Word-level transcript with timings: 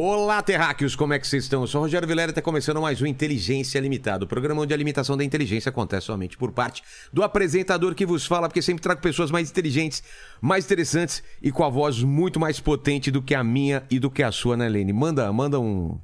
Olá, 0.00 0.40
terráqueos, 0.40 0.94
como 0.94 1.12
é 1.12 1.18
que 1.18 1.26
vocês 1.26 1.42
estão? 1.42 1.62
Eu 1.62 1.66
sou 1.66 1.80
o 1.80 1.82
Rogério 1.82 2.06
Vilela 2.06 2.28
e 2.28 2.30
está 2.30 2.40
começando 2.40 2.80
mais 2.80 3.02
um 3.02 3.06
Inteligência 3.06 3.80
Limitada, 3.80 4.24
o 4.24 4.28
programa 4.28 4.62
onde 4.62 4.72
a 4.72 4.76
limitação 4.76 5.16
da 5.16 5.24
inteligência 5.24 5.70
acontece 5.70 6.06
somente 6.06 6.38
por 6.38 6.52
parte 6.52 6.84
do 7.12 7.24
apresentador 7.24 7.96
que 7.96 8.06
vos 8.06 8.24
fala, 8.24 8.46
porque 8.46 8.62
sempre 8.62 8.80
trago 8.80 9.00
pessoas 9.00 9.28
mais 9.32 9.50
inteligentes, 9.50 10.04
mais 10.40 10.66
interessantes 10.66 11.20
e 11.42 11.50
com 11.50 11.64
a 11.64 11.68
voz 11.68 12.00
muito 12.00 12.38
mais 12.38 12.60
potente 12.60 13.10
do 13.10 13.20
que 13.20 13.34
a 13.34 13.42
minha 13.42 13.82
e 13.90 13.98
do 13.98 14.08
que 14.08 14.22
a 14.22 14.30
sua, 14.30 14.56
né, 14.56 14.68
Lene? 14.68 14.92
Manda, 14.92 15.32
manda 15.32 15.58
um... 15.58 15.98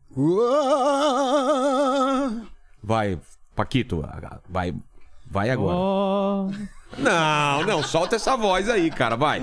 Vai, 2.82 3.20
Paquito, 3.54 4.04
vai, 4.48 4.74
vai 5.24 5.50
agora. 5.50 6.52
Não, 6.98 7.64
não, 7.64 7.82
solta 7.82 8.16
essa 8.16 8.36
voz 8.36 8.68
aí, 8.68 8.90
cara, 8.90 9.16
vai. 9.16 9.40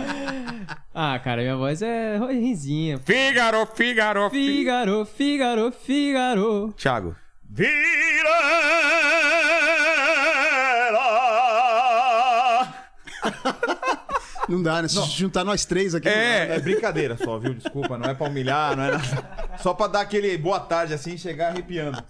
Ah, 0.93 1.17
cara, 1.19 1.41
minha 1.41 1.55
voz 1.55 1.81
é 1.81 2.17
risinha. 2.29 2.97
Fígaro, 2.99 3.65
Fígaro, 3.65 4.29
Fígaro, 4.29 5.05
Fígaro, 5.05 5.71
Fígaro. 5.71 6.73
Thiago. 6.77 7.15
Não 14.49 14.61
dá, 14.61 14.81
né? 14.81 14.87
Se 14.89 14.99
juntar 15.11 15.45
nós 15.45 15.63
três 15.63 15.95
aqui. 15.95 16.09
É. 16.09 16.55
É 16.55 16.59
brincadeira 16.59 17.15
só, 17.15 17.39
viu? 17.39 17.53
Desculpa, 17.53 17.97
não 17.97 18.09
é 18.09 18.13
pra 18.13 18.27
humilhar, 18.27 18.75
não 18.75 18.83
é 18.83 18.91
nada. 18.91 19.57
Só 19.59 19.73
pra 19.73 19.87
dar 19.87 20.01
aquele 20.01 20.37
boa 20.37 20.59
tarde 20.59 20.93
assim 20.93 21.13
e 21.13 21.17
chegar 21.17 21.49
arrepiando. 21.49 22.03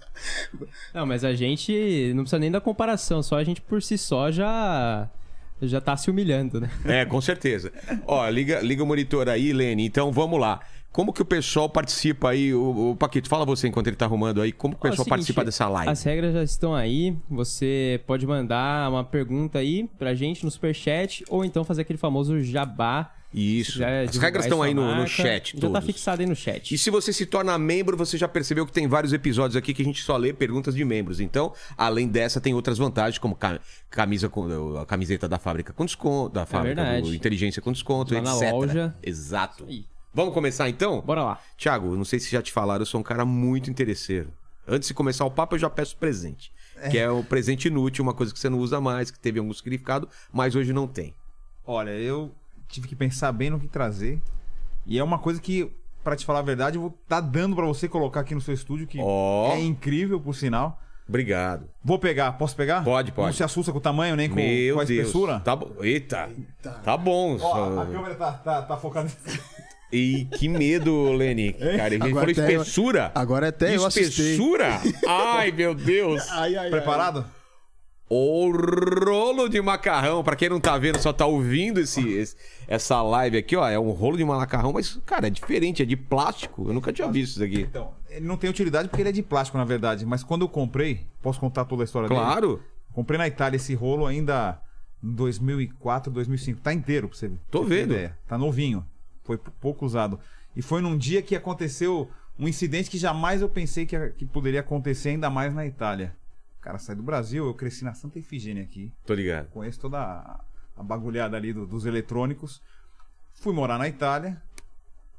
Não, 0.92 1.06
mas 1.06 1.22
a 1.24 1.34
gente 1.34 2.12
não 2.14 2.24
precisa 2.24 2.40
nem 2.40 2.50
da 2.50 2.60
comparação, 2.60 3.22
só 3.22 3.36
a 3.36 3.44
gente 3.44 3.60
por 3.60 3.80
si 3.80 3.96
só 3.96 4.30
já 4.32 5.08
já 5.62 5.80
tá 5.80 5.96
se 5.96 6.10
humilhando, 6.10 6.60
né? 6.60 6.70
É, 6.84 7.04
com 7.04 7.20
certeza. 7.20 7.72
Ó, 8.06 8.28
liga, 8.28 8.60
liga 8.60 8.82
o 8.82 8.86
monitor 8.86 9.28
aí, 9.28 9.52
Lene. 9.52 9.86
Então 9.86 10.10
vamos 10.12 10.40
lá. 10.40 10.60
Como 10.92 11.10
que 11.10 11.22
o 11.22 11.24
pessoal 11.24 11.70
participa 11.70 12.30
aí? 12.30 12.52
O, 12.52 12.90
o 12.90 12.96
Paquito, 12.96 13.28
fala 13.28 13.46
você 13.46 13.66
enquanto 13.66 13.86
ele 13.86 13.96
tá 13.96 14.04
arrumando 14.04 14.42
aí. 14.42 14.52
Como 14.52 14.74
que 14.74 14.80
o 14.80 14.84
Ó, 14.84 14.88
é 14.88 14.90
pessoal 14.90 15.04
seguinte, 15.04 15.08
participa 15.08 15.44
dessa 15.44 15.66
live? 15.68 15.90
As 15.90 16.02
regras 16.02 16.34
já 16.34 16.44
estão 16.44 16.74
aí. 16.74 17.16
Você 17.30 18.00
pode 18.06 18.26
mandar 18.26 18.90
uma 18.90 19.02
pergunta 19.02 19.58
aí 19.58 19.88
pra 19.98 20.14
gente 20.14 20.44
no 20.44 20.50
superchat 20.50 21.24
ou 21.30 21.44
então 21.44 21.64
fazer 21.64 21.82
aquele 21.82 21.98
famoso 21.98 22.40
jabá. 22.42 23.10
Isso. 23.34 23.78
Já 23.78 23.88
é 23.88 24.04
As 24.04 24.16
regras 24.16 24.44
estão 24.44 24.62
aí 24.62 24.74
no, 24.74 24.82
no 24.82 24.88
marca. 24.88 25.06
chat, 25.06 25.54
Já 25.54 25.60
todos. 25.60 25.72
tá 25.74 25.80
fixado 25.80 26.20
aí 26.22 26.28
no 26.28 26.36
chat. 26.36 26.74
E 26.74 26.78
se 26.78 26.90
você 26.90 27.12
se 27.12 27.24
torna 27.24 27.56
membro, 27.58 27.96
você 27.96 28.18
já 28.18 28.28
percebeu 28.28 28.66
que 28.66 28.72
tem 28.72 28.86
vários 28.86 29.12
episódios 29.12 29.56
aqui 29.56 29.72
que 29.72 29.80
a 29.82 29.84
gente 29.84 30.02
só 30.02 30.16
lê 30.16 30.32
perguntas 30.32 30.74
de 30.74 30.84
membros. 30.84 31.18
Então, 31.20 31.52
além 31.76 32.06
dessa, 32.08 32.40
tem 32.40 32.52
outras 32.54 32.76
vantagens, 32.78 33.18
como 33.18 33.34
ca- 33.34 33.58
camisa 33.90 34.28
com, 34.28 34.76
a 34.78 34.84
camiseta 34.84 35.28
da 35.28 35.38
fábrica 35.38 35.72
com 35.72 35.84
desconto, 35.84 36.34
da 36.34 36.44
fábrica 36.44 36.82
verdade. 36.82 37.08
do 37.08 37.14
Inteligência 37.14 37.62
com 37.62 37.72
desconto, 37.72 38.12
Lá 38.14 38.20
na 38.20 38.34
etc. 38.36 38.52
loja. 38.52 38.94
Exato. 39.02 39.66
Vamos 40.14 40.34
começar 40.34 40.68
então? 40.68 41.00
Bora 41.00 41.22
lá. 41.24 41.40
Tiago, 41.56 41.96
não 41.96 42.04
sei 42.04 42.20
se 42.20 42.30
já 42.30 42.42
te 42.42 42.52
falaram, 42.52 42.82
eu 42.82 42.86
sou 42.86 43.00
um 43.00 43.04
cara 43.04 43.24
muito 43.24 43.70
interesseiro. 43.70 44.28
Antes 44.68 44.88
de 44.88 44.94
começar 44.94 45.24
o 45.24 45.30
papo, 45.30 45.54
eu 45.54 45.58
já 45.58 45.70
peço 45.70 45.96
presente. 45.96 46.52
Que 46.90 46.98
é 46.98 47.08
o 47.10 47.22
presente 47.24 47.68
inútil, 47.68 48.02
uma 48.02 48.12
coisa 48.12 48.32
que 48.32 48.38
você 48.38 48.48
não 48.50 48.58
usa 48.58 48.80
mais, 48.80 49.10
que 49.10 49.18
teve 49.18 49.38
algum 49.38 49.52
significado, 49.54 50.08
mas 50.32 50.54
hoje 50.56 50.72
não 50.72 50.86
tem. 50.86 51.14
Olha, 51.64 51.90
eu 51.90 52.30
tive 52.72 52.88
que 52.88 52.96
pensar 52.96 53.30
bem 53.32 53.50
no 53.50 53.60
que 53.60 53.68
trazer. 53.68 54.20
E 54.86 54.98
é 54.98 55.04
uma 55.04 55.18
coisa 55.18 55.40
que, 55.40 55.70
pra 56.02 56.16
te 56.16 56.24
falar 56.26 56.40
a 56.40 56.42
verdade, 56.42 56.76
eu 56.76 56.82
vou 56.82 56.98
tá 57.08 57.20
dando 57.20 57.54
pra 57.54 57.64
você 57.66 57.88
colocar 57.88 58.20
aqui 58.20 58.34
no 58.34 58.40
seu 58.40 58.52
estúdio, 58.54 58.86
que 58.86 58.98
Ó. 59.00 59.52
é 59.52 59.60
incrível, 59.60 60.18
por 60.20 60.34
sinal. 60.34 60.78
Obrigado. 61.08 61.68
Vou 61.84 61.98
pegar, 61.98 62.32
posso 62.32 62.56
pegar? 62.56 62.82
Pode, 62.82 63.12
pode. 63.12 63.26
Não 63.26 63.32
se 63.34 63.42
assusta 63.44 63.70
com 63.72 63.78
o 63.78 63.80
tamanho, 63.80 64.16
nem 64.16 64.28
com, 64.28 64.36
Meu 64.36 64.76
com 64.76 64.80
a 64.80 64.84
Deus. 64.84 64.98
espessura? 65.00 65.40
Tá 65.40 65.54
bom. 65.54 65.70
Eita. 65.80 66.30
Tá 66.82 66.96
bom. 66.96 67.34
Ó, 67.34 67.38
só- 67.38 67.80
a 67.82 67.86
câmera 67.86 68.14
tá, 68.14 68.32
tá, 68.32 68.62
tá 68.62 68.76
focada. 68.76 69.10
E 69.92 70.24
que 70.38 70.48
medo, 70.48 71.12
Lenny. 71.12 71.52
Cara, 71.76 71.94
ele 71.94 72.04
Agora 72.04 72.32
falou 72.34 72.44
até 72.44 72.54
eu- 72.56 72.62
espessura. 72.62 73.12
Agora 73.14 73.48
até 73.48 73.76
eu 73.76 73.84
assustei. 73.84 74.04
Espessura? 74.04 74.80
Ai, 75.06 75.50
meu 75.52 75.74
Deus. 75.74 76.26
Ai, 76.30 76.56
ai, 76.56 76.70
Preparado? 76.70 77.26
O 78.14 78.50
rolo 78.52 79.48
de 79.48 79.60
macarrão. 79.62 80.22
Pra 80.22 80.36
quem 80.36 80.48
não 80.50 80.60
tá 80.60 80.76
vendo, 80.76 80.98
só 81.00 81.12
tá 81.12 81.24
ouvindo 81.24 81.80
esse, 81.80 82.06
esse- 82.10 82.36
essa 82.68 83.00
live 83.00 83.38
aqui, 83.38 83.56
ó. 83.56 83.66
É 83.66 83.78
um 83.78 83.90
rolo 83.90 84.16
de 84.18 84.24
macarrão, 84.24 84.72
mas, 84.72 85.00
cara, 85.06 85.28
é 85.28 85.30
diferente. 85.30 85.82
É 85.82 85.86
de 85.86 85.96
plástico. 85.96 86.68
Eu 86.68 86.74
nunca 86.74 86.92
tinha 86.92 87.10
visto 87.10 87.36
isso 87.36 87.44
aqui. 87.44 87.62
Então, 87.62 87.94
ele 88.10 88.26
não 88.26 88.36
tem 88.36 88.50
utilidade 88.50 88.88
porque 88.88 89.00
ele 89.02 89.08
é 89.08 89.12
de 89.12 89.22
plástico, 89.22 89.56
na 89.56 89.64
verdade. 89.64 90.04
Mas 90.04 90.22
quando 90.22 90.42
eu 90.42 90.48
comprei, 90.48 91.06
posso 91.22 91.40
contar 91.40 91.64
toda 91.64 91.82
a 91.82 91.86
história 91.86 92.08
dele? 92.08 92.20
Claro. 92.20 92.60
Comprei 92.92 93.16
na 93.16 93.26
Itália 93.26 93.56
esse 93.56 93.72
rolo 93.74 94.04
ainda 94.04 94.60
em 95.02 95.10
2004, 95.14 96.12
2005. 96.12 96.60
Tá 96.60 96.72
inteiro 96.72 97.08
pra 97.08 97.16
você 97.16 97.28
ver. 97.28 97.38
Tô 97.50 97.62
vendo. 97.64 97.92
ideia. 97.92 98.18
Tá 98.28 98.36
novinho. 98.36 98.84
Foi 99.24 99.38
pouco 99.38 99.86
usado. 99.86 100.20
E 100.54 100.60
foi 100.60 100.82
num 100.82 100.98
dia 100.98 101.22
que 101.22 101.34
aconteceu 101.34 102.10
um 102.38 102.46
incidente 102.46 102.90
que 102.90 102.98
jamais 102.98 103.40
eu 103.40 103.48
pensei 103.48 103.86
que, 103.86 103.98
que 104.10 104.26
poderia 104.26 104.60
acontecer, 104.60 105.08
ainda 105.10 105.30
mais 105.30 105.54
na 105.54 105.64
Itália. 105.64 106.14
Cara 106.62 106.78
sai 106.78 106.94
do 106.96 107.02
Brasil, 107.02 107.44
eu 107.44 107.52
cresci 107.54 107.84
na 107.84 107.92
Santa 107.92 108.18
Efigênia 108.18 108.62
aqui. 108.62 108.90
Tô 109.04 109.12
ligado. 109.14 109.48
Conheço 109.50 109.80
toda 109.80 109.98
a, 110.00 110.40
a 110.76 110.82
bagulhada 110.82 111.36
ali 111.36 111.52
do- 111.52 111.66
dos 111.66 111.84
eletrônicos. 111.84 112.62
Fui 113.34 113.52
morar 113.52 113.78
na 113.78 113.88
Itália 113.88 114.40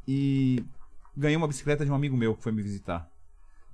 e 0.07 0.63
ganhei 1.15 1.35
uma 1.35 1.47
bicicleta 1.47 1.83
de 1.85 1.91
um 1.91 1.95
amigo 1.95 2.15
meu 2.15 2.35
que 2.35 2.41
foi 2.43 2.51
me 2.51 2.61
visitar. 2.61 3.09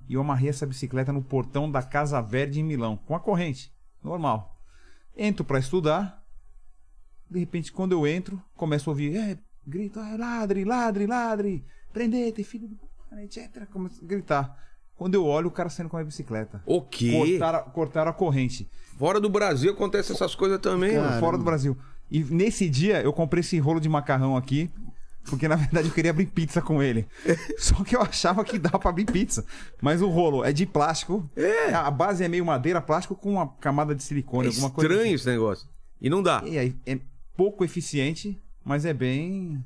E 0.08 0.14
eu 0.14 0.20
amarrei 0.20 0.48
essa 0.50 0.66
bicicleta 0.66 1.12
no 1.12 1.22
portão 1.22 1.70
da 1.70 1.80
Casa 1.82 2.20
Verde 2.20 2.58
em 2.60 2.64
Milão, 2.64 2.96
com 2.96 3.14
a 3.14 3.20
corrente, 3.20 3.72
normal. 4.02 4.58
Entro 5.16 5.44
pra 5.44 5.58
estudar. 5.58 6.20
De 7.30 7.38
repente, 7.38 7.70
quando 7.70 7.92
eu 7.92 8.04
entro, 8.06 8.42
começo 8.56 8.90
a 8.90 8.92
ouvir, 8.92 9.16
é, 9.16 9.38
grito, 9.64 10.00
"Ah, 10.00 10.16
ladre, 10.18 10.64
ladre, 10.64 11.06
ladre, 11.06 11.64
prendete, 11.92 12.42
filho 12.42 12.66
do... 12.66 12.74
p***", 12.74 12.88
etc. 13.22 13.64
Começo 13.70 14.02
a 14.04 14.06
gritar. 14.08 14.69
Quando 15.00 15.14
eu 15.14 15.24
olho, 15.24 15.48
o 15.48 15.50
cara 15.50 15.70
saindo 15.70 15.88
com 15.88 15.96
a 15.96 16.04
bicicleta. 16.04 16.62
O 16.66 16.82
quê? 16.82 17.10
Cortaram, 17.38 17.70
cortaram 17.70 18.10
a 18.10 18.12
corrente. 18.12 18.68
Fora 18.98 19.18
do 19.18 19.30
Brasil 19.30 19.72
acontece 19.72 20.12
essas 20.12 20.34
coisas 20.34 20.58
também, 20.58 20.92
Cara. 20.92 21.18
Fora 21.18 21.38
do 21.38 21.42
Brasil. 21.42 21.74
E 22.10 22.22
nesse 22.22 22.68
dia 22.68 23.00
eu 23.00 23.10
comprei 23.10 23.40
esse 23.40 23.58
rolo 23.58 23.80
de 23.80 23.88
macarrão 23.88 24.36
aqui, 24.36 24.70
porque 25.24 25.48
na 25.48 25.56
verdade 25.56 25.88
eu 25.88 25.94
queria 25.94 26.10
abrir 26.10 26.26
pizza 26.26 26.60
com 26.60 26.82
ele. 26.82 27.06
Só 27.56 27.82
que 27.82 27.96
eu 27.96 28.02
achava 28.02 28.44
que 28.44 28.58
dava 28.58 28.78
pra 28.78 28.90
abrir 28.90 29.06
pizza. 29.06 29.42
Mas 29.80 30.02
o 30.02 30.08
rolo 30.10 30.44
é 30.44 30.52
de 30.52 30.66
plástico. 30.66 31.26
É. 31.34 31.72
A 31.72 31.90
base 31.90 32.22
é 32.22 32.28
meio 32.28 32.44
madeira, 32.44 32.78
plástico 32.82 33.14
com 33.14 33.32
uma 33.32 33.48
camada 33.54 33.94
de 33.94 34.02
silicone, 34.02 34.48
É 34.48 34.50
alguma 34.50 34.68
coisa. 34.68 34.92
estranho 34.92 35.14
esse 35.14 35.26
negócio. 35.26 35.66
E 35.98 36.10
não 36.10 36.22
dá. 36.22 36.40
assim. 36.40 36.50
E 36.50 36.58
aí 36.58 36.76
é 36.84 36.98
pouco 37.34 37.64
eficiente, 37.64 38.38
mas 38.62 38.84
é 38.84 38.92
bem 38.92 39.64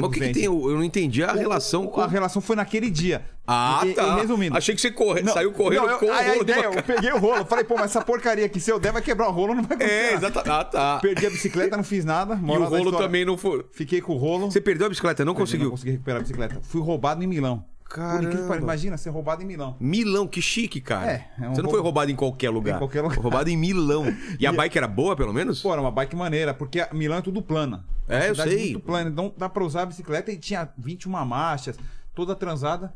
Mas 0.00 0.10
o 0.10 0.12
que, 0.12 0.20
que 0.20 0.32
tem? 0.32 0.44
Eu 0.44 0.54
não 0.70 0.84
entendi 0.84 1.22
a 1.22 1.32
relação 1.32 1.86
com. 1.86 2.00
A 2.00 2.06
relação 2.06 2.40
foi 2.42 2.56
naquele 2.56 2.90
dia. 2.90 3.24
Ah, 3.46 3.82
E- 3.84 3.92
tá. 3.92 4.16
e 4.16 4.20
resumindo. 4.22 4.56
Achei 4.56 4.74
que 4.74 4.80
você 4.80 4.90
corre... 4.90 5.20
Não, 5.20 5.34
saiu 5.34 5.52
correndo 5.52 5.82
não, 5.82 5.90
eu- 5.90 5.98
com 5.98 6.06
o 6.06 6.08
rolo 6.08 6.22
de 6.22 6.40
ideia, 6.40 6.56
macarrão. 6.62 6.74
eu 6.78 6.82
peguei 6.82 7.12
o 7.12 7.18
rolo, 7.18 7.44
falei, 7.44 7.64
pô, 7.64 7.74
mas 7.74 7.84
essa 7.86 8.00
porcaria 8.02 8.46
aqui, 8.46 8.58
se 8.58 8.70
eu 8.70 8.80
der, 8.80 8.90
vai 8.90 9.02
quebrar 9.02 9.28
o 9.28 9.32
rolo, 9.32 9.54
não 9.54 9.62
vai 9.62 9.76
acontecer. 9.76 9.92
É, 9.92 10.14
exatamente. 10.14 10.50
Ah, 10.50 10.64
tá. 10.64 10.98
Perdi 11.02 11.26
a 11.26 11.30
bicicleta, 11.30 11.76
não 11.76 11.84
fiz 11.84 12.04
nada. 12.06 12.40
E 12.42 12.50
o 12.50 12.64
rolo 12.64 12.92
também 12.92 13.22
não 13.24 13.36
foi. 13.36 13.64
Fiquei 13.72 14.00
com 14.00 14.14
o 14.14 14.16
rolo. 14.16 14.50
Você 14.50 14.62
perdeu 14.62 14.86
a 14.86 14.88
bicicleta, 14.88 15.24
não 15.26 15.34
Perdi, 15.34 15.42
conseguiu? 15.46 15.64
Não 15.66 15.70
consegui 15.72 15.90
recuperar 15.92 16.20
a 16.20 16.22
bicicleta. 16.22 16.58
Fui 16.62 16.80
roubado 16.80 17.22
em 17.22 17.26
Milão. 17.26 17.62
Caramba. 17.94 18.56
Imagina 18.56 18.96
ser 18.96 19.10
roubado 19.10 19.42
em 19.42 19.46
Milão. 19.46 19.76
Milão, 19.78 20.26
que 20.26 20.42
chique, 20.42 20.80
cara. 20.80 21.12
É, 21.12 21.30
é 21.38 21.48
um 21.48 21.54
Você 21.54 21.62
não 21.62 21.66
roubo- 21.66 21.70
foi 21.70 21.80
roubado 21.80 22.10
em 22.10 22.16
qualquer 22.16 22.50
lugar. 22.50 22.74
Em 22.76 22.78
qualquer 22.78 23.02
lugar. 23.02 23.18
Roubado 23.18 23.48
em 23.48 23.56
Milão. 23.56 24.04
E 24.40 24.46
a 24.46 24.52
bike 24.52 24.76
era 24.76 24.88
boa, 24.88 25.14
pelo 25.14 25.32
menos? 25.32 25.62
Pô, 25.62 25.72
era 25.72 25.80
uma 25.80 25.90
bike 25.92 26.16
maneira, 26.16 26.52
porque 26.52 26.80
a 26.80 26.92
Milão 26.92 27.18
é 27.18 27.22
tudo 27.22 27.40
plana. 27.40 27.84
É, 28.08 28.28
eu 28.30 28.34
cidade 28.34 28.50
sei. 28.50 28.72
muito 28.72 28.80
plana, 28.80 29.08
então 29.10 29.32
dá 29.38 29.48
pra 29.48 29.64
usar 29.64 29.82
a 29.82 29.86
bicicleta 29.86 30.32
e 30.32 30.36
tinha 30.36 30.68
21 30.76 31.24
marchas, 31.24 31.78
toda 32.14 32.34
transada. 32.34 32.92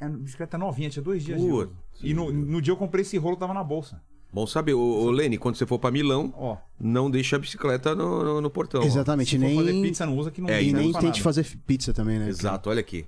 É 0.00 0.06
uma 0.06 0.18
bicicleta 0.18 0.58
novinha, 0.58 0.90
tinha 0.90 1.02
dois 1.02 1.22
dias 1.22 1.40
uso. 1.40 1.70
E 2.02 2.12
no, 2.12 2.32
no 2.32 2.60
dia 2.60 2.72
eu 2.72 2.76
comprei 2.76 3.02
esse 3.02 3.16
rolo, 3.18 3.36
tava 3.36 3.54
na 3.54 3.62
bolsa. 3.62 4.02
Bom 4.32 4.46
saber. 4.46 4.74
Ô, 4.74 4.80
ô 4.80 5.10
Lene, 5.10 5.36
quando 5.38 5.56
você 5.56 5.66
for 5.66 5.78
pra 5.78 5.90
Milão, 5.90 6.32
Ó, 6.36 6.56
não 6.78 7.10
deixa 7.10 7.36
a 7.36 7.38
bicicleta 7.38 7.94
no, 7.94 8.22
no, 8.24 8.40
no 8.40 8.50
portão. 8.50 8.80
ó. 8.80 8.84
Exatamente, 8.84 9.30
se 9.30 9.36
for 9.38 9.44
nem, 9.44 9.56
fazer 9.56 9.82
pizza, 9.82 10.06
não 10.06 10.16
usa 10.16 10.30
que 10.30 10.40
não 10.40 10.48
É, 10.48 10.62
e 10.62 10.68
e 10.68 10.72
nem 10.72 10.92
tente 10.92 11.04
nada. 11.04 11.20
fazer 11.20 11.46
pizza 11.66 11.92
também, 11.92 12.18
né? 12.18 12.28
Exato, 12.28 12.70
olha 12.70 12.80
aqui. 12.80 13.06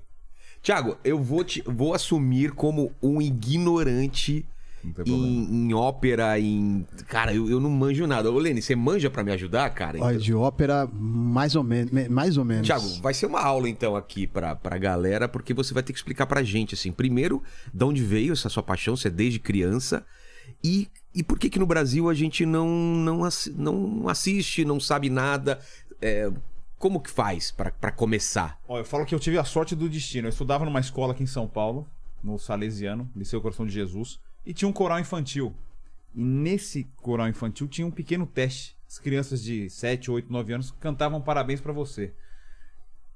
Tiago, 0.63 0.97
eu 1.03 1.21
vou, 1.21 1.43
te, 1.43 1.61
vou 1.67 1.93
assumir 1.93 2.51
como 2.53 2.91
um 3.03 3.21
ignorante 3.21 4.45
em, 5.05 5.67
em 5.69 5.73
ópera, 5.73 6.39
em. 6.39 6.85
Cara, 7.07 7.33
eu, 7.33 7.49
eu 7.49 7.59
não 7.59 7.69
manjo 7.69 8.07
nada. 8.07 8.31
Ô, 8.31 8.37
Lene, 8.39 8.61
você 8.61 8.75
manja 8.75 9.09
pra 9.09 9.23
me 9.23 9.31
ajudar, 9.33 9.69
cara? 9.71 9.97
Olha, 10.01 10.17
de 10.17 10.33
ópera, 10.33 10.87
mais 10.93 11.55
ou 11.55 11.63
menos. 11.63 11.91
me- 11.91 12.07
Mais 12.09 12.37
ou 12.37 12.45
menos. 12.45 12.65
Tiago, 12.65 12.87
vai 13.01 13.13
ser 13.13 13.25
uma 13.25 13.41
aula 13.41 13.67
então 13.69 13.95
aqui 13.95 14.25
pra, 14.25 14.55
pra 14.55 14.77
galera, 14.77 15.27
porque 15.27 15.53
você 15.53 15.73
vai 15.73 15.83
ter 15.83 15.93
que 15.93 15.99
explicar 15.99 16.25
pra 16.27 16.43
gente, 16.43 16.75
assim, 16.75 16.91
primeiro, 16.91 17.41
de 17.73 17.83
onde 17.83 18.01
veio 18.03 18.33
essa 18.33 18.49
sua 18.49 18.63
paixão, 18.63 18.95
você 18.95 19.09
é 19.09 19.11
desde 19.11 19.39
criança, 19.39 20.05
e, 20.63 20.87
e 21.13 21.23
por 21.23 21.37
que 21.39 21.49
que 21.49 21.59
no 21.59 21.65
Brasil 21.65 22.09
a 22.09 22.13
gente 22.13 22.45
não, 22.45 22.67
não, 22.69 23.23
assi- 23.25 23.53
não 23.57 24.07
assiste, 24.09 24.63
não 24.65 24.79
sabe 24.79 25.09
nada, 25.09 25.59
é, 26.01 26.29
como 26.83 26.99
que 26.99 27.09
faz 27.09 27.49
pra 27.49 27.93
começar? 27.93 28.59
Ó, 28.67 28.77
eu 28.77 28.83
falo 28.83 29.05
que 29.05 29.15
eu 29.15 29.19
tive 29.19 29.37
a 29.37 29.45
sorte 29.45 29.73
do 29.73 29.87
destino. 29.87 30.27
Eu 30.27 30.31
estudava 30.31 30.65
numa 30.65 30.81
escola 30.81 31.13
aqui 31.13 31.23
em 31.23 31.25
São 31.25 31.47
Paulo, 31.47 31.87
no 32.21 32.37
Salesiano, 32.37 33.09
Liceu 33.15 33.39
Coração 33.39 33.65
de 33.65 33.71
Jesus, 33.71 34.19
e 34.45 34.53
tinha 34.53 34.67
um 34.67 34.73
coral 34.73 34.99
infantil. 34.99 35.55
E 36.13 36.21
nesse 36.21 36.83
coral 36.97 37.29
infantil 37.29 37.69
tinha 37.69 37.87
um 37.87 37.89
pequeno 37.89 38.27
teste. 38.27 38.75
As 38.85 38.99
crianças 38.99 39.41
de 39.41 39.69
7, 39.69 40.11
8, 40.11 40.29
9 40.29 40.53
anos 40.55 40.71
cantavam 40.71 41.21
parabéns 41.21 41.61
pra 41.61 41.71
você. 41.71 42.13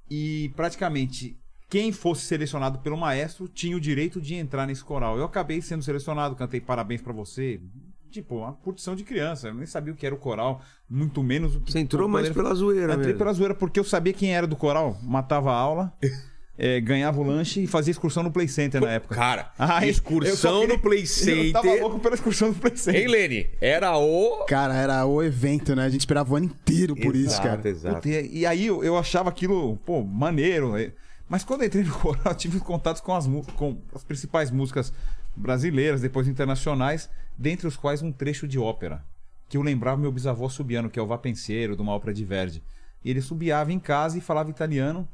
E 0.09 0.49
praticamente 0.55 1.37
quem 1.69 1.91
fosse 1.91 2.25
selecionado 2.25 2.79
pelo 2.79 2.95
maestro 2.95 3.49
tinha 3.49 3.75
o 3.75 3.81
direito 3.81 4.21
de 4.21 4.35
entrar 4.35 4.65
nesse 4.65 4.81
coral. 4.81 5.17
Eu 5.17 5.25
acabei 5.25 5.61
sendo 5.61 5.83
selecionado, 5.83 6.37
cantei 6.37 6.61
parabéns 6.61 7.01
pra 7.01 7.11
você. 7.11 7.59
Tipo, 8.17 8.37
uma 8.37 8.53
curtição 8.53 8.95
de 8.95 9.03
criança. 9.03 9.49
Eu 9.49 9.53
nem 9.53 9.67
sabia 9.67 9.93
o 9.93 9.95
que 9.95 10.03
era 10.05 10.15
o 10.15 10.17
coral, 10.17 10.59
muito 10.89 11.21
menos 11.21 11.55
o 11.55 11.59
que. 11.59 11.71
Você 11.71 11.77
entrou 11.79 12.07
mais 12.07 12.29
pela 12.29 12.51
zoeira 12.55 12.93
Entrei 12.93 13.05
mesmo. 13.07 13.19
pela 13.19 13.31
zoeira 13.33 13.53
porque 13.53 13.79
eu 13.79 13.83
sabia 13.83 14.11
quem 14.11 14.35
era 14.35 14.47
do 14.47 14.55
coral, 14.55 14.97
matava 15.03 15.51
a 15.51 15.55
aula, 15.55 15.93
eh, 16.57 16.81
ganhava 16.81 17.19
o 17.21 17.23
lanche 17.23 17.61
e 17.63 17.67
fazia 17.67 17.91
excursão 17.91 18.23
no 18.23 18.31
Play 18.31 18.47
Center 18.47 18.81
na 18.81 18.89
época. 18.89 19.13
Cara, 19.13 19.51
eu 19.83 19.87
excursão 19.89 20.61
queria- 20.61 20.75
no 20.75 20.81
Play 20.81 21.03
Eu 21.27 21.51
tava 21.53 21.67
Center. 21.67 21.81
louco 21.83 21.99
pela 21.99 22.15
excursão 22.15 22.47
no 22.47 22.55
Play 22.55 22.75
Center. 22.75 23.01
Hein, 23.01 23.07
Lene? 23.07 23.49
Era 23.61 23.95
o... 23.99 24.45
Cara, 24.47 24.73
era 24.73 25.05
o 25.05 25.21
evento, 25.21 25.75
né? 25.75 25.83
A 25.85 25.89
gente 25.89 26.01
esperava 26.01 26.33
o 26.33 26.35
ano 26.37 26.47
inteiro 26.47 26.95
por 26.95 27.15
isso, 27.15 27.39
cara. 27.39 27.61
Exato. 27.69 27.97
Puta, 27.97 28.09
e, 28.09 28.47
aí 28.47 28.65
eu, 28.65 28.83
eu 28.83 28.97
achava 28.97 29.29
aquilo, 29.29 29.77
pô, 29.85 30.01
maneiro. 30.03 30.71
né? 30.73 30.91
Mas 31.29 31.43
quando 31.43 31.61
eu 31.61 31.67
entrei 31.67 31.83
no 31.83 31.93
coral, 31.99 32.23
eu 32.25 32.35
tive 32.35 32.59
contatos 32.59 32.99
com 32.99 33.13
as, 33.13 33.27
com 33.55 33.77
as 33.93 34.03
principais 34.03 34.49
músicas 34.49 34.91
brasileiras, 35.37 36.01
depois 36.01 36.27
internacionais, 36.27 37.09
dentre 37.37 37.67
os 37.67 37.77
quais 37.77 38.01
um 38.01 38.11
trecho 38.11 38.47
de 38.47 38.57
ópera. 38.59 39.03
Que 39.47 39.55
eu 39.57 39.61
lembrava 39.61 40.01
meu 40.01 40.11
bisavô 40.11 40.49
subiano, 40.49 40.89
que 40.89 40.99
é 40.99 41.01
o 41.01 41.07
Vapenseiro, 41.07 41.75
de 41.75 41.81
uma 41.81 41.93
ópera 41.93 42.13
de 42.13 42.25
Verdi. 42.25 42.61
E 43.03 43.09
ele 43.09 43.21
subiava 43.21 43.71
em 43.71 43.79
casa 43.79 44.17
e 44.17 44.21
falava 44.21 44.49
italiano. 44.49 45.07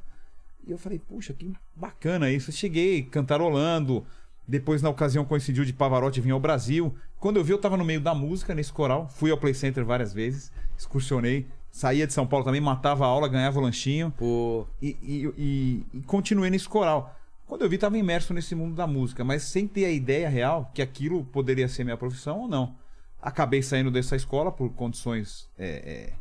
E 0.65 0.71
eu 0.71 0.77
falei, 0.77 0.97
puxa, 0.97 1.33
que 1.33 1.51
bacana 1.75 2.31
isso. 2.31 2.49
Eu 2.49 2.55
cheguei 2.55 3.03
cantarolando. 3.03 4.03
Depois, 4.47 4.81
na 4.81 4.89
ocasião, 4.89 5.23
coincidiu 5.25 5.63
de 5.65 5.71
Pavarotti 5.73 6.19
vir 6.19 6.31
ao 6.31 6.39
Brasil. 6.39 6.95
Quando 7.19 7.37
eu 7.37 7.43
vi, 7.43 7.51
eu 7.51 7.57
tava 7.57 7.77
no 7.77 7.85
meio 7.85 8.01
da 8.01 8.13
música, 8.15 8.55
nesse 8.55 8.73
coral. 8.73 9.07
Fui 9.09 9.29
ao 9.31 9.37
Play 9.37 9.53
Center 9.53 9.85
várias 9.85 10.13
vezes, 10.13 10.51
excursionei. 10.77 11.47
Saía 11.71 12.05
de 12.05 12.13
São 12.13 12.27
Paulo 12.27 12.45
também, 12.45 12.61
matava 12.61 13.03
a 13.05 13.07
aula, 13.07 13.27
ganhava 13.27 13.59
o 13.59 13.61
lanchinho. 13.61 14.11
Pô, 14.17 14.67
E, 14.81 14.97
e, 15.01 15.33
e- 15.37 15.97
e 15.97 16.01
continuei 16.01 16.49
nesse 16.49 16.67
coral. 16.67 17.15
Quando 17.53 17.61
eu 17.61 17.69
vi, 17.69 17.75
estava 17.75 17.95
imerso 17.95 18.33
nesse 18.33 18.55
mundo 18.55 18.73
da 18.73 18.87
música, 18.87 19.23
mas 19.23 19.43
sem 19.43 19.67
ter 19.67 19.85
a 19.85 19.91
ideia 19.91 20.27
real 20.27 20.71
que 20.73 20.81
aquilo 20.81 21.23
poderia 21.25 21.67
ser 21.67 21.83
minha 21.83 21.95
profissão 21.95 22.39
ou 22.39 22.47
não. 22.47 22.75
Acabei 23.21 23.61
saindo 23.61 23.91
dessa 23.91 24.15
escola 24.15 24.51
por 24.51 24.71
condições 24.71 25.47
é, 25.55 25.67
é, 25.67 26.13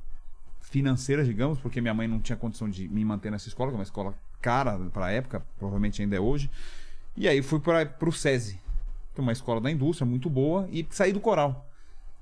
financeiras, 0.61 1.27
digamos, 1.27 1.59
porque 1.59 1.81
minha 1.81 1.95
mãe 1.95 2.07
não 2.07 2.21
tinha 2.21 2.37
condição 2.37 2.69
de 2.69 2.87
me 2.87 3.03
manter 3.03 3.31
nessa 3.31 3.49
escola, 3.49 3.71
que 3.71 3.77
é 3.77 3.79
uma 3.79 3.83
escola 3.83 4.15
cara 4.43 4.79
para 4.93 5.07
a 5.07 5.11
época, 5.11 5.43
provavelmente 5.59 6.03
ainda 6.03 6.15
é 6.15 6.21
hoje. 6.21 6.51
E 7.17 7.27
aí 7.27 7.41
fui 7.41 7.61
para 7.61 7.89
o 8.07 8.13
SESI, 8.13 8.61
que 9.15 9.19
é 9.19 9.23
uma 9.23 9.33
escola 9.33 9.59
da 9.59 9.71
indústria 9.71 10.05
muito 10.05 10.29
boa, 10.29 10.69
e 10.71 10.87
saí 10.91 11.15
do 11.15 11.21
coral. 11.21 11.67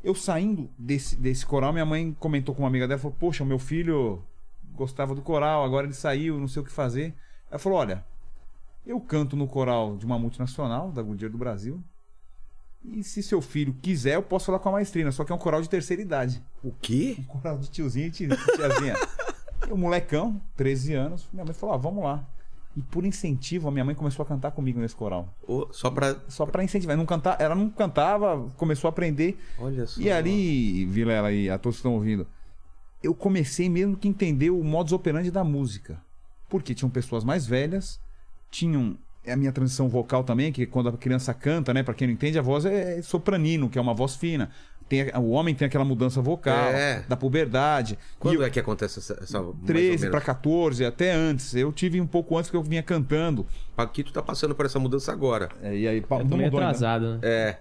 Eu 0.05 0.15
saindo 0.15 0.71
desse, 0.79 1.17
desse 1.17 1.45
coral, 1.45 1.73
minha 1.73 1.85
mãe 1.85 2.17
comentou 2.21 2.55
com 2.55 2.63
uma 2.63 2.69
amiga 2.69 2.87
dela, 2.87 3.01
falou, 3.01 3.17
poxa, 3.19 3.45
meu 3.45 3.59
filho 3.59 4.23
gostava 4.73 5.17
do 5.17 5.21
coral, 5.21 5.65
agora 5.65 5.85
ele 5.85 5.95
saiu, 5.95 6.39
não 6.39 6.47
sei 6.47 6.63
o 6.63 6.65
que 6.65 6.71
fazer. 6.71 7.13
Ela 7.51 7.59
falou, 7.59 7.77
olha, 7.77 8.05
eu 8.87 9.01
canto 9.01 9.37
no 9.37 9.47
coral 9.47 9.97
de 9.97 10.05
uma 10.07 10.19
multinacional, 10.19 10.91
da 10.91 11.03
Goodyear 11.03 11.31
do 11.31 11.39
Brasil, 11.39 11.83
e 12.83 13.03
se 13.05 13.23
seu 13.23 13.43
filho 13.43 13.75
quiser, 13.83 14.15
eu 14.15 14.23
posso 14.23 14.47
falar 14.47 14.59
com 14.59 14.69
a 14.71 14.73
maestrina, 14.73 15.13
só 15.13 15.25
que 15.25 15.33
é 15.33 15.35
um 15.35 15.39
coral 15.39 15.61
de 15.61 15.69
terceira 15.69 16.01
idade. 16.01 16.43
o 16.65 16.73
quê? 16.73 17.17
Um 17.19 17.25
coral 17.25 17.59
de 17.59 17.69
tiozinho 17.71 18.07
e 18.07 18.11
tia- 18.11 18.29
tiazinha. 18.57 18.95
e 19.69 19.73
o 19.73 19.77
molecão, 19.77 20.41
13 20.57 20.95
anos, 20.95 21.29
minha 21.33 21.45
mãe 21.45 21.53
falou, 21.53 21.75
ah, 21.75 21.79
vamos 21.79 22.03
lá. 22.03 22.27
E 22.77 22.81
por 22.83 23.05
incentivo, 23.05 23.69
a 23.69 23.71
minha 23.71 23.85
mãe 23.85 23.95
começou 23.95 24.23
a 24.23 24.27
cantar 24.27 24.53
comigo 24.53 24.79
nesse 24.81 24.95
coral. 24.95 25.35
Ô, 25.47 25.69
só 25.73 25.91
pra... 25.91 26.17
Só 26.29 26.47
pra 26.47 26.63
incentivar. 26.63 26.97
Não 26.97 27.05
cantar, 27.05 27.39
ela 27.41 27.55
não 27.55 27.69
cantava, 27.69 28.49
começou 28.57 28.87
a 28.87 28.91
aprender. 28.91 29.39
Olha 29.59 29.87
só. 29.87 30.01
E 30.01 30.09
ali, 30.11 30.87
Vilela 30.87 31.33
e 31.33 31.51
a 31.51 31.59
todos 31.59 31.77
que 31.77 31.81
estão 31.81 31.95
ouvindo, 31.95 32.27
eu 33.03 33.13
comecei 33.13 33.69
mesmo 33.69 33.97
que 33.97 34.07
entender 34.07 34.51
o 34.51 34.63
modus 34.63 34.93
operandi 34.93 35.31
da 35.33 35.43
música. 35.43 36.01
Porque 36.49 36.73
tinham 36.75 36.89
pessoas 36.89 37.25
mais 37.25 37.45
velhas, 37.45 38.01
tinham 38.51 38.97
a 39.27 39.37
minha 39.37 39.53
transição 39.53 39.89
vocal 39.89 40.25
também, 40.25 40.51
que 40.51 40.67
quando 40.67 40.89
a 40.89 40.93
criança 40.93 41.33
canta, 41.35 41.73
né, 41.75 41.83
para 41.83 41.95
quem 41.95 42.07
não 42.09 42.15
entende, 42.15 42.39
a 42.39 42.43
voz 42.43 42.65
é 42.65 43.01
sopranino, 43.03 43.69
que 43.69 43.79
é 43.79 43.81
uma 43.81 43.95
voz 43.95 44.17
fina. 44.17 44.51
Tem, 44.89 45.09
o 45.17 45.31
homem 45.31 45.55
tem 45.55 45.67
aquela 45.67 45.85
mudança 45.85 46.21
vocal, 46.21 46.71
É. 46.71 47.05
da 47.09 47.17
puberdade. 47.17 47.97
Quando 48.19 48.35
E 48.35 48.37
eu- 48.39 48.43
é 48.43 48.51
que 48.51 48.59
acontece 48.59 48.99
essa... 48.99 49.13
essa 49.23 49.39
mais 49.39 49.49
ou 49.49 49.55
13 49.65 49.99
menos? 50.05 50.11
para 50.11 50.21
14, 50.21 50.85
até 50.85 51.13
antes. 51.13 51.55
Eu 51.55 51.71
tive 51.73 52.01
um 52.01 52.07
pouco 52.09 52.37
antes 52.37 52.51
que 52.51 52.57
eu 52.57 52.63
vinha 52.63 52.83
cantando. 52.83 53.47
Paquito 53.77 54.13
tá 54.13 54.21
passando 54.21 54.53
por 54.53 54.67
essa 54.67 54.81
mudança 54.81 55.13
agora. 55.13 55.49
É, 55.63 55.77
e 55.77 55.87
aí, 55.87 55.99
Eu 55.99 56.19
não 56.19 56.27
tô 56.27 56.37
meio 56.37 56.47
ainda. 56.51 56.57
atrasado, 56.57 57.13
né? 57.13 57.19
É, 57.23 57.57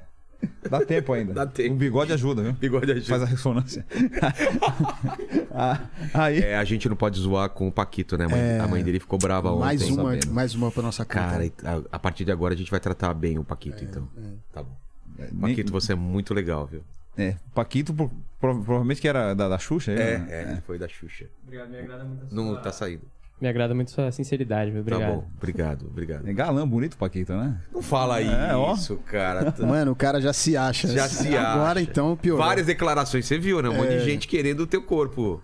Dá 0.69 0.85
tempo 0.85 1.11
ainda. 1.13 1.33
Dá 1.33 1.45
tempo. 1.45 1.73
O 1.75 1.77
bigode 1.77 2.13
ajuda, 2.13 2.41
viu? 2.43 2.53
bigode 2.53 2.91
ajuda. 2.91 3.07
Faz 3.07 3.21
a 3.23 3.25
ressonância. 3.25 3.85
Ah, 5.51 5.79
aí. 6.13 6.39
É, 6.39 6.57
a 6.57 6.63
gente 6.63 6.87
não 6.87 6.95
pode 6.95 7.19
zoar 7.19 7.49
com 7.49 7.67
o 7.67 7.71
Paquito, 7.71 8.17
né? 8.17 8.25
A 8.25 8.29
mãe, 8.29 8.39
É. 8.39 8.59
a 8.59 8.67
mãe 8.67 8.83
dele 8.83 8.99
ficou 8.99 9.19
brava 9.19 9.51
ontem. 9.51 9.59
Mais 9.59 9.81
uma, 9.89 10.11
mais 10.29 10.55
uma 10.55 10.71
pra 10.71 10.81
nossa. 10.83 11.03
Cara, 11.05 11.45
e 11.45 11.51
a, 11.63 11.81
a 11.91 11.99
partir 11.99 12.23
de 12.25 12.31
agora 12.31 12.53
a 12.53 12.57
gente 12.57 12.71
vai 12.71 12.79
tratar 12.79 13.13
bem 13.13 13.37
o 13.37 13.43
Paquito, 13.43 13.83
então. 13.83 14.07
Tá 14.53 14.63
bom. 14.63 14.75
Nem- 15.17 15.29
Paquito, 15.55 15.71
você 15.71 15.91
é 15.93 15.95
muito 15.95 16.33
legal, 16.33 16.65
viu? 16.65 16.81
É, 17.17 17.35
Paquito, 17.53 17.93
pro- 17.93 18.09
pro- 18.39 18.63
provavelmente 18.63 19.01
que 19.01 19.07
era 19.07 19.33
da, 19.33 19.49
da 19.49 19.57
Xuxa. 19.57 19.91
É, 19.91 20.17
né? 20.19 20.27
é, 20.29 20.51
ele 20.51 20.61
foi 20.61 20.77
da 20.79 20.87
Xuxa. 20.87 21.25
Obrigado, 21.43 21.69
me 21.69 21.79
agrada 21.79 22.03
muito. 22.05 22.33
Não 22.33 22.55
tá 22.61 22.71
saindo. 22.71 23.01
Me 23.41 23.47
agrada 23.47 23.73
muito 23.73 23.91
sua 23.91 24.11
sinceridade, 24.11 24.69
meu. 24.71 24.83
Tá 24.83 24.95
Obrigado. 24.95 25.15
bom, 25.15 25.27
obrigado, 25.37 25.85
obrigado. 25.87 26.27
É 26.27 26.33
galã, 26.33 26.67
bonito 26.67 26.97
Paquito, 26.97 27.33
né? 27.33 27.57
Não 27.73 27.81
fala 27.81 28.21
É, 28.21 28.53
ó. 28.55 28.73
isso, 28.73 28.97
cara. 28.97 29.53
Mano, 29.65 29.91
o 29.91 29.95
cara 29.95 30.19
já 30.19 30.33
se 30.33 30.57
acha. 30.57 30.87
Já 30.89 31.07
se 31.07 31.35
Agora 31.37 31.79
acha. 31.79 31.89
então 31.89 32.15
piorou. 32.17 32.45
Várias 32.45 32.65
declarações, 32.67 33.25
você 33.25 33.37
viu, 33.37 33.61
né? 33.61 33.69
Um 33.69 33.75
monte 33.77 33.89
de 33.89 33.99
gente 34.03 34.27
querendo 34.27 34.61
o 34.61 34.67
teu 34.67 34.81
corpo. 34.83 35.41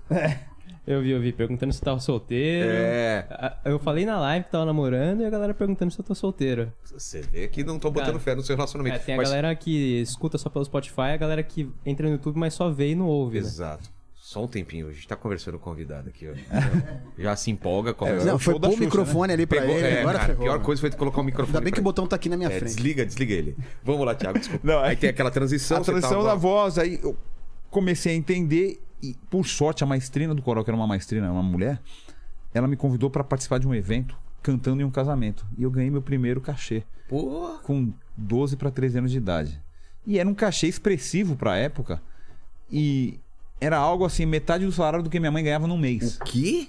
Eu 0.87 1.01
vi, 1.01 1.09
eu 1.11 1.19
vi, 1.21 1.31
perguntando 1.31 1.73
se 1.73 1.81
tava 1.81 1.99
solteiro. 1.99 2.69
É. 2.69 3.25
A- 3.31 3.57
Eu 3.65 3.79
falei 3.79 4.05
na 4.05 4.19
live 4.19 4.45
que 4.45 4.51
tava 4.51 4.65
namorando 4.65 5.21
e 5.21 5.25
a 5.25 5.29
galera 5.31 5.51
perguntando 5.53 5.89
se 5.91 5.99
eu 5.99 6.05
tô 6.05 6.13
solteiro. 6.13 6.71
Você 6.93 7.21
vê 7.21 7.47
que 7.47 7.63
não 7.63 7.79
tô 7.79 7.89
botando 7.89 8.07
Cara, 8.07 8.19
fé 8.19 8.35
no 8.35 8.43
seu 8.43 8.55
relacionamento. 8.55 8.97
É, 8.97 8.99
tem 8.99 9.15
a 9.15 9.17
Mas- 9.17 9.29
galera 9.29 9.55
que 9.55 9.99
escuta 10.01 10.37
só 10.37 10.47
pelo 10.49 10.63
Spotify, 10.63 11.13
a 11.13 11.17
galera 11.17 11.41
que 11.41 11.67
entra 11.85 12.05
no 12.07 12.11
YouTube, 12.13 12.37
mas 12.37 12.53
só 12.53 12.69
vê 12.69 12.91
e 12.91 12.95
não 12.95 13.07
ouve, 13.07 13.39
né? 13.41 13.47
Só 14.27 14.43
um 14.43 14.47
tempinho, 14.47 14.87
a 14.87 14.91
gente 14.91 15.07
tá 15.07 15.15
conversando 15.15 15.59
com 15.59 15.69
o 15.69 15.73
convidado 15.73 16.09
aqui, 16.09 16.27
ó. 16.27 16.33
Já 17.15 17.35
se 17.35 17.51
empolga. 17.51 17.95
É, 18.01 18.23
Não, 18.25 18.37
o 18.37 18.39
foi 18.39 18.55
pôr 18.59 18.69
o 18.69 18.71
Xuxa, 18.71 18.83
microfone 18.83 19.31
ali 19.33 19.45
pra 19.45 19.61
Pegou- 19.61 19.75
ele, 19.77 19.85
é, 19.87 19.99
agora 19.99 20.17
cara, 20.17 20.23
a 20.33 20.35
ferrou. 20.35 20.43
pior 20.55 20.63
coisa 20.63 20.81
foi 20.81 20.89
colocar 20.93 21.21
o 21.21 21.23
microfone. 21.23 21.57
Ainda 21.57 21.63
bem 21.63 21.71
que 21.71 21.79
o 21.79 21.83
botão 21.83 22.07
tá 22.07 22.15
aqui 22.15 22.27
na 22.27 22.35
minha 22.35 22.49
É, 22.49 22.57
frente. 22.57 22.73
desliga, 22.73 23.05
desliga 23.05 23.33
ele. 23.35 23.55
Vamos 23.83 24.03
lá, 24.03 24.15
Thiago, 24.15 24.39
desculpa. 24.39 24.65
Não, 24.67 24.83
é- 24.83 24.89
Aí 24.89 24.95
tem 24.95 25.11
aquela 25.11 25.29
transição. 25.29 25.77
a 25.77 25.81
transição 25.81 26.09
tava- 26.09 26.23
da 26.29 26.33
voz, 26.33 26.79
aí 26.79 26.99
eu 27.03 27.15
comecei 27.69 28.13
a 28.13 28.15
entender 28.15 28.81
e, 28.99 29.13
por 29.29 29.45
sorte, 29.45 29.83
a 29.83 29.87
maestrina 29.87 30.33
do 30.33 30.41
coral, 30.41 30.63
que 30.63 30.71
era 30.71 30.75
uma 30.77 30.87
maestrina, 30.87 31.31
uma 31.31 31.43
mulher, 31.43 31.79
ela 32.51 32.67
me 32.67 32.75
convidou 32.75 33.11
pra 33.11 33.23
participar 33.23 33.59
de 33.59 33.67
um 33.67 33.75
evento 33.75 34.17
cantando 34.41 34.81
em 34.81 34.85
um 34.85 34.91
casamento. 34.91 35.45
E 35.55 35.61
eu 35.61 35.69
ganhei 35.69 35.91
meu 35.91 36.01
primeiro 36.01 36.41
cachê. 36.41 36.83
Pô, 37.07 37.59
com 37.61 37.93
12 38.17 38.57
para 38.57 38.71
13 38.71 38.97
anos 38.97 39.11
de 39.11 39.17
idade. 39.19 39.61
E 40.03 40.17
era 40.17 40.27
um 40.27 40.33
cachê 40.33 40.65
expressivo 40.65 41.35
pra 41.35 41.55
época. 41.57 42.01
E 42.71 43.19
era 43.65 43.77
algo 43.77 44.05
assim, 44.05 44.25
metade 44.25 44.65
do 44.65 44.71
salário 44.71 45.01
do 45.03 45.09
que 45.09 45.19
minha 45.19 45.31
mãe 45.31 45.43
ganhava 45.43 45.67
num 45.67 45.77
mês 45.77 46.17
o 46.17 46.23
quê? 46.23 46.67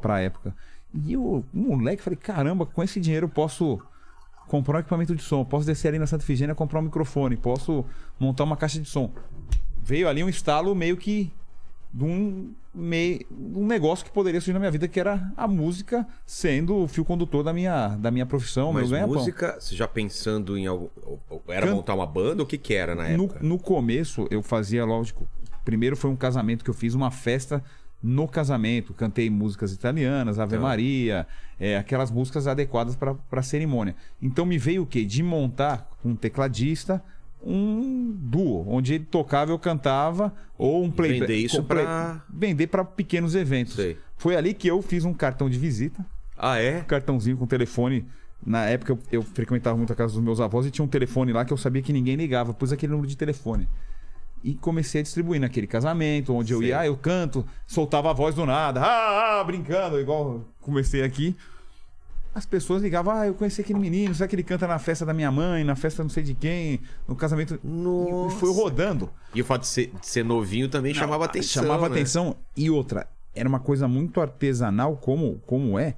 pra 0.00 0.20
época. 0.20 0.54
E 0.94 1.12
eu, 1.12 1.44
moleque, 1.52 2.02
falei: 2.02 2.18
caramba, 2.18 2.66
com 2.66 2.82
esse 2.82 3.00
dinheiro 3.00 3.26
eu 3.26 3.30
posso 3.30 3.80
comprar 4.48 4.76
um 4.76 4.80
equipamento 4.80 5.14
de 5.14 5.22
som, 5.22 5.44
posso 5.44 5.64
descer 5.66 5.88
ali 5.88 5.98
na 5.98 6.06
Santa 6.06 6.24
Efigênia 6.24 6.54
comprar 6.54 6.80
um 6.80 6.82
microfone, 6.82 7.36
posso 7.36 7.84
montar 8.20 8.44
uma 8.44 8.56
caixa 8.56 8.78
de 8.80 8.88
som. 8.88 9.10
Veio 9.82 10.08
ali 10.08 10.22
um 10.22 10.28
estalo 10.28 10.74
meio 10.74 10.96
que 10.96 11.32
de 11.94 12.04
um, 12.04 12.52
meio, 12.74 13.24
um 13.30 13.66
negócio 13.66 14.04
que 14.04 14.10
poderia 14.10 14.40
surgir 14.40 14.52
na 14.54 14.58
minha 14.58 14.70
vida, 14.70 14.88
que 14.88 14.98
era 14.98 15.30
a 15.36 15.46
música 15.46 16.06
sendo 16.26 16.76
o 16.76 16.88
fio 16.88 17.04
condutor 17.04 17.42
da 17.44 17.52
minha, 17.52 17.88
da 17.96 18.10
minha 18.10 18.24
profissão, 18.26 18.72
Mas 18.72 18.84
meu 18.84 18.92
ganha-pão. 18.92 19.14
música, 19.16 19.56
você 19.60 19.74
já 19.76 19.86
pensando 19.88 20.56
em 20.56 20.66
algo. 20.66 20.90
Era 21.48 21.66
Can- 21.66 21.74
montar 21.74 21.94
uma 21.94 22.06
banda? 22.06 22.42
O 22.42 22.46
que 22.46 22.56
que 22.58 22.72
era 22.74 22.94
na 22.94 23.08
No, 23.10 23.24
época? 23.24 23.40
no 23.42 23.58
começo, 23.58 24.26
eu 24.30 24.42
fazia, 24.42 24.84
lógico. 24.84 25.26
Primeiro 25.64 25.96
foi 25.96 26.10
um 26.10 26.16
casamento 26.16 26.64
que 26.64 26.70
eu 26.70 26.74
fiz, 26.74 26.94
uma 26.94 27.10
festa 27.10 27.62
no 28.02 28.26
casamento. 28.26 28.92
Cantei 28.94 29.30
músicas 29.30 29.72
italianas, 29.72 30.38
Ave 30.38 30.56
Tá. 30.56 30.62
Maria, 30.62 31.26
é, 31.58 31.76
aquelas 31.76 32.10
músicas 32.10 32.46
adequadas 32.46 32.96
para 32.96 33.16
a 33.30 33.42
cerimônia. 33.42 33.94
Então 34.20 34.44
me 34.44 34.58
veio 34.58 34.82
o 34.82 34.86
quê? 34.86 35.04
De 35.04 35.22
montar 35.22 35.88
com 36.02 36.10
um 36.10 36.16
tecladista 36.16 37.02
um 37.44 38.12
duo, 38.16 38.64
onde 38.68 38.94
ele 38.94 39.04
tocava 39.04 39.50
eu 39.50 39.58
cantava, 39.58 40.32
ou 40.56 40.84
um 40.84 40.90
play 40.90 41.18
Vender 41.18 41.34
isso 41.36 41.62
play- 41.64 41.84
pra- 41.84 42.22
Vender 42.32 42.66
para 42.68 42.84
pequenos 42.84 43.34
eventos. 43.34 43.74
Sei. 43.74 43.98
Foi 44.16 44.36
ali 44.36 44.54
que 44.54 44.68
eu 44.68 44.80
fiz 44.80 45.04
um 45.04 45.12
cartão 45.12 45.50
de 45.50 45.58
visita 45.58 46.06
Ah, 46.38 46.58
é? 46.58 46.78
um 46.78 46.84
cartãozinho 46.84 47.36
com 47.36 47.44
telefone. 47.46 48.06
Na 48.44 48.64
época 48.66 48.92
eu, 48.92 48.98
eu 49.10 49.22
frequentava 49.22 49.76
muito 49.76 49.92
a 49.92 49.96
casa 49.96 50.14
dos 50.14 50.22
meus 50.22 50.40
avós 50.40 50.66
e 50.66 50.70
tinha 50.70 50.84
um 50.84 50.88
telefone 50.88 51.32
lá 51.32 51.44
que 51.44 51.52
eu 51.52 51.56
sabia 51.56 51.82
que 51.82 51.92
ninguém 51.92 52.14
ligava. 52.16 52.54
Pus 52.54 52.72
aquele 52.72 52.92
número 52.92 53.08
de 53.08 53.16
telefone. 53.16 53.68
E 54.44 54.54
comecei 54.54 55.00
a 55.00 55.04
distribuir 55.04 55.40
naquele 55.40 55.66
casamento, 55.66 56.34
onde 56.34 56.52
eu 56.52 56.62
ia, 56.62 56.80
ah, 56.80 56.86
eu 56.86 56.96
canto, 56.96 57.46
soltava 57.66 58.10
a 58.10 58.12
voz 58.12 58.34
do 58.34 58.44
nada, 58.44 58.80
ah, 58.80 59.40
ah, 59.40 59.44
brincando, 59.44 60.00
igual 60.00 60.44
comecei 60.60 61.02
aqui. 61.02 61.36
As 62.34 62.46
pessoas 62.46 62.82
ligavam, 62.82 63.14
ah, 63.14 63.26
eu 63.26 63.34
conheci 63.34 63.60
aquele 63.60 63.78
menino, 63.78 64.14
será 64.14 64.26
que 64.26 64.34
ele 64.34 64.42
canta 64.42 64.66
na 64.66 64.78
festa 64.78 65.04
da 65.04 65.12
minha 65.12 65.30
mãe, 65.30 65.62
na 65.62 65.76
festa 65.76 66.02
não 66.02 66.10
sei 66.10 66.22
de 66.22 66.34
quem, 66.34 66.80
no 67.06 67.14
casamento. 67.14 67.60
Nossa. 67.62 68.34
E 68.34 68.38
foi 68.40 68.52
rodando. 68.52 69.10
E 69.34 69.42
o 69.42 69.44
fato 69.44 69.62
de 69.62 69.68
ser, 69.68 69.92
de 70.00 70.06
ser 70.06 70.24
novinho 70.24 70.68
também 70.68 70.94
chamava 70.94 71.26
atenção. 71.26 71.62
Chamava 71.62 71.88
né? 71.88 71.94
atenção. 71.94 72.36
E 72.56 72.70
outra, 72.70 73.06
era 73.34 73.48
uma 73.48 73.60
coisa 73.60 73.86
muito 73.86 74.20
artesanal, 74.20 74.96
como, 74.96 75.40
como 75.46 75.78
é. 75.78 75.94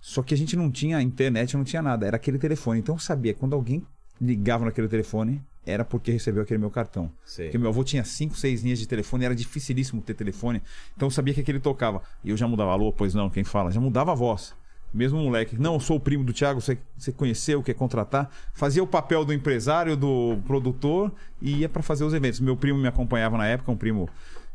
Só 0.00 0.22
que 0.22 0.34
a 0.34 0.36
gente 0.36 0.56
não 0.56 0.70
tinha 0.70 1.00
internet, 1.00 1.56
não 1.56 1.64
tinha 1.64 1.80
nada. 1.80 2.06
Era 2.06 2.16
aquele 2.16 2.38
telefone. 2.38 2.80
Então 2.80 2.94
eu 2.94 2.98
sabia, 2.98 3.34
quando 3.34 3.54
alguém 3.54 3.86
ligava 4.20 4.64
naquele 4.64 4.88
telefone, 4.88 5.42
era 5.66 5.84
porque 5.84 6.10
recebeu 6.10 6.42
aquele 6.42 6.58
meu 6.58 6.70
cartão. 6.70 7.10
Sei. 7.24 7.46
Porque 7.46 7.58
meu 7.58 7.68
avô 7.68 7.82
tinha 7.84 8.04
cinco, 8.04 8.36
seis 8.36 8.62
linhas 8.62 8.78
de 8.78 8.86
telefone, 8.86 9.24
era 9.24 9.34
dificilíssimo 9.34 10.02
ter 10.02 10.14
telefone. 10.14 10.62
Então 10.96 11.06
eu 11.06 11.10
sabia 11.10 11.32
que 11.32 11.40
aquele 11.40 11.60
tocava. 11.60 12.02
E 12.22 12.30
eu 12.30 12.36
já 12.36 12.46
mudava, 12.46 12.72
alô, 12.72 12.92
pois 12.92 13.14
não, 13.14 13.30
quem 13.30 13.44
fala? 13.44 13.70
Já 13.70 13.80
mudava 13.80 14.12
a 14.12 14.14
voz. 14.14 14.54
Mesmo 14.92 15.18
moleque, 15.18 15.58
não, 15.58 15.74
eu 15.74 15.80
sou 15.80 15.96
o 15.96 16.00
primo 16.00 16.22
do 16.22 16.32
Thiago, 16.32 16.60
você, 16.60 16.78
você 16.96 17.10
conheceu, 17.10 17.60
quer 17.64 17.74
contratar. 17.74 18.30
Fazia 18.52 18.80
o 18.80 18.86
papel 18.86 19.24
do 19.24 19.32
empresário, 19.32 19.96
do 19.96 20.38
produtor 20.46 21.12
e 21.42 21.56
ia 21.56 21.68
para 21.68 21.82
fazer 21.82 22.04
os 22.04 22.14
eventos. 22.14 22.38
Meu 22.38 22.56
primo 22.56 22.78
me 22.78 22.86
acompanhava 22.86 23.36
na 23.36 23.46
época, 23.46 23.72
um 23.72 23.76
primo 23.76 24.08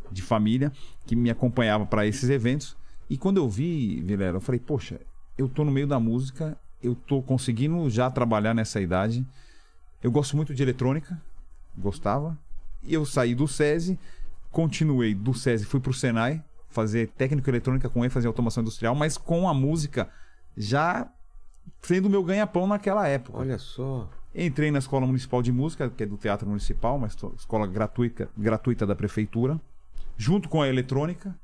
de 0.10 0.22
família, 0.22 0.72
que 1.06 1.16
me 1.16 1.30
acompanhava 1.30 1.86
para 1.86 2.08
esses 2.08 2.30
eventos. 2.30 2.78
E 3.10 3.18
quando 3.18 3.38
eu 3.38 3.50
vi, 3.50 4.02
Vilela, 4.02 4.38
eu 4.38 4.42
falei, 4.42 4.60
poxa, 4.60 5.02
eu 5.38 5.50
tô 5.50 5.66
no 5.66 5.72
meio 5.72 5.88
da 5.88 6.00
música, 6.00 6.58
eu 6.82 6.96
tô 6.96 7.22
conseguindo 7.22 7.90
já 7.90 8.10
trabalhar 8.10 8.54
nessa 8.54 8.80
idade. 8.80 9.26
Eu 10.02 10.12
gosto 10.12 10.36
muito 10.36 10.54
de 10.54 10.64
eletrônica, 10.64 11.20
gostava. 11.78 12.38
E 12.84 12.94
eu 12.94 13.06
saí 13.06 13.36
do 13.36 13.48
SESI, 13.48 14.00
continuei 14.52 15.14
do 15.14 15.34
SESI, 15.34 15.66
fui 15.66 15.80
pro 15.80 15.94
Senai, 15.94 16.44
fazer 16.70 17.10
técnico 17.10 17.50
eletrônica 17.50 17.90
com 17.90 18.06
ênfase 18.06 18.26
em 18.26 18.30
automação 18.30 18.62
industrial, 18.62 18.96
mas 18.96 19.18
com 19.18 19.50
a 19.50 19.54
música 19.54 20.10
já 20.56 21.08
sendo 21.82 22.06
o 22.08 22.10
meu 22.10 22.24
ganha-pão 22.24 22.68
naquela 22.68 23.08
época. 23.08 23.38
Olha 23.38 23.58
só. 23.58 24.10
Entrei 24.34 24.72
na 24.72 24.80
Escola 24.80 25.06
Municipal 25.06 25.42
de 25.42 25.52
Música, 25.52 25.90
que 25.90 26.04
é 26.04 26.06
do 26.06 26.18
Teatro 26.18 26.48
Municipal, 26.48 26.96
uma 26.98 27.08
escola 27.08 27.66
gratuita, 27.66 28.30
gratuita 28.38 28.86
da 28.86 28.96
prefeitura, 28.96 29.60
junto 30.16 30.48
com 30.48 30.62
a 30.62 30.68
eletrônica. 30.68 31.36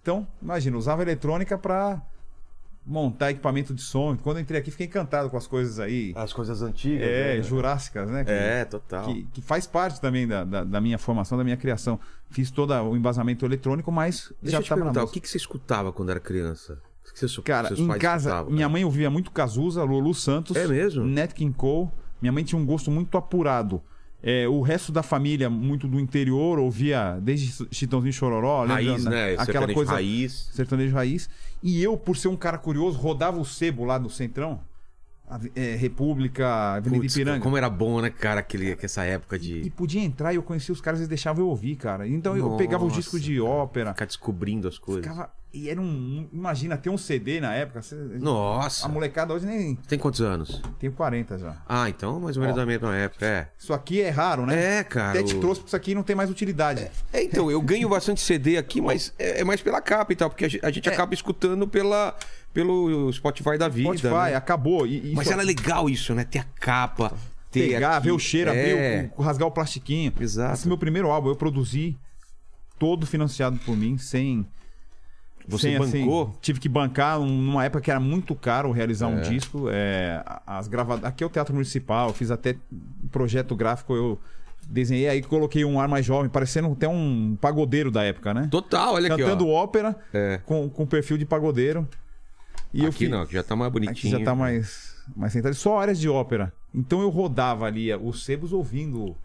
Então, 0.00 0.26
imagina, 0.40 0.76
usava 0.76 1.02
a 1.02 1.04
eletrônica 1.04 1.58
para 1.58 2.00
montar 2.84 3.30
equipamento 3.30 3.74
de 3.74 3.82
som. 3.82 4.16
Quando 4.16 4.38
eu 4.38 4.42
entrei 4.42 4.60
aqui, 4.60 4.70
fiquei 4.70 4.86
encantado 4.86 5.28
com 5.30 5.36
as 5.36 5.46
coisas 5.46 5.78
aí. 5.78 6.12
As 6.16 6.32
coisas 6.32 6.62
antigas. 6.62 7.06
É, 7.06 7.36
né? 7.36 7.42
jurássicas, 7.42 8.08
né? 8.10 8.24
Que- 8.24 8.30
É, 8.30 8.64
total. 8.64 9.04
que, 9.04 9.24
que 9.32 9.40
faz 9.42 9.66
parte 9.66 10.00
também 10.00 10.26
da, 10.26 10.44
da, 10.44 10.64
da 10.64 10.80
minha 10.80 10.98
formação, 10.98 11.36
da 11.38 11.44
minha 11.44 11.56
criação. 11.56 12.00
Fiz 12.30 12.50
todo 12.50 12.72
o 12.72 12.96
embasamento 12.96 13.44
eletrônico, 13.44 13.90
mas 13.92 14.32
Deixa 14.42 14.52
já 14.56 14.58
eu 14.58 14.62
te 14.62 14.74
perguntar, 14.74 15.04
o 15.04 15.08
que, 15.08 15.20
que 15.20 15.28
você 15.28 15.36
escutava 15.36 15.92
quando 15.92 16.10
era 16.10 16.20
criança? 16.20 16.80
O 17.08 17.12
que 17.12 17.28
você, 17.28 17.42
Cara, 17.42 17.72
em 17.74 17.88
casa, 17.98 18.28
escutavam, 18.28 18.50
minha 18.52 18.66
cara? 18.66 18.72
mãe 18.72 18.84
ouvia 18.84 19.10
muito 19.10 19.30
Cazuza, 19.32 19.82
Lulu 19.82 20.14
Santos, 20.14 20.56
É 20.56 20.66
mesmo? 20.66 21.04
Nat 21.04 21.32
King 21.32 21.52
Cole. 21.54 21.90
Minha 22.22 22.32
mãe 22.32 22.44
tinha 22.44 22.58
um 22.60 22.64
gosto 22.64 22.90
muito 22.90 23.16
apurado. 23.18 23.82
É, 24.22 24.46
o 24.48 24.60
resto 24.60 24.92
da 24.92 25.02
família, 25.02 25.48
muito 25.48 25.88
do 25.88 25.98
interior, 25.98 26.58
ouvia 26.58 27.18
desde 27.22 27.66
Chitãozinho 27.70 28.12
Chororó, 28.12 28.62
lembra, 28.62 28.74
Raiz, 28.74 29.04
né? 29.04 29.32
Aquela 29.32 29.44
Sertanejo 29.46 29.74
coisa 29.74 29.92
raiz. 29.92 30.50
sertanejo 30.52 30.94
raiz. 30.94 31.30
E 31.62 31.82
eu, 31.82 31.96
por 31.96 32.16
ser 32.16 32.28
um 32.28 32.36
cara 32.36 32.58
curioso, 32.58 32.98
rodava 32.98 33.38
o 33.38 33.44
sebo 33.44 33.84
lá 33.84 33.96
do 33.98 34.10
Centrão, 34.10 34.60
é, 35.54 35.76
República, 35.76 36.74
Avenida 36.74 37.02
Putz, 37.02 37.14
Ipiranga. 37.14 37.40
como 37.40 37.56
era 37.56 37.70
bom, 37.70 38.00
né, 38.00 38.10
cara, 38.10 38.40
aquele, 38.40 38.76
essa 38.82 39.04
época 39.04 39.38
de 39.38 39.60
E 39.62 39.70
podia 39.70 40.02
entrar 40.02 40.32
e 40.32 40.36
eu 40.36 40.42
conhecia 40.42 40.72
os 40.72 40.80
caras 40.80 41.00
e 41.00 41.02
eles 41.02 41.08
deixavam 41.08 41.44
eu 41.44 41.48
ouvir, 41.48 41.76
cara. 41.76 42.06
Então 42.08 42.36
eu 42.36 42.56
pegava 42.56 42.84
os 42.84 42.90
Nossa, 42.90 43.00
discos 43.00 43.22
de 43.22 43.40
ópera. 43.40 43.90
ficar 43.92 44.06
descobrindo 44.06 44.66
as 44.68 44.78
coisas. 44.78 45.04
Ficava... 45.04 45.30
E 45.52 45.68
era 45.68 45.80
um. 45.80 46.28
Imagina, 46.32 46.76
ter 46.76 46.90
um 46.90 46.96
CD 46.96 47.40
na 47.40 47.52
época. 47.52 47.82
você- 47.82 47.96
Nossa. 47.96 48.86
A 48.86 48.88
molecada 48.88 49.34
hoje 49.34 49.44
nem. 49.46 49.74
Tem 49.74 49.98
quantos 49.98 50.20
anos? 50.20 50.62
Tem 50.78 50.88
40 50.92 51.38
já. 51.38 51.56
Ah, 51.68 51.88
então 51.88 52.20
mais 52.20 52.36
ou 52.36 52.40
menos 52.42 52.56
Ó. 52.56 52.60
da 52.60 52.64
mesma 52.64 52.94
época, 52.96 53.26
é. 53.26 53.48
Isso 53.58 53.72
aqui 53.74 54.00
é 54.00 54.10
raro, 54.10 54.46
né? 54.46 54.78
É, 54.78 54.84
cara. 54.84 55.10
Até 55.18 55.24
te 55.24 55.34
o- 55.34 55.40
trouxe 55.40 55.60
pra 55.60 55.66
isso 55.66 55.74
aqui 55.74 55.92
não 55.92 56.04
tem 56.04 56.14
mais 56.14 56.30
utilidade. 56.30 56.88
É, 57.12 57.20
então, 57.24 57.50
eu 57.50 57.60
ganho 57.60 57.88
bastante 57.88 58.20
CD 58.20 58.58
aqui, 58.58 58.80
mas 58.80 59.12
é 59.18 59.40
é 59.40 59.44
mais 59.44 59.60
pela 59.60 59.80
capa 59.80 60.12
e 60.12 60.16
tal, 60.16 60.30
porque 60.30 60.44
a 60.44 60.48
gente, 60.48 60.64
a 60.64 60.70
gente 60.70 60.88
acaba 60.88 61.12
escutando 61.14 61.66
pela, 61.66 62.14
pelo 62.52 63.12
Spotify 63.12 63.56
da 63.58 63.68
vida. 63.68 63.90
É. 63.90 63.96
Spotify, 63.96 64.30
né? 64.30 64.34
acabou. 64.34 64.86
E, 64.86 65.10
e 65.12 65.14
Mas 65.14 65.26
só 65.28 65.34
era 65.34 65.42
legal 65.42 65.88
isso, 65.88 66.14
né? 66.14 66.24
Ter 66.24 66.40
a 66.40 66.44
capa, 66.44 67.12
ter 67.50 67.68
pegar, 67.74 67.96
aqui- 67.96 68.06
ver 68.06 68.12
o 68.12 68.18
cheiro, 68.18 68.50
é. 68.50 68.52
abrir, 68.98 69.12
o, 69.16 69.22
rasgar 69.22 69.46
o 69.48 69.50
plastiquinho. 69.50 70.12
Exato. 70.20 70.54
Esse 70.54 70.68
meu 70.68 70.76
primeiro 70.78 71.10
álbum 71.10 71.28
eu 71.28 71.36
produzi 71.36 71.96
todo 72.78 73.06
financiado 73.06 73.58
por 73.64 73.76
mim, 73.76 73.98
sem. 73.98 74.46
Você 75.48 75.68
sem, 75.68 75.76
assim, 75.78 76.00
bancou? 76.04 76.34
tive 76.40 76.60
que 76.60 76.68
bancar 76.68 77.18
um- 77.18 77.26
numa 77.26 77.64
época 77.64 77.80
que 77.82 77.90
era 77.90 77.98
muito 77.98 78.34
caro 78.34 78.70
realizar 78.70 79.08
um 79.08 79.18
É. 79.18 79.22
disco. 79.22 79.66
É, 79.70 80.22
as 80.46 80.68
gravadoras. 80.68 81.08
Aqui 81.08 81.24
é 81.24 81.26
o 81.26 81.30
Teatro 81.30 81.52
Municipal, 81.54 82.12
fiz 82.12 82.30
até 82.30 82.56
um 82.72 83.08
projeto 83.08 83.56
gráfico, 83.56 83.94
eu 83.96 84.18
desenhei 84.68 85.08
aí, 85.08 85.22
coloquei 85.22 85.64
um 85.64 85.80
ar 85.80 85.88
mais 85.88 86.04
jovem, 86.06 86.30
parecendo 86.30 86.70
até 86.70 86.86
um 86.86 87.36
pagodeiro 87.40 87.90
da 87.90 88.04
época, 88.04 88.32
né? 88.32 88.48
Total, 88.50 88.94
olha 88.94 89.12
aqui, 89.12 89.22
Cantando 89.22 89.48
ópera 89.48 89.96
É. 90.12 90.38
com, 90.44 90.68
com 90.68 90.86
perfil 90.86 91.16
de 91.18 91.24
pagodeiro. 91.24 91.88
E 92.72 92.82
eu 92.82 92.88
aqui 92.88 92.98
fiz- 92.98 93.10
não, 93.10 93.26
que 93.26 93.32
já 93.32 93.42
tá 93.42 93.56
mais 93.56 93.72
bonitinho. 93.72 93.92
Aqui 93.96 94.10
já 94.10 94.24
tá 94.24 94.34
mais, 94.34 94.94
mais 95.16 95.32
sentado. 95.32 95.54
Só 95.54 95.78
áreas 95.78 95.98
de 95.98 96.08
ópera. 96.08 96.52
Então 96.74 97.00
eu 97.00 97.08
rodava 97.10 97.66
ali 97.66 97.92
os 97.94 98.24
sebos 98.24 98.52
ouvindo 98.52 99.16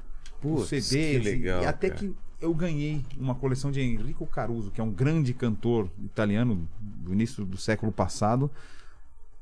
Putz, 0.42 0.62
os 0.64 0.68
CDs. 0.68 1.22
que 1.24 1.30
legal, 1.30 1.62
e 1.64 1.66
até 1.66 1.90
cara. 1.90 2.00
que 2.02 2.16
eu 2.42 2.54
ganhei 2.54 3.04
uma 3.18 3.36
coleção 3.36 3.72
de 3.72 3.82
Enrico 3.82 4.26
Caruso, 4.26 4.72
que 4.72 4.82
é 4.82 4.84
um 4.84 4.92
grande 4.92 5.34
cantor 5.34 5.90
italiano 6.04 6.68
do 6.80 7.14
início 7.14 7.46
do 7.46 7.58
século 7.58 7.92
passado. 7.92 8.50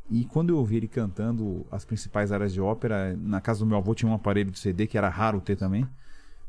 E 0.09 0.25
quando 0.25 0.49
eu 0.49 0.57
ouvi 0.57 0.75
ele 0.77 0.87
cantando 0.87 1.65
as 1.71 1.85
principais 1.85 2.31
áreas 2.31 2.53
de 2.53 2.59
ópera, 2.61 3.15
na 3.17 3.39
casa 3.39 3.59
do 3.59 3.65
meu 3.65 3.77
avô 3.77 3.95
tinha 3.95 4.09
um 4.11 4.13
aparelho 4.13 4.51
de 4.51 4.59
CD 4.59 4.85
que 4.85 4.97
era 4.97 5.07
raro 5.09 5.39
ter 5.39 5.55
também. 5.55 5.87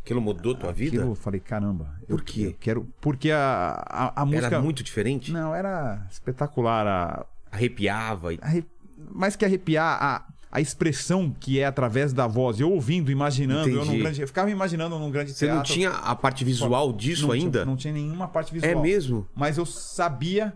Aquilo 0.03 0.21
mudou 0.21 0.55
tua 0.55 0.73
vida? 0.73 0.97
Aquilo 0.97 1.13
eu 1.13 1.15
falei, 1.15 1.41
caramba. 1.41 1.95
eu- 2.09 2.17
Por 2.17 2.25
quê? 2.25 2.49
Eu 2.49 2.55
quero. 2.61 2.89
Porque 3.01 3.31
a, 3.31 3.83
a, 3.89 4.23
a 4.23 4.27
música. 4.27 4.47
Era 4.47 4.61
muito 4.61 4.83
diferente? 4.83 5.33
Não, 5.33 5.55
era 5.55 6.05
espetacular. 6.11 6.87
A, 6.87 7.27
Arrepiava 7.55 8.35
e... 8.35 8.39
arre- 8.43 8.65
mais 9.13 9.37
que 9.37 9.45
arrepiar 9.45 9.99
a, 10.03 10.27
a 10.51 10.61
expressão 10.61 11.35
que 11.39 11.61
é 11.61 11.67
através 11.67 12.13
da 12.13 12.27
voz. 12.27 12.59
Eu 12.59 12.71
ouvindo, 12.73 13.11
imaginando, 13.11 13.69
eu, 13.71 13.85
num 13.85 13.99
grande, 13.99 14.21
eu 14.21 14.27
ficava 14.27 14.51
imaginando 14.51 14.99
num 14.99 15.11
grande 15.11 15.33
Você 15.33 15.47
teatro. 15.47 15.57
não 15.57 15.63
tinha 15.63 15.91
a 15.91 16.15
parte 16.17 16.45
visual 16.45 16.93
disso 16.93 17.23
Não 17.29 17.35
tinha- 17.35 17.45
ainda? 17.45 17.65
não 17.65 17.77
tinha 17.77 17.93
nenhuma 17.93 18.27
parte 18.29 18.53
visual. 18.53 18.73
É 18.73 18.75
mesmo? 18.75 19.27
Mas 19.35 19.57
eu 19.59 19.65
sabia 19.67 20.53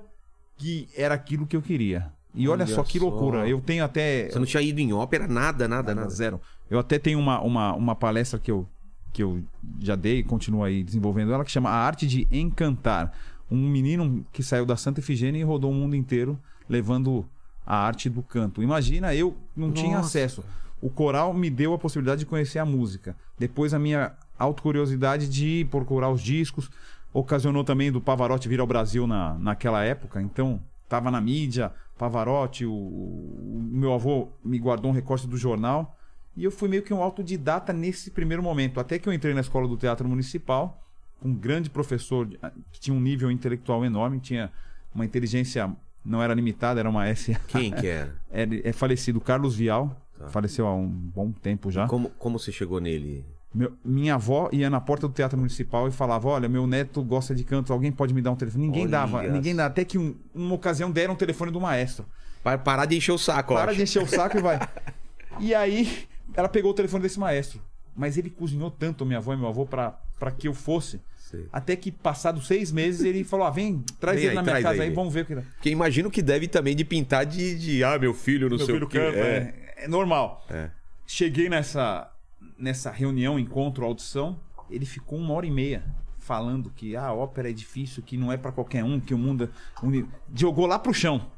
que 0.57 0.89
era 0.97 1.15
aquilo 1.15 1.47
que 1.47 1.57
eu 1.57 1.63
queria. 1.63 2.11
E 2.35 2.49
olha, 2.49 2.65
Olha 2.65 2.75
só 2.75 2.83
que 2.83 2.99
só. 2.99 3.05
loucura. 3.05 3.49
Eu 3.49 3.61
tenho 3.61 3.85
até. 3.85 4.29
Você 4.31 4.39
não 4.39 4.47
tinha 4.47 4.63
ido 4.63 4.81
em 4.81 4.93
ópera? 4.93 5.27
Nada, 5.27 5.67
nada, 5.67 5.89
Nada, 5.89 5.95
nada. 5.95 6.11
zero. 6.11 6.41
Eu 6.71 6.79
até 6.79 6.99
tenho 6.99 7.19
uma, 7.19 7.41
uma, 7.41 7.75
uma 7.75 7.95
palestra 7.97 8.39
que 8.39 8.51
eu, 8.51 8.69
que 9.13 9.23
eu 9.23 9.43
já 9.81 9.97
dei 9.97 10.19
e 10.19 10.23
continuo 10.23 10.63
aí 10.63 10.83
desenvolvendo 10.85 11.33
ela, 11.33 11.45
que 11.45 11.51
chama 11.51 11.71
A 11.71 11.75
Arte 11.75 12.07
de 12.07 12.27
Encantar. 12.31 13.13
Um 13.51 13.57
menino 13.69 14.25
que 14.33 14.43
saiu 14.43 14.67
da 14.67 14.77
Santa 14.77 15.01
Efigênia 15.01 15.41
e 15.41 15.43
rodou 15.43 15.71
o 15.71 15.75
mundo 15.75 15.97
inteiro 15.97 16.39
levando 16.69 17.29
a 17.67 17.77
arte 17.77 18.09
do 18.09 18.23
canto. 18.23 18.63
Imagina, 18.63 19.15
eu 19.15 19.37
não 19.57 19.73
tinha 19.73 19.97
Nossa. 19.97 20.09
acesso. 20.09 20.45
O 20.81 20.89
coral 20.89 21.35
me 21.35 21.51
deu 21.51 21.75
a 21.75 21.79
possibilidade 21.79 22.21
de 22.21 22.27
conhecer 22.27 22.59
a 22.59 22.65
música. 22.65 23.17
Depois 23.39 23.75
a 23.75 23.79
minha 23.79 24.13
autocuriosidade 24.39 25.29
de 25.29 25.67
procurar 25.71 26.11
os 26.11 26.23
discos. 26.23 26.71
Ocasionou 27.13 27.65
também 27.65 27.91
do 27.91 28.01
Pavarotti 28.01 28.49
vir 28.49 28.61
ao 28.61 28.67
Brasil 28.67 29.07
na, 29.07 29.35
naquela 29.39 29.83
época. 29.85 30.23
Então, 30.23 30.61
tava 30.89 31.11
na 31.11 31.21
mídia, 31.21 31.73
Pavarotti, 31.99 32.65
o, 32.65 32.73
o 32.73 33.69
meu 33.71 33.93
avô 33.93 34.29
me 34.45 34.59
guardou 34.59 34.91
um 34.91 34.95
recorte 34.95 35.27
do 35.27 35.37
jornal. 35.37 35.97
E 36.37 36.45
eu 36.45 36.53
fui 36.53 36.69
meio 36.69 36.83
que 36.83 36.95
um 36.95 37.03
autodidata 37.03 37.73
nesse 37.73 38.13
primeiro 38.13 38.43
momento. 38.43 38.79
Até 38.79 38.99
que 38.99 39.09
eu 39.09 39.13
entrei 39.13 39.35
na 39.35 39.41
escola 39.41 39.67
do 39.67 39.77
Teatro 39.77 40.09
Municipal, 40.09 40.81
com 41.21 41.31
um 41.31 41.35
grande 41.35 41.69
professor 41.69 42.29
que 42.71 42.79
tinha 42.79 42.97
um 42.97 43.01
nível 43.01 43.29
intelectual 43.29 43.85
enorme, 43.85 44.21
tinha 44.21 44.53
uma 44.95 45.05
inteligência, 45.05 45.75
não 46.09 46.23
era 46.23 46.35
limitada, 46.35 46.81
era 46.81 46.89
uma 46.89 47.07
S. 47.07 47.37
Quem 47.49 47.71
que 47.73 47.87
era? 47.87 48.15
É, 48.31 48.47
é 48.65 48.73
falecido 48.73 49.21
Carlos 49.21 49.55
Vial, 49.55 49.97
Tá. 50.19 50.27
faleceu 50.29 50.67
há 50.67 50.75
um 50.75 50.89
bom 50.89 51.31
tempo 51.31 51.71
já. 51.71 51.87
Como, 51.87 52.11
como 52.19 52.39
você 52.41 52.51
chegou 52.51 52.81
nele? 52.81 53.25
Meu- 53.55 53.73
minha 53.85 54.15
avó 54.17 54.49
ia 54.53 54.69
na 54.69 54.81
porta 54.81 55.07
do 55.07 55.15
Teatro 55.15 55.39
Municipal 55.39 55.87
e 55.87 55.93
falava: 55.93 56.29
Olha, 56.29 56.49
meu 56.49 56.67
neto 56.67 57.03
gosta 57.03 57.35
de 57.35 57.45
canto, 57.45 57.73
alguém 57.73 57.93
pode 57.93 58.13
me 58.13 58.21
dar 58.21 58.33
um 58.33 58.37
telefone? 58.37 58.67
Ninguém 58.67 58.83
Olha 58.83 58.91
dava, 58.91 59.23
ninguém 59.23 59.55
dava. 59.55 59.69
Até 59.69 59.85
que 59.85 59.97
um, 59.97 60.17
uma 60.35 60.55
ocasião 60.57 60.91
deram 60.91 61.15
o 61.15 61.17
telefone 61.17 61.53
do 61.53 61.61
maestro. 61.61 62.05
Para 62.43 62.59
parar 62.59 62.85
de 62.87 62.97
encher 62.97 63.13
o 63.13 63.19
saco, 63.19 63.55
Para 63.55 63.75
de 63.75 63.83
encher 63.83 64.03
o 64.03 64.07
saco 64.07 64.39
e 64.39 64.43
vai. 64.43 64.59
E 65.41 65.55
aí, 65.55 66.07
ela 66.35 66.49
pegou 66.49 66.73
o 66.73 66.75
telefone 66.75 67.03
desse 67.05 67.19
maestro. 67.21 67.61
Mas 67.95 68.17
ele 68.19 68.29
cozinhou 68.29 68.71
tanto 68.73 69.07
minha 69.07 69.19
avó 69.19 69.33
e 69.33 69.37
meu 69.37 69.47
avô 69.49 69.65
para 69.67 69.97
que 70.37 70.49
eu 70.49 70.55
fosse. 70.55 71.01
Sei. 71.31 71.47
Até 71.53 71.77
que, 71.77 71.93
passados 71.93 72.47
seis 72.47 72.73
meses, 72.73 73.03
ele 73.05 73.23
falou: 73.23 73.47
ah, 73.47 73.51
vem, 73.51 73.85
traz 74.01 74.17
Vem 74.17 74.25
ele 74.25 74.31
aí, 74.31 74.35
na 74.37 74.43
minha 74.43 74.63
casa 74.63 74.83
aí. 74.83 74.89
aí, 74.89 74.95
vamos 74.95 75.13
ver 75.13 75.23
o 75.23 75.27
que 75.27 75.35
dá. 75.35 75.43
Porque 75.43 75.69
imagino 75.69 76.11
que 76.11 76.23
deve 76.23 76.49
também 76.49 76.75
de 76.75 76.85
pintar 76.85 77.27
de, 77.27 77.59
de 77.59 77.85
ah, 77.85 77.99
meu 77.99 78.15
filho, 78.15 78.49
não 78.49 78.57
Meu 78.57 78.65
sei 78.65 78.75
filho 78.75 78.87
o 78.87 78.89
canta, 78.89 79.19
É. 79.19 79.55
é, 79.77 79.85
é 79.85 79.89
normal. 79.89 80.47
É. 80.49 80.71
Cheguei 81.07 81.49
nessa, 81.51 82.11
nessa 82.59 82.91
reunião, 82.91 83.39
encontro, 83.39 83.85
audição. 83.85 84.41
Ele 84.71 84.87
ficou 84.87 85.19
uma 85.19 85.35
hora 85.35 85.47
e 85.47 85.51
meia 85.51 85.83
falando 86.19 86.71
que 86.71 86.97
ah, 86.97 87.07
a 87.07 87.13
ópera 87.15 87.51
é 87.51 87.53
difícil, 87.53 88.03
que 88.03 88.17
não 88.17 88.33
é 88.33 88.37
pra 88.37 88.51
qualquer 88.53 88.83
um, 88.85 88.99
que 89.01 89.13
o 89.15 89.19
mundo. 89.19 89.51
uni- 89.83 90.07
Jogou 90.35 90.67
lá 90.67 90.79
pro 90.79 90.93
chão, 90.95 91.31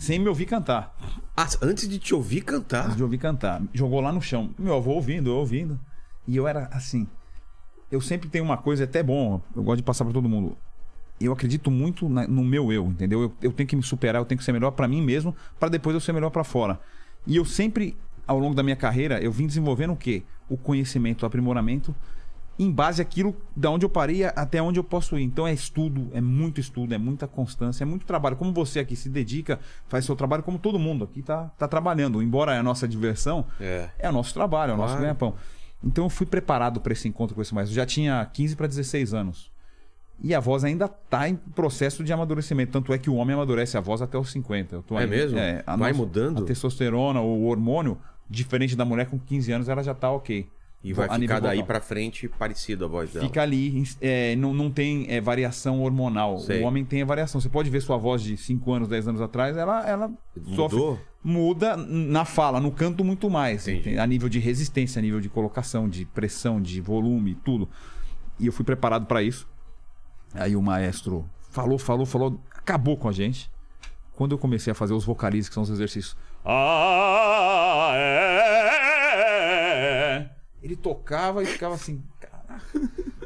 sem 0.00 0.18
me 0.18 0.28
ouvir 0.28 0.46
cantar. 0.46 0.96
Ah, 1.36 1.46
antes 1.62 1.88
de 1.88 1.98
te 2.00 2.14
ouvir 2.14 2.40
cantar. 2.42 2.84
Antes 2.86 2.96
de 2.96 3.02
ouvir 3.04 3.18
cantar. 3.18 3.62
Jogou 3.72 4.00
lá 4.00 4.10
no 4.12 4.20
chão. 4.22 4.52
Meu 4.58 4.74
avô 4.74 4.92
ouvindo, 4.92 5.30
eu 5.30 5.36
ouvindo. 5.36 5.78
E 6.26 6.36
eu 6.36 6.46
era 6.48 6.66
assim. 6.72 7.06
Eu 7.96 8.00
sempre 8.02 8.28
tenho 8.28 8.44
uma 8.44 8.56
coisa, 8.58 8.82
é 8.82 8.86
até 8.86 9.02
bom, 9.02 9.40
eu 9.56 9.62
gosto 9.62 9.78
de 9.78 9.82
passar 9.82 10.04
pra 10.04 10.12
todo 10.12 10.28
mundo. 10.28 10.56
Eu 11.18 11.32
acredito 11.32 11.70
muito 11.70 12.08
na- 12.10 12.28
no 12.28 12.44
meu 12.44 12.70
eu, 12.70 12.86
entendeu? 12.88 13.22
Eu, 13.22 13.32
eu 13.40 13.52
tenho 13.52 13.66
que 13.66 13.74
me 13.74 13.82
superar, 13.82 14.20
eu 14.20 14.26
tenho 14.26 14.38
que 14.38 14.44
ser 14.44 14.52
melhor 14.52 14.70
pra 14.72 14.86
mim 14.86 15.00
mesmo, 15.00 15.34
pra 15.58 15.68
depois 15.70 15.94
eu 15.94 16.00
ser 16.00 16.12
melhor 16.12 16.28
pra 16.30 16.44
fora. 16.44 16.78
E 17.26 17.34
eu 17.36 17.44
sempre, 17.46 17.96
ao 18.26 18.38
longo 18.38 18.54
da 18.54 18.62
minha 18.62 18.76
carreira, 18.76 19.18
eu 19.20 19.32
vim 19.32 19.46
desenvolvendo 19.46 19.94
o 19.94 19.96
quê? 19.96 20.22
O 20.46 20.58
conhecimento, 20.58 21.22
o 21.22 21.26
aprimoramento, 21.26 21.94
em 22.58 22.70
base 22.70 23.00
àquilo 23.02 23.34
da 23.54 23.70
onde 23.70 23.84
eu 23.84 23.88
parei 23.90 24.24
até 24.24 24.60
onde 24.62 24.78
eu 24.78 24.84
posso 24.84 25.18
ir. 25.18 25.22
Então 25.22 25.46
é 25.46 25.52
estudo, 25.54 26.08
é 26.12 26.20
muito 26.20 26.60
estudo, 26.60 26.94
é 26.94 26.98
muita 26.98 27.26
constância, 27.26 27.82
é 27.82 27.86
muito 27.86 28.04
trabalho. 28.06 28.36
Como 28.36 28.52
você 28.52 28.78
aqui 28.78 28.94
se 28.94 29.08
dedica, 29.08 29.58
faz 29.88 30.04
seu 30.04 30.14
trabalho, 30.16 30.42
como 30.42 30.58
todo 30.58 30.78
mundo 30.78 31.04
aqui 31.04 31.22
tá, 31.22 31.50
tá 31.58 31.66
trabalhando. 31.66 32.22
Embora 32.22 32.54
é 32.54 32.58
a 32.58 32.62
nossa 32.62 32.86
diversão, 32.86 33.46
É. 33.60 33.88
é 33.98 34.08
o 34.08 34.12
nosso 34.12 34.32
trabalho, 34.34 34.72
é 34.72 34.74
o 34.74 34.76
nosso 34.76 34.94
Claro. 34.96 35.06
Então 35.86 36.04
eu 36.04 36.10
fui 36.10 36.26
preparado 36.26 36.80
para 36.80 36.92
esse 36.92 37.06
encontro 37.06 37.34
com 37.34 37.40
esse 37.40 37.54
maestro. 37.54 37.72
Eu 37.72 37.76
já 37.76 37.86
tinha 37.86 38.24
15 38.32 38.56
para 38.56 38.66
16 38.66 39.14
anos. 39.14 39.50
E 40.22 40.34
a 40.34 40.40
voz 40.40 40.64
ainda 40.64 40.88
tá 40.88 41.28
em 41.28 41.36
processo 41.36 42.02
de 42.02 42.12
amadurecimento. 42.12 42.72
Tanto 42.72 42.92
é 42.92 42.98
que 42.98 43.08
o 43.08 43.14
homem 43.14 43.34
amadurece 43.34 43.76
a 43.76 43.80
voz 43.80 44.00
até 44.02 44.18
os 44.18 44.32
50. 44.32 44.76
Eu 44.76 44.82
tô 44.82 44.98
É 44.98 45.02
aí- 45.02 45.08
mesmo? 45.08 45.38
a 45.66 45.76
Vai 45.76 45.92
mudando? 45.92 46.42
A 46.42 46.46
testosterona, 46.46 47.20
o 47.20 47.44
hormônio, 47.44 47.98
diferente 48.28 48.74
da 48.74 48.84
mulher 48.84 49.06
com 49.06 49.18
15 49.18 49.52
anos, 49.52 49.68
ela 49.68 49.82
já 49.82 49.94
tá 49.94 50.10
ok. 50.10 50.48
E 50.82 50.92
vai 50.92 51.08
ficar 51.18 51.40
daí 51.40 51.62
pra 51.64 51.80
frente 51.80 52.28
parecido 52.28 52.84
a 52.84 52.88
voz 52.88 53.12
dela. 53.12 53.26
Fica 53.26 53.42
ali, 53.42 53.82
é, 54.00 54.36
não, 54.36 54.54
não 54.54 54.70
tem 54.70 55.06
é, 55.08 55.20
variação 55.20 55.82
hormonal. 55.82 56.38
Sei. 56.38 56.62
O 56.62 56.64
homem 56.66 56.84
tem 56.84 57.02
a 57.02 57.04
variação. 57.04 57.40
Você 57.40 57.48
pode 57.48 57.68
ver 57.68 57.80
sua 57.80 57.96
voz 57.96 58.22
de 58.22 58.36
5 58.36 58.72
anos, 58.72 58.88
10 58.88 59.08
anos 59.08 59.20
atrás, 59.20 59.56
ela, 59.56 59.84
ela 59.88 60.10
sofre. 60.54 60.78
Muda 61.28 61.76
na 61.76 62.24
fala, 62.24 62.60
no 62.60 62.70
canto 62.70 63.02
muito 63.02 63.28
mais. 63.28 63.66
Entendi. 63.66 63.98
A 63.98 64.06
nível 64.06 64.28
de 64.28 64.38
resistência, 64.38 65.00
a 65.00 65.02
nível 65.02 65.20
de 65.20 65.28
colocação, 65.28 65.88
de 65.88 66.04
pressão, 66.04 66.62
de 66.62 66.80
volume, 66.80 67.34
tudo. 67.44 67.68
E 68.38 68.46
eu 68.46 68.52
fui 68.52 68.64
preparado 68.64 69.06
para 69.06 69.24
isso. 69.24 69.48
Aí 70.32 70.54
o 70.54 70.62
maestro 70.62 71.28
falou, 71.50 71.78
falou, 71.78 72.06
falou, 72.06 72.40
acabou 72.54 72.96
com 72.96 73.08
a 73.08 73.12
gente. 73.12 73.50
Quando 74.14 74.32
eu 74.32 74.38
comecei 74.38 74.70
a 74.70 74.74
fazer 74.74 74.94
os 74.94 75.04
vocalizes, 75.04 75.48
que 75.48 75.54
são 75.54 75.64
os 75.64 75.70
exercícios. 75.70 76.16
Ah, 76.44 77.90
é. 78.96 80.30
Ele 80.62 80.76
tocava 80.76 81.42
e 81.42 81.46
ficava 81.46 81.74
assim. 81.74 82.00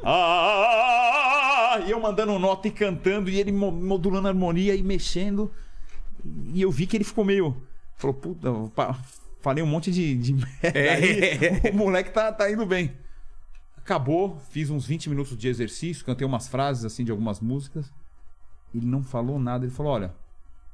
Ah, 0.02 1.80
e 1.86 1.90
eu 1.90 2.00
mandando 2.00 2.38
nota 2.38 2.66
e 2.66 2.70
cantando, 2.70 3.28
e 3.28 3.38
ele 3.38 3.52
mo- 3.52 3.70
modulando 3.70 4.26
a 4.26 4.30
harmonia 4.30 4.74
e 4.74 4.82
mexendo. 4.82 5.52
E 6.54 6.62
eu 6.62 6.70
vi 6.70 6.86
que 6.86 6.96
ele 6.96 7.04
ficou 7.04 7.24
meio. 7.26 7.62
Falou, 8.00 8.14
puta, 8.14 8.48
falei 9.40 9.62
um 9.62 9.66
monte 9.66 9.92
de, 9.92 10.16
de 10.16 10.32
merda 10.62 10.80
aí. 10.80 11.70
O 11.70 11.76
moleque 11.76 12.10
tá, 12.10 12.32
tá 12.32 12.50
indo 12.50 12.64
bem. 12.64 12.92
Acabou, 13.76 14.38
fiz 14.50 14.70
uns 14.70 14.86
20 14.86 15.10
minutos 15.10 15.36
de 15.36 15.48
exercício, 15.48 16.04
cantei 16.04 16.26
umas 16.26 16.48
frases 16.48 16.84
assim 16.84 17.04
de 17.04 17.10
algumas 17.10 17.40
músicas. 17.40 17.92
Ele 18.74 18.86
não 18.86 19.02
falou 19.02 19.38
nada, 19.38 19.66
ele 19.66 19.72
falou: 19.72 19.92
olha, 19.92 20.14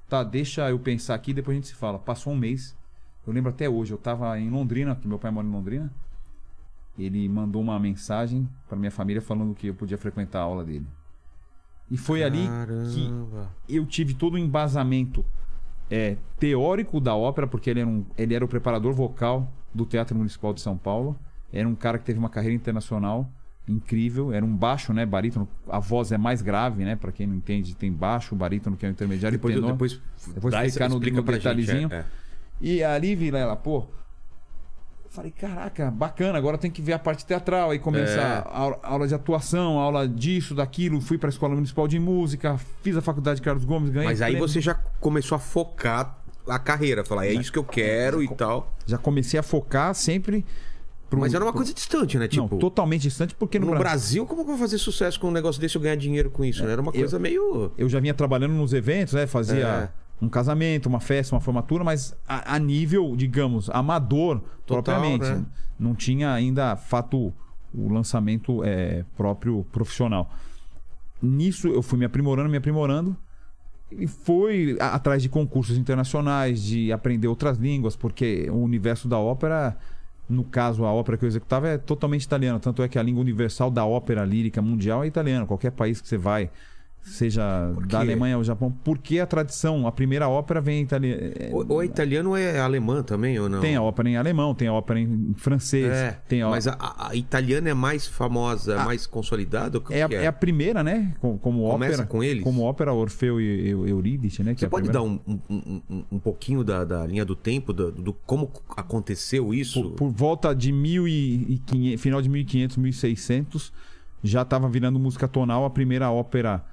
tá, 0.08 0.22
deixa 0.22 0.70
eu 0.70 0.78
pensar 0.78 1.16
aqui, 1.16 1.34
depois 1.34 1.56
a 1.56 1.58
gente 1.58 1.68
se 1.68 1.74
fala. 1.74 1.98
Passou 1.98 2.32
um 2.32 2.36
mês. 2.36 2.76
Eu 3.26 3.32
lembro 3.32 3.50
até 3.50 3.68
hoje, 3.68 3.92
eu 3.92 3.98
tava 3.98 4.38
em 4.38 4.48
Londrina, 4.48 4.94
que 4.94 5.08
meu 5.08 5.18
pai 5.18 5.32
mora 5.32 5.46
em 5.46 5.50
Londrina. 5.50 5.92
Ele 6.96 7.28
mandou 7.28 7.60
uma 7.60 7.78
mensagem 7.80 8.48
pra 8.68 8.78
minha 8.78 8.90
família 8.90 9.20
falando 9.20 9.54
que 9.54 9.66
eu 9.66 9.74
podia 9.74 9.98
frequentar 9.98 10.40
a 10.40 10.42
aula 10.42 10.64
dele. 10.64 10.86
E 11.90 11.96
foi 11.96 12.22
ali 12.22 12.42
que 12.42 13.08
Caramba. 13.08 13.52
eu 13.68 13.84
tive 13.84 14.14
todo 14.14 14.34
o 14.34 14.38
embasamento 14.38 15.24
é, 15.90 16.16
teórico 16.38 17.00
da 17.00 17.14
ópera, 17.14 17.46
porque 17.46 17.70
ele 17.70 17.80
era, 17.80 17.88
um, 17.88 18.04
ele 18.18 18.34
era 18.34 18.44
o 18.44 18.48
preparador 18.48 18.92
vocal 18.92 19.50
do 19.74 19.84
Teatro 19.86 20.16
Municipal 20.16 20.52
de 20.52 20.60
São 20.60 20.76
Paulo. 20.76 21.18
Era 21.52 21.68
um 21.68 21.74
cara 21.74 21.98
que 21.98 22.04
teve 22.04 22.18
uma 22.18 22.28
carreira 22.28 22.54
internacional 22.56 23.30
incrível. 23.68 24.32
Era 24.32 24.44
um 24.44 24.54
baixo, 24.54 24.92
né? 24.92 25.04
Barítono. 25.06 25.48
A 25.68 25.78
voz 25.78 26.12
é 26.12 26.18
mais 26.18 26.42
grave, 26.42 26.84
né? 26.84 26.96
Pra 26.96 27.10
quem 27.12 27.26
não 27.26 27.34
entende, 27.34 27.74
tem 27.74 27.92
baixo, 27.92 28.34
barítono 28.34 28.76
que 28.76 28.84
é 28.86 28.88
o 28.88 28.92
intermediário 28.92 29.36
Depois, 29.38 29.54
e 29.54 29.58
tenor. 29.58 29.72
depois, 29.72 30.00
Depois 30.34 30.52
dá 30.54 30.66
explicar 30.66 30.88
no- 30.88 30.98
no 30.98 31.22
pra 31.24 31.34
gente, 31.34 31.42
detalhezinho. 31.42 31.88
é, 31.92 31.96
é. 31.98 32.04
E 32.60 32.82
ali, 32.82 33.14
Vilela, 33.14 33.54
pô. 33.56 33.86
Eu 35.16 35.22
falei, 35.22 35.30
caraca, 35.32 35.90
bacana, 35.90 36.36
agora 36.36 36.58
tem 36.58 36.70
que 36.70 36.82
ver 36.82 36.92
a 36.92 36.98
parte 36.98 37.24
teatral. 37.24 37.70
Aí 37.70 37.78
começa 37.78 38.20
É. 38.20 38.22
a 38.46 38.78
aula, 38.82 39.06
de 39.08 39.14
atuação, 39.14 39.78
aula 39.78 40.06
disso, 40.06 40.54
daquilo. 40.54 41.00
Fui 41.00 41.16
pra 41.16 41.28
Escola 41.30 41.54
Municipal 41.54 41.88
de 41.88 41.98
Música, 41.98 42.58
fiz 42.82 42.96
a 42.96 43.00
faculdade 43.02 43.36
de 43.40 43.42
Carlos 43.42 43.64
Gomes, 43.64 43.90
ganhei. 43.90 44.08
Mas 44.08 44.20
aí 44.20 44.32
prêmio. 44.32 44.46
você 44.48 44.60
já 44.60 44.74
começou 45.00 45.36
a 45.36 45.38
focar 45.38 46.18
a 46.46 46.58
carreira, 46.58 47.04
falar, 47.04 47.26
é 47.26 47.32
isso 47.32 47.50
que 47.50 47.58
eu 47.58 47.64
quero 47.64 48.22
e 48.22 48.28
tal. 48.28 48.72
Já 48.86 48.98
comecei 48.98 49.38
a 49.40 49.42
focar 49.42 49.94
sempre. 49.94 50.44
pro- 51.08 51.20
Mas 51.20 51.32
era 51.34 51.44
uma 51.44 51.52
pro- 51.52 51.58
coisa 51.60 51.72
distante, 51.72 52.18
né? 52.18 52.24
Não, 52.34 52.44
Tipo, 52.46 52.58
totalmente 52.58 53.02
distante, 53.02 53.34
porque 53.34 53.58
no, 53.60 53.66
no 53.66 53.70
Brasil. 53.72 53.84
Brasil, 53.90 54.26
como 54.26 54.44
que 54.44 54.50
eu 54.50 54.56
vou 54.56 54.58
fazer 54.66 54.76
sucesso 54.76 55.18
com 55.20 55.28
um 55.28 55.30
negócio 55.32 55.60
desse 55.60 55.76
eu 55.76 55.80
ganhar 55.80 55.94
dinheiro 55.96 56.30
com 56.30 56.44
isso? 56.44 56.64
né? 56.64 56.72
Era 56.72 56.82
uma 56.82 56.90
coisa 56.92 57.16
meio. 57.18 57.72
Eu 57.78 57.88
já 57.88 58.00
vinha 58.00 58.12
trabalhando 58.12 58.52
nos 58.54 58.72
eventos, 58.72 59.14
né? 59.14 59.24
Fazia 59.26 59.66
É. 59.66 59.88
um 60.20 60.28
casamento, 60.28 60.86
uma 60.88 61.00
festa, 61.00 61.34
uma 61.34 61.40
formatura, 61.40 61.84
mas 61.84 62.16
a, 62.26 62.54
a 62.54 62.58
nível, 62.58 63.14
digamos, 63.16 63.68
amador 63.70 64.40
Total, 64.66 64.82
propriamente. 64.82 65.24
né? 65.26 65.44
Não 65.78 65.94
tinha 65.94 66.32
ainda 66.32 66.74
fato 66.76 67.32
o 67.74 67.88
lançamento 67.92 68.64
é, 68.64 69.04
próprio 69.16 69.64
profissional. 69.70 70.30
Nisso 71.20 71.68
eu 71.68 71.82
fui 71.82 71.98
me 71.98 72.04
aprimorando, 72.04 72.48
me 72.48 72.56
aprimorando. 72.56 73.16
E 73.90 74.06
fui 74.06 74.76
a- 74.80 74.94
atrás 74.94 75.22
de 75.22 75.28
concursos 75.28 75.76
internacionais, 75.78 76.62
de 76.62 76.90
aprender 76.92 77.28
outras 77.28 77.56
línguas, 77.58 77.94
porque 77.94 78.48
o 78.50 78.56
universo 78.56 79.06
da 79.06 79.18
ópera, 79.18 79.76
no 80.28 80.42
caso 80.44 80.84
a 80.84 80.92
ópera 80.92 81.16
que 81.16 81.24
eu 81.24 81.28
executava, 81.28 81.68
é 81.68 81.78
totalmente 81.78 82.24
italiano. 82.24 82.58
Tanto 82.58 82.82
é 82.82 82.88
que 82.88 82.98
a 82.98 83.02
língua 83.02 83.20
universal 83.20 83.70
da 83.70 83.84
ópera 83.86 84.24
lírica 84.24 84.60
mundial 84.60 85.04
é 85.04 85.06
italiano. 85.06 85.46
Qualquer 85.46 85.70
país 85.72 86.00
que 86.00 86.08
você 86.08 86.16
vai, 86.18 86.50
seja 87.06 87.72
da 87.88 88.00
Alemanha 88.00 88.36
ou 88.36 88.42
Japão, 88.44 88.70
porque 88.84 89.20
a 89.20 89.26
tradição, 89.26 89.86
a 89.86 89.92
primeira 89.92 90.28
ópera 90.28 90.60
vem 90.60 90.82
italiana. 90.82 91.20
Ou, 91.52 91.64
ou 91.68 91.82
é 91.82 91.86
italiano 91.86 92.30
ou 92.30 92.36
é 92.36 92.58
alemã 92.58 93.02
também, 93.02 93.38
ou 93.38 93.48
não? 93.48 93.60
Tem 93.60 93.76
a 93.76 93.82
ópera 93.82 94.08
em 94.08 94.16
alemão, 94.16 94.54
tem 94.54 94.66
a 94.68 94.72
ópera 94.72 94.98
em 95.00 95.32
francês, 95.36 95.86
É, 95.86 96.20
tem 96.28 96.42
a 96.42 96.48
mas 96.48 96.66
a, 96.66 96.72
a- 96.72 97.08
a 97.10 97.14
italiana 97.16 97.70
é 97.70 97.74
mais 97.74 98.06
famosa, 98.06 98.74
é 98.74 98.84
mais 98.84 99.06
consolidada? 99.06 99.78
O 99.78 99.82
é, 99.90 100.02
a, 100.02 100.08
que 100.08 100.14
é 100.16 100.26
a 100.26 100.32
primeira, 100.32 100.82
né? 100.82 101.14
Como, 101.20 101.38
como 101.38 101.70
Começa 101.70 101.92
ópera. 101.94 102.06
com 102.08 102.22
eles? 102.24 102.42
Como 102.42 102.62
ópera 102.62 102.92
Orfeu 102.92 103.40
e 103.40 103.68
Eu- 103.70 103.86
Eurídice, 103.86 104.42
né? 104.42 104.52
que 104.54 104.60
Você 104.60 104.66
é 104.66 104.68
a 104.68 104.70
pode 104.70 104.90
dar 104.90 105.02
um, 105.02 105.18
um, 105.26 105.40
um, 105.88 106.04
um 106.12 106.18
pouquinho 106.18 106.64
da, 106.64 106.84
da 106.84 107.06
linha 107.06 107.24
do 107.24 107.36
tempo, 107.36 107.72
do, 107.72 107.92
do 107.92 108.12
como 108.12 108.50
aconteceu 108.76 109.54
isso? 109.54 109.90
Por, 109.90 109.92
por 109.92 110.10
volta 110.10 110.54
de 110.54 110.72
1500, 110.72 112.00
final 112.00 112.20
de 112.20 112.28
1500, 112.28 112.76
1600, 112.76 113.72
já 114.22 114.42
estava 114.42 114.68
virando 114.68 114.98
música 114.98 115.28
tonal 115.28 115.64
a 115.64 115.70
primeira 115.70 116.10
ópera 116.10 116.64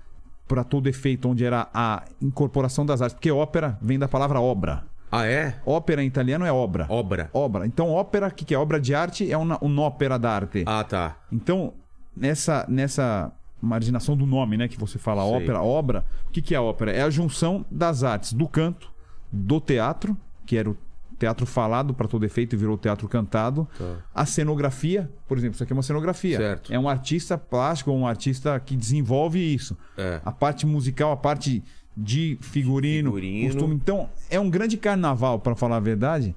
para 0.48 0.64
todo 0.64 0.88
efeito, 0.88 1.30
onde 1.30 1.46
era 1.46 1.68
a 1.74 2.04
incorporação 2.22 2.86
das 2.86 3.02
artes. 3.02 3.14
Porque 3.14 3.32
ópera 3.32 3.78
vem 3.82 3.98
da 3.98 4.08
palavra 4.08 4.40
obra. 4.40 4.84
Ah, 5.12 5.28
é? 5.28 5.56
Ópera 5.66 6.04
em 6.04 6.08
italiano 6.08 6.44
é 6.44 6.52
obra. 6.52 6.88
Obra. 6.90 7.30
Obra. 7.32 7.68
Então, 7.68 7.92
ópera, 7.92 8.28
o 8.28 8.32
que, 8.32 8.44
que 8.44 8.56
é? 8.56 8.58
Obra 8.58 8.80
de 8.80 8.96
arte 8.96 9.32
é 9.32 9.38
uma, 9.38 9.64
un'opera 9.64 10.18
d'arte. 10.18 10.64
Ah, 10.66 10.84
tá. 10.84 11.18
Então, 11.32 11.74
nessa, 12.18 12.66
nessa 12.68 13.32
marginação 13.62 14.18
do 14.18 14.26
nome, 14.26 14.58
né, 14.58 14.68
que 14.68 14.80
você 14.80 14.98
fala 14.98 15.24
Sei. 15.24 15.34
ópera, 15.34 15.62
obra, 15.62 16.04
o 16.28 16.32
que, 16.32 16.42
que 16.42 16.56
é 16.56 16.60
ópera? 16.60 16.92
É 16.92 17.04
a 17.04 17.10
junção 17.12 17.64
das 17.70 18.04
artes 18.04 18.34
do 18.34 18.48
canto, 18.48 18.92
do 19.32 19.62
teatro, 19.62 20.18
que 20.48 20.58
era 20.58 20.70
o 20.70 20.78
teatro 21.24 21.46
falado 21.46 21.94
para 21.94 22.08
todo 22.08 22.26
efeito 22.26 22.54
e 22.56 22.58
virou 22.58 22.78
teatro 22.78 23.08
cantado, 23.08 23.68
Tá. 23.78 23.96
a 24.14 24.26
cenografia, 24.26 25.10
por 25.28 25.38
exemplo, 25.38 25.56
isso 25.56 25.64
aqui 25.64 25.72
é 25.72 25.76
uma 25.76 25.84
cenografia. 25.84 26.38
Certo. 26.38 26.74
É 26.74 26.78
um 26.78 26.90
artista 26.90 27.38
plástico 27.38 27.92
um 27.92 28.06
artista 28.06 28.60
que 28.60 28.76
desenvolve 28.76 29.40
isso. 29.40 29.78
É. 29.98 30.20
A 30.26 30.32
parte 30.32 30.66
musical, 30.66 31.12
a 31.12 31.18
parte 31.18 31.64
de 31.96 32.38
figurino, 32.42 33.10
Figurino. 33.12 33.54
costume. 33.54 33.76
Então, 33.76 34.10
é 34.30 34.40
um 34.40 34.50
grande 34.50 34.76
carnaval, 34.78 35.40
para 35.40 35.56
falar 35.56 35.78
a 35.78 35.80
verdade, 35.80 36.36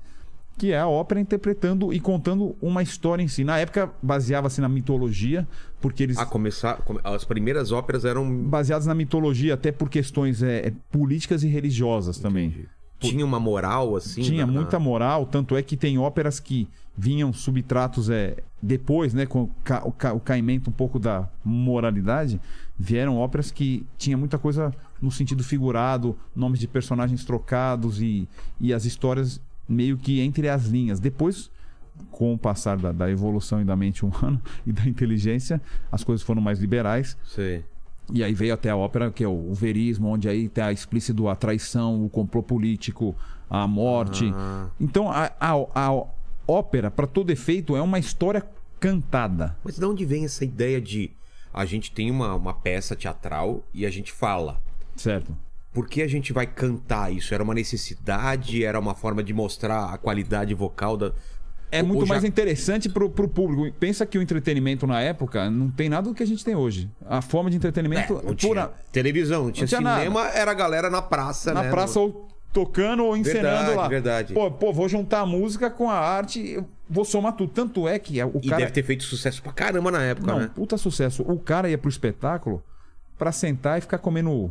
que 0.59 0.71
é 0.73 0.79
a 0.79 0.87
ópera 0.87 1.19
interpretando 1.21 1.93
e 1.93 1.99
contando 2.01 2.55
uma 2.63 2.83
história 2.83 3.23
em 3.23 3.29
si. 3.29 3.43
Na 3.45 3.59
época, 3.59 3.91
baseava-se 4.03 4.61
na 4.61 4.69
mitologia, 4.69 5.47
porque 5.81 6.03
eles. 6.03 6.17
Ah, 6.19 6.25
começar. 6.27 6.77
come- 6.83 7.01
As 7.05 7.25
primeiras 7.25 7.73
óperas 7.73 8.05
eram. 8.05 8.25
Baseados 8.45 8.87
na 8.87 8.95
mitologia, 8.95 9.55
até 9.55 9.71
por 9.73 9.89
questões 9.91 10.43
é, 10.43 10.69
é, 10.69 10.73
políticas 10.91 11.43
e 11.43 11.49
religiosas 11.49 12.19
também. 12.19 12.67
Tinha 12.99 13.25
uma 13.25 13.39
moral, 13.39 13.95
assim. 13.97 14.23
Tinha 14.23 14.47
na- 14.47 14.53
muita 14.53 14.79
moral, 14.79 15.27
tanto 15.27 15.57
é 15.57 15.63
que 15.63 15.77
tem 15.77 15.99
óperas 15.99 16.41
que 16.41 16.69
vinham 16.97 17.31
subtratos 17.33 18.09
é, 18.09 18.37
depois, 18.63 19.13
né, 19.13 19.27
com 19.27 19.43
o, 19.43 19.51
ca- 19.63 19.83
o 19.85 19.93
ca- 19.93 20.15
o 20.15 20.21
caimento 20.21 20.71
um 20.71 20.73
pouco 20.73 20.99
da 20.99 21.29
moralidade, 21.45 22.41
vieram 22.79 23.19
óperas 23.19 23.51
que 23.51 23.85
tinha 23.99 24.17
muita 24.17 24.39
coisa 24.39 24.73
no 25.01 25.11
sentido 25.11 25.45
figurado, 25.45 26.17
nomes 26.35 26.59
de 26.59 26.67
personagens 26.67 27.25
trocados 27.25 28.01
e, 28.01 28.27
e 28.59 28.73
as 28.73 28.85
histórias 28.87 29.41
meio 29.69 29.99
que 29.99 30.21
entre 30.21 30.49
as 30.49 30.65
linhas. 30.67 30.99
Depois 31.01 31.51
com 32.11 32.33
o 32.35 32.39
passar 32.39 32.77
da, 32.79 32.93
da 32.93 33.11
evolução 33.11 33.61
e 33.61 33.65
da 33.65 33.75
mente 33.77 34.05
humana 34.05 34.41
e 34.67 34.73
da 34.73 34.87
inteligência, 34.87 35.61
as 35.93 36.03
coisas 36.05 36.25
foram 36.25 36.41
mais 36.41 36.59
liberais. 36.59 37.17
Sei. 37.25 37.65
E 38.13 38.23
aí 38.23 38.33
veio 38.35 38.55
até 38.55 38.71
a 38.71 38.77
ópera, 38.77 39.11
que 39.11 39.25
é 39.25 39.29
o, 39.29 39.51
o 39.51 39.55
verismo, 39.55 40.09
onde 40.09 40.29
aí 40.29 40.49
tem 40.49 40.63
a 40.63 40.73
explícito 40.73 41.29
a 41.29 41.35
traição, 41.35 42.05
o 42.05 42.09
complô 42.09 42.43
político, 42.43 43.15
a 43.51 43.67
morte. 43.67 44.33
Ah. 44.35 44.69
Então, 44.81 45.11
a, 45.11 45.33
a, 45.41 45.53
a 45.75 46.05
ópera, 46.47 46.91
para 46.91 47.07
todo 47.07 47.31
efeito, 47.31 47.77
é 47.77 47.83
uma 47.83 47.99
história 47.99 48.45
cantada. 48.79 49.57
Mas 49.65 49.77
de 49.77 49.85
onde 49.85 50.05
vem 50.05 50.25
essa 50.25 50.45
ideia 50.45 50.81
de 50.81 51.11
a 51.53 51.65
gente 51.65 51.91
tem 51.91 52.11
uma, 52.11 52.35
uma 52.35 52.53
peça 52.53 52.95
teatral 52.95 53.65
e 53.73 53.87
a 53.87 53.91
gente 53.91 54.13
fala? 54.13 54.61
Certo? 54.95 55.35
Por 55.73 55.89
que 55.89 56.03
a 56.03 56.09
gente 56.09 56.33
vai 56.33 56.47
cantar 56.47 57.13
isso? 57.13 57.35
Era 57.35 57.43
uma 57.43 57.55
necessidade? 57.55 58.65
Era 58.65 58.79
uma 58.79 58.95
forma 58.95 59.23
de 59.23 59.33
mostrar 59.33 59.93
a 59.93 59.99
qualidade 59.99 60.55
vocal 60.55 60.97
da. 60.97 61.13
É 61.71 61.83
muito 61.83 62.07
já- 62.07 62.15
mais 62.15 62.25
interessante 62.25 62.89
pro, 62.89 63.11
pro 63.11 63.29
público. 63.29 63.75
Pensa 63.79 64.07
que 64.07 64.17
o 64.17 64.23
entretenimento 64.23 64.87
na 64.87 65.01
época 65.01 65.51
não 65.51 65.69
tem 65.71 65.89
nada 65.89 66.09
do 66.09 66.15
que 66.15 66.23
a 66.23 66.27
gente 66.27 66.45
tem 66.45 66.55
hoje. 66.55 66.89
A 67.09 67.21
forma 67.21 67.51
de 67.51 67.57
entretenimento 67.57 68.19
É, 68.19 68.23
Não 68.23 68.35
tinha 68.35 68.49
pura- 68.51 68.73
televisão, 68.93 69.45
não 69.47 69.51
tinha, 69.53 69.67
tinha 69.67 69.81
nada. 69.81 69.99
cinema, 70.01 70.29
era 70.29 70.51
a 70.51 70.55
galera 70.55 70.89
na 70.89 71.03
praça, 71.03 71.53
na 71.53 71.65
né? 71.65 71.71
praça 71.71 71.99
ou 71.99 72.29
tocando 72.53 73.05
ou 73.05 73.17
encenando 73.17 73.43
Verdade, 73.43 73.77
lá. 73.77 73.89
verdade. 73.89 74.33
Pô, 74.35 74.51
pô, 74.51 74.73
vou 74.73 74.89
juntar 74.89 75.21
a 75.21 75.27
música 75.27 75.69
com 75.69 75.91
a 75.91 75.99
arte, 75.99 76.59
vou 76.89 77.05
somar 77.05 77.33
tudo. 77.35 77.53
Tanto 77.53 77.87
é 77.89 77.99
que 77.99 78.23
o 78.23 78.41
E 78.43 78.49
cara 78.49 78.61
deve 78.63 78.73
ter 78.73 78.83
feito 78.85 79.03
sucesso 79.05 79.43
pra 79.43 79.53
caramba 79.53 79.91
na 79.91 80.03
época, 80.03 80.33
Não, 80.33 80.39
né? 80.39 80.51
puta 80.55 80.79
sucesso. 80.79 81.23
O 81.23 81.39
cara 81.39 81.69
ia 81.69 81.77
pro 81.77 81.91
espetáculo 81.91 82.63
pra 83.19 83.33
sentar 83.33 83.77
e 83.79 83.81
ficar 83.83 83.99
comendo 83.99 84.51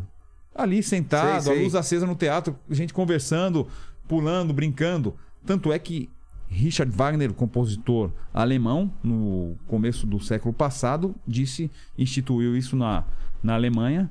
ali 0.54 0.84
sentado, 0.84 1.43
Sei, 1.43 1.54
sei. 1.54 1.60
a 1.62 1.63
luz 1.63 1.75
acesa 1.75 2.06
no 2.06 2.15
teatro, 2.15 2.56
gente 2.69 2.93
conversando, 2.93 3.67
pulando, 4.08 4.54
brincando. 4.54 5.15
Tanto 5.45 5.71
é 5.73 5.80
que 5.80 6.10
Richard 6.49 6.91
Wagner, 6.91 7.34
compositor 7.34 8.12
alemão, 8.34 8.91
no 9.03 9.55
começo 9.67 10.05
do 10.08 10.19
século 10.19 10.53
passado, 10.53 11.13
disse, 11.27 11.69
instituiu 11.97 12.55
isso 12.55 12.75
na, 12.75 13.03
na 13.43 13.55
Alemanha, 13.55 14.10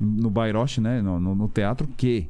no 0.00 0.28
Bayreuth, 0.30 0.78
né, 0.78 1.00
no, 1.00 1.18
no- 1.18 1.48
teatro, 1.48 1.86
que 1.96 2.28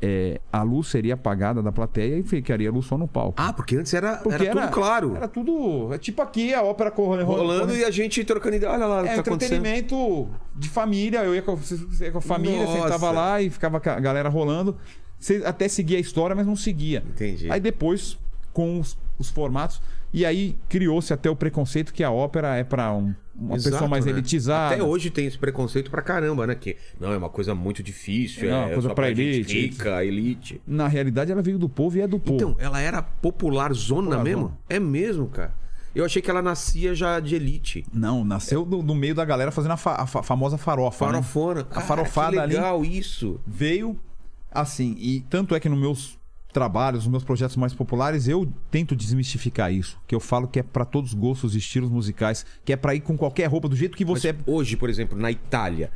é, 0.00 0.40
a 0.52 0.62
luz 0.62 0.86
seria 0.88 1.14
apagada 1.14 1.60
da 1.62 1.72
plateia 1.72 2.18
e 2.18 2.22
ficaria 2.22 2.68
a 2.68 2.72
luz 2.72 2.86
só 2.86 2.96
no 2.96 3.08
palco. 3.08 3.34
Ah, 3.36 3.52
porque 3.52 3.74
antes 3.76 3.92
era, 3.92 4.18
Porque 4.18 4.46
era 4.46 4.62
tudo 4.62 4.72
claro. 4.72 5.16
Era 5.16 5.26
tudo. 5.26 5.92
É 5.92 5.98
tipo 5.98 6.22
aqui, 6.22 6.54
a 6.54 6.62
ópera 6.62 6.90
correndo, 6.90 7.26
Rolando 7.26 7.74
e 7.74 7.84
a 7.84 7.90
gente 7.90 8.22
trocando 8.24 8.54
ideia. 8.56 8.72
Olha 8.72 8.86
lá 8.86 9.00
o 9.00 9.04
que 9.04 9.08
é 9.10 9.14
tá 9.14 9.20
entretenimento 9.32 10.28
de 10.54 10.68
família. 10.68 11.24
Eu 11.24 11.34
ia 11.34 11.42
com, 11.42 11.56
você 11.56 12.04
ia 12.04 12.12
com 12.12 12.18
a 12.18 12.22
família, 12.22 12.64
Nossa. 12.64 12.80
sentava 12.80 13.10
lá 13.10 13.42
e 13.42 13.50
ficava 13.50 13.78
a 13.78 14.00
galera 14.00 14.28
rolando. 14.28 14.76
Você 15.18 15.42
até 15.44 15.66
seguia 15.66 15.98
a 15.98 16.00
história, 16.00 16.36
mas 16.36 16.46
não 16.46 16.54
seguia. 16.54 17.02
Entendi. 17.04 17.50
Aí 17.50 17.58
depois, 17.58 18.16
com 18.58 18.80
os, 18.80 18.98
os 19.20 19.30
formatos, 19.30 19.80
e 20.12 20.26
aí 20.26 20.56
criou-se 20.68 21.12
até 21.12 21.30
o 21.30 21.36
preconceito 21.36 21.92
que 21.94 22.02
a 22.02 22.10
ópera 22.10 22.56
é 22.56 22.64
para 22.64 22.92
uma 22.92 23.54
Exato, 23.54 23.70
pessoa 23.74 23.88
mais 23.88 24.04
né? 24.04 24.10
elitizada. 24.10 24.74
Até 24.74 24.82
hoje 24.82 25.10
tem 25.10 25.26
esse 25.26 25.38
preconceito 25.38 25.92
pra 25.92 26.02
caramba, 26.02 26.44
né? 26.44 26.56
Que 26.56 26.76
não, 26.98 27.12
é 27.12 27.16
uma 27.16 27.28
coisa 27.28 27.54
muito 27.54 27.84
difícil, 27.84 28.50
Não, 28.50 28.56
é 28.56 28.64
uma 28.64 28.72
coisa 28.74 28.94
pra 28.96 29.08
elite, 29.08 29.60
rica, 29.60 30.04
elite. 30.04 30.60
Na 30.66 30.88
realidade, 30.88 31.30
ela 31.30 31.40
veio 31.40 31.56
do 31.56 31.68
povo 31.68 31.98
e 31.98 32.00
é 32.00 32.08
do 32.08 32.18
povo. 32.18 32.34
Então, 32.34 32.56
ela 32.58 32.80
era 32.80 33.00
popular 33.00 33.72
zona 33.74 34.02
Popular 34.06 34.24
mesmo? 34.24 34.42
zona. 34.42 34.58
É 34.68 34.80
mesmo, 34.80 35.28
cara. 35.28 35.54
Eu 35.94 36.04
achei 36.04 36.20
que 36.20 36.28
ela 36.28 36.42
nascia 36.42 36.96
já 36.96 37.20
de 37.20 37.36
elite. 37.36 37.86
Não, 37.92 38.24
nasceu 38.24 38.64
do, 38.64 38.82
do 38.82 38.94
meio 38.96 39.14
da 39.14 39.24
galera 39.24 39.52
fazendo 39.52 39.70
a, 39.72 39.76
fa- 39.76 40.02
a 40.02 40.06
fa- 40.06 40.22
famosa 40.24 40.58
farofa. 40.58 41.06
né? 41.06 41.12
Farofona. 41.12 41.62
Cara, 41.62 41.86
farofada 41.86 42.32
que 42.32 42.38
ali. 42.40 42.54
legal 42.54 42.84
isso. 42.84 43.40
veio 43.46 43.96
assim, 44.50 44.96
e 44.98 45.20
tanto 45.30 45.54
é 45.54 45.60
que 45.60 45.68
nos 45.68 45.78
meus 45.78 46.17
trabalhos, 46.52 47.04
nos 47.04 47.10
meus 47.10 47.24
projetos 47.24 47.56
mais 47.56 47.74
populares, 47.74 48.26
eu 48.26 48.50
tento 48.70 48.96
desmistificar 48.96 49.72
isso, 49.72 49.98
que 50.06 50.14
eu 50.14 50.20
falo 50.20 50.48
que 50.48 50.58
é 50.58 50.62
pra 50.62 50.84
todos 50.84 51.10
os 51.12 51.18
gostos 51.18 51.54
e 51.54 51.58
estilos 51.58 51.90
musicais, 51.90 52.44
que 52.64 52.72
é 52.72 52.76
pra 52.76 52.94
ir 52.94 53.00
com 53.00 53.16
qualquer 53.16 53.46
roupa 53.46 53.68
do 53.68 53.76
jeito 53.76 53.96
que 53.96 54.04
você 54.04 54.32
Mas 54.32 54.42
hoje, 54.46 54.76
por 54.76 54.88
exemplo, 54.88 55.18
na 55.18 55.30
Itália, 55.30 55.90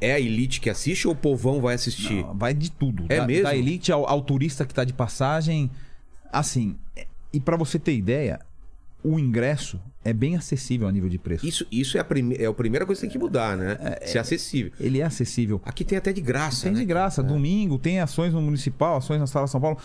é 0.00 0.12
a 0.14 0.20
elite 0.20 0.60
que 0.60 0.70
assiste 0.70 1.06
ou 1.06 1.12
o 1.12 1.16
povão 1.16 1.60
vai 1.60 1.74
assistir? 1.74 2.24
Não, 2.24 2.34
vai 2.34 2.54
de 2.54 2.70
tudo, 2.70 3.04
É 3.08 3.18
da, 3.18 3.26
mesmo? 3.26 3.44
da 3.44 3.54
elite 3.54 3.92
ao, 3.92 4.08
ao 4.08 4.22
turista 4.22 4.64
que 4.64 4.74
tá 4.74 4.82
de 4.82 4.92
passagem, 4.92 5.70
assim, 6.32 6.76
é- 6.96 7.06
e 7.32 7.38
pra 7.40 7.56
você 7.56 7.78
ter 7.78 7.94
ideia, 7.94 8.40
o 9.04 9.18
ingresso 9.18 9.80
é 10.04 10.12
bem 10.12 10.36
acessível 10.36 10.86
a 10.88 10.92
nível 10.92 11.08
de 11.08 11.18
preço. 11.18 11.46
Isso, 11.46 11.66
isso 11.70 11.96
é, 11.96 12.00
a 12.00 12.04
prime... 12.04 12.34
é 12.36 12.46
a 12.46 12.52
primeira 12.52 12.84
coisa 12.86 13.00
que 13.00 13.06
tem 13.06 13.12
que 13.12 13.18
mudar, 13.18 13.56
né? 13.56 13.76
Ser 14.04 14.18
acessível. 14.18 14.72
Ele 14.80 15.00
é 15.00 15.04
acessível. 15.04 15.60
Aqui 15.64 15.84
tem 15.84 15.96
até 15.98 16.12
de 16.12 16.20
graça, 16.20 16.64
Tem 16.64 16.72
né? 16.72 16.78
de 16.80 16.84
graça, 16.84 17.22
domingo, 17.22 17.78
tem 17.78 18.00
ações 18.00 18.32
no 18.34 18.40
municipal, 18.42 18.96
ações 18.96 19.20
na 19.20 19.26
Sala 19.26 19.46
São 19.46 19.60
Paulo, 19.60 19.78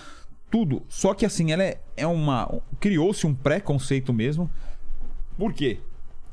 tudo. 0.50 0.82
Só 0.88 1.14
que 1.14 1.26
assim, 1.26 1.52
ela 1.52 1.64
é, 1.64 1.80
é 1.96 2.08
uma. 2.08 2.62
Criou-se 2.80 3.26
um 3.28 3.34
preconceito 3.34 4.14
mesmo. 4.14 4.50
Por 5.38 5.54
quê? 5.54 5.80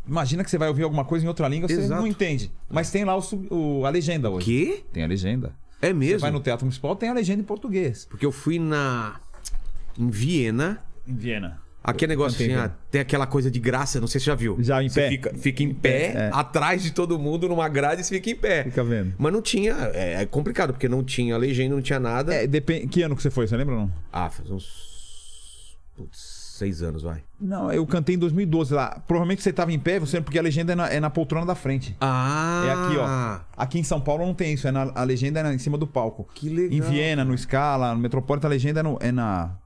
Imagina 0.06 0.44
que 0.44 0.50
você 0.50 0.58
vai 0.58 0.68
ouvir 0.68 0.82
alguma 0.82 1.04
coisa 1.04 1.24
em 1.24 1.28
outra 1.28 1.48
língua, 1.48 1.68
você 1.68 1.74
Exato. 1.80 2.00
não 2.00 2.06
entende. 2.06 2.50
Mas 2.70 2.90
tem 2.90 3.04
lá 3.04 3.16
o, 3.16 3.22
o- 3.50 3.86
a 3.86 3.90
legenda 3.90 4.28
hoje. 4.30 4.44
Quê? 4.46 4.84
Tem 4.92 5.02
a 5.02 5.06
legenda. 5.06 5.54
É 5.80 5.88
Você 5.88 5.94
mesmo? 5.94 6.20
vai 6.20 6.30
no 6.30 6.40
Teatro 6.40 6.64
Municipal, 6.64 6.94
tem 6.96 7.08
a 7.08 7.12
legenda 7.12 7.40
em 7.40 7.44
português. 7.44 8.06
Porque 8.08 8.24
eu 8.24 8.32
fui 8.32 8.58
na. 8.58 9.18
Em 9.98 10.08
Viena. 10.08 10.82
Em 11.06 11.14
Viena. 11.14 11.60
Aquele 11.86 12.12
negócio 12.12 12.38
cantei, 12.38 12.54
assim, 12.54 12.64
ah, 12.64 12.70
tem 12.90 13.00
aquela 13.02 13.26
coisa 13.26 13.50
de 13.50 13.60
graça, 13.60 14.00
não 14.00 14.06
sei 14.06 14.18
se 14.18 14.24
você 14.24 14.30
já 14.30 14.34
viu. 14.34 14.56
Já 14.58 14.82
em 14.82 14.88
você 14.88 15.02
pé. 15.02 15.08
Fica, 15.10 15.34
fica 15.34 15.62
em 15.62 15.74
pé, 15.74 16.12
é. 16.16 16.30
atrás 16.32 16.82
de 16.82 16.90
todo 16.92 17.18
mundo, 17.18 17.46
numa 17.46 17.68
grade, 17.68 18.02
você 18.02 18.14
fica 18.14 18.30
em 18.30 18.34
pé. 18.36 18.64
Fica 18.64 18.82
vendo. 18.82 19.12
Mas 19.18 19.30
não 19.32 19.42
tinha. 19.42 19.74
É, 19.92 20.22
é 20.22 20.26
complicado, 20.26 20.72
porque 20.72 20.88
não 20.88 21.04
tinha 21.04 21.36
legenda, 21.36 21.74
não 21.74 21.82
tinha 21.82 22.00
nada. 22.00 22.34
É, 22.34 22.46
depende. 22.46 22.86
Que 22.88 23.02
ano 23.02 23.14
que 23.14 23.20
você 23.22 23.30
foi? 23.30 23.46
Você 23.46 23.54
lembra 23.56 23.74
ou 23.74 23.80
não? 23.82 23.92
Ah, 24.10 24.30
faz 24.30 24.50
uns. 24.50 24.94
Putz, 25.94 26.18
seis 26.58 26.82
anos, 26.82 27.02
vai. 27.02 27.22
Não, 27.40 27.70
eu 27.70 27.86
cantei 27.86 28.14
em 28.14 28.18
2012 28.18 28.72
lá. 28.72 29.02
Provavelmente 29.06 29.42
você 29.42 29.50
estava 29.50 29.70
em 29.70 29.78
pé, 29.78 30.00
você 30.00 30.20
porque 30.20 30.38
a 30.38 30.42
legenda 30.42 30.72
é 30.72 30.74
na, 30.76 30.88
é 30.88 30.98
na 30.98 31.10
poltrona 31.10 31.44
da 31.44 31.54
frente. 31.54 31.94
Ah! 32.00 32.64
É 32.66 32.70
aqui, 32.72 32.96
ó. 32.96 33.62
Aqui 33.62 33.78
em 33.78 33.84
São 33.84 34.00
Paulo 34.00 34.24
não 34.24 34.32
tem 34.34 34.54
isso. 34.54 34.66
É 34.66 34.72
na- 34.72 34.90
a 34.94 35.04
legenda 35.04 35.40
é 35.40 35.42
na- 35.42 35.54
em 35.54 35.58
cima 35.58 35.76
do 35.76 35.86
palco. 35.86 36.26
Que 36.34 36.48
legal. 36.48 36.72
Em 36.72 36.80
Viena, 36.80 37.24
no 37.24 37.36
Scala, 37.36 37.94
no 37.94 38.00
Metropolitan, 38.00 38.48
a 38.48 38.50
legenda 38.50 38.80
é, 38.80 38.82
no- 38.82 38.98
é 39.00 39.12
na, 39.12 39.56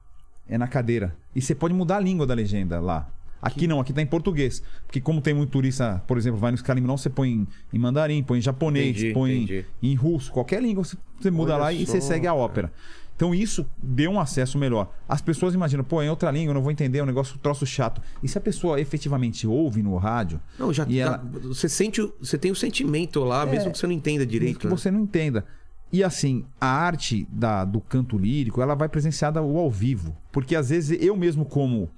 é 0.49 0.57
na 0.57 0.67
cadeira. 0.67 1.15
E 1.35 1.41
você 1.41 1.53
pode 1.55 1.73
mudar 1.73 1.97
a 1.97 1.99
língua 1.99 2.25
da 2.25 2.33
legenda 2.33 2.79
lá. 2.79 3.07
Aqui 3.41 3.67
não, 3.67 3.79
aqui 3.79 3.93
tá 3.93 4.01
em 4.01 4.05
português. 4.05 4.61
Porque 4.85 4.99
como 4.99 5.21
tem 5.21 5.33
muito 5.33 5.51
turista, 5.51 6.03
por 6.05 6.17
exemplo, 6.17 6.37
vai 6.39 6.51
no 6.51 6.57
Scala 6.57 6.77
em 6.77 6.81
Milão, 6.81 6.97
você 6.97 7.09
põe 7.09 7.29
em, 7.29 7.47
em 7.71 7.79
mandarim, 7.79 8.21
põe 8.21 8.39
em 8.39 8.41
japonês, 8.41 8.97
Entendi, 8.97 9.13
põe 9.13 9.31
em- 9.31 9.43
entendi. 9.43 9.65
em 9.81 9.95
russo, 9.95 10.29
qualquer 10.31 10.61
língua 10.61 10.83
você, 10.83 10.97
você 11.19 11.31
muda 11.31 11.53
Olha 11.53 11.61
lá 11.61 11.73
e 11.73 11.85
você 11.85 12.01
só, 12.01 12.07
segue 12.09 12.27
a 12.27 12.31
cara. 12.31 12.41
ópera. 12.43 12.73
Então 13.15 13.35
isso 13.35 13.65
deu 13.81 14.11
um 14.11 14.19
acesso 14.19 14.57
melhor. 14.57 14.93
As 15.07 15.21
pessoas 15.21 15.53
imaginam, 15.53 15.83
pô, 15.83 16.01
em 16.01 16.09
outra 16.09 16.31
língua 16.31 16.51
eu 16.51 16.53
não 16.53 16.61
vou 16.61 16.71
entender, 16.71 16.99
é 16.99 17.03
um 17.03 17.05
negócio 17.05 17.35
um 17.35 17.37
troço 17.39 17.65
chato. 17.65 18.01
E 18.23 18.27
se 18.29 18.37
a 18.37 18.41
pessoa 18.41 18.79
efetivamente 18.79 19.45
ouve 19.47 19.83
no 19.83 19.95
rádio, 19.97 20.39
Não, 20.57 20.71
já 20.73 20.83
E 20.83 20.95
tá- 20.99 21.01
ela- 21.01 21.17
Você 21.43 21.67
sente. 21.69 22.01
Você 22.21 22.37
tem 22.37 22.49
o 22.51 22.55
sentimento 22.55 23.21
lá, 23.23 23.45
mesmo 23.45 23.71
que 23.71 23.77
você 23.77 23.87
não 23.87 23.93
entenda 23.93 24.19
mesmo 24.19 24.31
direito. 24.31 24.59
que 24.59 24.67
né? 24.67 24.71
você 24.71 24.89
não 24.91 25.01
entenda. 25.01 25.45
E 25.91 26.03
assim, 26.03 26.45
a 26.61 26.67
arte 26.67 27.27
da, 27.31 27.65
do 27.65 27.81
canto 27.81 28.17
lírico, 28.17 28.61
ela 28.61 28.75
vai 28.75 28.87
presenciada 28.87 29.39
ao, 29.39 29.57
ao 29.57 29.71
vivo. 29.71 30.15
Porque 30.31 30.55
às 30.55 30.69
vezes 30.69 31.01
eu 31.01 31.15
mesmo, 31.15 31.45
como 31.45 31.89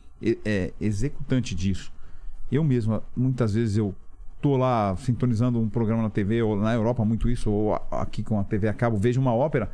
é, 0.45 0.71
executante 0.79 1.53
disso, 1.53 1.91
eu 2.51 2.63
mesmo, 2.63 3.01
muitas 3.15 3.53
vezes 3.53 3.77
eu 3.77 3.93
tô 4.41 4.57
lá 4.57 4.95
sintonizando 4.97 5.59
um 5.59 5.69
programa 5.69 6.03
na 6.03 6.09
TV, 6.09 6.41
ou 6.41 6.55
na 6.55 6.73
Europa 6.73 7.05
muito 7.05 7.29
isso, 7.29 7.51
ou 7.51 7.75
aqui 7.91 8.23
com 8.23 8.39
a 8.39 8.43
TV 8.43 8.67
a 8.67 8.73
cabo, 8.73 8.97
vejo 8.97 9.21
uma 9.21 9.33
ópera. 9.33 9.69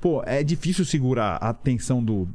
Pô, 0.00 0.22
é 0.24 0.42
difícil 0.42 0.84
segurar 0.84 1.36
a 1.40 1.50
atenção 1.50 2.02
do, 2.02 2.26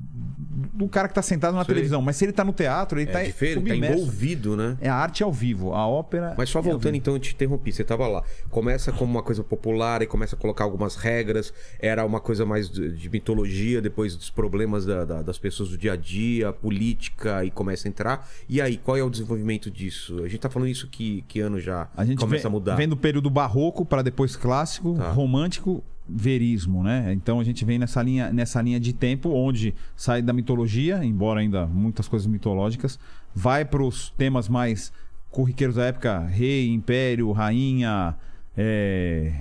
do 0.74 0.88
cara 0.88 1.08
que 1.08 1.14
tá 1.16 1.22
sentado 1.22 1.56
na 1.56 1.64
Sei. 1.64 1.74
televisão. 1.74 2.02
Mas 2.02 2.16
se 2.16 2.26
ele 2.26 2.32
tá 2.32 2.44
no 2.44 2.54
teatro, 2.54 3.00
ele 3.00 3.10
É 3.10 3.14
tá 3.14 3.24
diferente, 3.24 3.68
tá 3.68 3.76
envolvido, 3.76 4.56
né? 4.56 4.78
É 4.80 4.88
a 4.90 4.96
arte 4.96 5.24
ao 5.24 5.32
vivo, 5.34 5.74
a 5.74 5.88
ópera. 5.88 6.36
Mas 6.38 6.50
só 6.50 6.60
é 6.60 6.62
voltando, 6.62 6.96
então, 6.96 7.14
eu 7.16 7.20
te 7.20 7.34
interrompi. 7.34 7.72
Você 7.72 7.84
tava 7.84 8.08
lá. 8.08 8.24
Começa 8.50 8.92
como 8.92 9.12
uma 9.12 9.24
coisa 9.24 9.44
popular 9.44 10.02
e 10.02 10.06
começa 10.06 10.36
a 10.36 10.40
colocar 10.40 10.64
algumas 10.64 10.96
regras. 10.96 11.52
Era 11.80 12.06
uma 12.06 12.20
coisa 12.20 12.46
mais 12.46 12.70
de, 12.70 12.92
de 12.92 13.10
mitologia, 13.10 13.82
depois 13.82 14.16
dos 14.16 14.30
problemas 14.30 14.86
da- 14.86 15.04
da- 15.06 15.22
das 15.24 15.38
pessoas 15.40 15.70
do 15.70 15.78
dia 15.78 15.94
a 15.94 15.96
dia, 15.96 16.54
política, 16.54 17.44
e 17.44 17.50
começa 17.50 17.88
a 17.88 17.90
entrar. 17.90 18.30
E 18.48 18.62
aí, 18.62 18.78
qual 18.78 18.96
é 18.96 19.02
o 19.04 19.10
desenvolvimento 19.10 19.72
disso? 19.72 20.20
A 20.24 20.28
gente 20.28 20.40
tá 20.40 20.50
falando 20.50 20.70
isso 20.70 20.88
que, 20.88 21.24
que 21.28 21.40
ano 21.40 21.60
já 21.60 21.88
A 21.98 22.06
gente 22.06 22.20
começa 22.20 22.44
vem, 22.44 22.48
a 22.48 22.52
mudar? 22.52 22.76
vem 22.76 22.88
do 22.88 22.98
período 22.98 23.30
barroco 23.30 23.84
para 23.86 24.02
depois 24.04 24.36
clássico, 24.36 24.94
Tá. 24.96 25.10
romântico, 25.12 25.84
verismo, 26.08 26.84
né? 26.84 27.12
Então 27.14 27.40
a 27.40 27.44
gente 27.44 27.64
vem 27.66 27.80
nessa 27.80 28.02
linha, 28.02 28.32
nessa 28.32 28.62
linha 28.62 28.80
de 28.80 28.94
tempo 28.94 29.30
onde 29.30 29.74
sai 29.96 30.22
da 30.22 30.32
mitologia, 30.34 31.04
embora 31.04 31.40
ainda 31.40 31.66
muitas 31.66 32.08
coisas 32.08 32.28
mitológicas, 32.28 33.00
vai 33.34 33.66
para 33.66 33.84
os 33.84 34.10
temas 34.12 34.48
mais 34.48 34.92
corriqueiros 35.32 35.76
da 35.76 35.86
época, 35.86 36.20
rei, 36.20 36.70
império, 36.70 37.32
rainha, 37.32 38.16
é... 38.56 39.34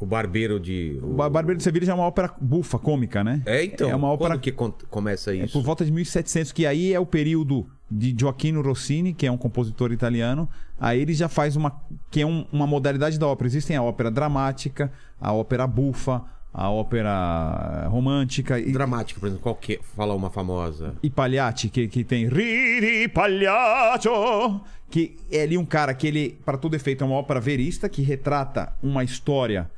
O 0.00 0.06
Barbeiro 0.06 0.60
de. 0.60 0.96
o 1.02 1.14
Bar- 1.14 1.28
Barbeiro 1.28 1.58
de 1.58 1.64
Sevilha 1.64 1.84
já 1.86 1.90
é 1.92 1.94
uma 1.96 2.04
ópera 2.04 2.32
bufa, 2.40 2.78
cômica, 2.78 3.24
né? 3.24 3.42
É, 3.44 3.64
então. 3.64 3.90
É 3.90 3.96
uma 3.96 4.06
ópera 4.08 4.38
Quando 4.38 4.74
que 4.78 4.86
começa 4.86 5.32
É 5.34 5.38
isso? 5.44 5.52
por 5.58 5.64
volta 5.64 5.84
de 5.84 5.90
1700, 5.90 6.52
que 6.52 6.64
aí 6.66 6.92
é 6.92 7.00
o 7.00 7.06
período 7.06 7.66
de 7.90 8.14
Gioacchino 8.18 8.60
Rossini, 8.62 9.12
que 9.14 9.26
é 9.26 9.30
um 9.32 9.36
compositor 9.38 9.92
italiano. 9.92 10.48
Aí 10.78 11.00
ele 11.00 11.14
já 11.14 11.28
faz 11.28 11.56
uma 11.56 11.80
que 12.10 12.20
é 12.20 12.26
um- 12.26 12.44
uma 12.52 12.66
modalidade 12.66 13.18
da 13.18 13.26
ópera. 13.26 13.46
Existem 13.48 13.76
a 13.76 13.82
ópera 13.82 14.10
dramática, 14.10 14.92
a 15.20 15.32
ópera 15.32 15.66
bufa, 15.66 16.22
a 16.52 16.70
ópera 16.70 17.86
romântica 17.88 18.58
e, 18.58 18.72
Dramática, 18.72 19.20
por 19.20 19.26
exemplo, 19.26 19.42
qual 19.42 19.54
que 19.54 19.78
Fala 19.96 20.14
uma 20.14 20.30
famosa. 20.30 20.94
e 21.02 21.10
Pagliatti, 21.10 21.68
que, 21.68 21.86
que 21.88 22.02
tem 22.04 22.26
Riri 22.28 23.08
Pagliaccio, 23.08 24.60
que 24.90 25.16
é 25.30 25.42
ali 25.42 25.56
um 25.58 25.64
cara 25.64 25.92
que 25.94 26.06
ele, 26.06 26.38
para 26.44 26.56
todo 26.56 26.74
efeito, 26.74 27.04
é 27.04 27.06
uma 27.06 27.16
ópera 27.16 27.40
verista 27.40 27.88
que 27.88 28.02
retrata 28.02 28.72
uma 28.82 29.04
história 29.04 29.70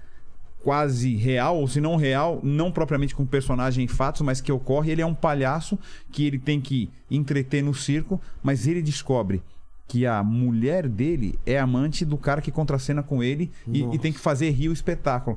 quase 0.63 1.15
real, 1.17 1.59
ou 1.59 1.67
se 1.67 1.81
não 1.81 1.97
real, 1.97 2.41
não 2.43 2.71
propriamente 2.71 3.15
com 3.15 3.25
personagem 3.25 3.85
e 3.85 3.89
fatos, 3.89 4.21
mas 4.21 4.41
que 4.41 4.53
ocorre. 4.53 4.93
Ele 4.93 5.03
é 5.03 5.07
um 5.07 5.15
palhaço 5.15 5.79
que 6.11 6.27
ele 6.27 6.39
tem 6.39 6.61
que 6.61 6.91
entreter 7.11 7.63
no 7.63 7.75
circo, 7.75 8.21
mas 8.43 8.67
ele 8.67 8.83
descobre 8.83 9.43
que 9.89 10.07
a 10.07 10.23
mulher 10.23 10.89
dele 10.89 11.37
é 11.45 11.59
amante 11.59 12.05
do 12.05 12.17
cara 12.17 12.41
que 12.41 12.53
contracena 12.53 13.03
com 13.03 13.25
ele 13.25 13.51
e, 13.67 13.83
e 13.93 13.99
tem 13.99 14.13
que 14.13 14.21
fazer 14.21 14.51
rir 14.51 14.69
o 14.69 14.73
espetáculo. 14.73 15.37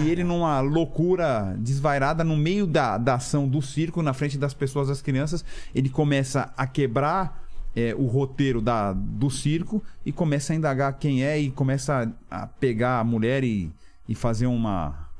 E 0.00 0.08
ele, 0.08 0.24
numa 0.24 0.60
loucura 0.60 1.54
desvairada, 1.58 2.24
no 2.24 2.34
meio 2.34 2.66
da, 2.66 2.96
da 2.96 3.16
ação 3.16 3.46
do 3.46 3.60
circo, 3.60 4.00
na 4.00 4.14
frente 4.14 4.38
das 4.38 4.54
pessoas, 4.54 4.88
das 4.88 5.02
crianças, 5.02 5.44
ele 5.74 5.90
começa 5.90 6.50
a 6.56 6.66
quebrar 6.66 7.44
é, 7.76 7.94
o 7.94 8.06
roteiro 8.06 8.62
da, 8.62 8.94
do 8.94 9.28
circo 9.28 9.82
e 10.06 10.10
começa 10.10 10.54
a 10.54 10.56
indagar 10.56 10.98
quem 10.98 11.22
é 11.22 11.38
e 11.38 11.50
começa 11.50 12.10
a, 12.30 12.44
a 12.44 12.46
pegar 12.46 12.98
a 12.98 13.04
mulher 13.04 13.44
e, 13.44 13.70
e 14.08 14.14
fazer 14.14 14.46
uma. 14.46 15.10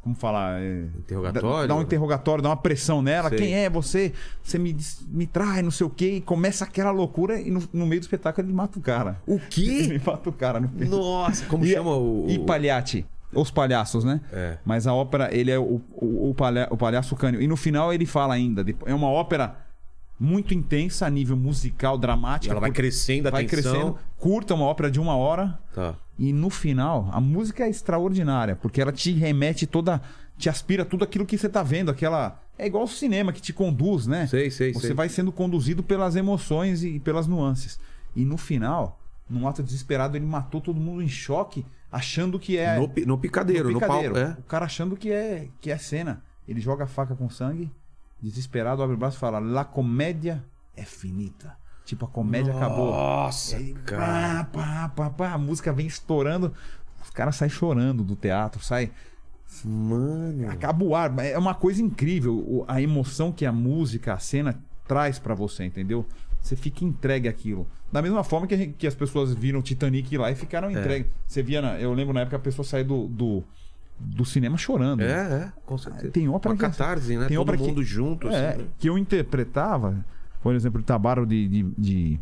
Como 0.00 0.16
falar? 0.16 0.60
é, 0.60 0.86
Interrogatório? 0.98 1.68
Dá, 1.68 1.74
dá 1.74 1.76
um 1.76 1.82
interrogatório, 1.82 2.42
dá 2.42 2.48
uma 2.48 2.56
pressão 2.56 3.00
nela. 3.00 3.28
Sei. 3.28 3.38
Quem 3.38 3.54
é 3.54 3.70
você? 3.70 4.12
Você 4.42 4.58
me, 4.58 4.76
me 5.08 5.26
trai, 5.28 5.62
não 5.62 5.70
sei 5.70 5.86
o 5.86 5.90
quê. 5.90 6.16
E 6.16 6.20
começa 6.20 6.64
aquela 6.64 6.90
loucura 6.90 7.40
e 7.40 7.50
no, 7.52 7.62
no 7.72 7.86
meio 7.86 8.00
do 8.00 8.04
espetáculo 8.04 8.44
ele 8.46 8.52
mata 8.52 8.78
o 8.78 8.82
cara. 8.82 9.20
O 9.26 9.38
quê? 9.38 9.62
Ele 9.94 10.02
mata 10.04 10.28
o 10.28 10.32
cara 10.32 10.58
no. 10.58 10.68
Nossa, 10.86 11.44
como 11.46 11.64
E- 11.64 11.72
chama 11.72 11.94
o. 11.96 12.26
E 12.28 12.38
Pagliatti. 12.40 13.06
Os 13.34 13.50
palhaços, 13.50 14.04
né? 14.04 14.20
É. 14.30 14.58
Mas 14.64 14.86
a 14.86 14.92
ópera, 14.92 15.34
ele 15.34 15.50
é 15.50 15.58
o, 15.58 15.80
o, 15.92 16.30
o, 16.30 16.34
palha- 16.34 16.68
o 16.70 16.76
palhaço 16.76 17.16
cânio. 17.16 17.40
E 17.40 17.46
no 17.46 17.56
final 17.56 17.90
ele 17.90 18.04
fala 18.04 18.34
ainda. 18.34 18.62
É 18.84 18.92
uma 18.92 19.08
ópera 19.08 19.56
muito 20.22 20.54
intensa 20.54 21.04
a 21.04 21.10
nível 21.10 21.36
musical, 21.36 21.98
dramática. 21.98 22.52
Ela 22.52 22.60
vai 22.60 22.70
crescendo 22.70 23.26
a 23.26 23.30
vai 23.32 23.44
tensão. 23.44 23.72
crescendo. 23.72 23.98
Curta, 24.16 24.54
uma 24.54 24.64
ópera 24.64 24.88
de 24.88 25.00
uma 25.00 25.16
hora. 25.16 25.58
Tá. 25.74 25.96
E 26.16 26.32
no 26.32 26.48
final, 26.48 27.08
a 27.12 27.20
música 27.20 27.64
é 27.64 27.68
extraordinária, 27.68 28.54
porque 28.54 28.80
ela 28.80 28.92
te 28.92 29.10
remete 29.10 29.66
toda. 29.66 30.00
te 30.38 30.48
aspira 30.48 30.84
tudo 30.84 31.02
aquilo 31.02 31.26
que 31.26 31.36
você 31.36 31.48
tá 31.48 31.62
vendo, 31.64 31.90
aquela. 31.90 32.40
É 32.56 32.66
igual 32.66 32.84
o 32.84 32.88
cinema 32.88 33.32
que 33.32 33.40
te 33.40 33.52
conduz, 33.52 34.06
né? 34.06 34.28
Sei, 34.28 34.48
sei, 34.50 34.72
Você 34.72 34.88
sei. 34.88 34.94
vai 34.94 35.08
sendo 35.08 35.32
conduzido 35.32 35.82
pelas 35.82 36.14
emoções 36.14 36.84
e 36.84 37.00
pelas 37.00 37.26
nuances. 37.26 37.80
E 38.14 38.24
no 38.24 38.36
final, 38.36 39.00
num 39.28 39.48
ato 39.48 39.62
desesperado, 39.62 40.16
ele 40.16 40.26
matou 40.26 40.60
todo 40.60 40.78
mundo 40.78 41.02
em 41.02 41.08
choque, 41.08 41.66
achando 41.90 42.38
que 42.38 42.56
é. 42.58 42.78
No, 42.78 42.88
no 43.06 43.18
picadeiro, 43.18 43.70
no, 43.70 43.80
picadeiro. 43.80 44.14
palco. 44.14 44.30
É. 44.30 44.40
O 44.40 44.44
cara 44.44 44.66
achando 44.66 44.96
que 44.96 45.10
é, 45.10 45.48
que 45.60 45.70
é 45.70 45.78
cena. 45.78 46.22
Ele 46.46 46.60
joga 46.60 46.84
a 46.84 46.86
faca 46.86 47.16
com 47.16 47.28
sangue, 47.28 47.70
desesperado, 48.22 48.82
abre 48.82 48.94
o 48.94 48.98
braço 48.98 49.16
e 49.16 49.20
fala: 49.20 49.38
La 49.38 49.64
comédia 49.64 50.44
é 50.76 50.84
finita. 50.84 51.56
Tipo, 51.84 52.04
a 52.06 52.08
comédia 52.08 52.54
acabou. 52.54 52.92
Nossa, 52.92 53.58
cara. 53.84 54.44
pá, 54.44 54.88
pá, 54.94 55.10
pá, 55.10 55.32
a 55.32 55.38
música 55.38 55.72
vem 55.72 55.86
estourando. 55.86 56.52
Os 57.02 57.10
caras 57.10 57.34
saem 57.36 57.50
chorando 57.50 58.04
do 58.04 58.14
teatro, 58.14 58.62
sai. 58.62 58.90
Mano. 59.64 60.48
Acaba 60.50 60.84
o 60.84 60.94
ar. 60.94 61.12
É 61.18 61.36
uma 61.36 61.54
coisa 61.54 61.82
incrível 61.82 62.64
a 62.68 62.80
emoção 62.80 63.32
que 63.32 63.44
a 63.44 63.52
música, 63.52 64.14
a 64.14 64.18
cena 64.18 64.58
traz 64.86 65.18
pra 65.18 65.34
você, 65.34 65.64
entendeu? 65.64 66.06
Você 66.40 66.56
fica 66.56 66.84
entregue 66.84 67.28
àquilo. 67.28 67.66
Da 67.92 68.00
mesma 68.00 68.24
forma 68.24 68.46
que, 68.46 68.56
gente- 68.56 68.74
que 68.74 68.86
as 68.86 68.94
pessoas 68.94 69.34
viram 69.34 69.60
Titanic 69.62 70.16
lá 70.16 70.30
e 70.30 70.34
ficaram 70.34 70.68
É. 70.70 70.72
entregues. 70.72 71.12
Você 71.26 71.42
via, 71.42 71.60
na- 71.60 71.78
eu 71.78 71.92
lembro 71.92 72.14
na 72.14 72.20
época 72.20 72.36
a 72.36 72.40
pessoa 72.40 72.64
sair 72.64 72.84
do, 72.84 73.06
do, 73.06 73.44
do 74.04 74.24
cinema 74.24 74.56
chorando. 74.56 75.02
É, 75.02 75.06
é, 75.46 75.52
com 75.64 75.78
certeza. 75.78 76.10
Tem 76.12 76.28
ópera 76.28 76.54
Uma 76.54 76.56
que- 76.58 76.62
catarse, 76.78 77.16
né? 77.16 77.26
tem 77.26 77.36
Todo 77.36 77.48
ópera 77.48 77.58
que- 77.58 77.64
mundo 77.68 77.82
junto. 77.82 78.28
É, 78.28 78.48
assim, 78.50 78.58
né? 78.62 78.68
que 78.78 78.88
eu 78.88 78.98
interpretava, 78.98 80.04
por 80.42 80.54
exemplo, 80.54 80.80
o 80.80 80.84
Tabaro 80.84 81.24
de, 81.26 81.48
de, 81.48 81.62
de, 81.78 82.20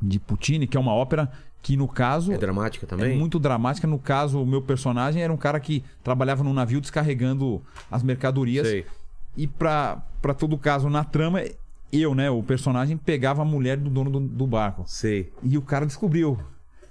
de 0.00 0.18
Puccini, 0.20 0.66
que 0.66 0.76
é 0.76 0.80
uma 0.80 0.92
ópera 0.94 1.30
que, 1.62 1.76
no 1.76 1.88
caso, 1.88 2.30
É 2.32 2.36
dramática 2.36 2.86
também? 2.86 3.14
é 3.14 3.16
muito 3.16 3.38
dramática. 3.38 3.86
No 3.86 3.98
caso, 3.98 4.42
o 4.42 4.46
meu 4.46 4.60
personagem 4.60 5.22
era 5.22 5.32
um 5.32 5.36
cara 5.36 5.58
que 5.58 5.82
trabalhava 6.02 6.44
num 6.44 6.52
navio 6.52 6.80
descarregando 6.80 7.62
as 7.90 8.02
mercadorias. 8.02 8.66
Sei. 8.66 8.84
E 9.36 9.46
pra, 9.46 10.02
pra 10.20 10.34
todo 10.34 10.56
caso, 10.58 10.88
na 10.90 11.02
trama, 11.04 11.40
eu, 11.92 12.14
né, 12.14 12.30
o 12.30 12.42
personagem, 12.42 12.96
pegava 12.96 13.42
a 13.42 13.44
mulher 13.44 13.78
do 13.78 13.88
dono 13.88 14.10
do, 14.10 14.20
do 14.20 14.46
barco. 14.46 14.84
Sei. 14.86 15.32
E 15.42 15.56
o 15.56 15.62
cara 15.62 15.86
descobriu. 15.86 16.38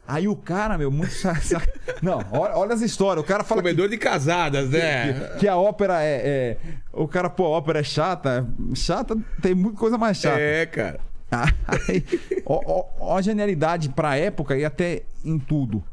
Aí 0.07 0.27
o 0.27 0.35
cara, 0.35 0.77
meu, 0.77 0.91
muito. 0.91 1.13
Não, 2.01 2.19
olha, 2.31 2.55
olha 2.57 2.73
as 2.73 2.81
histórias. 2.81 3.23
O 3.23 3.27
cara 3.27 3.43
fala 3.43 3.61
que, 3.61 3.69
Comedor 3.69 3.89
de 3.89 3.97
casadas, 3.97 4.69
né? 4.69 5.37
que 5.39 5.47
a 5.47 5.55
ópera 5.57 6.01
é, 6.03 6.21
é- 6.25 6.57
O 6.91 7.07
cara, 7.07 7.29
pô, 7.29 7.45
a 7.45 7.49
ópera 7.49 7.79
é 7.79 7.83
chata. 7.83 8.47
Chata, 8.75 9.17
tem 9.41 9.55
muita 9.55 9.77
coisa 9.77 9.97
mais 9.97 10.17
chata. 10.17 10.39
É, 10.39 10.65
cara. 10.65 10.99
Aí, 11.31 12.03
ó, 12.45 12.61
ó- 12.65 12.85
ó 12.99 13.17
a 13.17 13.21
genialidade 13.21 13.89
pra 13.89 14.17
época 14.17 14.57
e 14.57 14.65
até 14.65 15.03
em 15.23 15.39
tudo. 15.39 15.83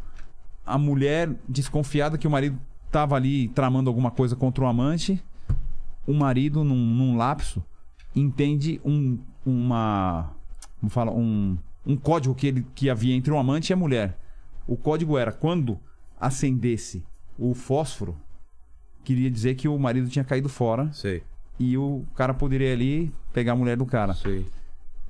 A 0.66 0.76
mulher 0.76 1.30
desconfiada 1.48 2.18
que 2.18 2.26
o 2.26 2.30
marido 2.30 2.58
tava 2.90 3.14
ali 3.16 3.48
tramando 3.48 3.88
alguma 3.88 4.10
coisa 4.10 4.34
contra 4.36 4.64
o 4.64 4.66
amante. 4.66 5.22
O 6.06 6.12
marido, 6.12 6.64
num, 6.64 6.74
num 6.74 7.16
lapso, 7.16 7.64
entende 8.14 8.80
um, 8.84 9.18
uma. 9.46 10.30
Como 10.80 10.90
fala? 10.90 11.12
Um, 11.12 11.56
um 11.86 11.96
código 11.96 12.34
que, 12.34 12.46
ele, 12.46 12.66
que 12.74 12.90
havia 12.90 13.14
entre 13.14 13.32
o 13.32 13.38
amante 13.38 13.70
e 13.70 13.72
a 13.72 13.76
mulher. 13.76 14.18
O 14.66 14.76
código 14.76 15.16
era 15.18 15.32
quando 15.32 15.78
acendesse 16.18 17.02
o 17.38 17.54
fósforo, 17.54 18.16
queria 19.02 19.30
dizer 19.30 19.54
que 19.54 19.66
o 19.66 19.78
marido 19.78 20.08
tinha 20.08 20.24
caído 20.24 20.48
fora 20.48 20.92
Sei, 20.92 21.22
e 21.58 21.76
o 21.78 22.04
cara 22.14 22.34
poderia 22.34 22.72
ali 22.72 23.10
pegar 23.32 23.52
a 23.52 23.56
mulher 23.56 23.76
do 23.76 23.86
cara. 23.86 24.14
sei. 24.14 24.46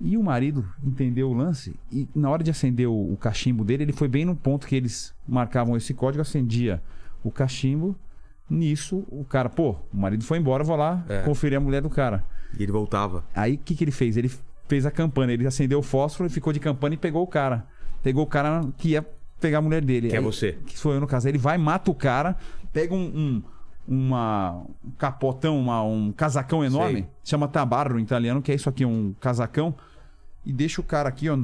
E 0.01 0.17
o 0.17 0.23
marido 0.23 0.65
entendeu 0.83 1.29
o 1.29 1.35
lance 1.35 1.75
e 1.93 2.09
na 2.15 2.31
hora 2.31 2.43
de 2.43 2.51
acender 2.51 2.89
o, 2.89 3.13
o 3.13 3.17
cachimbo 3.19 3.63
dele, 3.65 3.83
ele 3.83 3.93
foi 3.93 4.09
bem 4.09 4.25
no 4.25 4.35
ponto 4.35 4.67
que 4.67 4.75
eles 4.75 5.13
marcavam 5.29 5.77
esse 5.77 5.93
código, 5.93 6.23
acendia 6.23 6.81
o 7.23 7.31
cachimbo. 7.31 7.95
Nisso, 8.49 9.05
o 9.11 9.25
cara, 9.25 9.49
pô, 9.49 9.77
o 9.93 9.97
marido 9.97 10.25
foi 10.25 10.39
embora, 10.39 10.65
vou 10.65 10.75
lá 10.77 11.05
É. 11.09 11.23
conferir 11.23 11.59
a 11.59 11.61
mulher 11.61 11.83
do 11.83 11.91
cara. 11.91 12.25
E 12.59 12.63
ele 12.63 12.73
voltava. 12.73 13.25
Aí 13.35 13.55
o 13.55 13.59
que, 13.59 13.75
que 13.77 13.85
ele 13.85 13.91
fez? 13.93 14.17
Ele 14.17 14.31
fez 14.71 14.87
a 14.87 14.91
campana, 14.91 15.33
ele 15.33 15.47
acendeu 15.47 15.81
o 15.81 15.83
fósforo 15.83 16.29
e 16.29 16.33
ficou 16.33 16.53
de 16.53 16.61
campana 16.61 16.95
e 16.95 16.97
pegou 16.97 17.23
o 17.23 17.27
cara. 17.27 17.67
Pegou 18.03 18.23
o 18.23 18.27
cara 18.27 18.65
que 18.79 18.91
ia 18.91 19.05
pegar 19.41 19.59
a 19.59 19.61
mulher 19.61 19.85
dele. 19.85 20.09
Que 20.09 20.17
é 20.17 20.21
você. 20.21 20.57
Que 20.65 20.79
sou 20.79 20.95
eu 20.95 21.01
no 21.01 21.07
caso. 21.09 21.29
Ele 21.29 21.39
vai, 21.39 21.59
mata 21.59 21.91
o 21.91 21.95
cara, 21.95 22.37
pega 22.73 22.95
um, 22.95 23.01
um, 23.01 23.43
uma, 23.89 24.63
um 24.85 24.91
capotão, 24.97 25.59
uma- 25.59 25.83
um 25.83 26.13
casacão 26.13 26.65
enorme, 26.65 27.01
Sei. 27.01 27.07
chama 27.25 27.49
tabarro 27.49 27.99
em 27.99 28.03
italiano, 28.03 28.41
que 28.41 28.53
é 28.53 28.55
isso 28.55 28.69
aqui, 28.69 28.85
um 28.85 29.13
casacão, 29.21 29.75
e 30.47 30.53
deixa 30.53 30.81
o 30.81 30.85
cara 30.85 31.09
aqui, 31.09 31.29
ó, 31.29 31.37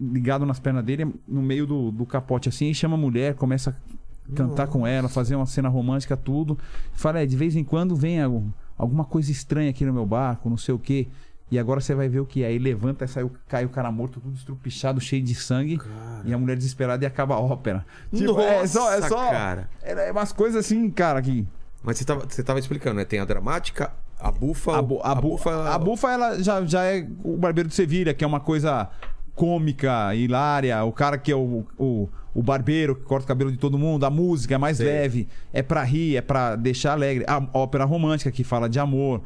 ligado 0.00 0.46
nas 0.46 0.58
pernas 0.58 0.84
dele, 0.84 1.06
no 1.28 1.42
meio 1.42 1.66
do, 1.66 1.90
do 1.92 2.06
capote 2.06 2.48
assim, 2.48 2.70
e 2.70 2.74
chama 2.74 2.94
a 2.94 2.98
mulher, 2.98 3.34
começa 3.34 3.70
a 3.70 4.34
cantar 4.34 4.66
com 4.68 4.86
ela, 4.86 5.08
fazer 5.08 5.36
uma 5.36 5.46
cena 5.46 5.68
romântica, 5.68 6.16
tudo. 6.16 6.58
Fala, 6.94 7.20
é, 7.20 7.26
de 7.26 7.36
vez 7.36 7.54
em 7.56 7.62
quando 7.62 7.94
vem 7.94 8.22
algum- 8.22 8.48
alguma 8.78 9.04
coisa 9.04 9.30
estranha 9.30 9.68
aqui 9.70 9.84
no 9.84 9.92
meu 9.92 10.06
barco, 10.06 10.48
não 10.48 10.56
sei 10.56 10.74
o 10.74 10.78
quê. 10.78 11.06
E 11.50 11.58
agora 11.58 11.80
você 11.80 11.94
vai 11.94 12.08
ver 12.08 12.20
o 12.20 12.26
que 12.26 12.42
é. 12.42 12.46
Aí 12.48 12.58
levanta, 12.58 13.06
sai, 13.06 13.22
o- 13.22 13.30
cai 13.48 13.64
o 13.64 13.68
cara 13.68 13.90
morto, 13.92 14.18
tudo 14.20 14.34
estrupichado, 14.34 15.00
cheio 15.00 15.22
de 15.22 15.34
sangue. 15.34 15.78
E 16.24 16.32
a 16.32 16.38
mulher 16.38 16.56
desesperada 16.56 17.04
e 17.04 17.06
acaba 17.06 17.34
a 17.34 17.38
ópera. 17.40 17.84
Tipo, 18.12 18.40
é 18.40 18.66
só, 18.66 18.90
é 18.92 18.96
Nossa, 18.96 19.08
só. 19.08 19.30
cara. 19.30 19.68
É, 19.82 20.08
é 20.08 20.12
umas 20.12 20.32
coisas 20.32 20.64
assim, 20.64 20.90
cara, 20.90 21.20
que. 21.22 21.46
Mas 21.82 21.98
você 21.98 22.04
tava, 22.04 22.24
você 22.28 22.42
tava 22.42 22.58
explicando, 22.58 22.96
né? 22.96 23.04
Tem 23.04 23.20
a 23.20 23.24
dramática, 23.26 23.92
a 24.18 24.32
bufa. 24.32 24.78
A, 24.78 24.82
bu- 24.82 25.00
a, 25.04 25.14
bu- 25.14 25.38
a 25.48 25.78
bufa, 25.78 26.10
ela 26.10 26.42
já, 26.42 26.64
já 26.64 26.82
é 26.84 27.06
o 27.22 27.36
Barbeiro 27.36 27.68
de 27.68 27.74
Sevilha, 27.74 28.14
que 28.14 28.24
é 28.24 28.26
uma 28.26 28.40
coisa 28.40 28.88
cômica, 29.34 30.14
hilária. 30.14 30.82
O 30.84 30.92
cara 30.92 31.18
que 31.18 31.30
é 31.30 31.36
o, 31.36 31.64
o, 31.76 32.08
o 32.34 32.42
barbeiro 32.42 32.94
que 32.96 33.02
corta 33.02 33.24
o 33.24 33.28
cabelo 33.28 33.52
de 33.52 33.58
todo 33.58 33.78
mundo. 33.78 34.04
A 34.06 34.10
música 34.10 34.54
é 34.54 34.58
mais 34.58 34.78
Sei. 34.78 34.86
leve, 34.86 35.28
é 35.52 35.62
pra 35.62 35.82
rir, 35.82 36.16
é 36.16 36.20
pra 36.22 36.56
deixar 36.56 36.92
alegre. 36.92 37.24
A 37.28 37.42
ópera 37.52 37.84
romântica, 37.84 38.30
que 38.30 38.42
fala 38.44 38.68
de 38.68 38.78
amor, 38.78 39.20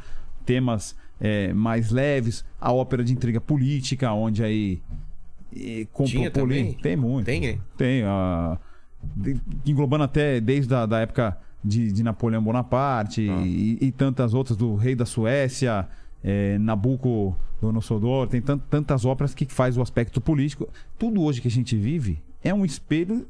temas 0.45 0.97
é, 1.21 1.53
mais 1.53 1.91
leves. 1.91 2.45
A 2.61 2.73
ópera 2.73 3.03
de 3.05 3.13
intriga 3.13 3.41
política, 3.41 4.13
onde 4.13 4.43
aí. 4.43 4.81
E, 5.53 5.89
compro 5.93 6.13
Tinha 6.13 6.31
poli- 6.31 6.57
também? 6.59 6.73
Tem 6.75 6.97
muito. 6.97 7.27
Tem, 7.27 7.47
é? 7.47 7.59
Tem. 7.77 8.03
a- 8.05 8.59
de- 9.17 9.41
englobando 9.65 10.05
até 10.05 10.41
desde 10.41 10.75
a 10.75 10.85
da 10.85 10.99
época 11.01 11.39
de, 11.65 11.93
de 11.93 12.03
Napoleão 12.03 12.43
Bonaparte 12.43 13.29
Ah. 13.31 13.43
e, 13.47 13.79
e 13.81 13.93
tantas 13.93 14.35
outras, 14.35 14.57
do 14.57 14.75
Rei 14.75 14.95
da 14.95 15.07
Suécia, 15.07 15.89
é, 16.23 16.59
Nabucco 16.59 17.37
Donosodor, 17.61 18.27
tem 18.29 18.41
tant- 18.41 18.61
tantas 18.69 19.05
óperas 19.05 19.35
que 19.35 19.45
faz 19.47 19.77
o 19.77 19.83
aspecto 19.83 20.21
político. 20.21 20.69
Tudo 20.99 21.23
hoje 21.23 21.41
que 21.41 21.49
a 21.49 21.51
gente 21.51 21.77
vive 21.77 22.21
é 22.43 22.53
um 22.53 22.65
espelho 22.65 23.27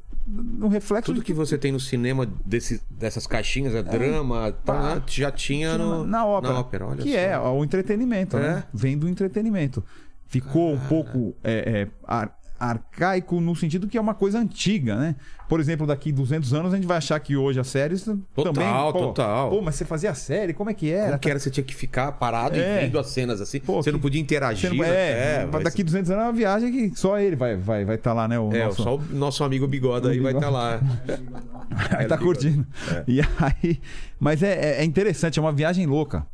reflexo 0.67 1.07
Tudo 1.11 1.21
do 1.21 1.25
que 1.25 1.33
você 1.33 1.57
tem 1.57 1.71
no 1.71 1.79
cinema 1.79 2.25
desse, 2.45 2.81
dessas 2.89 3.25
caixinhas, 3.25 3.73
é 3.73 3.81
drama, 3.81 4.51
tá, 4.63 4.73
Pá. 4.73 5.03
já 5.07 5.31
tinha 5.31 5.77
no, 5.77 6.03
na, 6.05 6.17
na 6.19 6.25
ópera, 6.25 6.85
olha 6.87 7.01
que 7.01 7.11
só. 7.11 7.17
é 7.17 7.39
o 7.39 7.63
entretenimento, 7.63 8.37
É. 8.37 8.39
né? 8.41 8.63
Vem 8.73 8.97
do 8.97 9.07
entretenimento. 9.07 9.83
Ficou 10.27 10.73
um 10.73 10.79
pouco 10.79 11.35
é, 11.43 11.87
é, 12.07 12.27
arcaico 12.59 13.39
no 13.39 13.55
sentido 13.55 13.87
que 13.87 13.97
é 13.97 14.01
uma 14.01 14.13
coisa 14.13 14.37
antiga, 14.39 14.95
né? 14.95 15.15
Por 15.47 15.59
exemplo, 15.59 15.87
daqui 15.87 16.11
200 16.11 16.53
anos 16.53 16.73
a 16.73 16.75
gente 16.75 16.85
vai 16.85 16.97
achar 16.97 17.19
que 17.19 17.35
hoje 17.35 17.59
as 17.59 17.67
séries 17.67 18.03
também... 18.03 18.23
Pô, 18.35 18.43
total. 18.91 19.49
Pô, 19.49 19.61
mas 19.61 19.75
você 19.75 19.85
fazia 19.85 20.11
a 20.11 20.13
série, 20.13 20.53
como 20.53 20.69
é 20.69 20.73
que 20.73 20.91
era? 20.91 21.07
Como 21.07 21.19
que 21.19 21.29
era? 21.29 21.39
Você 21.39 21.49
tinha 21.49 21.63
que 21.63 21.73
ficar 21.73 22.11
parado 22.13 22.55
É. 22.55 22.59
e 22.59 22.85
vendo 22.85 22.99
as 22.99 23.07
cenas 23.07 23.41
assim. 23.41 23.59
Pô, 23.59 23.81
você 23.81 23.91
não 23.91 23.97
que- 23.97 24.03
podia 24.03 24.21
interagir. 24.21 24.69
Não- 24.69 24.77
né? 24.77 24.89
é, 24.89 25.47
vai 25.49 25.63
daqui 25.63 25.77
ser- 25.77 25.83
200 25.85 26.11
anos 26.11 26.23
é 26.23 26.27
uma 26.27 26.33
viagem 26.33 26.71
que 26.91 26.99
só 26.99 27.17
ele 27.19 27.35
vai 27.35 27.53
estar 27.53 27.65
vai, 27.65 27.85
vai 27.85 27.97
tá 27.97 28.13
lá, 28.13 28.27
né? 28.27 28.37
O 28.37 28.53
É, 28.53 28.65
nosso- 28.65 28.83
só 28.83 28.95
o 28.95 29.01
nosso 29.11 29.43
amigo 29.43 29.65
Bigoda 29.67 30.09
aí 30.11 30.19
vai 30.19 30.33
estar 30.33 30.49
lá. 30.49 30.79
Aí 31.97 32.07
tá 32.07 32.17
Bigode. 32.17 32.49
curtindo. 32.49 32.67
E 33.07 33.21
aí, 33.21 33.79
mas 34.19 34.41
é, 34.43 34.53
é- 34.53 34.81
é 34.81 34.83
interessante, 34.83 35.37
é 35.37 35.41
uma 35.41 35.51
viagem 35.51 35.85
louca. 35.85 36.25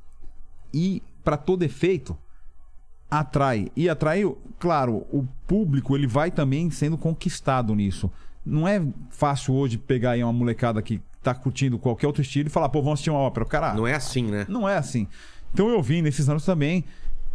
E 0.73 1.01
para 1.23 1.35
todo 1.37 1.63
efeito 1.63 2.17
atrai 3.09 3.69
e 3.75 3.87
atrai, 3.89 4.23
claro, 4.59 5.05
o 5.11 5.25
público 5.47 5.95
ele 5.95 6.07
vai 6.07 6.31
também 6.31 6.69
sendo 6.69 6.97
conquistado 6.97 7.73
nisso. 7.75 8.11
Não 8.45 8.67
é 8.67 8.81
fácil 9.09 9.53
hoje 9.53 9.77
pegar 9.77 10.11
aí 10.11 10.23
uma 10.23 10.33
molecada 10.33 10.81
que 10.81 11.01
tá 11.23 11.33
curtindo 11.33 11.79
qualquer 11.79 12.05
outro 12.07 12.21
estilo 12.21 12.47
e 12.47 12.51
falar, 12.51 12.69
pô, 12.69 12.79
vamos 12.81 12.93
assistir 12.97 13.09
uma 13.09 13.19
ópera. 13.19 13.45
Cara, 13.45 13.73
Não 13.73 13.87
é 13.87 13.93
assim, 13.95 14.23
né? 14.25 14.45
não 14.47 14.67
é 14.69 14.77
assim. 14.77 15.07
Então 15.53 15.69
eu 15.69 15.81
vim 15.81 16.01
nesses 16.01 16.27
anos 16.29 16.45
também 16.45 16.83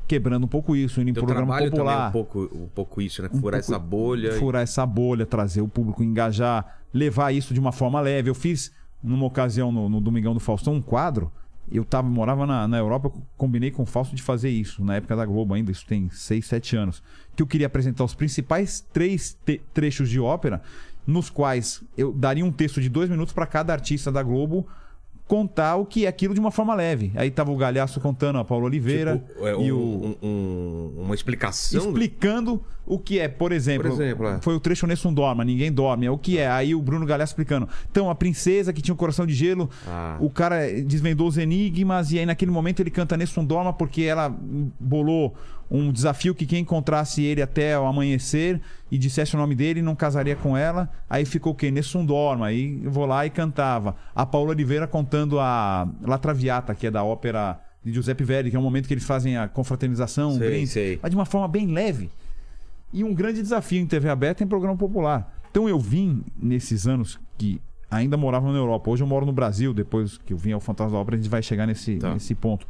quebrando 0.06 0.44
um 0.44 0.48
pouco 0.48 0.74
isso, 0.74 1.00
indo 1.00 1.10
em 1.10 1.14
programa 1.14 1.56
popular 1.58 2.08
um 2.08 2.12
pouco, 2.12 2.40
um 2.52 2.68
pouco 2.68 3.00
isso, 3.00 3.22
né? 3.22 3.28
um 3.32 3.38
Furar 3.40 3.60
pouco- 3.60 3.72
essa 3.74 3.78
bolha. 3.78 4.28
e- 4.28 4.38
furar 4.38 4.62
essa 4.62 4.84
bolha, 4.84 5.24
trazer 5.24 5.60
o 5.62 5.68
público, 5.68 6.02
engajar, 6.02 6.78
levar 6.92 7.32
isso 7.32 7.54
de 7.54 7.60
uma 7.60 7.72
forma 7.72 8.00
leve. 8.00 8.28
Eu 8.28 8.34
fiz 8.34 8.72
numa 9.02 9.24
ocasião 9.26 9.70
no, 9.72 9.88
no 9.88 10.00
Domingão 10.00 10.34
do 10.34 10.40
Faustão 10.40 10.74
um 10.74 10.82
quadro. 10.82 11.30
Eu 11.70 11.84
tava, 11.84 12.08
morava 12.08 12.46
na, 12.46 12.66
na 12.66 12.78
Europa, 12.78 13.08
eu 13.08 13.22
combinei 13.36 13.70
com 13.70 13.82
o 13.82 13.86
Fausto 13.86 14.16
de 14.16 14.22
fazer 14.22 14.50
isso, 14.50 14.84
na 14.84 14.96
época 14.96 15.14
da 15.14 15.24
Globo 15.24 15.54
ainda, 15.54 15.70
isso 15.70 15.86
tem 15.86 16.10
6, 16.10 16.44
7 16.46 16.76
anos. 16.76 17.02
Que 17.36 17.42
eu 17.42 17.46
queria 17.46 17.66
apresentar 17.66 18.04
os 18.04 18.14
principais 18.14 18.84
três 18.92 19.38
trechos 19.72 20.08
de 20.08 20.18
ópera, 20.18 20.62
nos 21.06 21.30
quais 21.30 21.82
eu 21.96 22.12
daria 22.12 22.44
um 22.44 22.52
texto 22.52 22.80
de 22.80 22.88
dois 22.88 23.08
minutos 23.08 23.32
para 23.32 23.46
cada 23.46 23.72
artista 23.72 24.10
da 24.10 24.22
Globo 24.22 24.66
contar 25.30 25.76
o 25.76 25.86
que 25.86 26.06
é 26.06 26.08
aquilo 26.08 26.34
de 26.34 26.40
uma 26.40 26.50
forma 26.50 26.74
leve. 26.74 27.12
Aí 27.14 27.30
tava 27.30 27.52
o 27.52 27.56
Galhaço 27.56 28.00
contando, 28.00 28.40
a 28.40 28.44
Paulo 28.44 28.66
Oliveira 28.66 29.22
Tipo, 29.28 29.46
é, 29.46 29.52
e 29.64 29.72
um- 29.72 29.76
o 29.76 30.16
um- 30.22 30.28
um- 30.28 31.02
uma 31.04 31.14
explicação. 31.14 31.78
explicando 31.86 32.60
o 32.84 32.98
que 32.98 33.20
é, 33.20 33.28
por 33.28 33.52
exemplo, 33.52 33.88
Por 33.88 33.92
exemplo, 34.02 34.26
é. 34.26 34.40
foi 34.40 34.56
o 34.56 34.58
trecho 34.58 34.88
Nesse 34.88 35.04
não 35.04 35.14
dorma, 35.14 35.44
ninguém 35.44 35.70
dorme, 35.70 36.04
é 36.04 36.10
o 36.10 36.18
que 36.18 36.36
é. 36.36 36.48
Aí 36.50 36.74
o 36.74 36.82
Bruno 36.82 37.06
Galhaço 37.06 37.30
explicando. 37.30 37.68
Então, 37.88 38.10
a 38.10 38.14
princesa 38.16 38.72
que 38.72 38.82
tinha 38.82 38.92
um 38.92 38.96
coração 38.96 39.24
de 39.24 39.32
gelo, 39.32 39.70
Ah. 39.86 40.16
o 40.18 40.28
cara 40.28 40.62
desvendou 40.82 41.28
os 41.28 41.38
enigmas 41.38 42.10
e 42.10 42.18
aí 42.18 42.26
naquele 42.26 42.50
momento 42.50 42.80
ele 42.80 42.90
canta 42.90 43.16
Nesse 43.16 43.36
não 43.36 43.44
dorma 43.44 43.72
porque 43.72 44.02
ela 44.02 44.36
bolou 44.80 45.32
um 45.70 45.92
desafio 45.92 46.34
que 46.34 46.44
quem 46.44 46.62
encontrasse 46.62 47.22
ele 47.22 47.40
até 47.40 47.78
o 47.78 47.86
amanhecer 47.86 48.60
e 48.90 48.98
dissesse 48.98 49.34
o 49.34 49.38
nome 49.38 49.54
dele 49.54 49.80
não 49.82 49.94
casaria 49.94 50.34
com 50.36 50.56
ela. 50.56 50.90
Aí 51.08 51.24
ficou 51.24 51.52
o 51.52 51.54
quê? 51.54 51.70
Nesse 51.70 51.94
não 51.96 52.04
dorma. 52.04 52.46
Aí 52.46 52.80
eu 52.82 52.90
vou 52.90 53.06
lá 53.06 53.24
e 53.24 53.30
cantava. 53.30 53.94
A 54.14 54.26
Paula 54.26 54.50
Oliveira 54.50 54.86
contando 54.86 55.38
a 55.38 55.88
La 56.02 56.18
Traviata, 56.18 56.74
que 56.74 56.86
é 56.86 56.90
da 56.90 57.04
ópera 57.04 57.60
de 57.84 57.92
Giuseppe 57.92 58.24
Verdi, 58.24 58.50
que 58.50 58.56
é 58.56 58.58
o 58.58 58.62
momento 58.62 58.86
que 58.88 58.94
eles 58.94 59.04
fazem 59.04 59.36
a 59.36 59.48
confraternização, 59.48 60.30
um 60.32 60.38
Sei, 60.38 60.48
brinde, 60.50 60.66
sei. 60.66 60.98
mas 61.02 61.10
de 61.10 61.16
uma 61.16 61.24
forma 61.24 61.46
bem 61.48 61.66
leve. 61.68 62.10
E 62.92 63.04
um 63.04 63.14
grande 63.14 63.40
desafio 63.40 63.80
em 63.80 63.86
TV 63.86 64.08
aberta 64.08 64.42
em 64.42 64.46
programa 64.46 64.76
popular. 64.76 65.32
Então 65.50 65.68
eu 65.68 65.78
vim 65.78 66.24
nesses 66.36 66.86
anos 66.86 67.18
que 67.38 67.60
ainda 67.90 68.16
morava 68.16 68.50
na 68.52 68.58
Europa. 68.58 68.90
Hoje 68.90 69.02
eu 69.02 69.06
moro 69.06 69.24
no 69.24 69.32
Brasil, 69.32 69.72
depois 69.72 70.18
que 70.18 70.32
eu 70.32 70.36
vim 70.36 70.52
ao 70.52 70.60
Fantasma 70.60 70.92
da 70.92 70.98
Ópera, 70.98 71.16
a 71.16 71.20
gente 71.20 71.30
vai 71.30 71.42
chegar 71.42 71.66
nesse, 71.66 71.96
Tá. 71.96 72.12
nesse 72.12 72.34
ponto. 72.34 72.66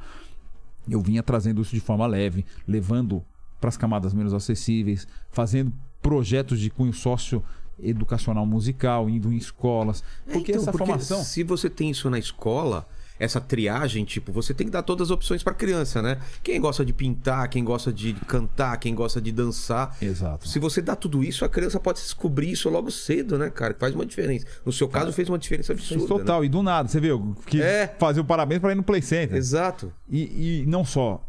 Eu 0.88 1.00
vinha 1.00 1.22
trazendo 1.22 1.60
isso 1.62 1.74
de 1.74 1.80
forma 1.80 2.06
leve, 2.06 2.44
levando 2.68 3.22
para 3.60 3.68
as 3.68 3.76
camadas 3.76 4.14
menos 4.14 4.32
acessíveis, 4.32 5.06
fazendo 5.30 5.72
projetos 6.02 6.58
de 6.60 6.70
cunho 6.70 6.92
sócio 6.92 7.42
educacional 7.82 8.44
musical, 8.44 9.08
indo 9.08 9.32
em 9.32 9.36
escolas. 9.36 10.02
Porque 10.30 10.52
Então, 10.52 10.62
essa 10.62 10.72
formação. 10.72 11.24
Se 11.24 11.42
você 11.42 11.70
tem 11.70 11.90
isso 11.90 12.10
na 12.10 12.18
escola, 12.18 12.86
essa 13.18 13.40
triagem, 13.40 14.04
tipo, 14.04 14.32
você 14.32 14.52
tem 14.54 14.66
que 14.66 14.70
dar 14.72 14.82
todas 14.82 15.08
as 15.08 15.10
opções 15.10 15.42
pra 15.42 15.52
criança, 15.54 16.00
né? 16.02 16.18
Quem 16.42 16.60
gosta 16.60 16.84
de 16.84 16.92
pintar, 16.92 17.48
quem 17.48 17.64
gosta 17.64 17.92
de 17.92 18.12
cantar, 18.26 18.76
quem 18.78 18.94
gosta 18.94 19.20
de 19.20 19.32
dançar. 19.32 19.96
Exato. 20.00 20.46
Se 20.48 20.58
você 20.58 20.80
dá 20.82 20.94
tudo 20.96 21.22
isso, 21.24 21.44
a 21.44 21.48
criança 21.48 21.80
pode 21.80 22.00
descobrir 22.00 22.50
isso 22.50 22.68
logo 22.68 22.90
cedo, 22.90 23.38
né, 23.38 23.48
cara? 23.50 23.74
Faz 23.78 23.94
uma 23.94 24.04
diferença. 24.06 24.46
No 24.64 24.72
seu 24.72 24.88
caso, 24.88 25.12
fez 25.12 25.28
uma 25.28 25.38
diferença 25.38 25.72
absurda. 25.72 26.06
total, 26.06 26.44
e 26.44 26.48
do 26.48 26.62
nada, 26.62 26.88
você 26.88 27.00
viu? 27.00 27.34
Que 27.46 27.62
É. 27.62 27.94
fazer 27.98 28.20
o 28.20 28.24
parabéns 28.24 28.60
para 28.60 28.72
ir 28.72 28.76
no 28.76 28.82
Play 28.82 29.00
Né? 29.00 29.06
Center. 29.06 29.36
Exato. 29.36 29.92
E, 30.08 30.62
e 30.62 30.66
não 30.66 30.84
só. 30.84 31.26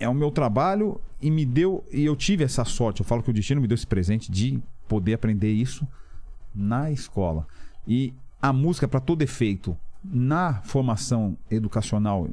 É 0.00 0.08
o 0.08 0.14
meu 0.14 0.32
trabalho 0.32 1.00
e 1.22 1.30
me 1.30 1.46
deu. 1.46 1.84
E 1.92 2.04
eu 2.04 2.16
tive 2.16 2.42
essa 2.42 2.64
sorte. 2.64 3.00
Eu 3.00 3.06
falo 3.06 3.22
que 3.22 3.30
o 3.30 3.32
destino 3.32 3.60
me 3.60 3.68
deu 3.68 3.76
esse 3.76 3.86
presente 3.86 4.32
de 4.32 4.60
poder 4.88 5.14
aprender 5.14 5.52
isso 5.52 5.86
na 6.52 6.90
escola. 6.90 7.46
E 7.86 8.12
a 8.42 8.52
música, 8.52 8.88
para 8.88 8.98
todo 8.98 9.22
efeito, 9.22 9.76
na 10.02 10.62
formação 10.62 11.36
educacional, 11.50 12.28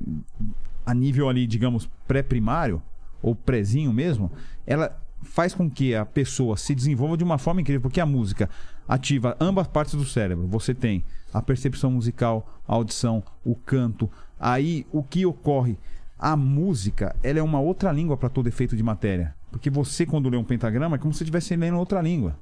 a 0.86 0.94
nível 0.94 1.30
ali, 1.30 1.46
digamos, 1.46 1.90
pré-primário, 2.08 2.82
ou 3.22 3.36
prézinho 3.36 3.92
mesmo, 3.92 4.32
ela 4.66 4.98
faz 5.24 5.54
com 5.54 5.70
que 5.70 5.96
a 5.96 6.06
pessoa 6.06 6.56
se 6.56 6.74
desenvolva 6.74 7.18
de 7.18 7.24
uma 7.24 7.38
forma 7.38 7.62
incrível, 7.62 7.82
porque 7.82 8.00
a 8.00 8.06
música 8.06 8.50
ativa 8.88 9.36
ambas 9.40 9.68
partes 9.68 9.96
do 9.96 10.06
cérebro. 10.06 10.48
Você 10.48 10.74
tem 10.74 11.04
a 11.34 11.42
percepção 11.42 11.92
musical, 11.92 12.62
a 12.68 12.74
audição, 12.74 13.24
o 13.44 13.56
canto. 13.56 14.10
Aí 14.40 14.86
o 14.92 15.04
que 15.04 15.26
ocorre? 15.26 15.78
A 16.20 16.36
música, 16.36 17.16
ela 17.22 17.40
é 17.40 17.44
uma 17.44 17.60
outra 17.60 17.92
língua 17.92 18.18
para 18.18 18.30
todo 18.30 18.48
efeito 18.48 18.76
de 18.76 18.84
matéria. 18.84 19.36
Porque 19.52 19.70
você, 19.70 20.06
quando 20.06 20.30
lê 20.30 20.38
um 20.38 20.44
pentagrama, 20.44 20.96
é 20.96 21.00
como 21.00 21.14
se 21.14 21.20
você 21.20 21.24
estivesse 21.26 21.56
lendo 21.56 21.78
outra 21.78 22.02
língua. 22.02 22.38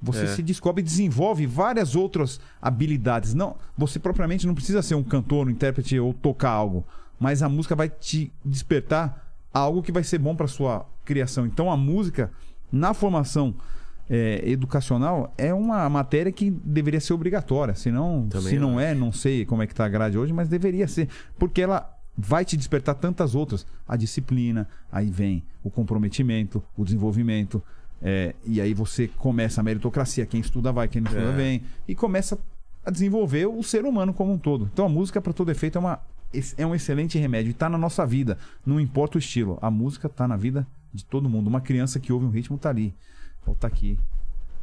Você 0.00 0.24
É. 0.24 0.26
se 0.26 0.42
descobre 0.42 0.80
e 0.80 0.84
desenvolve 0.84 1.46
várias 1.46 1.94
outras 1.94 2.40
habilidades. 2.60 3.34
Não, 3.34 3.56
você 3.76 3.98
propriamente 3.98 4.46
não 4.46 4.54
precisa 4.54 4.82
ser 4.82 4.94
um 4.96 5.02
cantor, 5.02 5.46
um 5.46 5.50
intérprete 5.50 5.98
ou 5.98 6.12
tocar 6.12 6.50
algo, 6.50 6.84
mas 7.20 7.42
a 7.42 7.48
música 7.48 7.76
vai 7.76 7.88
te 7.88 8.32
despertar 8.44 9.32
algo 9.54 9.82
que 9.82 9.92
vai 9.92 10.02
ser 10.02 10.18
bom 10.18 10.34
para 10.34 10.48
sua 10.48 10.84
criação. 11.04 11.46
Então 11.46 11.70
a 11.70 11.76
música 11.76 12.32
na 12.72 12.92
formação 12.94 13.54
é, 14.10 14.42
educacional 14.44 15.32
é 15.38 15.54
uma 15.54 15.88
matéria 15.88 16.32
que 16.32 16.50
deveria 16.50 17.00
ser 17.00 17.12
obrigatória. 17.12 17.74
Senão, 17.74 18.26
Também 18.28 18.48
se 18.54 18.58
não 18.58 18.78
acho. 18.78 18.80
é, 18.88 18.94
não 18.94 19.12
sei 19.12 19.44
como 19.44 19.62
é 19.62 19.66
que 19.66 19.74
tá 19.74 19.84
a 19.84 19.88
grade 19.88 20.18
hoje, 20.18 20.32
mas 20.32 20.48
deveria 20.48 20.88
ser, 20.88 21.08
porque 21.38 21.62
ela 21.62 21.88
vai 22.16 22.44
te 22.44 22.56
despertar 22.56 22.94
tantas 22.94 23.34
outras. 23.34 23.66
A 23.86 23.96
disciplina, 23.96 24.68
aí 24.90 25.10
vem 25.10 25.42
o 25.62 25.70
comprometimento, 25.70 26.62
o 26.76 26.84
desenvolvimento. 26.84 27.62
é, 28.04 28.34
e 28.44 28.60
aí 28.60 28.74
você 28.74 29.06
começa 29.06 29.60
a 29.60 29.64
meritocracia. 29.64 30.26
Quem 30.26 30.40
estuda 30.40 30.72
vai, 30.72 30.88
quem 30.88 31.00
não 31.00 31.10
estuda 31.10 31.30
É. 31.32 31.36
vem. 31.36 31.62
E 31.86 31.94
começa 31.94 32.36
a 32.84 32.90
desenvolver 32.90 33.46
o 33.46 33.62
ser 33.62 33.84
humano 33.84 34.12
como 34.12 34.32
um 34.32 34.38
todo. 34.38 34.68
Então 34.72 34.84
a 34.86 34.88
música, 34.88 35.20
para 35.22 35.32
todo 35.32 35.50
efeito, 35.52 35.78
é, 35.78 35.80
uma, 35.80 36.00
é 36.58 36.66
um 36.66 36.74
excelente 36.74 37.16
remédio. 37.16 37.50
E 37.50 37.54
tá 37.54 37.68
na 37.68 37.78
nossa 37.78 38.04
vida. 38.04 38.36
Não 38.66 38.80
importa 38.80 39.18
o 39.18 39.20
estilo. 39.20 39.56
A 39.62 39.70
música 39.70 40.08
tá 40.08 40.26
na 40.26 40.36
vida 40.36 40.66
de 40.92 41.04
todo 41.04 41.28
mundo. 41.28 41.46
Uma 41.46 41.60
criança 41.60 42.00
que 42.00 42.12
ouve 42.12 42.26
um 42.26 42.30
ritmo 42.30 42.58
tá 42.58 42.70
ali. 42.70 42.92
Ou 43.46 43.54
tá 43.54 43.68
aqui. 43.68 43.96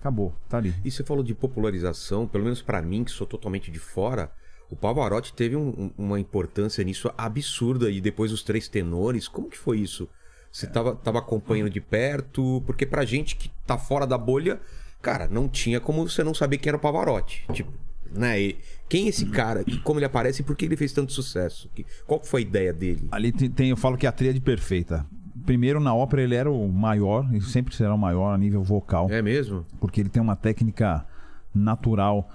Acabou, 0.01 0.33
tá 0.49 0.57
ali. 0.57 0.73
E 0.83 0.91
você 0.91 1.03
falou 1.03 1.23
de 1.23 1.33
popularização, 1.33 2.27
pelo 2.27 2.43
menos 2.43 2.62
pra 2.62 2.81
mim, 2.81 3.05
que 3.05 3.12
sou 3.12 3.25
totalmente 3.25 3.71
de 3.71 3.79
fora. 3.79 4.29
O 4.69 4.75
Pavarotti 4.75 5.34
teve 5.34 5.55
um- 5.55 5.69
um- 5.69 5.91
uma 5.97 6.19
importância 6.19 6.84
nisso 6.84 7.12
absurda. 7.17 7.89
E 7.89 7.99
depois 7.99 8.32
os 8.32 8.43
três 8.43 8.67
tenores, 8.67 9.27
como 9.27 9.49
que 9.49 9.58
foi 9.58 9.79
isso? 9.79 10.08
Você 10.51 10.67
tava, 10.67 10.95
tava 10.95 11.19
acompanhando 11.19 11.69
de 11.69 11.79
perto? 11.82 12.62
Porque 12.65 12.86
pra 12.86 13.05
gente 13.05 13.36
que 13.36 13.49
tá 13.65 13.77
fora 13.77 14.05
da 14.08 14.17
bolha, 14.17 14.60
cara, 15.01 15.27
não 15.27 15.47
tinha 15.47 15.79
como 15.79 16.08
você 16.08 16.23
não 16.23 16.34
saber 16.34 16.58
quem 16.58 16.69
era 16.69 16.77
o 16.77 16.79
Pavarotti. 16.79 17.45
Tipo, 17.53 17.71
né? 18.12 18.39
E 18.41 18.58
quem 18.88 19.05
é 19.05 19.10
esse 19.10 19.25
cara? 19.27 19.63
E 19.67 19.77
como 19.77 19.99
ele 19.99 20.05
aparece 20.05 20.41
e 20.41 20.45
por 20.45 20.55
que 20.55 20.65
ele 20.65 20.75
fez 20.77 20.91
tanto 20.91 21.12
sucesso? 21.13 21.69
Qual 22.08 22.19
que 22.19 22.27
foi 22.27 22.41
a 22.41 22.45
ideia 22.45 22.73
dele? 22.73 23.08
Ali 23.12 23.32
tem, 23.32 23.49
tem- 23.49 23.69
eu 23.69 23.77
falo 23.77 23.97
que 23.97 24.05
é 24.05 24.10
a 24.10 24.12
tríade 24.12 24.39
perfeita. 24.41 25.05
Primeiro, 25.45 25.79
na 25.79 25.93
ópera, 25.95 26.21
ele 26.23 26.36
era 26.36 26.51
o 26.51 26.67
maior, 26.67 27.27
e 27.34 27.39
sempre 27.41 27.75
será 27.75 27.93
o 27.93 27.97
maior 27.97 28.34
a 28.34 28.38
nível 28.38 28.62
vocal, 28.63 29.08
É 29.10 29.21
mesmo? 29.21 29.65
porque 29.79 30.01
ele 30.01 30.10
tem 30.10 30.21
uma 30.21 30.36
técnica 30.36 31.05
natural 31.53 32.29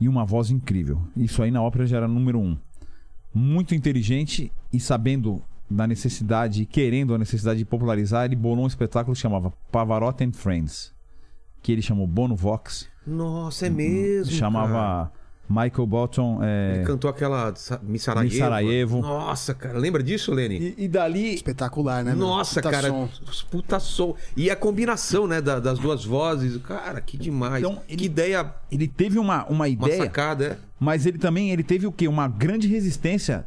e 0.00 0.08
uma 0.08 0.24
voz 0.24 0.50
incrível. 0.50 1.00
Isso 1.16 1.42
aí 1.42 1.50
na 1.50 1.62
ópera 1.62 1.86
já 1.86 1.96
era 1.98 2.08
número 2.08 2.38
um. 2.38 2.56
Muito 3.34 3.74
inteligente 3.74 4.52
e 4.72 4.80
sabendo 4.80 5.42
da 5.70 5.86
necessidade 5.86 6.64
querendo 6.64 7.14
a 7.14 7.18
necessidade 7.18 7.58
de 7.58 7.64
popularizar, 7.64 8.24
ele 8.24 8.36
bolou 8.36 8.64
um 8.64 8.68
espetáculo 8.68 9.14
que 9.14 9.20
chamava 9.20 9.52
Pavarotti 9.70 10.24
and 10.24 10.32
Friends, 10.32 10.94
que 11.62 11.72
ele 11.72 11.82
chamou 11.82 12.06
Bono 12.06 12.34
Vox, 12.34 12.88
Nossa, 13.06 13.66
é 13.66 13.70
mesmo. 13.70 14.32
cara. 14.72 15.12
Michael 15.48 15.86
Bolton. 15.86 16.40
é, 16.42 16.74
Ele 16.76 16.84
cantou 16.84 17.08
aquela 17.08 17.54
Miss 17.82 18.02
Sarajevo. 18.02 18.24
Miss 18.30 18.38
Sarajevo. 18.38 19.00
Nossa, 19.00 19.54
cara. 19.54 19.78
Lembra 19.78 20.02
disso, 20.02 20.32
Lenny? 20.32 20.74
e, 20.78 20.84
e 20.84 20.88
dali 20.88 21.34
Espetacular, 21.34 22.04
né? 22.04 22.14
Nossa, 22.14 22.60
Puta 22.60 22.70
cara. 22.70 22.88
som. 22.88 23.08
Puta 23.50 23.80
som. 23.80 24.14
E 24.36 24.50
a 24.50 24.56
combinação, 24.56 25.26
né, 25.26 25.40
da- 25.40 25.58
das 25.60 25.78
duas 25.78 26.04
vozes. 26.04 26.56
Cara, 26.58 27.00
que 27.00 27.16
demais. 27.16 27.62
Então, 27.64 27.80
ele- 27.88 27.96
Que 27.98 28.04
ideia, 28.04 28.54
ele 28.70 28.86
teve 28.86 29.18
uma, 29.18 29.44
uma 29.46 29.58
uma 29.58 29.68
ideia 29.68 29.96
sacada. 30.04 30.44
é. 30.64 30.68
Mas 30.78 31.06
ele 31.06 31.18
também 31.18 31.50
ele 31.50 31.62
teve 31.64 31.86
o 31.86 31.92
quê? 31.92 32.06
Uma 32.06 32.28
grande 32.28 32.68
resistência 32.68 33.46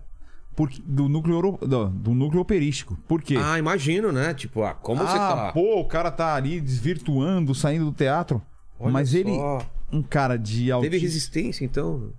porque, 0.56 0.82
do, 0.86 1.08
núcleo, 1.08 1.58
do, 1.62 1.88
do 1.88 2.12
núcleo 2.14 2.41
operístico. 2.41 2.97
Por 3.08 3.22
quê? 3.22 3.38
Ah, 3.41 3.58
imagino, 3.58 4.12
né? 4.12 4.34
Tipo, 4.34 4.64
ah, 4.64 4.74
como 4.74 4.99
você 5.02 5.16
Ah, 5.18 5.36
tá. 5.36 5.52
pô, 5.54 5.80
o 5.80 5.86
cara 5.86 6.12
tá 6.12 6.36
ali 6.36 6.60
desvirtuando, 6.60 7.56
saindo 7.56 7.86
do 7.86 7.91
teatro. 7.93 8.41
Olha 8.80 8.91
Mas 8.91 9.14
ele, 9.14 9.34
só. 9.34 9.62
Um 9.91 10.01
cara 10.01 10.37
de 10.37 10.55
Teve 10.57 10.71
autismo... 10.71 10.99
resistência, 10.99 11.65
então. 11.65 12.11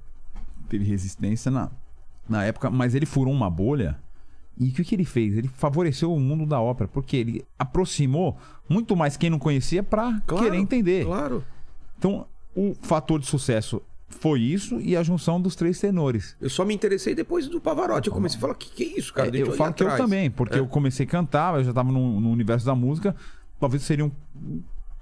teve 0.68 0.84
resistência 0.84 1.50
na, 1.50 1.70
na 2.28 2.44
época, 2.44 2.70
mas 2.70 2.94
ele 2.94 3.06
furou 3.06 3.32
uma 3.32 3.50
bolha. 3.50 3.98
E 4.58 4.68
o 4.68 4.72
que, 4.72 4.84
que 4.84 4.94
ele 4.94 5.04
fez? 5.04 5.36
Ele 5.36 5.48
favoreceu 5.48 6.12
o 6.12 6.20
mundo 6.20 6.44
da 6.44 6.60
ópera, 6.60 6.86
porque 6.86 7.16
ele 7.16 7.44
aproximou 7.58 8.36
muito 8.68 8.94
mais 8.94 9.16
quem 9.16 9.30
não 9.30 9.38
conhecia 9.38 9.82
pra 9.82 10.20
Claro, 10.26 10.44
querer 10.44 10.58
entender. 10.58 11.06
Claro. 11.06 11.42
Então, 11.98 12.26
o 12.54 12.74
fator 12.82 13.18
de 13.18 13.26
sucesso 13.26 13.80
foi 14.10 14.40
isso 14.40 14.78
e 14.78 14.94
a 14.94 15.02
junção 15.02 15.40
dos 15.40 15.56
três 15.56 15.80
tenores. 15.80 16.36
Eu 16.38 16.50
só 16.50 16.66
me 16.66 16.74
interessei 16.74 17.14
depois 17.14 17.48
do 17.48 17.60
Pavarotti. 17.62 18.08
Eu 18.08 18.14
comecei 18.14 18.36
a 18.36 18.40
falar: 18.42 18.54
que 18.54 18.68
que 18.70 18.84
é 18.84 18.98
isso, 18.98 19.14
cara? 19.14 19.28
É, 19.28 19.30
Deixa 19.30 19.50
eu 19.50 19.56
falo 19.56 19.72
que 19.72 19.82
eu 19.82 19.96
também, 19.96 20.30
porque 20.30 20.56
É. 20.56 20.58
eu 20.58 20.66
comecei 20.66 21.06
a 21.06 21.08
cantar, 21.08 21.54
eu 21.58 21.64
já 21.64 21.72
tava 21.72 21.90
no, 21.90 22.20
no 22.20 22.30
universo 22.30 22.66
da 22.66 22.74
música. 22.74 23.16
Talvez 23.58 23.82
seria 23.84 24.04
um 24.04 24.12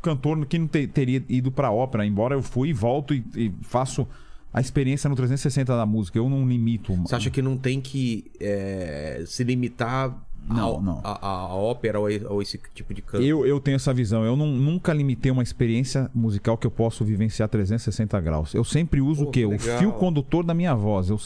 cantor 0.03 0.45
que 0.47 0.59
não 0.59 0.67
te- 0.67 0.87
teria 0.87 1.23
ido 1.29 1.51
pra 1.53 1.71
ópera, 1.71 2.05
embora 2.07 2.35
eu 2.35 2.43
fui 2.43 2.71
e 2.71 2.73
volto 2.73 3.15
e, 3.15 3.25
e 3.37 3.53
faço 3.63 4.07
a 4.53 4.61
experiência 4.61 5.09
no 5.09 5.15
360 5.17 5.77
da 5.77 5.87
música. 5.87 6.19
Eu 6.19 6.29
não 6.29 6.47
limito. 6.49 6.95
Você 6.97 7.15
acha 7.15 7.31
que 7.31 7.41
não 7.41 7.57
tem 7.57 7.81
que 7.81 8.31
é, 8.41 9.23
se 9.27 9.45
limitar 9.45 10.13
Não, 10.49 10.65
ao- 10.65 10.83
não. 10.83 11.01
A, 11.05 11.13
a- 11.27 11.37
a 11.51 11.55
ópera 11.55 12.01
ou, 12.01 12.07
ou 12.29 12.43
esse 12.43 12.59
tipo 12.75 12.93
de 12.93 13.01
canto? 13.03 13.23
Eu, 13.23 13.47
eu 13.47 13.61
tenho 13.61 13.77
essa 13.77 13.95
visão. 13.95 14.25
Eu 14.25 14.35
não- 14.37 14.49
nunca 14.49 14.93
limitei 14.93 15.31
uma 15.31 15.43
experiência 15.43 16.11
musical 16.15 16.57
que 16.59 16.67
eu 16.67 16.71
posso 16.71 17.05
vivenciar 17.05 17.49
360 17.49 18.19
graus. 18.21 18.53
Eu 18.55 18.65
sempre 18.65 19.01
uso 19.01 19.25
Pô, 19.25 19.29
o 19.29 19.33
quê? 19.33 19.41
que 19.41 19.55
O 19.55 19.59
fio 19.59 19.93
condutor 19.93 20.43
da 20.45 20.53
minha 20.55 20.75
voz. 20.75 21.11
Eu 21.11 21.19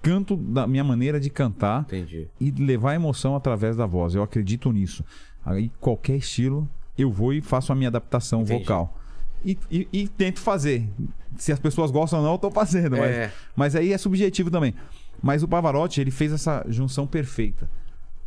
canto 0.00 0.36
da 0.36 0.64
minha 0.68 0.84
maneira 0.84 1.18
de 1.18 1.28
cantar 1.30 1.80
Entendi. 1.82 2.28
e 2.40 2.52
levar 2.52 2.94
emoção 2.94 3.34
através 3.34 3.74
da 3.76 3.86
voz. 3.86 4.14
Eu 4.14 4.22
acredito 4.22 4.70
nisso. 4.70 5.04
Aí 5.44 5.72
qualquer 5.80 6.16
estilo, 6.16 6.68
eu 6.98 7.10
vou 7.10 7.32
e 7.32 7.40
faço 7.40 7.72
a 7.72 7.74
minha 7.74 7.88
adaptação 7.88 8.42
Entendi. 8.42 8.58
vocal. 8.60 8.98
E, 9.44 9.56
e- 9.70 9.88
e 9.92 10.08
tento 10.08 10.40
fazer. 10.40 10.88
Se 11.36 11.52
as 11.52 11.58
pessoas 11.60 11.90
gostam 11.90 12.18
ou 12.18 12.24
não, 12.24 12.32
eu 12.32 12.38
tô 12.38 12.50
fazendo. 12.50 12.96
Mas, 12.96 13.10
É. 13.10 13.32
mas 13.54 13.76
aí 13.76 13.92
é 13.92 13.98
subjetivo 13.98 14.50
também. 14.50 14.74
Mas 15.22 15.42
o 15.42 15.48
Pavarotti, 15.48 16.00
ele 16.00 16.10
fez 16.10 16.32
essa 16.32 16.64
junção 16.68 17.06
perfeita. 17.06 17.70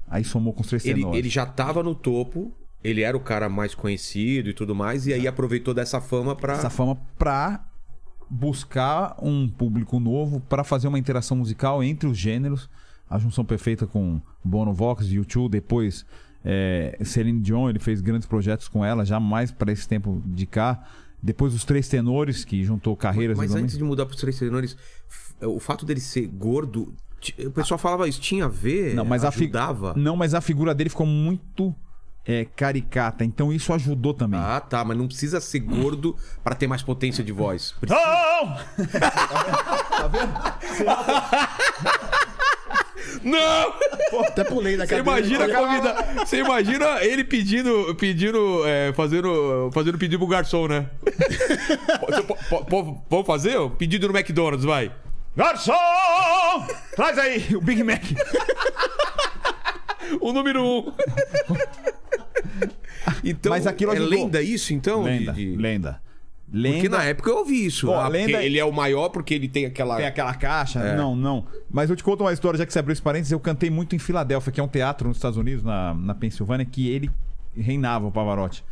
Aí 0.07 0.23
somou 0.23 0.53
com 0.53 0.61
os 0.61 0.67
três 0.67 0.85
Ele, 0.85 1.05
ele 1.15 1.29
já 1.29 1.45
tava 1.45 1.81
no 1.83 1.93
topo, 1.95 2.51
ele 2.83 3.01
era 3.01 3.15
o 3.15 3.19
cara 3.19 3.47
mais 3.49 3.73
conhecido 3.75 4.49
e 4.49 4.53
tudo 4.53 4.73
mais, 4.75 5.07
e 5.07 5.13
aí 5.13 5.27
aproveitou 5.27 5.73
dessa 5.73 5.99
fama 6.01 6.35
pra. 6.35 6.53
essa 6.53 6.69
fama 6.69 6.97
pra 7.17 7.65
buscar 8.29 9.15
um 9.21 9.47
público 9.47 9.99
novo, 9.99 10.39
pra 10.39 10.63
fazer 10.63 10.87
uma 10.87 10.99
interação 10.99 11.37
musical 11.37 11.83
entre 11.83 12.07
os 12.07 12.17
gêneros. 12.17 12.69
A 13.09 13.17
junção 13.19 13.43
perfeita 13.43 13.85
com 13.85 14.21
Bono 14.43 14.73
Vox, 14.73 15.05
U2, 15.07 15.49
depois 15.49 16.05
é, 16.43 16.97
Celine 17.03 17.39
Dion, 17.39 17.69
ele 17.69 17.79
fez 17.79 18.01
grandes 18.01 18.27
projetos 18.27 18.67
com 18.67 18.83
ela, 18.83 19.05
já 19.05 19.19
mais 19.19 19.51
para 19.51 19.71
esse 19.71 19.87
tempo 19.87 20.21
de 20.25 20.45
cá. 20.45 20.83
Depois 21.21 21.53
os 21.53 21.63
Três 21.63 21.87
Tenores, 21.87 22.43
que 22.43 22.63
juntou 22.63 22.97
carreiras 22.97 23.37
Mas 23.37 23.53
e 23.53 23.57
antes 23.57 23.77
de 23.77 23.83
mudar 23.83 24.07
pros 24.07 24.19
três 24.19 24.39
tenores, 24.39 24.75
o 25.39 25.59
fato 25.59 25.85
dele 25.85 25.99
ser 25.99 26.25
gordo, 26.27 26.93
o 27.45 27.51
pessoal 27.51 27.77
falava 27.77 28.07
isso, 28.07 28.19
tinha 28.19 28.45
a 28.45 28.47
ver? 28.47 28.95
Não, 28.95 29.05
mas 29.05 29.23
a 29.23 29.27
ajudava. 29.27 29.93
Não, 29.95 30.15
mas 30.15 30.33
a 30.33 30.41
figura 30.41 30.73
dele 30.73 30.89
ficou 30.89 31.05
muito 31.05 31.75
é, 32.25 32.45
caricata, 32.45 33.23
então 33.23 33.53
isso 33.53 33.71
ajudou 33.71 34.15
também. 34.15 34.39
Ah, 34.39 34.59
tá, 34.59 34.83
mas 34.83 34.97
não 34.97 35.07
precisa 35.07 35.39
ser 35.39 35.59
gordo 35.59 36.15
pra 36.43 36.55
ter 36.55 36.65
mais 36.65 36.81
potência 36.81 37.23
de 37.23 37.31
voz. 37.31 37.75
Precisa- 37.79 38.01
Não! 43.23 43.73
Não! 44.11 44.19
Até 44.21 44.43
pulei 44.43 44.77
da 44.77 44.85
Você 44.85 44.95
cadeira. 44.97 45.19
imagina, 45.19 45.43
Olha, 45.45 45.55
convida... 45.55 46.25
Você 46.25 46.37
imagina 46.37 47.03
ele 47.03 47.23
pedindo, 47.23 47.95
pedindo, 47.95 48.63
é, 48.65 48.93
fazendo, 48.93 49.69
fazendo 49.73 49.97
pedido 49.97 50.19
pro 50.19 50.27
garçom, 50.27 50.67
né? 50.67 50.87
Você 52.07 52.23
Vamos 53.09 53.25
fazer? 53.27 53.57
ó? 53.57 53.69
Pedido 53.69 54.07
no 54.07 54.17
McDonald's, 54.17 54.65
vai. 54.65 54.91
Garçom! 55.35 55.73
Traz 56.95 57.17
aí 57.17 57.55
o 57.55 57.61
Big 57.61 57.83
Mac. 57.83 58.03
O 60.19 60.33
número 60.33 60.61
um. 60.63 60.91
Então, 63.23 63.49
Mas 63.51 63.65
aquilo 63.67 63.91
é 63.91 63.95
ajudou. 63.97 64.11
lenda 64.11 64.41
isso, 64.41 64.73
então? 64.73 65.03
de- 65.03 65.09
Lenda, 65.09 65.33
de- 65.33 65.55
lenda. 65.55 66.01
Porque 66.51 66.67
Lenda. 66.67 66.97
na 66.97 67.03
época 67.05 67.29
eu 67.29 67.37
ouvi 67.37 67.65
isso. 67.65 67.89
Ó, 67.89 67.97
ah, 67.97 68.03
porque 68.03 68.17
lenda- 68.25 68.43
ele 68.43 68.59
é 68.59 68.65
o 68.65 68.73
maior 68.73 69.07
porque 69.07 69.33
ele 69.33 69.47
tem 69.47 69.65
aquela... 69.65 69.95
Tem 69.95 70.05
aquela 70.05 70.33
caixa? 70.33 70.81
É. 70.81 70.97
Não, 70.97 71.15
não. 71.15 71.45
Mas 71.69 71.89
eu 71.89 71.95
te 71.95 72.03
conto 72.03 72.25
uma 72.25 72.33
história, 72.33 72.57
já 72.57 72.65
que 72.65 72.73
você 72.73 72.79
abriu 72.79 72.91
esse 72.91 73.01
parênteses. 73.01 73.31
Eu 73.31 73.39
cantei 73.39 73.69
muito 73.69 73.95
em 73.95 73.99
Filadélfia, 73.99 74.51
que 74.51 74.59
é 74.59 74.63
um 74.63 74.67
teatro 74.67 75.07
nos 75.07 75.15
Estados 75.15 75.37
Unidos, 75.37 75.63
na, 75.63 75.93
na 75.93 76.13
Pensilvânia, 76.13 76.65
que 76.65 76.89
ele 76.89 77.09
reinava, 77.55 78.05
o 78.05 78.11
Pavarotti. 78.11 78.65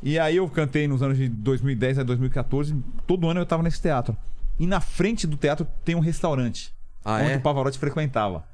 E 0.00 0.16
aí 0.16 0.36
eu 0.36 0.48
cantei 0.48 0.86
nos 0.86 1.02
anos 1.02 1.18
de 1.18 1.28
2010 1.28 1.98
a 1.98 2.02
2014. 2.04 2.76
Todo 3.04 3.28
ano 3.28 3.40
eu 3.40 3.46
tava 3.46 3.64
nesse 3.64 3.82
teatro. 3.82 4.16
E 4.56 4.64
na 4.64 4.80
frente 4.80 5.26
do 5.26 5.36
teatro 5.36 5.66
tem 5.84 5.96
um 5.96 6.00
restaurante. 6.00 6.72
Ah, 7.04 7.16
onde 7.16 7.32
é? 7.32 7.36
o 7.36 7.40
Pavarotti 7.40 7.78
frequentava. 7.78 8.44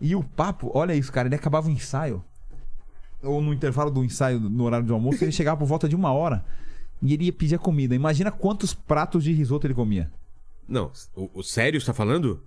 E 0.00 0.16
o 0.16 0.22
papo, 0.22 0.70
olha 0.74 0.94
isso, 0.94 1.12
cara, 1.12 1.28
ele 1.28 1.34
acabava 1.34 1.68
o 1.68 1.70
ensaio. 1.70 2.24
Ou 3.22 3.42
no 3.42 3.52
intervalo 3.52 3.90
do 3.90 4.02
ensaio, 4.04 4.40
no 4.40 4.64
horário 4.64 4.86
do 4.86 4.94
almoço, 4.94 5.22
ele 5.22 5.32
chegava 5.32 5.58
por 5.58 5.66
volta 5.66 5.86
de 5.88 5.96
uma 5.96 6.12
hora. 6.12 6.44
E 7.02 7.12
ele 7.14 7.24
ia 7.26 7.32
pedir 7.32 7.54
a 7.54 7.58
comida. 7.58 7.94
Imagina 7.94 8.30
quantos 8.30 8.72
pratos 8.74 9.22
de 9.24 9.32
risoto 9.32 9.66
ele 9.66 9.74
comia. 9.74 10.10
Não, 10.68 10.90
o, 11.14 11.30
o 11.34 11.42
sério 11.42 11.80
você 11.80 11.86
tá 11.86 11.92
falando? 11.94 12.42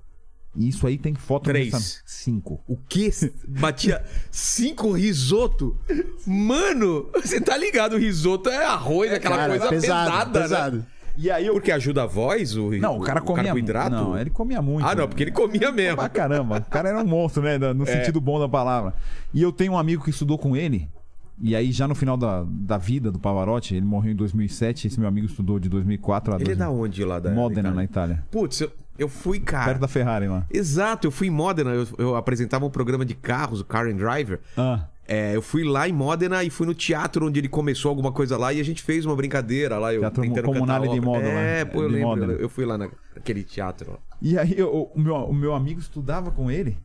E 0.56 0.68
isso 0.68 0.88
aí 0.88 0.97
tem 0.97 1.14
foto 1.14 1.43
Três. 1.45 2.02
Cinco. 2.06 2.60
O 2.68 2.76
quê? 2.76 3.12
Batia 3.47 4.04
cinco 4.32 4.91
risoto? 4.91 5.78
Mano, 6.26 7.10
você 7.14 7.39
tá 7.39 7.56
ligado? 7.56 7.93
O 7.93 7.97
risoto 8.00 8.50
é 8.50 8.66
arroz, 8.66 9.14
aquela 9.14 9.38
Cara, 9.38 9.50
coisa 9.60 9.70
pesado, 9.70 10.10
pesada, 10.12 10.41
pesado. 10.41 10.78
né? 10.78 10.86
E 11.16 11.30
aí 11.30 11.45
eu. 11.45 11.54
Porque 11.54 11.72
ajuda 11.72 12.04
a 12.04 12.06
voz, 12.06 12.56
o 12.56 12.72
Não, 12.72 12.97
o 12.97 13.02
cara 13.02 13.20
comia 13.22 13.43
carboidrato? 13.45 13.91
Não, 13.91 14.18
ele 14.18 14.30
comia 14.30 14.62
muito. 14.62 14.86
Ah, 14.88 14.95
não, 14.95 15.08
porque 15.08 15.24
ele 15.24 15.32
comia 15.32 15.72
mesmo. 15.72 15.97
Pra 15.97 16.10
caramba. 16.10 16.58
O 16.66 16.70
cara 16.70 16.89
era 16.89 17.00
um 17.00 17.06
monstro, 17.06 17.43
né? 17.43 17.58
No 17.58 17.84
É. 17.84 17.86
sentido 17.86 18.20
bom 18.22 18.39
da 18.39 18.47
palavra. 18.50 18.93
E 19.34 19.41
eu 19.41 19.52
tenho 19.52 19.74
um 19.74 19.78
amigo 19.78 20.04
que 20.04 20.10
estudou 20.10 20.38
com 20.38 20.56
ele. 20.56 20.89
E 21.41 21.55
aí, 21.55 21.71
já 21.71 21.87
no 21.87 21.95
final 21.95 22.17
da, 22.17 22.43
da 22.47 22.77
vida 22.77 23.11
do 23.11 23.17
Pavarotti, 23.19 23.73
ele 23.75 23.85
morreu 23.85 24.11
em 24.11 24.15
2007. 24.15 24.87
Esse 24.87 24.99
meu 24.99 25.07
amigo 25.07 25.25
estudou 25.27 25.57
de 25.59 25.69
2004 25.69 26.33
a 26.33 26.35
Ele 26.35 26.43
é 26.51 26.55
2000. 26.55 26.65
da 26.65 26.69
onde 26.71 27.03
lá? 27.05 27.19
Da, 27.19 27.31
Modena, 27.31 27.69
da 27.69 27.75
na 27.75 27.83
Itália? 27.83 28.13
Itália. 28.15 28.27
Putz, 28.29 28.59
eu, 28.61 28.71
eu 28.97 29.07
fui, 29.07 29.39
cara. 29.39 29.65
Perto 29.65 29.79
da 29.81 29.87
Ferrari 29.87 30.27
lá. 30.27 30.45
Exato, 30.51 31.07
eu 31.07 31.11
fui 31.11 31.27
em 31.27 31.31
Modena, 31.31 31.71
eu, 31.71 31.87
eu 31.97 32.15
apresentava 32.15 32.65
um 32.65 32.69
programa 32.69 33.05
de 33.05 33.15
carros, 33.15 33.61
o 33.61 33.65
Car 33.65 33.87
and 33.87 33.95
Driver. 33.95 34.39
Ah, 34.57 34.85
É, 35.07 35.35
eu 35.35 35.41
fui 35.41 35.63
lá 35.63 35.87
em 35.87 35.93
Modena 35.93 36.43
e 36.43 36.49
fui 36.49 36.67
no 36.67 36.73
teatro 36.75 37.25
onde 37.25 37.39
ele 37.39 37.47
começou 37.49 37.89
alguma 37.89 38.11
coisa 38.11 38.37
lá 38.37 38.51
e 38.53 38.59
a 38.59 38.63
gente 38.63 38.83
fez 38.83 39.05
uma 39.05 39.15
brincadeira 39.15 39.77
lá. 39.79 39.93
Eu 39.93 40.01
Teatro 40.01 40.43
Comunale 40.43 40.87
ópera. 40.87 41.01
Modena, 41.01 41.29
É, 41.39 41.59
é, 41.61 41.65
pô, 41.65 41.81
eu 41.83 41.87
de 41.87 41.93
lembro. 41.95 42.09
Modena. 42.09 42.33
Eu 42.33 42.49
fui 42.49 42.65
lá 42.65 42.77
na- 42.77 42.89
naquele 43.15 43.43
teatro. 43.43 43.91
lá. 43.93 43.97
E 44.21 44.37
aí, 44.37 44.53
eu- 44.59 44.91
o, 44.93 44.99
meu, 44.99 45.15
o 45.15 45.33
meu 45.33 45.53
amigo 45.55 45.79
estudava 45.79 46.29
com 46.31 46.51
ele. 46.51 46.77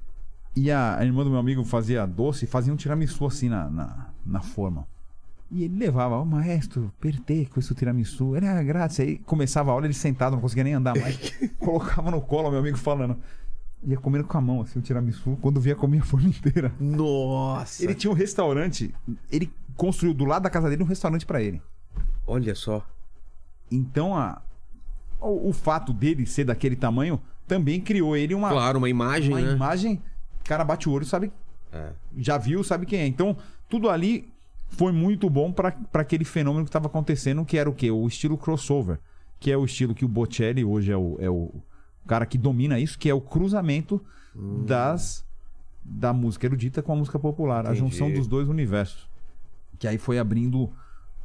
E 0.56 0.70
a, 0.70 0.96
a 0.98 1.04
irmã 1.04 1.24
do 1.24 1.30
meu 1.30 1.38
amigo 1.40 1.64
fazia 1.64 2.06
doce 2.06 2.44
e 2.44 2.48
fazia 2.48 2.72
um 2.72 2.76
tiramisu 2.76 3.26
assim 3.26 3.48
na, 3.48 3.68
na, 3.68 4.06
na 4.24 4.40
forma. 4.40 4.86
E 5.50 5.64
ele 5.64 5.76
levava, 5.76 6.16
ó, 6.16 6.24
maestro, 6.24 6.92
per 7.00 7.18
te 7.20 7.44
questo 7.46 7.74
tiramisu. 7.74 8.34
Ele, 8.34 8.46
ah, 8.46 8.62
graças. 8.62 9.00
Aí 9.00 9.18
começava 9.18 9.70
a 9.70 9.74
aula, 9.74 9.86
ele 9.86 9.94
sentado, 9.94 10.32
não 10.34 10.40
conseguia 10.40 10.64
nem 10.64 10.74
andar 10.74 10.98
mais. 10.98 11.16
Colocava 11.58 12.10
no 12.10 12.20
colo, 12.20 12.50
meu 12.50 12.60
amigo 12.60 12.78
falando. 12.78 13.16
Ia 13.86 13.98
comendo 13.98 14.24
com 14.24 14.38
a 14.38 14.40
mão, 14.40 14.62
assim, 14.62 14.78
o 14.78 14.82
tiramisu. 14.82 15.36
Quando 15.42 15.60
via, 15.60 15.76
comia 15.76 16.00
a 16.00 16.04
forma 16.04 16.28
inteira. 16.28 16.72
Nossa! 16.80 17.84
Ele 17.84 17.94
tinha 17.94 18.10
um 18.10 18.14
restaurante, 18.14 18.94
ele 19.30 19.52
construiu 19.76 20.14
do 20.14 20.24
lado 20.24 20.42
da 20.44 20.50
casa 20.50 20.70
dele 20.70 20.82
um 20.82 20.86
restaurante 20.86 21.26
pra 21.26 21.42
ele. 21.42 21.60
Olha 22.26 22.54
só. 22.54 22.84
Então, 23.70 24.16
a, 24.16 24.40
o, 25.20 25.50
o 25.50 25.52
fato 25.52 25.92
dele 25.92 26.26
ser 26.26 26.44
daquele 26.44 26.76
tamanho 26.76 27.20
também 27.46 27.80
criou 27.80 28.16
ele 28.16 28.34
uma, 28.34 28.50
Claro, 28.50 28.78
uma 28.78 28.88
imagem, 28.88 29.34
uma 29.34 29.40
né? 29.40 29.52
imagem, 29.52 30.02
o 30.40 30.44
cara 30.44 30.64
bate 30.64 30.88
o 30.88 30.92
olho, 30.92 31.04
sabe? 31.04 31.30
É. 31.72 31.90
Já 32.16 32.38
viu, 32.38 32.64
sabe 32.64 32.86
quem 32.86 33.00
é. 33.00 33.06
Então, 33.06 33.36
tudo 33.68 33.88
ali 33.88 34.28
foi 34.68 34.92
muito 34.92 35.28
bom 35.30 35.52
pra 35.52 35.76
aquele 35.94 36.24
fenômeno 36.24 36.64
que 36.64 36.68
estava 36.70 36.86
acontecendo, 36.86 37.44
que 37.44 37.56
era 37.56 37.68
o 37.68 37.74
quê? 37.74 37.90
O 37.90 38.06
estilo 38.06 38.36
crossover, 38.36 38.98
que 39.38 39.50
é 39.50 39.56
o 39.56 39.64
estilo 39.64 39.94
que 39.94 40.04
o 40.04 40.08
Bocelli 40.08 40.64
hoje 40.64 40.90
é 40.90 40.96
o, 40.96 41.16
é 41.20 41.30
o 41.30 41.50
cara 42.06 42.26
que 42.26 42.36
domina 42.38 42.78
isso, 42.78 42.98
que 42.98 43.08
é 43.08 43.14
o 43.14 43.20
cruzamento 43.20 44.00
Hum. 44.36 44.64
das 44.64 45.24
da 45.84 46.12
música 46.12 46.46
erudita 46.46 46.82
com 46.82 46.92
a 46.92 46.96
música 46.96 47.18
popular, 47.18 47.66
a 47.66 47.70
Entendi. 47.70 47.78
junção 47.78 48.10
dos 48.10 48.26
dois 48.26 48.48
universos. 48.48 49.06
Que 49.78 49.86
aí 49.86 49.98
foi 49.98 50.18
abrindo 50.18 50.70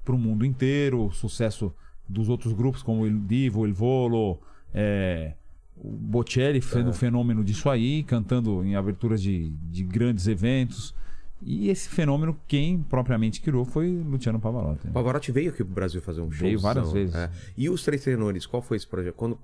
pro 0.04 0.18
mundo 0.18 0.46
inteiro, 0.46 1.06
o 1.06 1.12
sucesso 1.12 1.74
dos 2.08 2.28
outros 2.28 2.52
grupos 2.52 2.84
como 2.84 3.04
o 3.04 3.20
Divo, 3.20 3.66
Il 3.66 3.74
Volo, 3.74 4.40
é, 4.74 5.34
o 5.78 5.90
Bocelli 5.90 6.62
sendo 6.62 6.90
um 6.90 6.94
fenômeno 6.94 7.42
disso 7.44 7.70
aí, 7.70 8.04
cantando 8.04 8.64
em 8.66 8.76
aberturas 8.76 9.22
de, 9.22 9.50
de 9.50 9.84
grandes 9.84 10.28
eventos. 10.28 10.94
E 11.42 11.70
esse 11.70 11.88
fenômeno, 11.90 12.38
quem 12.48 12.82
propriamente 12.84 13.42
criou 13.42 13.64
foi 13.64 13.90
Luciano 13.90 14.40
Pavarotti. 14.40 14.88
O 14.88 14.92
Pavarotti 14.92 15.32
veio 15.32 15.50
aqui 15.50 15.64
pro 15.64 15.74
Brasil 15.74 16.02
fazer 16.02 16.22
um 16.22 16.32
show. 16.32 16.48
Veio 16.48 16.60
várias 16.60 16.92
vezes. 16.92 17.16
E 17.58 17.70
os 17.70 17.84
Três 17.84 18.04
Tenores, 18.04 18.46
qual 18.46 18.62
foi 18.62 18.78
esse 18.78 18.88
projeto? 18.88 19.16
Quando, 19.16 19.40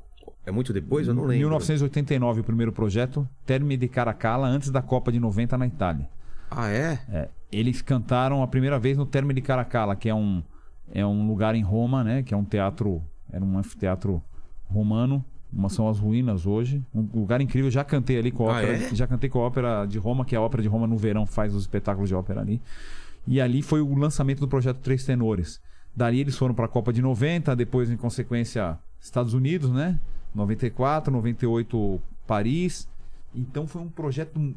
É 0.46 0.52
muito 0.52 0.74
depois? 0.74 1.08
Eu 1.08 1.14
não 1.14 1.24
lembro. 1.24 1.48
1989 1.48 2.42
o 2.42 2.44
primeiro 2.44 2.72
projeto, 2.72 3.28
Terme 3.46 3.78
de 3.78 3.88
Caracalla, 3.88 4.48
antes 4.48 4.70
da 4.70 4.82
Copa 4.82 5.12
de 5.12 5.20
90 5.20 5.58
na 5.58 5.68
Itália. 5.68 6.10
Ah, 6.52 6.70
é? 6.70 7.00
É, 7.10 7.30
eles 7.52 7.82
cantaram 7.82 8.44
a 8.44 8.48
primeira 8.48 8.78
vez 8.78 8.98
no 8.98 9.06
Terme 9.06 9.34
de 9.34 9.42
Caracalla, 9.42 9.96
que 9.96 10.10
é 10.10 10.14
um, 10.16 10.44
é 10.92 11.06
um 11.06 11.28
lugar 11.28 11.56
em 11.56 11.64
Roma, 11.64 12.04
né? 12.04 12.24
Que 12.24 12.34
é 12.34 12.38
um 12.38 12.44
teatro, 12.46 13.02
era 13.32 13.44
um 13.44 13.58
anfiteatro 13.58 14.22
romano. 14.66 15.24
Uma 15.56 15.70
são 15.70 15.88
as 15.88 15.98
ruínas 15.98 16.46
hoje. 16.46 16.84
Um 16.94 17.08
lugar 17.14 17.40
incrível. 17.40 17.72
Já 17.72 17.84
cantei 17.84 18.18
ali 18.20 18.30
com 18.32 18.50
a 18.50 18.54
Ah, 18.54 18.58
ópera. 18.58 18.78
é? 18.78 18.94
Já 18.96 19.08
cantei 19.08 19.30
com 19.30 19.40
a 19.40 19.44
ópera 19.44 19.86
de 19.86 19.98
Roma, 19.98 20.26
que 20.26 20.36
é 20.36 20.38
a 20.38 20.42
ópera 20.42 20.62
de 20.62 20.68
Roma 20.68 20.86
no 20.86 20.98
verão 20.98 21.26
faz 21.26 21.56
os 21.56 21.62
espetáculos 21.64 22.10
de 22.10 22.16
ópera 22.16 22.42
ali. 22.42 22.62
E 23.26 23.40
ali 23.40 23.62
foi 23.62 23.80
o 23.82 23.96
lançamento 23.96 24.40
do 24.40 24.48
projeto 24.48 24.78
Três 24.80 25.06
Tenores. 25.06 25.62
Dali 25.96 26.20
eles 26.20 26.36
foram 26.38 26.54
para 26.54 26.66
a 26.66 26.68
Copa 26.68 26.92
de 26.92 27.02
90, 27.02 27.56
depois, 27.56 27.90
em 27.90 27.96
consequência, 27.96 28.78
Estados 29.00 29.34
Unidos, 29.34 29.72
né? 29.72 29.98
94, 30.36 31.12
98, 31.14 32.02
Paris. 32.28 32.86
Então 33.34 33.66
foi 33.66 33.82
um 33.82 33.88
projeto, 33.88 34.54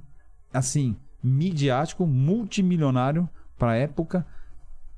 assim, 0.53 0.97
midiático, 1.23 2.05
multimilionário 2.07 3.29
para 3.57 3.71
a 3.73 3.77
época, 3.77 4.27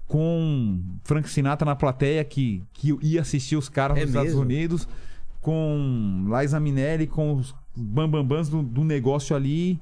com 0.09 0.81
Frank 1.05 1.29
Sinatra 1.29 1.65
na 1.65 1.77
plateia 1.77 2.25
que, 2.25 2.63
que 2.73 2.97
ia 3.03 3.21
assistir 3.21 3.57
os 3.57 3.69
caras 3.69 3.97
É 3.99 4.01
nos 4.01 4.11
Estados 4.11 4.31
mesmo? 4.31 4.43
Unidos, 4.43 4.89
com 5.41 6.25
Liza 6.39 6.61
Minelli, 6.61 7.07
com 7.07 7.35
os 7.35 7.55
bambambãs 7.75 8.49
do, 8.49 8.63
do 8.63 8.85
negócio 8.85 9.35
ali 9.35 9.81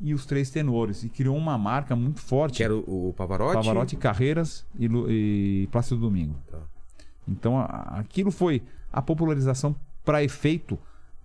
e 0.00 0.14
os 0.14 0.26
três 0.26 0.50
tenores. 0.50 1.04
E 1.04 1.08
criou 1.08 1.36
uma 1.36 1.56
marca 1.58 1.94
muito 1.96 2.20
forte. 2.20 2.58
Que 2.58 2.64
era 2.64 2.74
o, 2.74 3.08
o 3.10 3.12
Pavarotti? 3.14 3.54
Pavarotti, 3.54 3.96
Carreiras 3.96 4.66
e, 4.78 4.86
e 5.08 5.68
Plácido 5.70 6.00
Domingo. 6.00 6.36
Tá. 6.50 6.58
Então 7.26 7.58
a- 7.58 7.98
aquilo 7.98 8.30
foi 8.30 8.62
a 8.92 9.00
popularização 9.02 9.74
para 10.04 10.22
efeito 10.24 10.78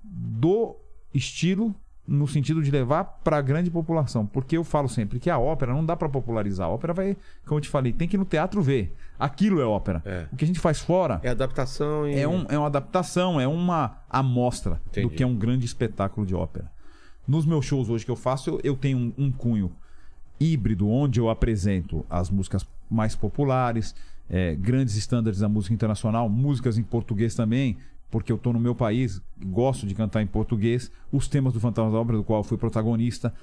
do 0.04 0.76
estilo 1.14 1.74
no 2.06 2.28
sentido 2.28 2.62
de 2.62 2.70
levar 2.70 3.04
para 3.24 3.38
a 3.38 3.42
grande 3.42 3.72
população. 3.72 4.26
Porque 4.26 4.58
eu 4.58 4.64
falo 4.64 4.90
sempre 4.90 5.20
que 5.20 5.30
a 5.30 5.40
ópera 5.40 5.74
não 5.74 5.86
dá 5.86 5.96
para 5.96 6.10
popularizar. 6.10 6.68
A 6.68 6.70
ópera 6.70 6.94
vai, 6.94 7.18
como 7.46 7.58
eu 7.58 7.62
te 7.62 7.70
falei, 7.70 7.94
tem 7.94 8.08
que 8.08 8.18
ir 8.18 8.20
no 8.20 8.26
teatro 8.26 8.62
ver. 8.62 8.94
Aquilo 9.18 9.62
é 9.62 9.66
ópera. 9.66 10.02
É. 10.06 10.28
O 10.32 10.36
que 10.36 10.44
a 10.44 10.48
gente 10.48 10.60
faz 10.60 10.80
fora 10.80 11.22
É 11.24 11.30
adaptação 11.30 12.08
e... 12.08 12.20
é, 12.20 12.28
um, 12.28 12.46
é 12.50 12.58
uma 12.58 12.68
adaptação, 12.68 13.40
é 13.40 13.48
uma 13.48 13.98
amostra 14.10 14.82
Entendi. 14.88 15.08
do 15.08 15.14
que 15.14 15.24
é 15.24 15.28
um 15.28 15.36
grande 15.36 15.66
espetáculo 15.66 16.26
de 16.26 16.36
ópera. 16.36 16.70
Nos 17.26 17.46
meus 17.46 17.66
shows 17.66 17.90
hoje 17.90 18.04
que 18.04 18.12
eu 18.12 18.18
faço, 18.18 18.50
eu, 18.50 18.60
eu 18.64 18.76
tenho 18.76 18.98
um, 18.98 19.14
um 19.18 19.32
cunho 19.32 19.72
híbrido, 20.40 20.90
onde 20.90 21.22
eu 21.22 21.30
apresento 21.30 22.06
as 22.10 22.30
músicas 22.30 22.68
mais 22.90 23.16
populares, 23.16 23.96
é, 24.30 24.56
grandes 24.56 24.96
estándares 24.98 25.40
da 25.40 25.48
música 25.48 25.74
internacional, 25.74 26.28
músicas 26.28 26.78
em 26.78 26.84
português 26.84 27.34
também, 27.34 27.78
porque 28.14 28.32
eu 28.32 28.36
estou 28.36 28.54
no 28.54 28.60
meu 28.60 28.76
país, 28.76 29.20
gosto 29.44 29.88
de 29.88 29.96
cantar 29.96 30.22
em 30.22 30.28
português, 30.28 30.92
os 31.12 31.28
temas 31.28 31.52
do 31.52 31.60
Fantasma 31.60 31.90
da 31.90 31.98
Ópera, 31.98 32.20
do 32.20 32.24
qual 32.24 32.42
eu 32.42 32.44
fui 32.44 32.60
protagonista, 32.60 33.34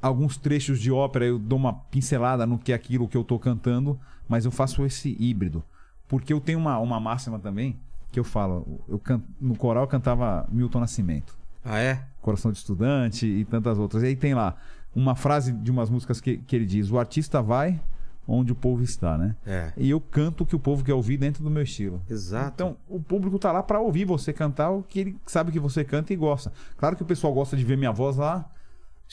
alguns 0.00 0.38
trechos 0.38 0.80
de 0.80 0.90
ópera 0.90 1.26
eu 1.26 1.38
dou 1.38 1.58
uma 1.58 1.74
pincelada 1.74 2.46
no 2.46 2.58
que 2.58 2.72
é 2.72 2.74
aquilo 2.74 3.06
que 3.06 3.18
eu 3.18 3.20
estou 3.20 3.38
cantando, 3.38 4.00
mas 4.26 4.46
eu 4.46 4.50
faço 4.50 4.82
esse 4.86 5.14
híbrido. 5.20 5.62
Porque 6.08 6.32
eu 6.32 6.40
tenho 6.40 6.58
uma, 6.58 6.78
uma 6.78 6.98
máxima 6.98 7.38
também, 7.38 7.78
que 8.10 8.18
eu 8.18 8.24
falo, 8.24 8.80
eu 8.88 8.98
no 9.38 9.54
coral 9.58 9.82
eu 9.82 9.88
cantava 9.88 10.48
Milton 10.50 10.80
Nascimento. 10.80 11.36
Ah, 11.62 11.78
é? 11.78 12.02
Coração 12.22 12.50
de 12.50 12.56
Estudante 12.56 13.26
e 13.26 13.44
tantas 13.44 13.78
outras. 13.78 14.02
E 14.04 14.06
aí 14.06 14.16
tem 14.16 14.32
lá 14.32 14.56
uma 14.96 15.14
frase 15.14 15.52
de 15.52 15.70
umas 15.70 15.90
músicas 15.90 16.18
que, 16.18 16.38
que 16.38 16.56
ele 16.56 16.64
diz: 16.64 16.90
O 16.90 16.98
artista 16.98 17.42
vai 17.42 17.78
onde 18.26 18.52
o 18.52 18.54
povo 18.54 18.82
está, 18.82 19.18
né? 19.18 19.36
É. 19.46 19.72
E 19.76 19.90
eu 19.90 20.00
canto 20.00 20.42
o 20.42 20.46
que 20.46 20.56
o 20.56 20.58
povo 20.58 20.82
quer 20.84 20.94
ouvir 20.94 21.16
dentro 21.18 21.42
do 21.42 21.50
meu 21.50 21.62
estilo. 21.62 22.00
Exato. 22.08 22.52
Então, 22.54 22.76
o 22.88 22.98
público 23.00 23.38
tá 23.38 23.52
lá 23.52 23.62
para 23.62 23.80
ouvir 23.80 24.04
você 24.04 24.32
cantar 24.32 24.70
o 24.70 24.82
que 24.82 25.00
ele 25.00 25.16
sabe 25.26 25.52
que 25.52 25.60
você 25.60 25.84
canta 25.84 26.12
e 26.12 26.16
gosta. 26.16 26.52
Claro 26.76 26.96
que 26.96 27.02
o 27.02 27.06
pessoal 27.06 27.32
gosta 27.34 27.56
de 27.56 27.64
ver 27.64 27.76
minha 27.76 27.92
voz 27.92 28.16
lá 28.16 28.38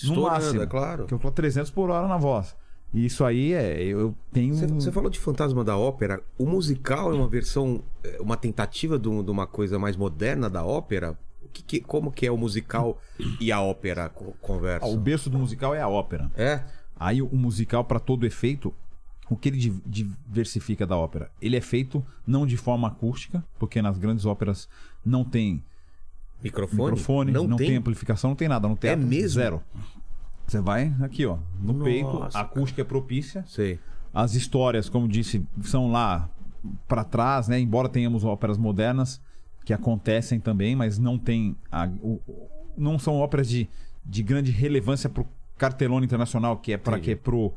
no 0.03 0.09
Estourando, 0.09 0.29
máximo. 0.43 0.61
é 0.61 0.65
claro. 0.67 1.05
Que 1.05 1.13
eu 1.13 1.19
tô 1.19 1.29
300 1.31 1.69
por 1.71 1.89
hora 1.89 2.07
na 2.07 2.17
voz. 2.17 2.55
E 2.93 3.05
isso 3.05 3.23
aí 3.23 3.53
é. 3.53 3.81
Eu 3.83 4.13
tenho. 4.33 4.53
Você, 4.53 4.67
você 4.67 4.91
falou 4.91 5.09
de 5.09 5.17
Fantasma 5.19 5.63
da 5.63 5.77
Ópera. 5.77 6.21
O 6.37 6.45
musical 6.45 7.11
é 7.11 7.15
uma 7.15 7.27
versão, 7.27 7.81
é, 8.03 8.17
uma 8.21 8.35
tentativa 8.35 8.99
de, 8.99 9.07
um- 9.07 9.23
de 9.23 9.31
uma 9.31 9.47
coisa 9.47 9.79
mais 9.79 9.95
moderna 9.95 10.49
da 10.49 10.63
ópera? 10.65 11.17
Que 11.53 11.63
que- 11.63 11.79
como 11.81 12.11
que 12.11 12.25
é 12.25 12.31
o 12.31 12.37
musical 12.37 12.97
e 13.39 13.51
a 13.51 13.61
ópera 13.61 14.09
co- 14.09 14.33
Ah? 14.81 14.85
O 14.87 14.97
berço 14.97 15.29
do 15.29 15.37
musical 15.37 15.73
é 15.75 15.81
a 15.81 15.87
ópera. 15.87 16.29
É? 16.35 16.61
Aí 16.99 17.21
o 17.21 17.29
musical, 17.35 17.83
para 17.85 17.99
todo 17.99 18.25
efeito, 18.25 18.73
o 19.31 19.35
que 19.37 19.49
ele 19.49 19.57
di- 19.57 19.81
diversifica 19.87 20.85
da 20.85 20.95
ópera? 20.97 21.31
Ele 21.41 21.55
é 21.55 21.61
feito 21.61 22.05
não 22.27 22.45
de 22.45 22.57
forma 22.57 22.87
acústica, 22.87 23.43
porque 23.57 23.81
nas 23.81 23.97
grandes 23.97 24.25
óperas 24.25 24.67
não 25.05 25.23
tem 25.23 25.63
Microfone? 26.43 26.81
microfone, 26.91 27.31
não, 27.31 27.47
Não, 27.47 27.55
tem? 27.57 27.67
tem? 27.67 27.75
amplificação, 27.77 28.31
não 28.31 28.35
tem 28.35 28.47
nada. 28.47 28.67
No 28.67 28.75
teatro, 28.75 29.05
mesmo? 29.05 29.29
zero. 29.29 29.61
Você 30.47 30.59
vai 30.59 30.93
aqui, 31.01 31.25
ó, 31.25 31.37
no 31.61 31.71
Nossa, 31.73 31.83
peito, 31.85 32.23
a 32.23 32.29
cara. 32.29 32.45
acústica 32.45 32.81
é 32.81 32.83
propícia. 32.85 33.45
Sei. 33.47 33.79
As 34.13 34.33
histórias, 34.35 34.89
como 34.89 35.07
disse, 35.07 35.45
são 35.63 35.91
lá 35.91 36.29
para 36.87 37.03
trás, 37.03 37.47
né? 37.47 37.59
Embora 37.59 37.87
tenhamos 37.87 38.23
óperas 38.25 38.57
modernas 38.57 39.21
que 39.63 39.71
acontecem 39.73 40.39
também, 40.39 40.75
mas 40.75 40.97
não 40.97 41.17
tem 41.17 41.55
a- 41.71 41.87
o- 42.01 42.19
o- 42.27 42.49
não 42.77 42.99
são 42.99 43.15
óperas 43.15 43.47
de, 43.47 43.69
de 44.05 44.23
grande 44.23 44.51
relevância 44.51 45.07
pro 45.09 45.25
cartelão 45.57 46.03
internacional, 46.03 46.57
que 46.57 46.73
é 46.73 46.77
para 46.77 46.99
que 46.99 47.15
pro 47.15 47.53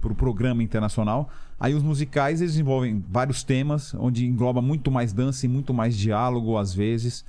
pro 0.00 0.14
programa 0.14 0.62
internacional. 0.62 1.28
Aí 1.58 1.74
os 1.74 1.82
musicais 1.82 2.40
eles 2.40 2.56
envolvem 2.56 3.02
vários 3.08 3.42
temas, 3.42 3.94
onde 3.94 4.26
engloba 4.26 4.60
muito 4.60 4.90
mais 4.90 5.12
dança 5.12 5.46
e 5.46 5.48
muito 5.48 5.72
mais 5.72 5.96
diálogo 5.96 6.56
às 6.58 6.74
vezes. 6.74 7.24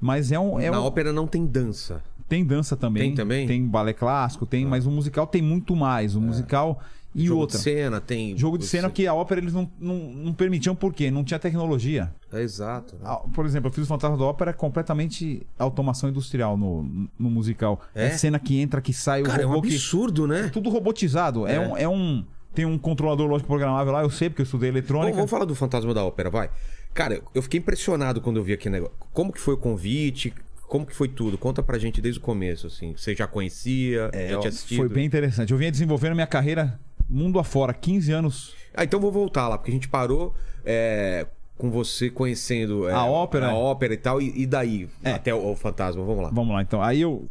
Mas 0.00 0.32
é 0.32 0.38
um, 0.38 0.58
é 0.58 0.70
Na 0.70 0.80
um- 0.80 0.84
ópera 0.84 1.12
não 1.12 1.26
tem 1.26 1.46
dança. 1.46 2.02
tem 2.28 2.44
dança 2.44 2.76
também. 2.76 3.02
Tem 3.08 3.14
também? 3.14 3.46
Tem 3.46 3.64
balé 3.66 3.92
clássico, 3.92 4.44
tem, 4.46 4.64
mas 4.66 4.86
o 4.86 4.90
musical 4.90 5.26
tem 5.26 5.40
muito 5.42 5.74
mais. 5.76 6.14
O 6.16 6.20
musical 6.20 6.80
e 7.16 7.26
Jogo 7.26 7.40
outra. 7.40 7.56
de 7.56 7.64
cena 7.64 7.98
tem... 7.98 8.36
Jogo 8.36 8.58
de 8.58 8.66
cena 8.66 8.90
que 8.90 9.06
a 9.06 9.14
ópera 9.14 9.40
eles 9.40 9.54
não, 9.54 9.70
não, 9.80 9.96
não 9.96 10.32
permitiam 10.34 10.74
por 10.74 10.92
quê? 10.92 11.10
Não 11.10 11.24
tinha 11.24 11.38
tecnologia. 11.38 12.12
É 12.30 12.42
exato. 12.42 12.94
né? 12.96 13.00
Ah, 13.04 13.16
Por 13.34 13.46
exemplo, 13.46 13.68
eu 13.68 13.72
fiz 13.72 13.84
o 13.84 13.86
Fantasma 13.86 14.18
da 14.18 14.24
Ópera 14.24 14.52
completamente 14.52 15.46
automação 15.58 16.10
industrial 16.10 16.58
no, 16.58 17.08
no 17.18 17.30
musical. 17.30 17.80
É? 17.94 18.10
cena 18.10 18.38
que 18.38 18.60
entra, 18.60 18.82
que 18.82 18.92
sai, 18.92 19.22
o 19.22 19.24
Cara, 19.24 19.42
é 19.42 19.46
um 19.46 19.48
robô 19.48 19.62
que... 19.62 19.68
absurdo, 19.74 20.26
né? 20.26 20.50
Tudo 20.52 20.68
robotizado. 20.68 21.46
É. 21.46 21.54
É. 21.54 21.60
um, 21.60 21.76
é 21.78 21.88
um... 21.88 22.22
Tem 22.54 22.66
um 22.66 22.76
controlador 22.76 23.26
lógico 23.26 23.48
programável 23.48 23.92
lá, 23.92 24.02
eu 24.02 24.10
sei 24.10 24.28
porque 24.28 24.42
eu 24.42 24.44
estudei 24.44 24.70
Vamos, 24.70 24.80
eletrônica. 24.80 25.14
vamos 25.16 25.30
falar 25.30 25.44
do 25.46 25.54
Fantasma 25.54 25.94
da 25.94 26.04
Ópera, 26.04 26.28
vai. 26.28 26.50
Cara, 26.92 27.22
eu 27.34 27.42
fiquei 27.42 27.60
impressionado 27.60 28.20
quando 28.20 28.36
eu 28.36 28.44
vi 28.44 28.52
aquele 28.52 28.74
negócio. 28.74 28.94
Como 29.12 29.32
que 29.32 29.40
foi 29.40 29.54
o 29.54 29.58
convite? 29.58 30.32
Como 30.68 30.84
que 30.84 30.94
foi 30.94 31.08
tudo? 31.08 31.38
Conta 31.38 31.62
pra 31.62 31.78
gente 31.78 32.00
desde 32.00 32.18
o 32.18 32.22
começo, 32.22 32.66
assim. 32.66 32.94
Você 32.96 33.14
já 33.14 33.26
conhecia? 33.26 34.10
já 34.12 34.38
tinha 34.38 34.48
assistido? 34.48 34.78
É, 34.78 34.86
Foi 34.86 34.88
bem 34.88 35.04
interessante. 35.06 35.52
Eu 35.52 35.58
vinha 35.58 35.70
desenvolvendo 35.70 36.14
minha 36.14 36.26
carreira 36.26 36.78
mundo 37.08 37.38
afora, 37.38 37.72
15 37.72 38.12
anos 38.12 38.54
Ah, 38.74 38.84
então 38.84 38.98
vou 39.00 39.10
voltar 39.12 39.48
lá, 39.48 39.56
porque 39.58 39.70
a 39.70 39.74
gente 39.74 39.88
parou 39.88 40.34
é, 40.64 41.26
com 41.56 41.70
você 41.70 42.10
conhecendo 42.10 42.88
é, 42.88 42.92
A 42.92 43.04
ópera? 43.04 43.48
a 43.50 43.54
ópera 43.54 43.94
e 43.94 43.96
tal, 43.96 44.20
e, 44.20 44.32
e 44.42 44.46
daí 44.46 44.88
É. 45.02 45.12
até 45.12 45.34
o, 45.34 45.50
o 45.52 45.56
fantasma. 45.56 46.04
Vamos 46.04 46.22
lá. 46.24 46.30
Vamos 46.30 46.54
lá, 46.54 46.62
então. 46.62 46.82
Aí 46.82 47.00
eu, 47.00 47.28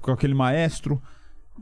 com 0.00 0.10
aquele 0.12 0.34
maestro, 0.34 1.00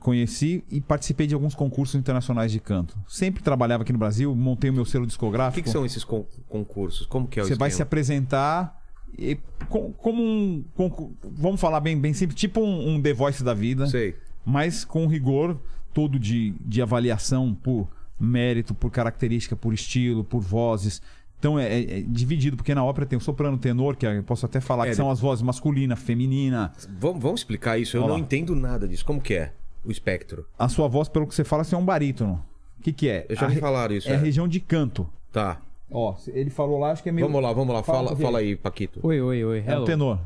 conheci 0.00 0.64
e 0.70 0.80
participei 0.80 1.26
de 1.26 1.34
alguns 1.34 1.54
concursos 1.54 1.94
internacionais 1.94 2.50
de 2.50 2.58
canto. 2.60 2.96
Sempre 3.06 3.42
trabalhava 3.42 3.82
aqui 3.82 3.92
no 3.92 3.98
Brasil, 3.98 4.34
montei 4.34 4.70
o 4.70 4.72
meu 4.72 4.84
selo 4.84 5.04
O 5.04 5.06
discográfico. 5.06 5.54
que, 5.56 5.62
que 5.62 5.70
são 5.70 5.84
esses 5.86 6.02
con- 6.04 6.26
concursos? 6.48 7.06
Como 7.06 7.26
que 7.28 7.38
é 7.38 7.42
o 7.42 7.46
Você 7.46 7.54
vai 7.54 7.70
se 7.70 7.74
esquema? 7.74 7.86
apresentar 7.86 8.82
e, 9.16 9.38
com- 9.68 9.92
como 9.92 10.22
um. 10.22 10.64
concur- 10.74 11.10
vamos 11.22 11.60
falar 11.60 11.80
bem, 11.80 11.98
bem 11.98 12.12
simples, 12.14 12.38
tipo 12.40 12.60
um, 12.60 12.94
um 12.94 13.02
The 13.02 13.12
Voice 13.12 13.44
da 13.44 13.54
vida, 13.54 13.86
Sei. 13.86 14.16
mas 14.44 14.84
com 14.84 15.06
rigor 15.06 15.58
todo 15.93 16.18
de, 16.18 16.51
de 16.61 16.80
avaliação 16.82 17.55
por 17.55 17.88
mérito, 18.18 18.74
por 18.74 18.90
característica, 18.90 19.57
por 19.57 19.72
estilo, 19.74 20.22
por 20.24 20.40
vozes. 20.40 21.03
Então 21.38 21.59
é, 21.59 21.66
é- 21.66 21.99
é 21.99 22.01
dividido, 22.03 22.57
porque 22.57 22.74
na 22.74 22.84
ópera 22.84 23.05
tem 23.07 23.16
o 23.16 23.20
soprano, 23.20 23.59
tenor, 23.59 23.97
que 23.97 24.07
eu 24.07 24.22
posso 24.22 24.47
até 24.47 24.61
falar 24.61 24.86
É, 24.86 24.90
que 24.90 24.95
são 24.97 25.11
as 25.11 25.18
vozes 25.18 25.43
masculina, 25.43 25.97
feminina. 25.97 26.72
Vamos, 27.01 27.20
vamos 27.22 27.40
explicar 27.40 27.78
isso. 27.78 27.97
Eu 27.97 28.03
não 28.03 28.11
lá. 28.14 28.18
entendo 28.20 28.55
nada 28.55 28.86
disso. 28.86 29.05
Como 29.05 29.20
que 29.20 29.34
é 29.34 29.53
o 29.84 29.90
espectro? 29.90 30.47
A 30.59 30.68
sua 30.68 30.86
voz, 30.86 31.09
pelo 31.09 31.26
que 31.26 31.34
você 31.34 31.43
fala, 31.43 31.62
assim, 31.62 31.74
é 31.74 31.78
um 31.78 31.84
barítono. 31.84 32.45
O 32.78 32.82
que, 32.82 32.93
que 32.93 33.09
é? 33.09 33.26
Eu 33.28 33.34
já 33.36 33.47
a 33.47 33.49
me 33.49 33.55
re- 33.57 33.61
falaram 33.61 33.95
isso. 33.95 34.09
É 34.09 34.12
é. 34.12 34.14
a 34.14 34.18
região 34.18 34.47
de 34.47 34.61
canto. 34.61 35.09
Tá. 35.32 35.61
Ó, 35.90 36.14
ele 36.28 36.49
falou 36.51 36.78
lá, 36.78 36.93
acho 36.93 37.03
que 37.03 37.09
é 37.09 37.12
meio. 37.12 37.26
Vamos 37.26 37.43
lá, 37.43 37.53
vamos 37.53 37.74
lá. 37.74 37.82
Fala 37.82 38.09
Fala, 38.09 38.20
fala 38.20 38.38
aí, 38.38 38.55
Paquito. 38.57 39.01
Oi, 39.03 39.20
oi, 39.20 39.45
oi. 39.45 39.59
É 39.66 39.70
o 39.72 39.74
Hello. 39.78 39.84
tenor. 39.84 40.20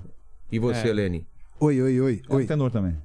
E 0.53 0.59
você, 0.59 0.89
É. 0.91 0.93
Lene? 0.93 1.27
Oi, 1.59 1.81
oi, 1.81 2.01
oi. 2.01 2.23
É 2.29 2.33
o 2.33 2.37
oi. 2.37 2.47
tenor 2.47 2.71
também. 2.71 2.97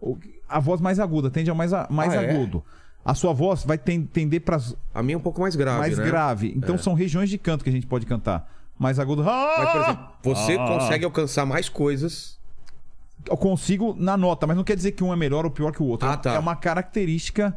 O- 0.00 0.16
A 0.50 0.58
voz 0.60 0.80
mais 0.80 0.98
aguda, 0.98 1.30
tende 1.30 1.50
a 1.50 1.54
mais, 1.54 1.72
a- 1.72 1.86
mais 1.90 2.12
Ah, 2.12 2.22
é? 2.22 2.30
agudo. 2.30 2.62
A 3.04 3.14
sua 3.14 3.32
voz 3.32 3.64
vai 3.64 3.78
ten- 3.78 4.02
tender 4.04 4.40
para 4.42 4.58
A 4.94 5.02
minha 5.02 5.14
é 5.14 5.18
um 5.18 5.22
pouco 5.22 5.40
mais 5.40 5.56
grave, 5.56 5.78
mais 5.78 5.96
né? 5.98 6.04
grave. 6.04 6.52
Então 6.56 6.76
são 6.76 6.92
regiões 6.94 7.30
de 7.30 7.38
canto 7.38 7.64
que 7.64 7.70
a 7.70 7.72
gente 7.72 7.86
pode 7.86 8.04
cantar. 8.04 8.50
Mais 8.78 8.98
agudo. 8.98 9.22
Mas, 9.24 9.70
por 9.70 9.80
exemplo, 9.82 10.06
você 10.22 10.56
Ah. 10.58 10.66
consegue 10.66 11.04
alcançar 11.04 11.46
mais 11.46 11.68
coisas. 11.68 12.38
Eu 13.28 13.36
consigo 13.36 13.94
na 13.98 14.16
nota, 14.16 14.46
mas 14.46 14.56
não 14.56 14.64
quer 14.64 14.76
dizer 14.76 14.92
que 14.92 15.04
um 15.04 15.12
é 15.12 15.16
melhor 15.16 15.44
ou 15.44 15.50
pior 15.50 15.72
que 15.72 15.82
o 15.82 15.86
outro. 15.86 16.08
Ah, 16.08 16.16
tá. 16.16 16.34
É 16.34 16.38
uma 16.38 16.56
característica 16.56 17.56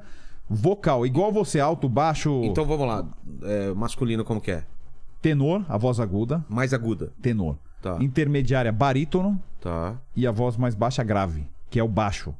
vocal. 0.49 1.05
Igual 1.05 1.31
você, 1.31 1.59
alto, 1.59 1.87
baixo, 1.89 2.41
Então 2.43 2.65
vamos 2.65 2.85
lá. 2.87 3.05
É, 3.43 3.73
masculino 3.73 4.23
como 4.25 4.39
que 4.41 4.51
é? 4.51 4.63
tenor, 5.21 5.63
a 5.69 5.77
voz 5.77 5.99
aguda, 6.01 6.43
Mais 6.49 6.73
aguda. 6.73 7.11
tenor. 7.21 7.57
Tá. 7.81 7.97
intermediária 7.99 8.71
barítono 8.71 9.37
Tá. 9.59 9.95
e 10.15 10.25
a 10.25 10.31
voz 10.31 10.55
mais 10.55 10.73
baixa 10.73 11.03
grave, 11.03 11.45
que 11.69 11.77
é 11.77 11.83
o 11.83 11.87
baixo. 11.87 12.33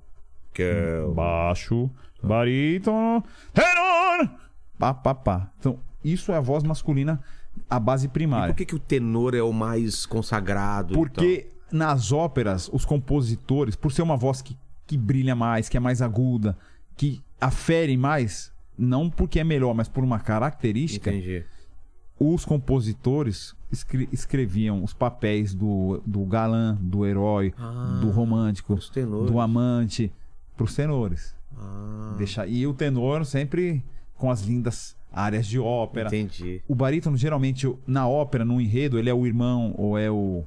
Que 0.54 0.62
é 0.64 1.02
o... 1.04 1.14
Baixo, 1.14 1.90
barítono, 2.22 3.24
tenor, 3.54 4.30
pá, 4.78 4.94
pá, 4.94 5.14
pá. 5.16 5.52
Então, 5.60 5.80
isso 6.04 6.32
é 6.32 6.38
a 6.38 6.42
voz 6.42 6.64
masculina, 6.64 7.20
a 7.70 7.80
base 7.80 8.06
E 8.06 8.10
primária. 8.10 8.54
por 8.54 8.58
que, 8.58 8.66
que 8.66 8.76
o 8.76 8.80
tenor 8.80 9.34
é 9.34 9.42
o 9.42 9.52
mais 9.54 10.06
consagrado? 10.06 10.94
e 10.94 10.98
Porque 10.98 11.48
nas 11.72 12.12
óperas, 12.12 12.70
os 12.72 12.86
compositores, 12.86 13.76
por 13.76 13.92
ser 13.92 14.02
uma 14.04 14.16
voz 14.18 14.42
que, 14.42 14.56
que 14.86 14.98
brilha 14.98 15.36
mais, 15.36 15.68
que 15.70 15.78
é 15.78 15.80
mais 15.80 16.02
aguda, 16.02 16.58
que 16.96 17.22
afere 17.42 17.98
mais, 17.98 18.52
não 18.78 19.10
porque 19.10 19.40
é 19.40 19.44
melhor, 19.44 19.74
mas 19.74 19.88
por 19.90 20.04
uma 20.04 20.20
característica, 20.20 21.12
Entendi. 21.12 21.44
os 22.20 22.46
compositores 22.46 23.56
escre- 23.72 24.08
escreviam 24.12 24.84
os 24.84 24.94
papéis 24.94 25.54
do, 25.56 26.02
do 26.06 26.24
galã, 26.26 26.78
do 26.80 27.06
herói, 27.06 27.54
Ah, 27.58 28.00
do 28.02 28.10
romântico, 28.12 28.78
do 29.28 29.40
amante, 29.40 30.12
pros 30.56 30.76
tenores. 30.76 31.36
Ah, 31.58 32.16
Deixa... 32.18 32.46
E 32.48 32.66
o 32.68 32.74
tenor 32.74 33.26
sempre 33.26 33.84
com 34.16 34.30
as 34.32 34.42
lindas 34.42 34.96
áreas 35.12 35.46
de 35.46 35.60
ópera. 35.60 36.08
entendi. 36.08 36.62
O 36.68 36.74
barítono, 36.76 37.16
geralmente, 37.18 37.72
na 37.86 38.08
ópera, 38.08 38.44
no 38.44 38.60
enredo, 38.60 38.98
ele 38.98 39.10
é 39.10 39.14
o 39.14 39.26
irmão 39.28 39.74
ou 39.78 39.98
é 39.98 40.10
o. 40.10 40.44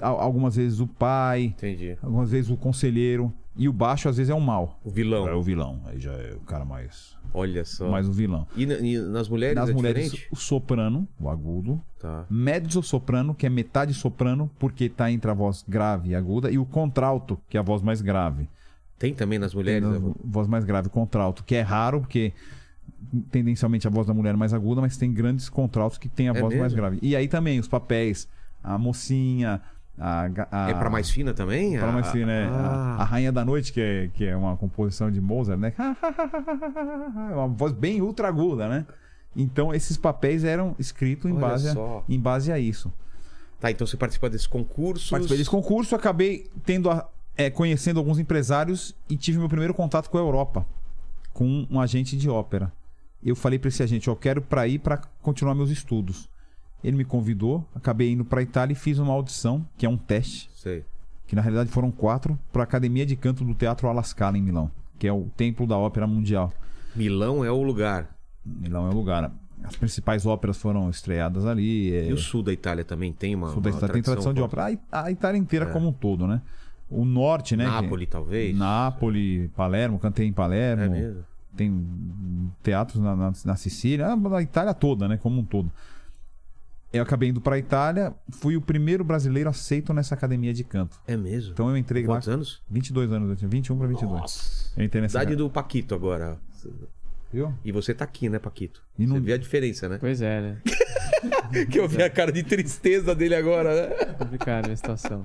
Algumas 0.00 0.56
vezes 0.56 0.80
o 0.80 0.86
pai, 0.86 1.44
Entendi. 1.56 1.98
algumas 2.02 2.30
vezes 2.30 2.50
o 2.50 2.56
conselheiro. 2.56 3.32
E 3.58 3.68
o 3.68 3.72
baixo, 3.72 4.06
às 4.08 4.16
vezes, 4.18 4.30
é 4.30 4.34
o 4.34 4.40
mal. 4.40 4.78
O 4.84 4.90
vilão. 4.90 5.26
É 5.28 5.34
o 5.34 5.42
vilão. 5.42 5.80
Aí 5.86 5.98
já 5.98 6.12
é 6.12 6.34
o 6.34 6.40
cara 6.40 6.64
mais. 6.64 7.16
Olha 7.32 7.64
só. 7.64 7.88
Mais 7.90 8.06
o 8.08 8.12
vilão. 8.12 8.46
E, 8.54 8.64
e 8.64 8.98
nas 8.98 9.28
mulheres 9.30 9.54
Nas 9.56 9.70
é 9.70 9.72
mulheres, 9.72 10.10
diferente? 10.10 10.28
o 10.30 10.36
soprano, 10.36 11.08
o 11.18 11.28
agudo. 11.30 11.80
Tá. 11.98 12.26
Mezzo 12.28 12.82
soprano, 12.82 13.34
que 13.34 13.46
é 13.46 13.48
metade 13.50 13.94
soprano, 13.94 14.50
porque 14.58 14.88
tá 14.90 15.10
entre 15.10 15.30
a 15.30 15.34
voz 15.34 15.64
grave 15.66 16.10
e 16.10 16.14
aguda. 16.14 16.50
E 16.50 16.58
o 16.58 16.66
contralto, 16.66 17.38
que 17.48 17.56
é 17.56 17.60
a 17.60 17.62
voz 17.62 17.80
mais 17.82 18.02
grave. 18.02 18.48
Tem 18.98 19.14
também 19.14 19.38
nas 19.38 19.52
Tem 19.52 19.58
mulheres? 19.62 19.86
a 19.88 20.00
voz 20.24 20.48
mais 20.48 20.64
grave, 20.64 20.88
contralto, 20.88 21.44
que 21.44 21.54
é 21.54 21.60
raro, 21.60 22.00
porque 22.00 22.32
tendencialmente 23.30 23.86
a 23.86 23.90
voz 23.90 24.06
da 24.06 24.14
mulher 24.14 24.30
é 24.34 24.36
mais 24.36 24.52
aguda, 24.54 24.80
mas 24.80 24.96
tem 24.96 25.12
grandes 25.12 25.48
contraltos 25.48 25.98
que 25.98 26.08
tem 26.08 26.28
a 26.28 26.32
É 26.32 26.40
voz 26.40 26.54
mais 26.54 26.72
mesmo? 26.72 26.76
grave. 26.76 26.98
E 27.02 27.14
aí 27.14 27.28
também 27.28 27.58
os 27.60 27.68
papéis, 27.68 28.26
a 28.64 28.78
mocinha, 28.78 29.60
a, 29.98 30.28
a 30.50 30.70
É 30.70 30.74
pra 30.74 30.88
mais 30.90 31.10
fina 31.10 31.32
também? 31.34 31.76
pra 31.78 31.88
A- 31.88 31.92
mais 31.92 32.10
fina, 32.10 32.26
né? 32.26 32.50
Ah, 32.50 32.96
A, 32.98 33.02
a 33.02 33.04
Rainha 33.04 33.30
da 33.32 33.44
Noite, 33.44 33.72
que 33.72 33.80
é, 33.80 34.08
que 34.14 34.24
é 34.24 34.34
uma 34.36 34.56
composição 34.56 35.10
de 35.10 35.20
Mozart, 35.20 35.58
né? 35.58 35.72
É 35.78 37.34
uma 37.36 37.48
voz 37.48 37.72
bem 37.72 38.00
ultra 38.00 38.28
aguda, 38.28 38.68
né? 38.68 38.86
Então 39.34 39.74
esses 39.74 39.96
papéis 39.96 40.44
eram 40.44 40.74
escritos 40.78 41.30
em 41.30 41.34
Olha 41.34 41.40
base, 41.48 41.68
a, 41.68 42.02
em 42.08 42.18
base 42.18 42.50
a 42.50 42.58
isso. 42.58 42.92
Tá, 43.60 43.70
então 43.70 43.86
você 43.86 43.96
participa 43.96 44.28
desse 44.30 44.48
concurso. 44.48 45.10
Participei 45.10 45.38
desse 45.38 45.50
concurso, 45.50 45.94
acabei 45.94 46.50
tendo 46.64 46.90
a- 46.90 47.06
é, 47.36 47.50
conhecendo 47.50 47.98
alguns 47.98 48.18
empresários 48.18 48.94
e 49.08 49.16
tive 49.16 49.38
meu 49.38 49.48
primeiro 49.48 49.74
contato 49.74 50.08
com 50.08 50.16
a 50.18 50.20
Europa, 50.20 50.66
com 51.32 51.66
um 51.70 51.80
agente 51.80 52.16
de 52.16 52.28
ópera. 52.28 52.72
Eu 53.22 53.34
falei 53.36 53.58
para 53.58 53.68
esse 53.68 53.82
agente, 53.82 54.08
eu 54.08 54.16
quero 54.16 54.40
para 54.40 54.66
ir 54.68 54.78
para 54.78 54.98
continuar 55.22 55.54
meus 55.54 55.70
estudos. 55.70 56.28
Ele 56.84 56.96
me 56.96 57.04
convidou, 57.04 57.66
acabei 57.74 58.12
indo 58.12 58.24
para 58.24 58.42
Itália 58.42 58.72
e 58.72 58.76
fiz 58.76 58.98
uma 58.98 59.12
audição, 59.12 59.66
que 59.76 59.84
é 59.84 59.88
um 59.88 59.96
teste, 59.96 60.48
Sei. 60.54 60.84
que 61.26 61.34
na 61.34 61.42
realidade 61.42 61.70
foram 61.70 61.90
quatro, 61.90 62.38
para 62.52 62.62
a 62.62 62.64
Academia 62.64 63.04
de 63.04 63.16
Canto 63.16 63.44
do 63.44 63.54
Teatro 63.54 63.88
Alla 63.88 64.02
Scala 64.02 64.38
em 64.38 64.42
Milão, 64.42 64.70
que 64.98 65.06
é 65.08 65.12
o 65.12 65.24
templo 65.36 65.66
da 65.66 65.76
ópera 65.76 66.06
mundial. 66.06 66.52
Milão 66.94 67.44
é 67.44 67.50
o 67.50 67.62
lugar. 67.62 68.14
Milão 68.44 68.86
é 68.86 68.90
o 68.90 68.94
lugar. 68.94 69.32
As 69.64 69.74
principais 69.74 70.24
óperas 70.26 70.56
foram 70.58 70.88
estreadas 70.88 71.44
ali. 71.44 71.92
é- 71.92 72.08
E 72.08 72.12
o 72.12 72.18
sul 72.18 72.42
da 72.42 72.52
Itália 72.52 72.84
também 72.84 73.12
tem 73.12 73.34
uma. 73.34 73.50
sul 73.50 73.60
da 73.60 73.70
Itália 73.70 73.92
tem 73.94 74.02
tradição 74.02 74.32
de 74.32 74.40
forte. 74.40 74.54
ópera. 74.60 74.80
A 74.92 75.10
Itália 75.10 75.38
inteira 75.38 75.66
como 75.66 75.88
um 75.88 75.92
todo, 75.92 76.26
né? 76.26 76.40
O 76.90 77.04
norte, 77.04 77.56
né? 77.56 77.64
que- 77.64 77.70
Nápoles, 77.70 78.08
talvez. 78.08 78.56
Nápoles, 78.56 79.50
Palermo, 79.56 79.98
cantei 79.98 80.26
em 80.26 80.32
Palermo. 80.32 80.82
É 80.84 80.88
mesmo. 80.88 81.24
Tem 81.56 82.52
teatros 82.62 83.02
na, 83.02 83.16
na, 83.16 83.32
na 83.44 83.56
Sicília, 83.56 84.08
ah, 84.08 84.16
na 84.16 84.42
Itália 84.42 84.74
toda, 84.74 85.08
né? 85.08 85.16
Como 85.16 85.40
um 85.40 85.44
todo. 85.44 85.70
Eu 86.92 87.02
acabei 87.02 87.28
indo 87.30 87.40
pra 87.40 87.58
Itália, 87.58 88.14
fui 88.30 88.56
o 88.56 88.60
primeiro 88.60 89.02
brasileiro 89.02 89.50
aceito 89.50 89.92
nessa 89.92 90.14
academia 90.14 90.54
de 90.54 90.62
canto. 90.64 90.98
É 91.06 91.16
mesmo. 91.16 91.52
Então 91.52 91.68
eu 91.68 91.76
entrei 91.76 92.04
Quantos 92.04 92.28
lá. 92.28 92.34
anos? 92.34 92.62
22 92.70 93.10
anos, 93.12 93.28
eu 93.30 93.36
tinha 93.36 93.48
21 93.48 93.76
pra 93.76 93.86
22. 93.86 94.20
Nossa. 94.20 94.72
Eu 94.80 94.84
entrei 94.84 95.02
nessa 95.02 95.18
Idade 95.18 95.32
academia. 95.32 95.48
do 95.48 95.52
Paquito 95.52 95.94
agora. 95.94 96.38
Viu? 97.32 97.52
E 97.64 97.72
você 97.72 97.92
tá 97.92 98.04
aqui, 98.04 98.28
né, 98.28 98.38
Paquito? 98.38 98.82
E 98.98 99.04
não- 99.06 99.16
Você 99.16 99.20
vê 99.20 99.32
a 99.32 99.36
diferença, 99.38 99.88
né? 99.88 99.98
Pois 99.98 100.22
é, 100.22 100.40
né? 100.40 100.56
que 101.70 101.78
eu 101.78 101.88
vi 101.88 102.02
a 102.02 102.10
cara 102.10 102.30
de 102.32 102.42
tristeza 102.42 103.14
dele 103.14 103.34
agora, 103.34 103.88
né? 103.88 103.94
Complicada 104.18 104.72
a 104.72 104.76
situação. 104.76 105.22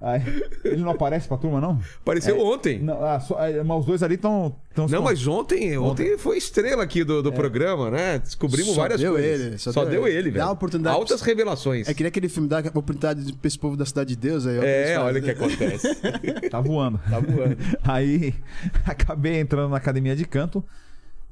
Ai, 0.00 0.22
ele 0.64 0.82
não 0.82 0.90
aparece 0.90 1.26
pra 1.26 1.36
turma, 1.36 1.60
não? 1.60 1.80
Apareceu 2.00 2.38
ontem. 2.38 2.78
Não, 2.78 2.94
Não, 3.00 3.04
ah, 3.06 3.18
só- 3.18 3.36
ah, 3.38 3.64
mas 3.64 3.78
os 3.80 3.86
dois 3.86 4.02
ali 4.02 4.14
estão. 4.14 4.54
mas 5.02 5.26
ontem, 5.26 5.76
ontem 5.78 6.16
foi 6.18 6.36
estrela 6.38 6.82
aqui 6.82 7.02
do, 7.02 7.22
do 7.22 7.32
programa, 7.32 7.90
né? 7.90 8.18
Descobrimos 8.18 8.74
Só 8.74 8.82
várias 8.82 9.00
deu 9.00 9.12
coisas. 9.14 9.40
ele, 9.46 9.58
Só, 9.58 9.72
só 9.72 9.82
deu, 9.84 9.90
deu 10.02 10.06
ele, 10.08 10.16
ele. 10.18 10.30
velho. 10.30 10.44
Dá 10.44 10.50
oportunidade 10.52 10.96
Altas 10.96 11.20
pra- 11.20 11.26
revelações. 11.28 11.88
É 11.88 11.94
que 11.94 12.02
nem 12.02 12.08
aquele 12.08 12.28
filme 12.28 12.48
dá 12.48 12.58
oportunidade 12.58 13.32
pra 13.32 13.48
esse 13.48 13.58
povo 13.58 13.76
da 13.76 13.84
Cidade 13.86 14.10
de 14.10 14.16
Deus 14.16 14.46
aí. 14.46 14.58
É, 14.62 14.98
olha 14.98 15.18
o 15.20 15.22
que 15.24 15.30
acontece. 15.30 15.94
Tá 16.50 16.60
voando. 16.60 17.00
Tá 17.10 17.18
voando. 17.18 17.56
Aí 17.82 18.34
acabei 18.84 19.40
entrando 19.40 19.70
na 19.70 19.76
academia 19.78 20.14
de 20.14 20.24
canto. 20.24 20.62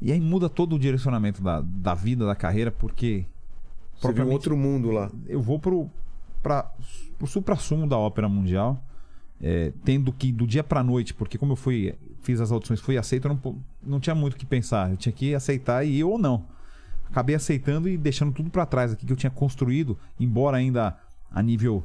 E 0.01 0.13
aí 0.13 0.21
muda 0.21 0.49
todo 0.49 0.75
o 0.77 0.79
direcionamento 0.79 1.43
da, 1.43 1.61
da 1.63 1.95
vida, 1.95 2.27
da 2.27 2.35
carreira, 2.35 2.71
porque 2.71 3.25
Você 4.01 4.13
viu 4.13 4.29
outro 4.29 4.57
mundo 4.57 4.91
lá. 4.91 5.11
eu 5.27 5.41
vou 5.41 5.59
pro, 5.59 5.89
pra, 6.43 6.71
pro 7.17 7.27
supra-sumo 7.27 7.87
da 7.87 7.97
ópera 7.97 8.29
mundial, 8.29 8.83
é, 9.41 9.73
tendo 9.85 10.13
que 10.13 10.31
do 10.31 10.47
dia 10.47 10.63
pra 10.63 10.83
noite, 10.83 11.15
porque 11.15 11.39
como 11.39 11.53
eu 11.53 11.57
fui, 11.57 11.95
fiz 12.23 12.41
as 12.41 12.53
audições, 12.53 12.81
fui 12.81 12.99
aceito, 12.99 13.29
eu 13.29 13.39
não, 13.43 13.63
não 13.83 14.01
tinha 14.01 14.15
muito 14.15 14.35
o 14.35 14.37
que 14.37 14.45
pensar. 14.47 14.91
Eu 14.91 14.97
tinha 14.97 15.13
que 15.13 15.35
aceitar 15.35 15.85
e 15.85 15.99
ir 15.99 16.05
ou 16.05 16.19
não. 16.19 16.45
Acabei 17.09 17.37
aceitando 17.37 17.89
e 17.89 17.97
deixando 17.97 18.33
tudo 18.33 18.51
pra 18.51 18.67
trás 18.67 18.93
aqui 18.93 19.07
que 19.07 19.13
eu 19.13 19.17
tinha 19.17 19.31
construído, 19.31 19.97
embora 20.19 20.57
ainda 20.57 20.99
a 21.31 21.43
nível, 21.43 21.85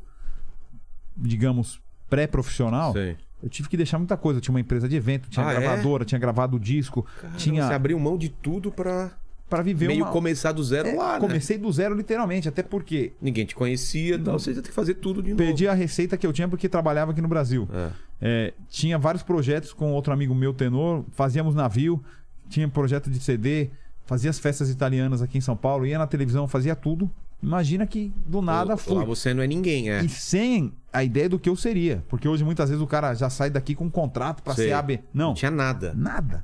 digamos, 1.16 1.80
pré-profissional. 2.10 2.94
Sei. 2.94 3.18
Eu 3.42 3.50
tive 3.50 3.70
que 3.70 3.78
deixar 3.78 3.98
muita 3.98 4.18
coisa. 4.18 4.38
Eu 4.38 4.42
tinha 4.42 4.54
uma 4.54 4.60
empresa 4.60 4.88
de 4.88 4.96
evento, 4.96 5.30
tinha 5.30 5.46
Ah, 5.46 5.54
é? 5.54 5.60
gravadora, 5.60 6.04
tinha 6.06 6.20
gravado 6.20 6.60
disco, 6.60 7.06
Caramba, 7.22 7.38
tinha 7.38 7.68
Você 7.68 7.74
abriu 7.74 8.00
mão 8.00 8.18
de 8.18 8.30
tudo 8.30 8.72
pra 8.72 9.12
para 9.50 9.64
viver 9.64 9.88
meio 9.88 10.04
uma 10.06 10.12
começar 10.12 10.52
do 10.52 10.64
zero 10.64 10.90
É, 10.90 10.94
lá, 10.94 11.14
né? 11.14 11.20
Comecei 11.20 11.58
do 11.58 11.72
zero 11.72 11.96
literalmente, 11.96 12.48
até 12.48 12.62
porque 12.62 13.14
Ninguém 13.20 13.46
te 13.48 13.56
conhecia 13.56 14.14
e 14.16 14.20
tal. 14.20 14.38
Você 14.38 14.52
ia 14.52 14.62
ter 14.62 14.70
que 14.70 14.76
fazer 14.76 14.94
tudo 14.96 15.24
de 15.24 15.34
perdi 15.34 15.68
a 15.68 15.74
receita 15.74 16.16
que 16.16 16.28
eu 16.28 16.32
tinha 16.32 16.48
porque 16.48 16.70
trabalhava 16.70 17.12
aqui 17.14 17.22
no 17.22 17.28
Brasil. 17.28 17.62
novo. 17.62 17.76
É. 17.76 17.92
É, 18.22 18.54
tinha 18.68 19.00
vários 19.00 19.24
projetos 19.24 19.74
com 19.74 19.92
outro 19.94 20.14
amigo 20.14 20.36
meu, 20.36 20.54
tenor, 20.54 21.04
fazíamos 21.14 21.56
navio, 21.56 22.04
tinha 22.48 22.68
projeto 22.68 23.10
de 23.10 23.20
CD, 23.20 23.70
fazia 24.06 24.30
as 24.30 24.38
festas 24.38 24.70
italianas 24.70 25.22
aqui 25.22 25.38
em 25.38 25.42
São 25.42 25.56
Paulo, 25.56 25.86
ia 25.88 25.98
na 25.98 26.06
televisão, 26.06 26.48
fazia 26.48 26.76
tudo. 26.76 27.10
Imagina 27.42 27.88
que 27.88 28.14
do 28.26 28.42
nada 28.42 28.72
Lá 28.72 28.78
fui. 28.78 29.06
você 29.06 29.34
não 29.34 29.42
é 29.42 29.48
ninguém, 29.48 29.90
é. 29.90 30.04
E 30.04 30.10
sem 30.10 30.74
a 30.92 31.04
ideia 31.04 31.30
do 31.30 31.40
que 31.40 31.48
eu 31.50 31.56
seria. 31.56 32.04
Porque 32.10 32.28
hoje 32.28 32.44
muitas 32.44 32.70
vezes 32.70 32.84
o 32.84 32.88
cara 32.88 33.14
já 33.14 33.30
sai 33.30 33.50
daqui 33.50 33.74
com 33.76 33.86
um 33.86 33.90
contrato 33.90 34.44
pra 34.44 34.54
Sei. 34.54 34.68
ser 34.68 34.74
AB. 34.74 35.00
Não, 35.14 35.28
Não 35.28 35.34
tinha 35.34 35.50
nada. 35.52 35.94
nada. 35.96 36.44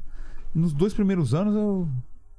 Nos 0.54 0.72
dois 0.74 0.94
primeiros 0.94 1.34
anos 1.34 1.54
eu. 1.54 1.88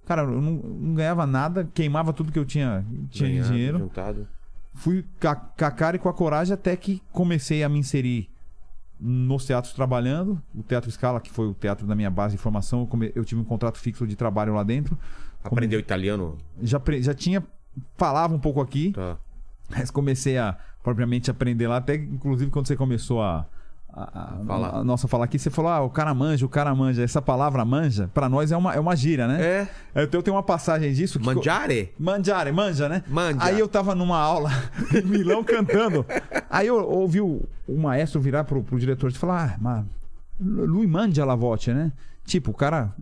Cara, 0.06 0.22
eu 0.22 0.40
não, 0.40 0.52
não 0.52 0.94
ganhava 0.94 1.26
nada, 1.26 1.68
queimava 1.74 2.12
tudo 2.12 2.30
que 2.32 2.38
eu 2.38 2.44
tinha, 2.46 2.84
tinha 3.10 3.28
de 3.28 3.34
Ganhado, 3.36 3.52
dinheiro. 3.52 3.78
Juntado. 3.80 4.28
Fui 4.72 5.04
com 5.20 5.28
a, 5.28 5.34
com 5.36 5.64
a 5.64 5.70
cara 5.70 5.96
e 5.96 5.98
com 5.98 6.08
a 6.08 6.14
coragem 6.14 6.54
até 6.54 6.76
que 6.76 7.02
comecei 7.12 7.62
a 7.64 7.68
me 7.68 7.78
inserir 7.78 8.30
nos 8.98 9.44
teatros 9.44 9.74
trabalhando. 9.74 10.40
O 10.54 10.62
Teatro 10.62 10.90
Scala, 10.90 11.20
que 11.20 11.30
foi 11.30 11.46
o 11.48 11.54
teatro 11.54 11.86
da 11.86 11.94
minha 11.94 12.10
base 12.10 12.36
de 12.36 12.42
formação, 12.42 12.80
eu, 12.80 12.86
come- 12.86 13.12
eu 13.14 13.24
tive 13.24 13.40
um 13.40 13.44
contrato 13.44 13.78
fixo 13.78 14.06
de 14.06 14.16
trabalho 14.16 14.54
lá 14.54 14.62
dentro. 14.62 14.96
Aprendeu 15.44 15.78
italiano? 15.78 16.38
Já, 16.62 16.80
pre- 16.80 17.02
já 17.02 17.12
tinha. 17.12 17.42
Falava 17.96 18.34
um 18.34 18.38
pouco 18.38 18.60
aqui, 18.60 18.92
Tá. 18.92 19.16
mas 19.70 19.90
comecei 19.90 20.38
a 20.38 20.56
propriamente 20.82 21.30
aprender 21.30 21.66
lá. 21.68 21.76
Até 21.78 21.94
inclusive 21.96 22.50
quando 22.50 22.66
você 22.66 22.76
começou 22.76 23.22
a. 23.22 23.46
A, 23.98 24.02
a- 24.02 24.44
Falar. 24.46 24.68
a 24.76 24.84
nossa 24.84 25.08
falar 25.08 25.24
aqui, 25.24 25.38
você 25.38 25.48
falou, 25.48 25.70
ah, 25.70 25.80
o 25.80 25.88
cara 25.88 26.12
manja, 26.12 26.44
o 26.44 26.48
cara 26.50 26.74
manja. 26.74 27.02
Essa 27.02 27.22
palavra 27.22 27.64
manja, 27.64 28.10
pra 28.12 28.28
nós 28.28 28.52
é 28.52 28.56
uma, 28.56 28.74
é 28.74 28.78
uma 28.78 28.94
gíria, 28.94 29.26
né? 29.26 29.42
É. 29.42 29.68
Eu 30.02 30.22
tenho 30.22 30.36
uma 30.36 30.42
passagem 30.42 30.92
disso 30.92 31.18
que. 31.18 31.24
Mangiare? 31.24 31.94
Mangiare, 31.98 32.52
manja, 32.52 32.90
né? 32.90 33.02
Manja. 33.08 33.38
Aí 33.42 33.58
eu 33.58 33.66
tava 33.66 33.94
numa 33.94 34.18
aula 34.18 34.50
em 34.94 35.00
Milão 35.06 35.42
cantando. 35.42 36.04
Aí 36.50 36.66
eu 36.66 36.76
ouvi 36.86 37.22
o, 37.22 37.42
o 37.66 37.78
maestro 37.78 38.20
virar 38.20 38.44
pro, 38.44 38.62
pro 38.62 38.78
diretor 38.78 39.10
e 39.10 39.14
falar: 39.14 39.54
Ah, 39.54 39.58
mas 39.58 39.84
lui 40.38 40.86
mangia 40.86 41.24
la 41.24 41.34
voce, 41.34 41.72
né? 41.72 41.90
Tipo, 42.26 42.50
o 42.50 42.54
cara 42.54 42.92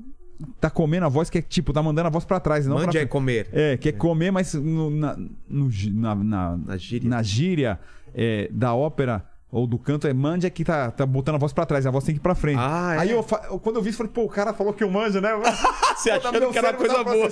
tá 0.61 0.69
comendo 0.71 1.07
a 1.07 1.09
voz 1.09 1.31
que 1.31 1.39
é 1.39 1.43
tipo, 1.43 1.73
tá 1.73 1.83
mandando 1.83 2.09
a 2.09 2.11
voz 2.11 2.25
pra 2.25 2.41
trás, 2.41 2.67
não 2.67 2.77
Mande 2.77 2.93
pra 2.93 3.01
é 3.01 3.07
comer. 3.07 3.49
É, 3.53 3.77
quer 3.77 3.93
comer, 3.93 4.31
mas 4.31 4.55
no- 4.55 4.91
na, 4.91 5.17
no 5.49 5.69
na, 5.93 6.15
na, 6.15 6.57
Na 6.57 6.77
gíria. 6.77 7.09
na 7.09 7.23
gíria 7.23 7.81
é, 8.15 8.49
da 8.53 8.75
ópera 8.75 9.25
ou 9.51 9.69
do 9.69 9.79
canto 9.79 10.09
é 10.09 10.13
manja 10.13 10.51
que 10.51 10.65
tá, 10.65 10.91
tá 10.91 11.07
botando 11.07 11.37
a 11.37 11.39
voz 11.39 11.53
pra 11.53 11.65
trás, 11.65 11.87
a 11.87 11.91
voz 11.91 12.03
tem 12.05 12.13
que 12.15 12.19
ir 12.19 12.23
pra 12.23 12.35
frente. 12.35 12.59
Ah, 12.61 12.95
é? 12.97 12.99
Aí 12.99 13.11
eu, 13.13 13.23
quando 13.23 13.77
eu 13.77 13.83
vi 13.83 13.91
isso, 13.91 13.99
falei, 13.99 14.13
pô, 14.13 14.25
o 14.25 14.29
cara 14.29 14.53
falou 14.53 14.73
que 14.73 14.83
eu 14.83 14.91
manja, 14.91 15.21
né? 15.21 15.29
Você 15.97 16.11
meu 16.11 16.19
achando 16.19 16.51
que 16.51 16.59
era 16.59 16.73
coisa 16.75 16.95
tá 16.95 17.05
boa. 17.05 17.29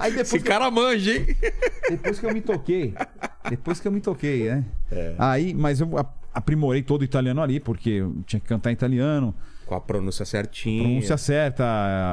Aí 0.00 0.10
depois 0.10 0.28
Esse 0.32 0.38
que 0.40 0.48
eu- 0.48 0.52
cara 0.52 0.68
manja, 0.70 1.12
hein? 1.12 1.26
depois 1.90 2.18
que 2.18 2.26
eu 2.26 2.32
me 2.34 2.40
toquei, 2.40 2.92
Depois 3.48 3.78
que 3.78 3.86
eu 3.86 3.92
me 3.92 4.00
toquei, 4.00 4.48
né? 4.50 4.64
É. 4.90 5.14
Aí, 5.18 5.54
mas 5.54 5.80
eu 5.80 5.90
aprimorei 6.32 6.82
todo 6.82 7.02
o 7.02 7.04
italiano 7.04 7.40
ali, 7.40 7.60
porque 7.60 7.90
eu 7.90 8.16
tinha 8.26 8.40
que 8.40 8.46
cantar 8.48 8.70
em 8.70 8.72
italiano, 8.72 9.32
Com 9.66 9.74
a 9.74 9.80
pronúncia 9.80 10.24
certinha. 10.24 10.82
pronúncia 10.82 11.16
certa, 11.16 11.64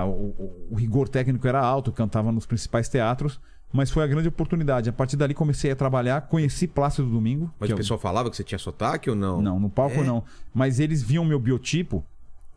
o, 0.05 0.33
o- 0.71 0.75
rigor 0.75 1.07
técnico 1.09 1.47
era 1.47 1.59
alto, 1.59 1.89
eu 1.89 1.93
cantava 1.93 2.31
nos 2.31 2.45
principais 2.45 2.87
teatros, 2.89 3.39
mas 3.73 3.89
foi 3.91 4.03
a 4.03 4.07
grande 4.07 4.27
oportunidade. 4.27 4.89
A 4.89 4.93
partir 4.93 5.15
dali 5.15 5.33
comecei 5.33 5.71
a 5.71 5.75
trabalhar, 5.75 6.21
conheci 6.21 6.67
Plácido 6.67 7.07
Domingo. 7.09 7.53
Mas 7.59 7.67
que 7.67 7.73
o 7.73 7.75
é 7.75 7.77
pessoal 7.77 7.99
falava 7.99 8.29
que 8.29 8.35
você 8.35 8.43
tinha 8.43 8.59
sotaque 8.59 9.09
ou 9.09 9.15
não? 9.15 9.41
Não, 9.41 9.59
no 9.59 9.69
palco 9.69 9.95
É? 10.01 10.03
não. 10.03 10.23
Mas 10.53 10.79
eles 10.79 11.01
viam 11.01 11.23
meu 11.23 11.39
biotipo 11.39 12.03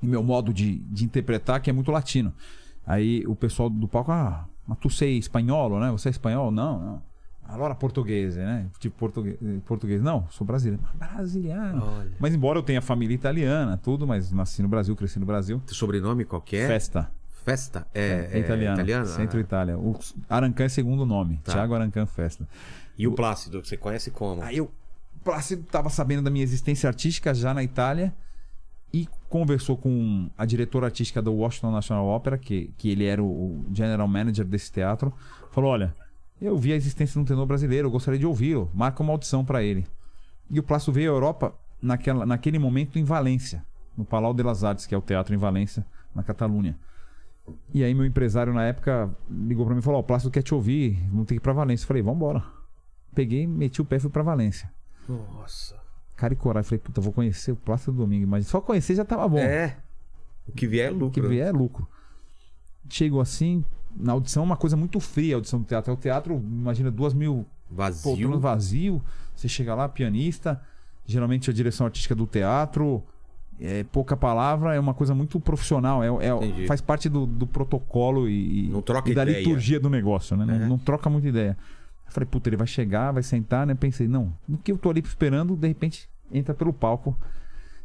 e 0.02 0.06
meu 0.06 0.22
modo 0.22 0.52
de, 0.52 0.76
de 0.78 1.04
interpretar, 1.04 1.60
que 1.60 1.70
é 1.70 1.72
muito 1.72 1.90
latino. 1.92 2.32
Aí 2.86 3.24
o 3.26 3.34
pessoal 3.36 3.70
do 3.70 3.86
palco, 3.88 4.10
ah, 4.12 4.46
mas 4.66 4.78
tu 4.78 4.90
sei 4.90 5.16
espanholo, 5.18 5.78
né? 5.78 5.90
Você 5.92 6.08
é 6.08 6.10
espanhol? 6.10 6.50
Não, 6.50 6.78
não. 6.80 7.02
Agora 7.46 7.74
português, 7.74 8.36
né? 8.36 8.66
Tipo 8.78 8.96
português. 8.96 9.36
português. 9.64 10.02
Não, 10.02 10.26
sou 10.30 10.46
brasileiro. 10.46 10.82
Brasiliano. 10.94 11.84
Olha. 11.98 12.12
Mas 12.18 12.34
embora 12.34 12.58
eu 12.58 12.62
tenha 12.62 12.80
família 12.80 13.14
italiana, 13.14 13.76
tudo, 13.76 14.06
mas 14.06 14.32
nasci 14.32 14.62
no 14.62 14.68
Brasil, 14.68 14.96
cresci 14.96 15.18
no 15.20 15.26
Brasil. 15.26 15.60
Teu 15.66 15.74
sobrenome 15.74 16.24
qualquer? 16.24 16.66
Festa. 16.66 17.10
Festa? 17.44 17.86
É, 17.94 18.30
É, 18.32 18.38
italiano. 18.38 18.76
italiano? 18.78 19.06
Centro 19.06 19.38
Ah. 19.38 19.40
Itália. 19.42 19.78
O 19.78 19.98
Arancan 20.28 20.64
é 20.64 20.68
segundo 20.68 21.04
nome. 21.04 21.38
Tá. 21.44 21.52
Thiago 21.52 21.74
Arancan 21.74 22.06
Festa. 22.06 22.48
E 22.96 23.06
o 23.06 23.12
Plácido, 23.12 23.60
que 23.60 23.68
você 23.68 23.76
conhece 23.76 24.10
como? 24.10 24.40
Aí 24.42 24.56
eu, 24.56 24.70
Plácido 25.22 25.62
estava 25.62 25.90
sabendo 25.90 26.22
da 26.22 26.30
minha 26.30 26.42
existência 26.44 26.88
artística 26.88 27.34
já 27.34 27.52
na 27.52 27.62
Itália 27.62 28.14
e 28.92 29.08
conversou 29.28 29.76
com 29.76 30.30
a 30.38 30.44
diretora 30.46 30.86
artística 30.86 31.20
do 31.20 31.32
Washington 31.34 31.72
National 31.72 32.06
Opera, 32.06 32.38
que, 32.38 32.72
que 32.78 32.88
ele 32.90 33.04
era 33.04 33.22
o, 33.22 33.26
o 33.26 33.64
general 33.74 34.08
manager 34.08 34.46
desse 34.46 34.72
teatro. 34.72 35.12
Falou: 35.50 35.70
Olha, 35.70 35.94
eu 36.44 36.56
vi 36.56 36.72
a 36.72 36.76
existência 36.76 37.14
de 37.14 37.18
um 37.20 37.24
tenor 37.24 37.46
brasileiro, 37.46 37.88
eu 37.88 37.90
gostaria 37.92 38.18
de 38.18 38.26
ouvi-lo, 38.26 38.70
marca 38.74 39.02
uma 39.02 39.12
audição 39.12 39.44
para 39.44 39.62
ele. 39.62 39.86
E 40.50 40.58
o 40.58 40.62
Plácido 40.62 40.92
veio 40.92 41.10
à 41.12 41.14
Europa 41.14 41.54
naquela, 41.80 42.24
naquele 42.26 42.58
momento 42.58 42.98
em 42.98 43.04
Valência, 43.04 43.64
no 43.96 44.04
Palau 44.04 44.34
de 44.34 44.42
las 44.42 44.62
Artes, 44.64 44.86
que 44.86 44.94
é 44.94 44.98
o 44.98 45.02
teatro 45.02 45.34
em 45.34 45.38
Valência, 45.38 45.84
na 46.14 46.22
Catalunha. 46.22 46.78
E 47.72 47.84
aí 47.84 47.94
meu 47.94 48.06
empresário 48.06 48.52
na 48.54 48.64
época 48.64 49.10
ligou 49.30 49.66
para 49.66 49.74
mim 49.74 49.80
e 49.80 49.82
falou: 49.82 49.98
Ó, 49.98 50.00
o 50.00 50.04
Plácido 50.04 50.30
quer 50.30 50.42
te 50.42 50.54
ouvir, 50.54 50.98
vamos 51.10 51.26
ter 51.26 51.34
que 51.34 51.38
ir 51.38 51.40
para 51.40 51.52
Valência. 51.52 51.84
Eu 51.84 51.88
falei: 51.88 52.02
Vamos 52.02 52.16
embora. 52.16 52.42
Peguei, 53.14 53.46
meti 53.46 53.80
o 53.80 53.84
pé 53.84 53.96
e 53.96 54.00
fui 54.00 54.10
para 54.10 54.22
Valência 54.22 54.68
Nossa. 55.08 55.76
cara 56.16 56.32
e 56.32 56.36
coragem. 56.36 56.68
Falei, 56.68 56.80
puta, 56.80 57.00
vou 57.00 57.12
conhecer 57.12 57.52
o 57.52 57.56
Plácido 57.56 57.92
Domingo, 57.92 58.26
mas 58.26 58.46
só 58.46 58.60
conhecer 58.60 58.94
já 58.96 59.04
tava 59.04 59.28
bom. 59.28 59.38
É. 59.38 59.76
O 60.48 60.52
que 60.52 60.66
vier 60.66 60.88
é 60.88 60.90
O 60.90 60.94
lucro. 60.98 61.10
que 61.22 61.28
vier 61.28 61.46
é 61.48 61.52
lucro. 61.52 61.86
Chegou 62.88 63.20
assim, 63.20 63.64
na 63.96 64.12
audição, 64.12 64.42
uma 64.42 64.56
coisa 64.56 64.76
muito 64.76 64.98
fria 65.00 65.34
a 65.34 65.38
audição 65.38 65.60
do 65.60 65.64
teatro. 65.66 65.90
É 65.90 65.94
o 65.94 65.96
teatro, 65.96 66.34
imagina, 66.36 66.90
duas 66.90 67.14
mil 67.14 67.46
Vazio. 67.70 68.02
poltronas 68.02 68.40
vazio. 68.40 69.02
Você 69.34 69.48
chega 69.48 69.74
lá, 69.74 69.88
pianista, 69.88 70.60
geralmente 71.06 71.50
a 71.50 71.52
direção 71.52 71.86
artística 71.86 72.14
do 72.14 72.26
teatro. 72.26 73.02
É 73.60 73.84
pouca 73.84 74.16
palavra, 74.16 74.74
é 74.74 74.80
uma 74.80 74.94
coisa 74.94 75.14
muito 75.14 75.38
profissional. 75.38 76.02
É, 76.02 76.08
é- 76.08 76.66
faz 76.66 76.80
parte 76.80 77.08
do, 77.08 77.24
do 77.24 77.46
protocolo 77.46 78.28
e, 78.28 78.66
e- 78.68 79.14
da 79.14 79.22
ideia. 79.22 79.38
liturgia 79.38 79.78
do 79.78 79.88
negócio, 79.88 80.36
né? 80.36 80.44
Não, 80.44 80.54
É. 80.54 80.68
não 80.68 80.78
troca 80.78 81.08
muita 81.08 81.28
ideia. 81.28 81.56
Eu 82.06 82.12
falei, 82.12 82.28
puta, 82.28 82.48
ele 82.48 82.56
vai 82.56 82.66
chegar, 82.66 83.12
vai 83.12 83.22
sentar, 83.22 83.64
né? 83.66 83.74
Pensei, 83.74 84.08
não, 84.08 84.32
no 84.48 84.58
que 84.58 84.72
eu 84.72 84.78
tô 84.78 84.90
ali 84.90 85.00
esperando, 85.00 85.54
de 85.56 85.68
repente 85.68 86.08
entra 86.32 86.52
pelo 86.52 86.72
palco. 86.72 87.16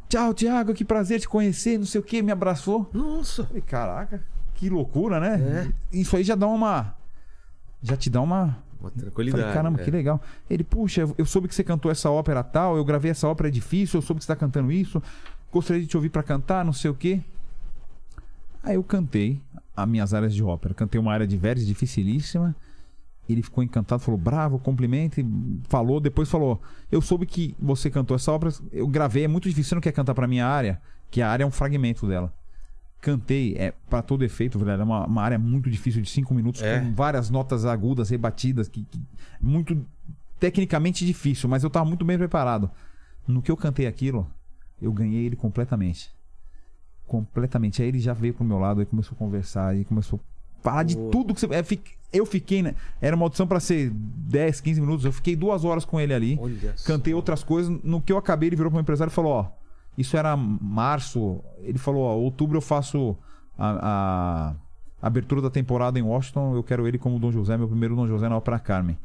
Tchau, 0.08 0.34
Thiago, 0.34 0.74
que 0.74 0.84
prazer 0.84 1.20
te 1.20 1.30
conhecer, 1.30 1.78
não 1.78 1.86
sei 1.86 2.02
o 2.02 2.04
que, 2.04 2.22
me 2.24 2.32
abraçou. 2.32 2.90
Nossa. 2.92 3.44
Falei, 3.46 3.62
caraca, 3.62 4.24
que 4.60 4.70
loucura, 4.70 5.20
né? 5.22 5.72
É. 5.92 5.98
Isso 5.98 6.18
aí 6.18 6.24
já 6.24 6.36
dá 6.36 6.46
uma. 6.48 6.94
Já 7.82 7.96
te 7.96 8.10
dá 8.10 8.20
uma. 8.22 8.58
Uma 8.82 8.92
tranquilidade. 8.92 9.42
Falei, 9.44 9.56
caramba, 9.56 9.82
é. 9.82 9.84
que 9.86 9.90
legal. 9.92 10.22
Ele, 10.50 10.64
puxa, 10.66 11.08
eu- 11.18 11.26
soube 11.26 11.48
que 11.48 11.56
você 11.56 11.64
cantou 11.64 11.90
essa 11.90 12.10
ópera 12.10 12.44
tal, 12.44 12.76
eu 12.78 12.84
gravei 12.84 13.12
essa 13.12 13.28
ópera 13.28 13.48
é 13.48 13.52
difícil, 13.52 13.98
eu 13.98 14.02
soube 14.02 14.20
que 14.20 14.26
você 14.26 14.34
tá 14.34 14.36
cantando 14.36 14.72
isso, 14.72 15.02
gostaria 15.52 15.82
de 15.82 15.88
te 15.88 15.96
ouvir 15.98 16.10
pra 16.10 16.22
cantar, 16.24 16.64
não 16.66 16.74
sei 16.74 16.92
o 16.92 16.94
quê. 16.94 17.22
Aí 18.62 18.76
eu 18.76 18.84
cantei 18.84 19.42
as 19.76 19.88
minhas 19.88 20.14
áreas 20.14 20.34
de 20.34 20.44
ópera. 20.44 20.74
Cantei 20.74 21.00
uma 21.00 21.14
área 21.14 21.26
de 21.26 21.38
Verdi 21.38 21.66
dificilíssima. 21.66 22.54
Ele 23.30 23.42
ficou 23.44 23.64
encantado, 23.64 24.02
falou 24.02 24.20
bravo, 24.20 24.60
cumprimento, 24.60 25.22
falou, 25.70 26.00
depois 26.02 26.30
falou: 26.30 26.62
Eu 26.92 27.02
soube 27.02 27.26
que 27.26 27.56
você 27.60 27.90
cantou 27.90 28.16
essa 28.16 28.32
ópera, 28.32 28.52
eu 28.74 28.88
gravei, 28.88 29.24
é 29.24 29.28
muito 29.28 29.48
difícil, 29.48 29.70
você 29.70 29.76
não 29.76 29.82
quer 29.82 29.92
cantar 29.92 30.16
pra 30.16 30.28
minha 30.28 30.46
área, 30.48 30.82
que 31.12 31.22
a 31.22 31.30
área 31.30 31.44
é 31.44 31.48
um 31.48 31.52
fragmento 31.52 32.08
dela. 32.08 32.34
Cantei, 33.02 33.56
é 33.58 33.74
para 33.90 34.02
todo 34.02 34.24
efeito, 34.26 34.60
velho, 34.60 34.82
é 34.82 34.84
uma, 34.84 35.06
uma 35.06 35.22
área 35.22 35.40
muito 35.40 35.70
difícil 35.70 36.02
de 36.02 36.10
cinco 36.10 36.34
minutos, 36.34 36.62
É. 36.62 36.80
com 36.82 36.94
várias 36.94 37.30
notas 37.30 37.64
agudas, 37.66 38.10
rebatidas, 38.10 38.68
que, 38.68 38.84
que- 38.84 39.00
muito 39.42 39.86
tecnicamente 40.40 41.06
difícil, 41.06 41.48
mas 41.50 41.64
eu 41.64 41.70
tava 41.70 41.86
muito 41.86 42.04
bem 42.04 42.18
preparado. 42.18 42.70
No 43.28 43.42
que 43.42 43.50
eu 43.52 43.56
cantei 43.58 43.88
aquilo, 43.88 44.28
eu 44.82 44.92
ganhei 44.92 45.26
ele 45.26 45.36
completamente. 45.38 46.12
Completamente. 47.08 47.82
Aí 47.82 47.88
ele 47.88 48.00
já 48.00 48.14
veio 48.14 48.34
pro 48.34 48.44
meu 48.46 48.60
lado, 48.60 48.80
aí 48.80 48.86
começou 48.86 49.16
a 49.16 49.18
conversar, 49.18 49.68
aí 49.70 49.84
começou 49.86 50.20
a 50.60 50.62
falar 50.64 50.84
de 50.84 50.96
Pô. 50.96 51.10
tudo 51.10 51.34
que 51.34 51.40
você. 51.40 51.48
é, 51.48 51.64
Eu 52.12 52.26
fiquei, 52.26 52.62
né? 52.62 52.76
Era 53.02 53.16
uma 53.16 53.26
audição 53.26 53.48
pra 53.48 53.60
ser 53.60 53.90
10, 53.92 54.62
15 54.62 54.82
minutos, 54.82 55.06
eu 55.06 55.12
fiquei 55.12 55.36
duas 55.36 55.64
horas 55.66 55.86
com 55.86 56.00
ele 56.00 56.14
ali. 56.14 56.38
Olha 56.40 56.74
só. 56.78 56.86
Cantei 56.88 57.14
outras 57.14 57.44
coisas. 57.44 57.76
No 57.84 58.02
que 58.02 58.12
eu 58.12 58.18
acabei, 58.18 58.50
ele 58.50 58.56
virou 58.56 58.70
pro 58.70 58.76
meu 58.76 58.82
empresário 58.82 59.12
e 59.12 59.14
falou: 59.14 59.32
Ó, 59.32 59.46
isso 60.00 60.16
era 60.16 60.36
março. 60.38 61.44
Ele 61.60 61.78
falou: 61.78 62.04
Ó, 62.04 62.16
outubro 62.16 62.58
eu 62.58 62.62
faço 62.62 63.18
a, 63.58 64.56
a 65.02 65.08
abertura 65.08 65.42
da 65.42 65.50
temporada 65.50 66.00
em 66.00 66.02
Washington. 66.02 66.56
Eu 66.56 66.64
quero 66.64 66.88
ele 66.88 66.98
como 66.98 67.20
Dom 67.20 67.34
José, 67.34 67.58
meu 67.58 67.68
primeiro 67.68 67.98
Dom 67.98 68.08
José 68.08 68.30
na 68.30 68.38
Ópera 68.38 68.58
Carmen. 68.60 68.98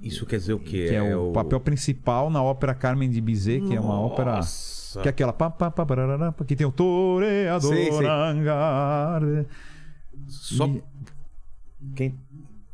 Isso 0.00 0.24
quer 0.24 0.38
dizer 0.38 0.54
o 0.54 0.58
quê? 0.58 0.88
Que 0.88 0.94
é, 0.94 1.16
o, 1.16 1.30
papel 1.32 1.60
principal 1.60 2.30
na 2.30 2.42
Ópera 2.42 2.74
Carmen 2.74 3.10
de 3.10 3.20
Bizet, 3.20 3.60
que 3.60 3.76
é 3.76 3.80
uma 3.80 4.00
ópera. 4.00 4.36
Nossa. 4.36 5.02
Que 5.02 5.08
é 5.08 5.10
aquela. 5.10 5.32
pá, 5.32 5.50
pá, 5.50 5.70
pá, 5.70 5.84
barará, 5.84 6.32
que 6.32 6.56
tem 6.56 6.66
o 6.66 6.72
Toreador. 6.72 7.70
Só... 10.26 10.66
E- 10.66 10.82
Quem... 11.94 12.18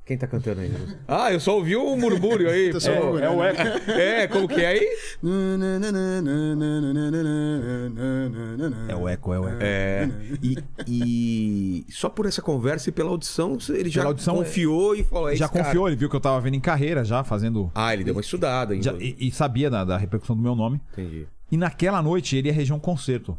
Quem 0.07 0.17
tá 0.17 0.27
cantando 0.29 0.61
aí? 0.61 0.71
Ah, 1.09 1.33
eu 1.33 1.41
só 1.41 1.57
ouvi 1.57 1.75
o 1.77 1.97
murmúrio 1.97 2.49
aí. 2.49 2.71
É, 2.87 3.01
ouvindo, 3.01 3.25
é 3.25 3.29
o 3.29 3.39
né? 3.41 3.49
eco. 3.51 3.91
É, 3.91 4.27
como 4.29 4.47
que 4.49 4.61
é 4.61 4.67
aí? 4.69 4.89
É 8.89 8.95
o 8.97 9.09
eco, 9.09 9.33
é 9.35 9.39
o 9.41 9.49
eco. 9.49 9.59
É. 9.61 10.09
E, 10.43 10.57
e 10.87 11.87
só 11.93 12.09
por 12.09 12.27
essa 12.27 12.41
conversa 12.43 12.89
e 12.89 12.93
pela 12.93 13.11
audição, 13.11 13.57
ele 13.71 13.89
já 13.91 14.01
Pela 14.03 14.11
audição, 14.11 14.37
confiou 14.37 14.95
e 14.95 15.05
falou: 15.05 15.29
é 15.29 15.37
já 15.37 15.47
esse 15.47 15.53
cara. 15.55 15.65
confiou, 15.65 15.89
ele 15.89 15.97
viu 15.97 16.09
que 16.09 16.17
eu 16.17 16.21
tava 16.21 16.41
vendo 16.41 16.55
em 16.55 16.61
carreira 16.61 17.05
já, 17.05 17.25
fazendo. 17.25 17.71
Ah, 17.75 17.93
ele 17.93 18.05
deu 18.05 18.15
uma 18.15 18.21
estudada 18.21 18.75
ainda. 18.75 18.85
já- 18.85 18.95
e, 18.99 19.17
e 19.19 19.31
sabia 19.33 19.69
da, 19.71 19.85
da 19.85 19.97
repercussão 19.97 20.37
do 20.37 20.43
meu 20.43 20.55
nome. 20.55 20.81
Entendi. 20.93 21.27
E 21.51 21.57
naquela 21.57 22.03
noite 22.03 22.37
ele 22.37 22.49
ia 22.49 22.55
reger 22.55 22.75
um 22.75 22.79
concerto. 22.81 23.37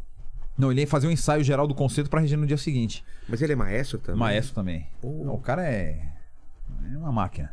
Não, 0.56 0.72
ele 0.72 0.80
ia 0.80 0.86
fazer 0.86 1.06
um 1.06 1.10
ensaio 1.10 1.44
geral 1.44 1.66
do 1.66 1.74
concerto 1.74 2.10
pra 2.10 2.20
reger 2.20 2.36
no 2.38 2.46
dia 2.46 2.56
seguinte. 2.56 3.04
Mas 3.28 3.40
ele 3.42 3.52
é 3.52 3.56
maestro 3.56 3.98
também? 3.98 4.18
Maestro 4.18 4.54
também. 4.56 4.86
Pô. 5.00 5.08
O 5.32 5.38
cara 5.38 5.64
é. 5.64 6.00
É 6.92 6.96
uma 6.98 7.12
máquina. 7.12 7.52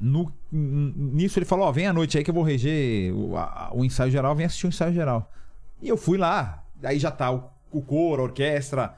No- 0.00 0.32
nisso 0.52 1.38
ele 1.38 1.46
falou: 1.46 1.66
Ó, 1.66 1.72
vem 1.72 1.86
à 1.86 1.92
noite 1.92 2.16
aí 2.18 2.24
que 2.24 2.30
eu 2.30 2.34
vou 2.34 2.42
reger 2.44 3.12
o, 3.14 3.36
a- 3.36 3.70
o 3.72 3.84
ensaio 3.84 4.10
geral, 4.10 4.34
vem 4.34 4.46
assistir 4.46 4.66
o 4.66 4.68
ensaio 4.68 4.92
geral. 4.92 5.30
E 5.82 5.88
eu 5.88 5.96
fui 5.96 6.16
lá. 6.18 6.62
Aí 6.82 6.98
já 6.98 7.10
tá 7.10 7.30
o, 7.32 7.50
o 7.72 7.82
coro, 7.82 8.22
a 8.22 8.24
orquestra, 8.26 8.94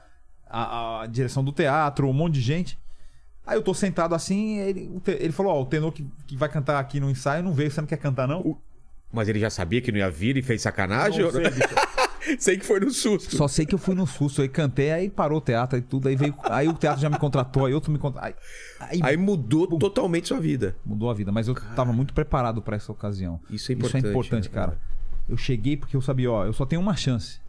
a, 0.47 1.01
a 1.01 1.05
direção 1.07 1.43
do 1.43 1.51
teatro, 1.51 2.07
um 2.07 2.13
monte 2.13 2.35
de 2.35 2.41
gente. 2.41 2.79
Aí 3.45 3.57
eu 3.57 3.63
tô 3.63 3.73
sentado 3.73 4.13
assim, 4.13 4.59
ele, 4.59 5.01
ele 5.07 5.31
falou: 5.33 5.53
Ó, 5.55 5.61
o 5.61 5.65
tenor 5.65 5.91
que, 5.91 6.05
que 6.27 6.37
vai 6.37 6.47
cantar 6.49 6.79
aqui 6.79 6.99
no 6.99 7.09
ensaio 7.09 7.43
não 7.43 7.53
veio, 7.53 7.71
você 7.71 7.81
não 7.81 7.87
quer 7.87 7.97
cantar 7.97 8.27
não? 8.27 8.57
Mas 9.11 9.27
ele 9.27 9.39
já 9.39 9.49
sabia 9.49 9.81
que 9.81 9.91
não 9.91 9.97
ia 9.99 10.09
vir 10.09 10.37
e 10.37 10.41
fez 10.41 10.61
sacanagem? 10.61 11.23
Não 11.25 11.31
sei. 11.31 11.43
Sei 12.39 12.57
que 12.57 12.65
foi 12.65 12.79
no 12.79 12.91
susto. 12.91 13.35
Só 13.35 13.47
sei 13.47 13.65
que 13.65 13.73
eu 13.73 13.79
fui 13.79 13.95
no 13.95 14.05
susto, 14.05 14.41
aí 14.41 14.49
cantei, 14.49 14.91
aí 14.91 15.09
parou 15.09 15.39
o 15.39 15.41
teatro 15.41 15.77
e 15.77 15.81
tudo, 15.81 16.07
aí 16.07 16.15
veio. 16.15 16.35
Aí 16.43 16.67
o 16.67 16.73
teatro 16.73 17.01
já 17.01 17.09
me 17.09 17.17
contratou, 17.17 17.65
aí 17.65 17.73
outro 17.73 17.91
me 17.91 17.97
contratou. 17.97 18.27
Aí, 18.27 18.35
aí 18.79 18.99
Aí 19.03 19.17
mudou 19.17 19.67
totalmente 19.79 20.27
sua 20.27 20.39
vida. 20.39 20.75
mudou 20.85 21.09
a 21.09 21.13
vida, 21.13 21.31
mas 21.31 21.47
eu 21.47 21.55
tava 21.75 21.91
muito 21.91 22.13
preparado 22.13 22.61
pra 22.61 22.75
essa 22.75 22.91
ocasião. 22.91 23.39
Isso 23.49 23.71
é 23.71 23.75
Isso 23.75 23.97
é 23.97 23.99
importante, 23.99 24.07
importante, 24.09 24.49
né, 24.49 24.53
cara. 24.53 24.77
Eu 25.27 25.37
cheguei 25.37 25.77
porque 25.77 25.95
eu 25.95 26.01
sabia, 26.01 26.31
ó, 26.31 26.45
eu 26.45 26.53
só 26.53 26.65
tenho 26.65 26.81
uma 26.81 26.95
chance. 26.95 27.39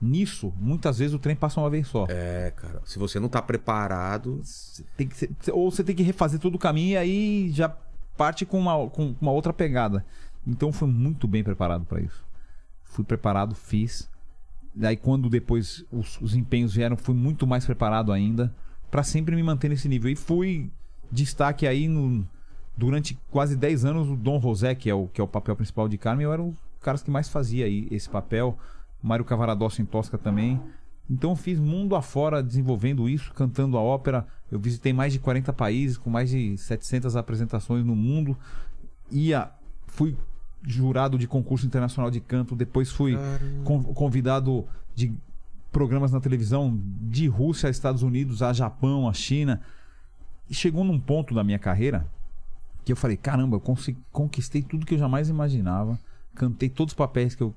Nisso, 0.00 0.52
muitas 0.58 0.98
vezes 0.98 1.14
o 1.14 1.18
trem 1.18 1.34
passa 1.34 1.60
uma 1.60 1.70
vez 1.70 1.86
só. 1.86 2.06
É, 2.08 2.52
cara. 2.54 2.82
Se 2.84 2.98
você 2.98 3.18
não 3.18 3.28
tá 3.28 3.40
preparado. 3.40 4.40
Você 4.42 4.84
tem 4.96 5.06
que 5.06 5.30
ou 5.50 5.70
você 5.70 5.82
tem 5.82 5.94
que 5.94 6.02
refazer 6.02 6.38
todo 6.38 6.56
o 6.56 6.58
caminho 6.58 6.92
e 6.92 6.96
aí 6.96 7.50
já 7.52 7.74
parte 8.16 8.44
com 8.44 8.58
uma, 8.58 8.88
com 8.90 9.14
uma 9.20 9.32
outra 9.32 9.52
pegada. 9.52 10.04
Então 10.46 10.72
fui 10.72 10.88
muito 10.88 11.26
bem 11.26 11.42
preparado 11.42 11.86
pra 11.86 12.00
isso. 12.00 12.22
Fui 12.94 13.04
preparado, 13.04 13.56
fiz. 13.56 14.08
Daí 14.72 14.96
quando 14.96 15.28
depois 15.28 15.84
os, 15.90 16.20
os 16.20 16.34
empenhos 16.34 16.74
vieram, 16.74 16.96
fui 16.96 17.14
muito 17.14 17.44
mais 17.44 17.66
preparado 17.66 18.12
ainda 18.12 18.54
pra 18.88 19.02
sempre 19.02 19.34
me 19.34 19.42
manter 19.42 19.68
nesse 19.68 19.88
nível. 19.88 20.08
E 20.08 20.14
fui 20.14 20.70
destaque 21.10 21.66
aí 21.66 21.88
no, 21.88 22.24
durante 22.76 23.18
quase 23.32 23.56
10 23.56 23.84
anos 23.84 24.08
o 24.08 24.14
Dom 24.14 24.40
José, 24.40 24.76
que 24.76 24.88
é 24.88 24.94
o, 24.94 25.08
que 25.08 25.20
é 25.20 25.24
o 25.24 25.26
papel 25.26 25.56
principal 25.56 25.88
de 25.88 25.98
Carmen, 25.98 26.24
eu 26.24 26.32
era 26.32 26.42
dos 26.42 26.56
caras 26.80 27.02
que 27.02 27.10
mais 27.10 27.28
fazia 27.28 27.66
aí 27.66 27.88
esse 27.90 28.08
papel. 28.08 28.56
Mário 29.02 29.24
Cavaradossi 29.24 29.82
em 29.82 29.84
Tosca 29.84 30.16
também. 30.16 30.60
Então 31.10 31.30
eu 31.30 31.36
fiz 31.36 31.58
mundo 31.58 31.96
afora 31.96 32.40
desenvolvendo 32.40 33.08
isso, 33.08 33.34
cantando 33.34 33.76
a 33.76 33.80
ópera. 33.80 34.24
Eu 34.50 34.60
visitei 34.60 34.92
mais 34.92 35.12
de 35.12 35.18
40 35.18 35.52
países, 35.52 35.98
com 35.98 36.08
mais 36.08 36.30
de 36.30 36.56
700 36.56 37.16
apresentações 37.16 37.84
no 37.84 37.96
mundo. 37.96 38.36
Ia 39.10 39.50
fui 39.88 40.16
jurado 40.66 41.18
de 41.18 41.26
concurso 41.26 41.66
internacional 41.66 42.10
de 42.10 42.20
canto, 42.20 42.54
depois 42.56 42.90
fui 42.90 43.16
con- 43.64 43.82
convidado 43.94 44.66
de 44.94 45.12
programas 45.70 46.12
na 46.12 46.20
televisão 46.20 46.78
de 47.02 47.26
Rússia 47.26 47.66
a 47.68 47.70
Estados 47.70 48.02
Unidos, 48.02 48.42
a 48.42 48.52
Japão, 48.52 49.08
a 49.08 49.12
China. 49.12 49.60
E 50.48 50.54
chegou 50.54 50.84
num 50.84 50.98
ponto 51.00 51.34
da 51.34 51.42
minha 51.44 51.58
carreira 51.58 52.06
que 52.84 52.92
eu 52.92 52.96
falei, 52.96 53.16
caramba, 53.16 53.56
eu 53.56 53.60
conquistei 54.12 54.62
tudo 54.62 54.84
que 54.86 54.94
eu 54.94 54.98
jamais 54.98 55.28
imaginava, 55.30 55.98
cantei 56.34 56.68
todos 56.68 56.92
os 56.92 56.96
papéis 56.96 57.34
que 57.34 57.42
eu 57.42 57.54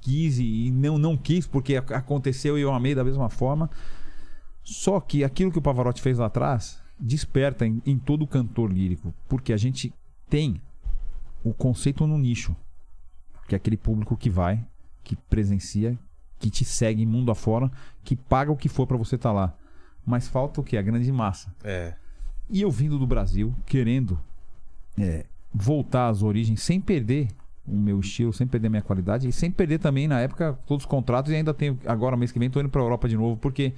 quis 0.00 0.38
e 0.38 0.70
não 0.70 0.96
não 0.98 1.16
quis 1.16 1.46
porque 1.48 1.74
ac- 1.76 1.92
aconteceu 1.92 2.56
e 2.56 2.62
eu 2.62 2.72
amei 2.72 2.94
da 2.94 3.02
mesma 3.04 3.28
forma. 3.28 3.68
Só 4.62 5.00
que 5.00 5.24
aquilo 5.24 5.50
que 5.50 5.58
o 5.58 5.62
Pavarotti 5.62 6.00
fez 6.00 6.18
lá 6.18 6.26
atrás 6.26 6.80
desperta 6.98 7.66
em, 7.66 7.82
em 7.86 7.98
todo 7.98 8.26
cantor 8.26 8.72
lírico, 8.72 9.12
porque 9.28 9.52
a 9.52 9.56
gente 9.56 9.92
tem 10.28 10.60
o 11.48 11.54
conceito 11.54 12.06
no 12.06 12.18
nicho, 12.18 12.54
que 13.48 13.54
é 13.54 13.56
aquele 13.56 13.76
público 13.76 14.16
que 14.16 14.28
vai, 14.28 14.64
que 15.02 15.16
presencia, 15.16 15.98
que 16.38 16.50
te 16.50 16.64
segue 16.64 17.04
mundo 17.06 17.30
afora, 17.30 17.70
que 18.04 18.14
paga 18.14 18.52
o 18.52 18.56
que 18.56 18.68
for 18.68 18.86
pra 18.86 18.96
você 18.96 19.16
estar 19.16 19.32
lá. 19.32 19.54
Mas 20.04 20.28
falta 20.28 20.60
o 20.60 20.64
que? 20.64 20.76
A 20.76 20.82
grande 20.82 21.10
massa. 21.10 21.54
É. 21.64 21.94
E 22.50 22.60
eu 22.60 22.70
vindo 22.70 22.98
do 22.98 23.06
Brasil, 23.06 23.54
querendo 23.66 24.18
é, 24.98 25.24
voltar 25.52 26.08
às 26.08 26.22
origens 26.22 26.62
sem 26.62 26.80
perder 26.80 27.28
o 27.66 27.76
meu 27.76 28.00
estilo, 28.00 28.32
sem 28.32 28.46
perder 28.46 28.68
a 28.68 28.70
minha 28.70 28.82
qualidade 28.82 29.28
e 29.28 29.32
sem 29.32 29.50
perder 29.50 29.78
também, 29.78 30.08
na 30.08 30.20
época, 30.20 30.58
todos 30.66 30.84
os 30.84 30.88
contratos. 30.88 31.32
E 31.32 31.34
ainda 31.34 31.52
tenho, 31.52 31.78
agora, 31.86 32.16
mês 32.16 32.32
que 32.32 32.38
vem, 32.38 32.48
tô 32.48 32.60
indo 32.60 32.70
pra 32.70 32.80
Europa 32.80 33.08
de 33.08 33.16
novo, 33.16 33.36
porque 33.36 33.74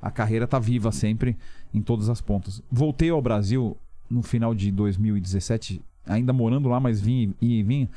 a 0.00 0.10
carreira 0.10 0.46
tá 0.46 0.58
viva 0.58 0.92
sempre 0.92 1.36
em 1.72 1.80
todas 1.80 2.08
as 2.08 2.20
pontas. 2.20 2.62
Voltei 2.70 3.10
ao 3.10 3.22
Brasil 3.22 3.76
no 4.08 4.22
final 4.22 4.54
de 4.54 4.70
2017, 4.70 5.82
ainda 6.10 6.32
morando 6.32 6.68
lá, 6.68 6.78
mas 6.80 7.00
vim 7.00 7.34
e 7.40 7.62
vim, 7.62 7.88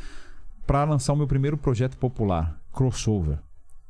para 0.65 0.83
lançar 0.83 1.13
o 1.13 1.17
meu 1.17 1.27
primeiro 1.27 1.57
projeto 1.57 1.97
popular, 1.97 2.57
Crossover, 2.71 3.39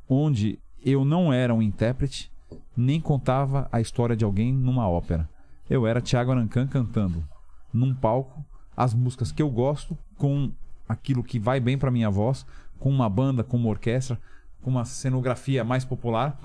onde 0.08 0.58
eu 0.84 1.04
não 1.04 1.32
era 1.32 1.54
um 1.54 1.62
intérprete, 1.62 2.30
nem 2.76 3.00
contava 3.00 3.68
a 3.70 3.80
história 3.80 4.16
de 4.16 4.24
alguém 4.24 4.52
numa 4.52 4.88
ópera. 4.88 5.28
Eu 5.68 5.86
era 5.86 6.00
Thiago 6.00 6.32
Arancan 6.32 6.66
cantando 6.66 7.24
num 7.72 7.94
palco 7.94 8.44
as 8.76 8.92
músicas 8.92 9.30
que 9.32 9.40
eu 9.40 9.48
gosto 9.48 9.96
com 10.16 10.50
aquilo 10.88 11.22
que 11.22 11.38
vai 11.38 11.60
bem 11.60 11.78
para 11.78 11.90
minha 11.90 12.10
voz, 12.10 12.44
com 12.78 12.90
uma 12.90 13.08
banda, 13.08 13.42
com 13.44 13.56
uma 13.56 13.70
orquestra, 13.70 14.18
com 14.60 14.70
uma 14.70 14.84
cenografia 14.84 15.64
mais 15.64 15.84
popular, 15.84 16.38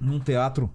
num 0.00 0.18
teatro 0.20 0.70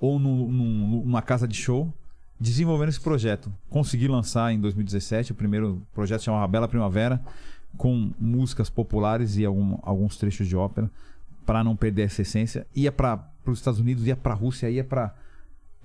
ou 0.00 0.18
no- 0.18 0.48
num- 0.50 1.02
numa 1.04 1.22
casa 1.22 1.46
de 1.46 1.54
show, 1.54 1.92
desenvolvendo 2.38 2.90
esse 2.90 3.00
projeto. 3.00 3.52
Consegui 3.70 4.08
lançar 4.08 4.52
em 4.52 4.60
2017 4.60 5.32
o 5.32 5.34
primeiro 5.34 5.82
projeto 5.94 6.22
chamava 6.22 6.46
Bela 6.46 6.68
Primavera, 6.68 7.20
com 7.76 8.10
músicas 8.18 8.70
populares 8.70 9.36
e 9.36 9.44
algum- 9.44 9.78
alguns 9.82 10.16
trechos 10.16 10.46
de 10.48 10.56
ópera, 10.56 10.90
para 11.44 11.62
não 11.62 11.76
perder 11.76 12.02
essa 12.02 12.22
essência. 12.22 12.66
Ia 12.74 12.90
para 12.90 13.28
os 13.46 13.58
Estados 13.58 13.78
Unidos, 13.80 14.06
ia 14.06 14.16
para 14.16 14.32
a 14.32 14.36
Rússia, 14.36 14.70
ia 14.70 14.84
para 14.84 15.14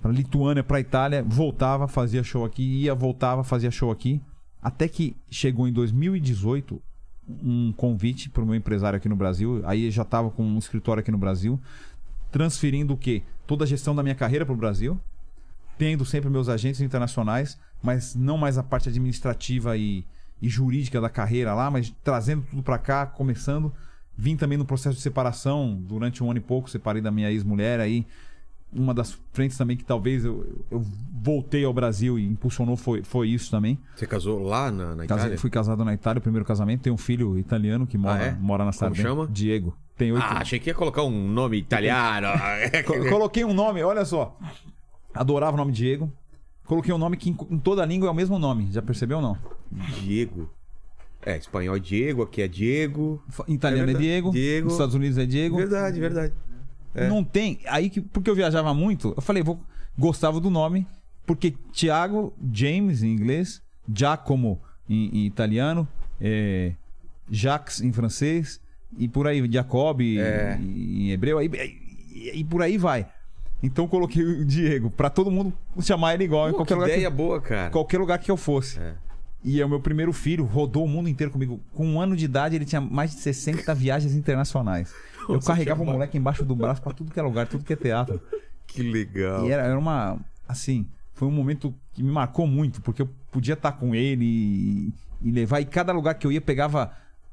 para 0.00 0.10
Lituânia, 0.10 0.64
para 0.64 0.80
Itália, 0.80 1.22
voltava, 1.22 1.86
fazia 1.86 2.24
show 2.24 2.44
aqui, 2.44 2.62
ia, 2.82 2.92
voltava, 2.92 3.44
fazia 3.44 3.70
show 3.70 3.88
aqui, 3.88 4.20
até 4.60 4.88
que 4.88 5.14
chegou 5.30 5.68
em 5.68 5.72
2018 5.72 6.82
um 7.40 7.72
convite 7.72 8.28
para 8.28 8.42
o 8.42 8.46
meu 8.46 8.56
empresário 8.56 8.96
aqui 8.96 9.08
no 9.08 9.14
Brasil, 9.14 9.62
aí 9.64 9.88
já 9.92 10.02
estava 10.02 10.28
com 10.28 10.42
um 10.42 10.58
escritório 10.58 11.00
aqui 11.00 11.12
no 11.12 11.18
Brasil, 11.18 11.56
transferindo 12.32 12.94
o 12.94 12.96
quê? 12.96 13.22
Toda 13.46 13.62
a 13.62 13.66
gestão 13.66 13.94
da 13.94 14.02
minha 14.02 14.16
carreira 14.16 14.44
para 14.44 14.52
o 14.54 14.56
Brasil, 14.56 14.98
tendo 15.82 16.04
sempre 16.04 16.30
meus 16.30 16.48
agentes 16.48 16.80
internacionais, 16.80 17.58
mas 17.82 18.14
não 18.14 18.38
mais 18.38 18.56
a 18.56 18.62
parte 18.62 18.88
administrativa 18.88 19.76
e, 19.76 20.04
e 20.40 20.48
jurídica 20.48 21.00
da 21.00 21.08
carreira 21.08 21.52
lá, 21.54 21.68
mas 21.72 21.92
trazendo 22.04 22.44
tudo 22.48 22.62
para 22.62 22.78
cá, 22.78 23.04
começando. 23.04 23.72
Vim 24.16 24.36
também 24.36 24.56
no 24.56 24.64
processo 24.64 24.94
de 24.94 25.02
separação, 25.02 25.76
durante 25.82 26.22
um 26.22 26.30
ano 26.30 26.38
e 26.38 26.40
pouco, 26.40 26.70
separei 26.70 27.02
da 27.02 27.10
minha 27.10 27.28
ex-mulher 27.32 27.80
aí. 27.80 28.06
Uma 28.72 28.94
das 28.94 29.18
frentes 29.32 29.58
também 29.58 29.76
que 29.76 29.82
talvez 29.84 30.24
eu, 30.24 30.64
eu 30.70 30.80
voltei 31.20 31.64
ao 31.64 31.72
Brasil 31.72 32.16
e 32.16 32.24
impulsionou 32.28 32.76
foi, 32.76 33.02
foi 33.02 33.28
isso 33.30 33.50
também. 33.50 33.76
Você 33.96 34.06
casou 34.06 34.40
lá 34.40 34.70
na, 34.70 34.94
na 34.94 35.06
Casei- 35.06 35.24
Itália? 35.24 35.38
fui 35.38 35.50
casado 35.50 35.84
na 35.84 35.92
Itália, 35.94 36.20
o 36.20 36.22
primeiro 36.22 36.44
casamento. 36.44 36.82
Tenho 36.82 36.94
um 36.94 36.98
filho 36.98 37.36
italiano 37.36 37.88
que 37.88 37.98
mora, 37.98 38.22
Ah, 38.22 38.26
é? 38.28 38.30
mora 38.38 38.64
na 38.64 38.70
Como 38.70 38.78
Sardenha. 38.78 39.02
chama? 39.02 39.26
Diego. 39.26 39.76
Tem 39.96 40.12
oito 40.12 40.22
Ah, 40.24 40.38
achei 40.38 40.60
que 40.60 40.70
ia 40.70 40.74
colocar 40.74 41.02
um 41.02 41.26
nome 41.28 41.56
italiano. 41.58 42.28
Co- 42.86 43.08
Coloquei 43.08 43.44
um 43.44 43.52
nome, 43.52 43.82
olha 43.82 44.04
só. 44.04 44.38
Adorava 45.14 45.54
o 45.54 45.56
nome 45.56 45.72
Diego. 45.72 46.12
Coloquei 46.64 46.92
um 46.94 46.98
nome 46.98 47.16
que 47.16 47.30
em, 47.30 47.36
em 47.50 47.58
toda 47.58 47.84
língua 47.84 48.08
é 48.08 48.10
o 48.10 48.14
mesmo 48.14 48.38
nome. 48.38 48.68
Já 48.70 48.80
percebeu 48.80 49.18
ou 49.18 49.22
não? 49.22 49.38
Diego. 50.00 50.48
É, 51.24 51.36
espanhol 51.36 51.76
é 51.76 51.78
Diego, 51.78 52.22
aqui 52.22 52.42
é 52.42 52.48
Diego. 52.48 53.22
Italiano 53.46 53.84
é, 53.84 53.86
verdade. 53.86 54.06
Diego, 54.06 54.30
Diego. 54.32 54.64
Nos 54.64 54.74
Estados 54.74 54.94
Unidos 54.94 55.18
é 55.18 55.26
Diego. 55.26 55.56
Verdade, 55.56 56.00
verdade. 56.00 56.32
É. 56.94 57.08
Não 57.08 57.22
tem. 57.22 57.60
Aí 57.66 57.88
que 57.88 58.00
porque 58.00 58.28
eu 58.28 58.34
viajava 58.34 58.74
muito, 58.74 59.12
eu 59.16 59.22
falei, 59.22 59.42
vou 59.42 59.60
gostava 59.96 60.40
do 60.40 60.50
nome, 60.50 60.86
porque 61.26 61.54
Tiago, 61.72 62.32
James 62.52 63.02
em 63.02 63.12
inglês, 63.12 63.62
Giacomo 63.92 64.60
em, 64.88 65.20
em 65.20 65.26
italiano, 65.26 65.86
é, 66.20 66.72
Jacques 67.30 67.80
em 67.80 67.92
francês 67.92 68.60
e 68.98 69.08
por 69.08 69.26
aí 69.26 69.46
Jacob 69.50 70.00
É. 70.00 70.58
em, 70.60 71.04
em 71.04 71.10
hebreu 71.12 71.38
aí, 71.38 71.50
e, 72.12 72.40
e 72.40 72.44
por 72.44 72.62
aí 72.62 72.76
vai. 72.76 73.06
Então 73.62 73.84
eu 73.84 73.88
coloquei 73.88 74.24
o 74.24 74.44
Diego 74.44 74.90
pra 74.90 75.08
todo 75.08 75.30
mundo 75.30 75.52
chamar 75.80 76.14
ele 76.14 76.24
igual 76.24 76.48
em 76.48 76.52
Pô, 76.52 76.58
qualquer 76.58 76.74
que 76.74 76.80
lugar, 76.80 76.88
ideia 76.90 77.10
que, 77.10 77.16
boa, 77.16 77.40
cara. 77.40 77.70
qualquer 77.70 77.98
lugar 77.98 78.18
que 78.18 78.30
eu 78.30 78.36
fosse. 78.36 78.78
É. 78.80 78.94
E 79.44 79.60
é 79.60 79.66
o 79.66 79.68
meu 79.68 79.80
primeiro 79.80 80.12
filho, 80.12 80.44
rodou 80.44 80.84
o 80.84 80.88
mundo 80.88 81.08
inteiro 81.08 81.32
comigo. 81.32 81.60
Com 81.72 81.86
um 81.86 82.00
ano 82.00 82.16
de 82.16 82.24
idade, 82.24 82.54
ele 82.54 82.64
tinha 82.64 82.80
mais 82.80 83.10
de 83.12 83.20
60 83.20 83.74
viagens 83.74 84.14
internacionais. 84.14 84.92
Eu 85.28 85.36
Nossa, 85.36 85.48
carregava 85.48 85.82
o 85.82 85.86
moleque 85.86 86.18
embaixo 86.18 86.44
do 86.44 86.54
braço 86.54 86.82
pra 86.82 86.92
tudo 86.92 87.12
que 87.12 87.18
é 87.18 87.22
lugar, 87.22 87.46
tudo 87.46 87.64
que 87.64 87.72
é 87.72 87.76
teatro. 87.76 88.20
Que 88.66 88.82
legal. 88.82 89.46
E 89.46 89.52
era, 89.52 89.62
era 89.62 89.78
uma. 89.78 90.18
Assim, 90.48 90.84
foi 91.14 91.28
um 91.28 91.30
momento 91.30 91.72
que 91.92 92.02
me 92.02 92.10
marcou 92.10 92.44
muito, 92.44 92.80
porque 92.80 93.02
eu 93.02 93.08
podia 93.30 93.54
estar 93.54 93.70
com 93.72 93.94
ele 93.94 94.24
e, 94.24 94.94
e 95.22 95.30
levar. 95.30 95.60
E 95.60 95.64
cada 95.64 95.92
lugar 95.92 96.14
que 96.14 96.26
eu 96.26 96.32
ia, 96.32 96.40
pegava 96.40 96.92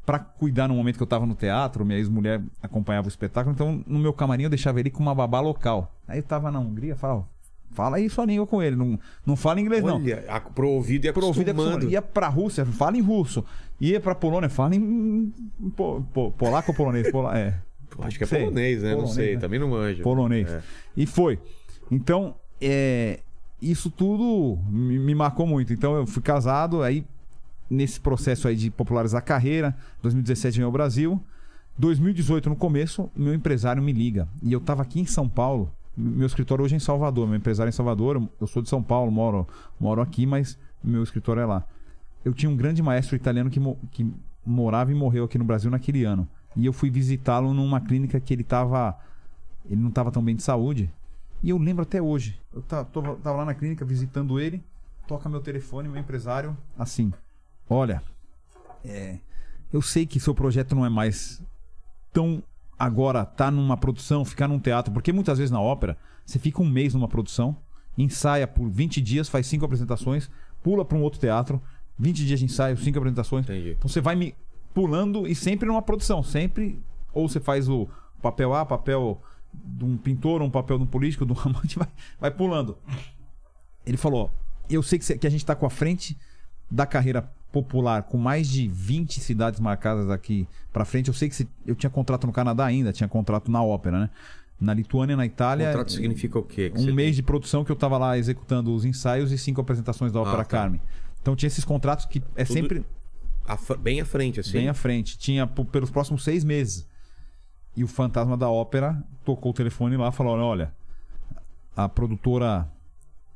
pra 0.10 0.20
cuidar 0.20 0.68
no 0.68 0.74
momento 0.76 0.98
que 0.98 1.04
eu 1.04 1.08
tava 1.08 1.26
no 1.26 1.36
teatro. 1.36 1.86
Minha 1.86 2.00
ex-mulher 2.00 2.42
acompanhava 2.62 3.08
o 3.08 3.10
espetáculo, 3.10 3.54
então 3.54 3.84
no 3.86 4.00
meu 4.00 4.12
camarim 4.14 4.44
eu 4.44 4.50
deixava 4.50 4.80
ele 4.80 4.90
com 4.90 5.02
uma 5.04 5.14
babá 5.14 5.40
local. 5.40 5.94
Aí 6.08 6.20
eu 6.20 6.24
tava 6.24 6.50
na 6.52 6.60
Hungria, 6.60 6.96
falava. 6.96 7.28
Fala 7.72 7.98
aí 7.98 8.10
sua 8.10 8.26
língua 8.26 8.48
com 8.48 8.64
ele, 8.64 8.76
não, 8.76 9.00
não 9.24 9.36
fala 9.36 9.62
inglês 9.62 9.84
não. 9.84 9.98
Olha, 9.98 10.42
pro 10.56 10.68
ouvido 10.70 11.06
e 11.06 11.14
Pro 11.14 11.28
ouvido 11.28 11.50
é 11.50 11.52
acostumando. 11.52 11.88
Ia 11.90 12.02
pra 12.02 12.28
Rússia, 12.28 12.66
fala 12.66 12.98
em 12.98 13.02
russo. 13.02 13.46
Ia 13.80 14.00
pra 14.00 14.16
Polônia, 14.16 14.50
fala 14.50 14.76
em. 14.76 15.32
po- 15.76 16.02
po- 16.12 16.32
polaco 16.32 16.72
ou 16.72 16.76
polonês? 16.76 17.12
Pola- 17.12 17.38
é. 17.38 17.54
Acho 18.00 18.18
que 18.18 18.24
é 18.24 18.28
Sei. 18.28 18.40
polonês, 18.40 18.82
né? 18.82 18.90
não 18.90 18.96
Polonês, 18.98 19.16
sei, 19.16 19.36
né? 19.36 19.42
também 19.42 19.60
não 19.60 19.70
manjo. 19.70 20.02
Polonês. 20.02 20.50
É. 20.50 20.62
E 20.98 21.06
foi. 21.06 21.40
Então, 21.92 22.34
é, 22.60 23.20
isso 23.62 23.90
tudo 23.92 24.58
me, 24.70 24.98
me 24.98 25.14
marcou 25.16 25.46
muito. 25.46 25.72
Então, 25.72 25.96
eu 25.96 26.08
fui 26.08 26.22
casado, 26.24 26.82
aí 26.82 27.06
nesse 27.70 28.00
processo 28.00 28.48
aí 28.48 28.56
de 28.56 28.72
popularizar 28.72 29.20
a 29.20 29.22
carreira, 29.22 29.76
2017 30.02 30.58
vim 30.58 30.64
ao 30.64 30.72
Brasil. 30.72 31.22
2018, 31.78 32.50
no 32.50 32.56
começo, 32.56 33.10
meu 33.16 33.34
empresário 33.34 33.82
me 33.82 33.94
liga. 33.94 34.28
E 34.44 34.52
eu 34.52 34.60
tava 34.60 34.82
aqui 34.82 35.00
em 35.00 35.06
São 35.06 35.30
Paulo. 35.30 35.72
Meu 35.96 36.28
escritório 36.28 36.64
hoje 36.64 36.74
é 36.74 36.78
em 36.78 36.80
Salvador. 36.80 37.28
Meu 37.28 37.38
empresário 37.38 37.70
é 37.70 37.72
em 37.72 37.76
Salvador. 37.76 38.22
Eu 38.40 38.48
sou 38.48 38.62
de 38.62 38.68
São 38.68 38.84
Paulo, 38.84 39.12
moro, 39.12 39.48
moro 39.80 40.02
aqui, 40.02 40.26
mas 40.26 40.58
meu 40.84 41.04
escritório 41.04 41.42
é 41.42 41.46
lá. 41.46 41.66
Eu 42.26 42.34
tinha 42.34 42.50
um 42.50 42.56
grande 42.56 42.82
maestro 42.82 43.16
italiano 43.16 43.50
que, 43.50 43.62
que 43.92 44.14
morava 44.46 44.92
e 44.92 44.96
morreu 44.96 45.24
aqui 45.24 45.38
no 45.38 45.46
Brasil 45.46 45.72
naquele 45.72 46.04
ano. 46.04 46.28
E 46.56 46.66
eu 46.66 46.74
fui 46.74 46.90
visitá-lo 46.90 47.54
numa 47.54 47.80
clínica 47.80 48.20
que 48.20 48.34
ele 48.34 48.44
tava. 48.44 48.98
Ele 49.70 49.82
não 49.82 49.92
tava 49.92 50.12
tão 50.12 50.24
bem 50.24 50.36
de 50.36 50.44
saúde. 50.44 50.92
E 51.42 51.50
eu 51.50 51.58
lembro 51.58 51.84
até 51.84 52.02
hoje. 52.02 52.40
Eu 52.54 52.62
tava 52.62 53.38
lá 53.38 53.46
na 53.46 53.54
clínica 53.54 53.86
visitando 53.86 54.40
ele. 54.40 54.62
Toca 55.08 55.30
meu 55.30 55.40
telefone, 55.40 55.88
meu 55.88 56.00
empresário, 56.00 56.58
assim. 56.78 57.14
Olha, 57.70 58.02
é, 58.84 59.20
eu 59.72 59.82
sei 59.82 60.06
que 60.06 60.20
seu 60.20 60.34
projeto 60.34 60.76
não 60.76 60.86
é 60.86 60.90
mais 60.90 61.42
tão 62.12 62.42
agora 62.78 63.26
tá 63.26 63.52
numa 63.52 63.76
produção, 63.76 64.24
ficar 64.24 64.48
num 64.48 64.60
teatro, 64.60 64.92
porque 64.94 65.12
muitas 65.12 65.38
vezes 65.38 65.52
na 65.52 65.60
ópera 65.60 65.98
você 66.26 66.40
fica 66.40 66.62
um 66.62 66.70
mês 66.70 66.94
numa 66.94 67.08
produção, 67.08 67.58
ensaia 67.98 68.48
por 68.48 68.70
20 68.70 69.02
dias, 69.02 69.28
faz 69.28 69.46
cinco 69.48 69.66
apresentações, 69.66 70.30
pula 70.64 70.86
para 70.86 70.98
um 70.98 71.02
outro 71.02 71.20
teatro, 71.20 71.62
20 71.98 72.26
dias 72.26 72.40
de 72.40 72.46
ensaio, 72.46 72.78
cinco 72.78 72.98
apresentações. 72.98 73.44
Entendi. 73.44 73.72
Então 73.72 73.90
você 73.90 74.00
vai 74.00 74.16
me 74.16 74.34
pulando 74.74 75.28
e 75.28 75.36
sempre 75.36 75.68
numa 75.68 75.82
produção, 75.82 76.24
sempre 76.24 76.80
ou 77.14 77.28
você 77.28 77.40
faz 77.40 77.68
o 77.68 77.88
papel 78.22 78.54
A, 78.54 78.66
papel 78.66 79.22
de 79.54 79.84
um 79.84 79.98
pintor, 79.98 80.42
um 80.42 80.50
papel 80.50 80.78
de 80.78 80.84
um 80.86 80.88
político, 80.88 81.26
de 81.26 81.34
um 81.34 81.40
amante, 81.44 81.78
vai, 81.78 81.88
vai 82.20 82.32
pulando. 82.32 82.78
Ele 83.86 83.98
falou: 83.98 84.32
Eu 84.70 84.82
sei 84.82 85.00
que, 85.00 85.18
que 85.18 85.28
a 85.28 85.30
gente 85.30 85.42
está 85.42 85.56
com 85.56 85.66
a 85.66 85.70
frente 85.70 86.18
da 86.72 86.86
carreira 86.86 87.30
popular, 87.52 88.04
com 88.04 88.18
mais 88.18 88.48
de 88.48 88.68
20 88.68 89.20
cidades 89.20 89.60
marcadas 89.60 90.08
daqui 90.08 90.48
pra 90.72 90.86
frente. 90.86 91.08
Eu 91.08 91.14
sei 91.14 91.30
que 91.30 91.48
eu 91.66 91.76
tinha 91.76 91.90
contrato 91.90 92.28
no 92.28 92.34
Canadá 92.34 92.66
ainda, 92.66 92.92
tinha 92.94 93.08
contrato 93.08 93.50
na 93.52 93.64
ópera, 93.64 94.00
né? 94.02 94.10
Na 94.60 94.74
Lituânia, 94.74 95.16
na 95.16 95.26
Itália. 95.26 95.68
Contrato 95.68 95.92
significa 95.94 96.38
o 96.38 96.44
quê? 96.44 96.70
Que 96.70 96.78
Um 96.80 96.94
mês 96.94 97.08
tem? 97.10 97.14
de 97.16 97.24
produção 97.24 97.64
que 97.64 97.72
eu 97.72 97.76
tava 97.76 97.98
lá 97.98 98.18
executando 98.18 98.74
os 98.74 98.84
ensaios 98.86 99.32
e 99.32 99.38
cinco 99.38 99.62
apresentações 99.62 100.12
da 100.12 100.20
Ópera 100.20 100.42
Ah, 100.42 100.46
tá. 100.46 100.50
Carmen. 100.58 100.82
Então 101.22 101.36
tinha 101.36 101.48
esses 101.48 101.64
contratos 101.66 102.06
que 102.06 102.22
é 102.36 102.44
Tudo- 102.44 102.54
sempre. 102.54 102.86
fr- 103.58 103.78
bem 103.78 104.02
à 104.02 104.06
frente, 104.06 104.40
assim. 104.42 104.54
bem 104.54 104.68
à 104.70 104.74
frente. 104.74 105.18
Tinha 105.18 105.48
pelos 105.48 105.90
próximos 105.90 106.24
seis 106.24 106.44
meses. 106.44 106.86
E 107.76 107.84
o 107.84 107.88
fantasma 107.88 108.36
da 108.36 108.50
ópera 108.50 109.02
tocou 109.24 109.52
o 109.52 109.54
telefone 109.54 109.96
lá 109.96 110.10
e 110.10 110.12
falou: 110.12 110.36
olha, 110.38 110.74
a 111.76 111.88
produtora 111.88 112.70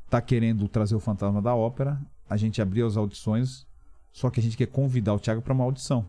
tá 0.09 0.21
querendo 0.21 0.67
trazer 0.67 0.95
o 0.95 0.99
fantasma 0.99 1.41
da 1.41 1.55
ópera. 1.55 1.99
A 2.29 2.35
gente 2.35 2.61
abriu 2.61 2.85
as 2.85 2.97
audições, 2.97 3.65
só 4.13 4.29
que 4.29 4.39
a 4.39 4.43
gente 4.43 4.55
quer 4.55 4.67
convidar 4.67 5.15
o 5.15 5.19
Thiago 5.19 5.41
para 5.41 5.53
uma 5.53 5.63
audição. 5.63 6.05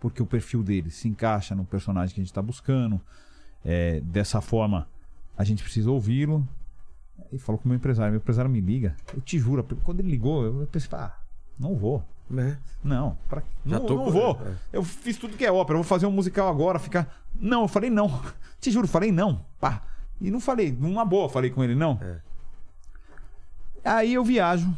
Porque 0.00 0.22
o 0.22 0.26
perfil 0.26 0.62
dele 0.62 0.90
se 0.90 1.06
encaixa 1.06 1.54
no 1.54 1.64
personagem 1.64 2.14
que 2.14 2.20
a 2.20 2.24
gente 2.24 2.30
está 2.30 2.42
buscando. 2.42 3.00
É, 3.62 4.00
dessa 4.00 4.40
forma, 4.40 4.88
a 5.36 5.44
gente 5.44 5.62
precisa 5.62 5.90
ouvi-lo. 5.90 6.48
E 7.30 7.38
falou 7.38 7.58
com 7.58 7.66
o 7.66 7.68
meu 7.68 7.76
empresário. 7.76 8.12
Meu 8.12 8.20
empresário 8.20 8.50
me 8.50 8.60
liga. 8.60 8.96
Eu 9.14 9.20
te 9.20 9.38
juro, 9.38 9.62
quando 9.84 10.00
ele 10.00 10.10
ligou, 10.10 10.44
eu 10.44 10.66
pensei, 10.66 10.88
ah, 10.92 11.14
não 11.58 11.76
vou. 11.76 12.02
É. 12.36 12.56
Não, 12.82 13.16
pra... 13.28 13.42
Já 13.64 13.78
não, 13.78 13.86
tô 13.86 13.94
não 13.94 14.10
vou. 14.10 14.40
é. 14.44 14.54
Eu 14.72 14.82
fiz 14.82 15.16
tudo 15.16 15.36
que 15.36 15.44
é 15.44 15.52
ópera, 15.52 15.78
eu 15.78 15.82
vou 15.82 15.88
fazer 15.88 16.06
um 16.06 16.10
musical 16.10 16.48
agora, 16.48 16.78
ficar. 16.78 17.22
Não, 17.38 17.62
eu 17.62 17.68
falei 17.68 17.90
não. 17.90 18.08
Te 18.58 18.70
juro, 18.70 18.88
falei 18.88 19.12
não. 19.12 19.44
Pá. 19.60 19.82
E 20.20 20.30
não 20.30 20.40
falei, 20.40 20.72
numa 20.72 21.04
boa, 21.04 21.28
falei 21.28 21.50
com 21.50 21.62
ele, 21.62 21.74
não. 21.74 21.98
É. 22.02 22.20
Aí 23.84 24.14
eu 24.14 24.24
viajo, 24.24 24.74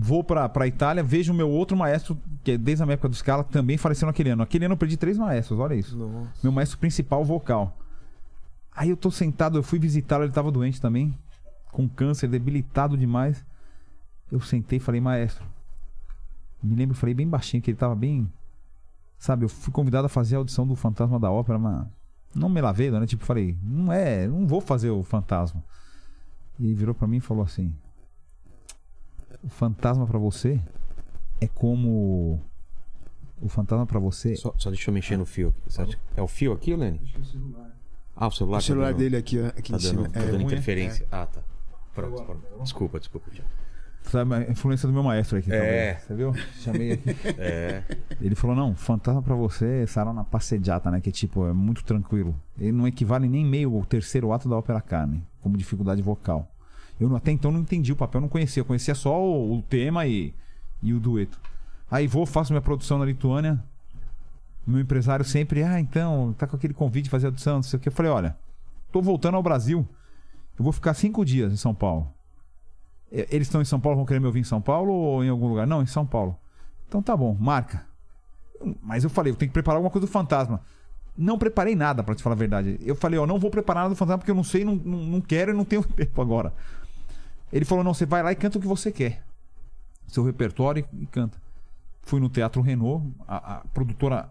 vou 0.00 0.24
pra, 0.24 0.48
pra 0.48 0.66
Itália, 0.66 1.02
vejo 1.02 1.32
o 1.32 1.36
meu 1.36 1.48
outro 1.48 1.76
maestro, 1.76 2.16
que 2.42 2.52
é 2.52 2.58
desde 2.58 2.82
a 2.82 2.86
minha 2.86 2.94
época 2.94 3.10
do 3.10 3.14
Scala, 3.14 3.44
também 3.44 3.76
faleceu 3.76 4.06
naquele 4.06 4.30
ano. 4.30 4.42
Aquele 4.42 4.64
ano 4.64 4.72
eu 4.72 4.78
perdi 4.78 4.96
três 4.96 5.18
maestros, 5.18 5.58
olha 5.58 5.74
isso. 5.74 5.96
Nossa. 5.96 6.40
Meu 6.42 6.50
maestro 6.50 6.78
principal 6.78 7.22
vocal. 7.22 7.76
Aí 8.74 8.88
eu 8.88 8.96
tô 8.96 9.10
sentado, 9.10 9.58
eu 9.58 9.62
fui 9.62 9.78
visitá-lo, 9.78 10.24
ele 10.24 10.32
tava 10.32 10.50
doente 10.50 10.80
também, 10.80 11.16
com 11.70 11.86
câncer, 11.86 12.28
debilitado 12.28 12.96
demais. 12.96 13.44
Eu 14.32 14.40
sentei 14.40 14.78
e 14.78 14.80
falei, 14.80 15.00
maestro. 15.00 15.44
Me 16.62 16.74
lembro, 16.74 16.96
falei 16.96 17.14
bem 17.14 17.28
baixinho, 17.28 17.62
que 17.62 17.70
ele 17.70 17.78
tava 17.78 17.94
bem. 17.94 18.30
Sabe, 19.18 19.44
eu 19.44 19.48
fui 19.50 19.72
convidado 19.72 20.06
a 20.06 20.08
fazer 20.08 20.36
a 20.36 20.38
audição 20.38 20.66
do 20.66 20.74
Fantasma 20.74 21.20
da 21.20 21.30
Ópera, 21.30 21.58
mas 21.58 21.86
não 22.34 22.48
me 22.48 22.60
lavei, 22.60 22.90
né? 22.90 23.06
Tipo, 23.06 23.24
falei, 23.24 23.58
não 23.62 23.92
é, 23.92 24.26
não 24.26 24.46
vou 24.46 24.60
fazer 24.60 24.88
o 24.88 25.02
fantasma. 25.02 25.62
E 26.58 26.64
ele 26.64 26.74
virou 26.74 26.94
pra 26.94 27.08
mim 27.08 27.16
e 27.18 27.20
falou 27.20 27.42
assim: 27.42 27.74
O 29.42 29.48
fantasma 29.48 30.06
pra 30.06 30.18
você 30.18 30.60
é 31.40 31.46
como. 31.48 32.40
O 33.40 33.48
fantasma 33.48 33.86
pra 33.86 33.98
você 33.98 34.36
Só, 34.36 34.52
só 34.58 34.68
deixa 34.70 34.90
eu 34.90 34.94
mexer 34.94 35.16
no 35.16 35.24
fio. 35.24 35.48
aqui. 35.48 35.58
Você 35.72 35.82
acha- 35.82 35.98
É 36.16 36.20
o 36.22 36.28
fio 36.28 36.52
aqui, 36.52 36.76
Lenny? 36.76 37.00
Ah, 38.14 38.26
o 38.26 38.30
celular. 38.30 38.58
O 38.58 38.60
celular 38.60 38.86
tá 38.88 38.92
dando, 38.92 38.98
dele 39.00 39.16
aqui, 39.16 39.40
ó, 39.40 39.46
aqui 39.46 39.70
Tá 39.70 39.76
em 39.76 39.80
cima. 39.80 40.02
dando, 40.02 40.12
tá 40.12 40.20
É, 40.20 40.22
dando 40.26 40.32
ruim, 40.34 40.42
é? 40.42 40.46
interferência. 40.46 41.06
Ah, 41.10 41.24
tá. 41.26 41.40
Pronto, 41.94 42.22
pronto. 42.22 42.42
Desculpa, 42.62 42.98
desculpa. 43.00 43.30
Thiago. 43.30 43.48
Sabe 44.02 44.34
a 44.34 44.50
influência 44.50 44.86
do 44.86 44.92
meu 44.92 45.02
maestro 45.02 45.38
aqui 45.38 45.50
É. 45.52 45.94
também. 45.94 46.06
Você 46.06 46.14
viu? 46.14 46.34
Chamei 46.60 46.92
aqui. 46.92 47.04
É. 47.38 47.82
Ele 48.20 48.34
falou: 48.34 48.54
não, 48.54 48.74
fantasma 48.74 49.22
pra 49.22 49.34
você 49.34 49.82
é 49.82 49.86
sarau 49.86 50.12
na 50.12 50.24
passeggiata, 50.24 50.90
né? 50.90 51.00
Que 51.00 51.10
tipo, 51.10 51.46
é 51.46 51.52
muito 51.52 51.82
tranquilo. 51.84 52.34
Ele 52.58 52.72
não 52.72 52.86
equivale 52.86 53.26
nem 53.28 53.44
meio 53.44 53.74
ao 53.74 53.84
terceiro 53.86 54.32
ato 54.32 54.48
da 54.50 54.56
ópera 54.56 54.80
Carmen, 54.82 55.26
como 55.40 55.56
dificuldade 55.56 56.02
vocal. 56.02 56.46
Eu 57.00 57.16
até 57.16 57.32
então 57.32 57.50
não 57.50 57.60
entendi 57.60 57.92
o 57.92 57.96
papel, 57.96 58.20
não 58.20 58.28
conhecia. 58.28 58.60
Eu 58.60 58.64
conhecia 58.64 58.94
só 58.94 59.18
o, 59.18 59.58
o 59.58 59.62
tema 59.62 60.06
e, 60.06 60.34
e 60.82 60.92
o 60.92 61.00
dueto. 61.00 61.40
Aí 61.90 62.06
vou, 62.06 62.26
faço 62.26 62.52
minha 62.52 62.60
produção 62.60 62.98
na 62.98 63.06
Lituânia. 63.06 63.62
Meu 64.66 64.80
empresário 64.80 65.24
sempre, 65.24 65.62
ah, 65.62 65.80
então, 65.80 66.34
tá 66.34 66.46
com 66.46 66.54
aquele 66.54 66.74
convite 66.74 67.04
de 67.04 67.10
fazer 67.10 67.26
audição, 67.26 67.56
não 67.56 67.62
sei 67.62 67.78
o 67.78 67.80
que. 67.80 67.88
Eu 67.88 67.92
falei: 67.92 68.12
olha, 68.12 68.36
tô 68.92 69.00
voltando 69.00 69.36
ao 69.36 69.42
Brasil. 69.42 69.88
Eu 70.58 70.62
vou 70.62 70.72
ficar 70.72 70.92
cinco 70.92 71.24
dias 71.24 71.52
em 71.52 71.56
São 71.56 71.74
Paulo. 71.74 72.12
Eles 73.10 73.48
estão 73.48 73.60
em 73.60 73.64
São 73.64 73.80
Paulo, 73.80 73.96
vão 73.96 74.06
querer 74.06 74.20
me 74.20 74.26
ouvir 74.26 74.40
em 74.40 74.44
São 74.44 74.60
Paulo 74.60 74.92
ou 74.92 75.24
em 75.24 75.28
algum 75.28 75.48
lugar? 75.48 75.66
Não, 75.66 75.82
em 75.82 75.86
São 75.86 76.06
Paulo. 76.06 76.36
Então 76.86 77.02
tá 77.02 77.16
bom, 77.16 77.34
marca. 77.40 77.84
Mas 78.82 79.02
eu 79.02 79.10
falei, 79.10 79.32
eu 79.32 79.36
tenho 79.36 79.48
que 79.48 79.54
preparar 79.54 79.76
alguma 79.76 79.90
coisa 79.90 80.06
do 80.06 80.10
fantasma. 80.10 80.60
Não 81.16 81.38
preparei 81.38 81.74
nada, 81.74 82.04
pra 82.04 82.14
te 82.14 82.22
falar 82.22 82.34
a 82.34 82.38
verdade. 82.38 82.78
Eu 82.84 82.94
falei, 82.94 83.18
ó, 83.18 83.26
não 83.26 83.38
vou 83.38 83.50
preparar 83.50 83.84
nada 83.84 83.94
do 83.94 83.98
fantasma 83.98 84.18
porque 84.18 84.30
eu 84.30 84.34
não 84.34 84.44
sei, 84.44 84.64
não, 84.64 84.76
não, 84.76 84.98
não 84.98 85.20
quero 85.20 85.50
e 85.50 85.54
não 85.54 85.64
tenho 85.64 85.82
tempo 85.96 86.20
agora. 86.22 86.52
Ele 87.52 87.64
falou, 87.64 87.82
não, 87.82 87.94
você 87.94 88.06
vai 88.06 88.22
lá 88.22 88.32
e 88.32 88.36
canta 88.36 88.58
o 88.58 88.60
que 88.60 88.66
você 88.66 88.92
quer. 88.92 89.22
Seu 90.06 90.24
repertório 90.24 90.84
e, 91.00 91.06
canta. 91.06 91.38
Fui 92.02 92.20
no 92.20 92.28
Teatro 92.28 92.62
Renault, 92.62 93.06
a, 93.26 93.56
a 93.56 93.58
produtora 93.74 94.28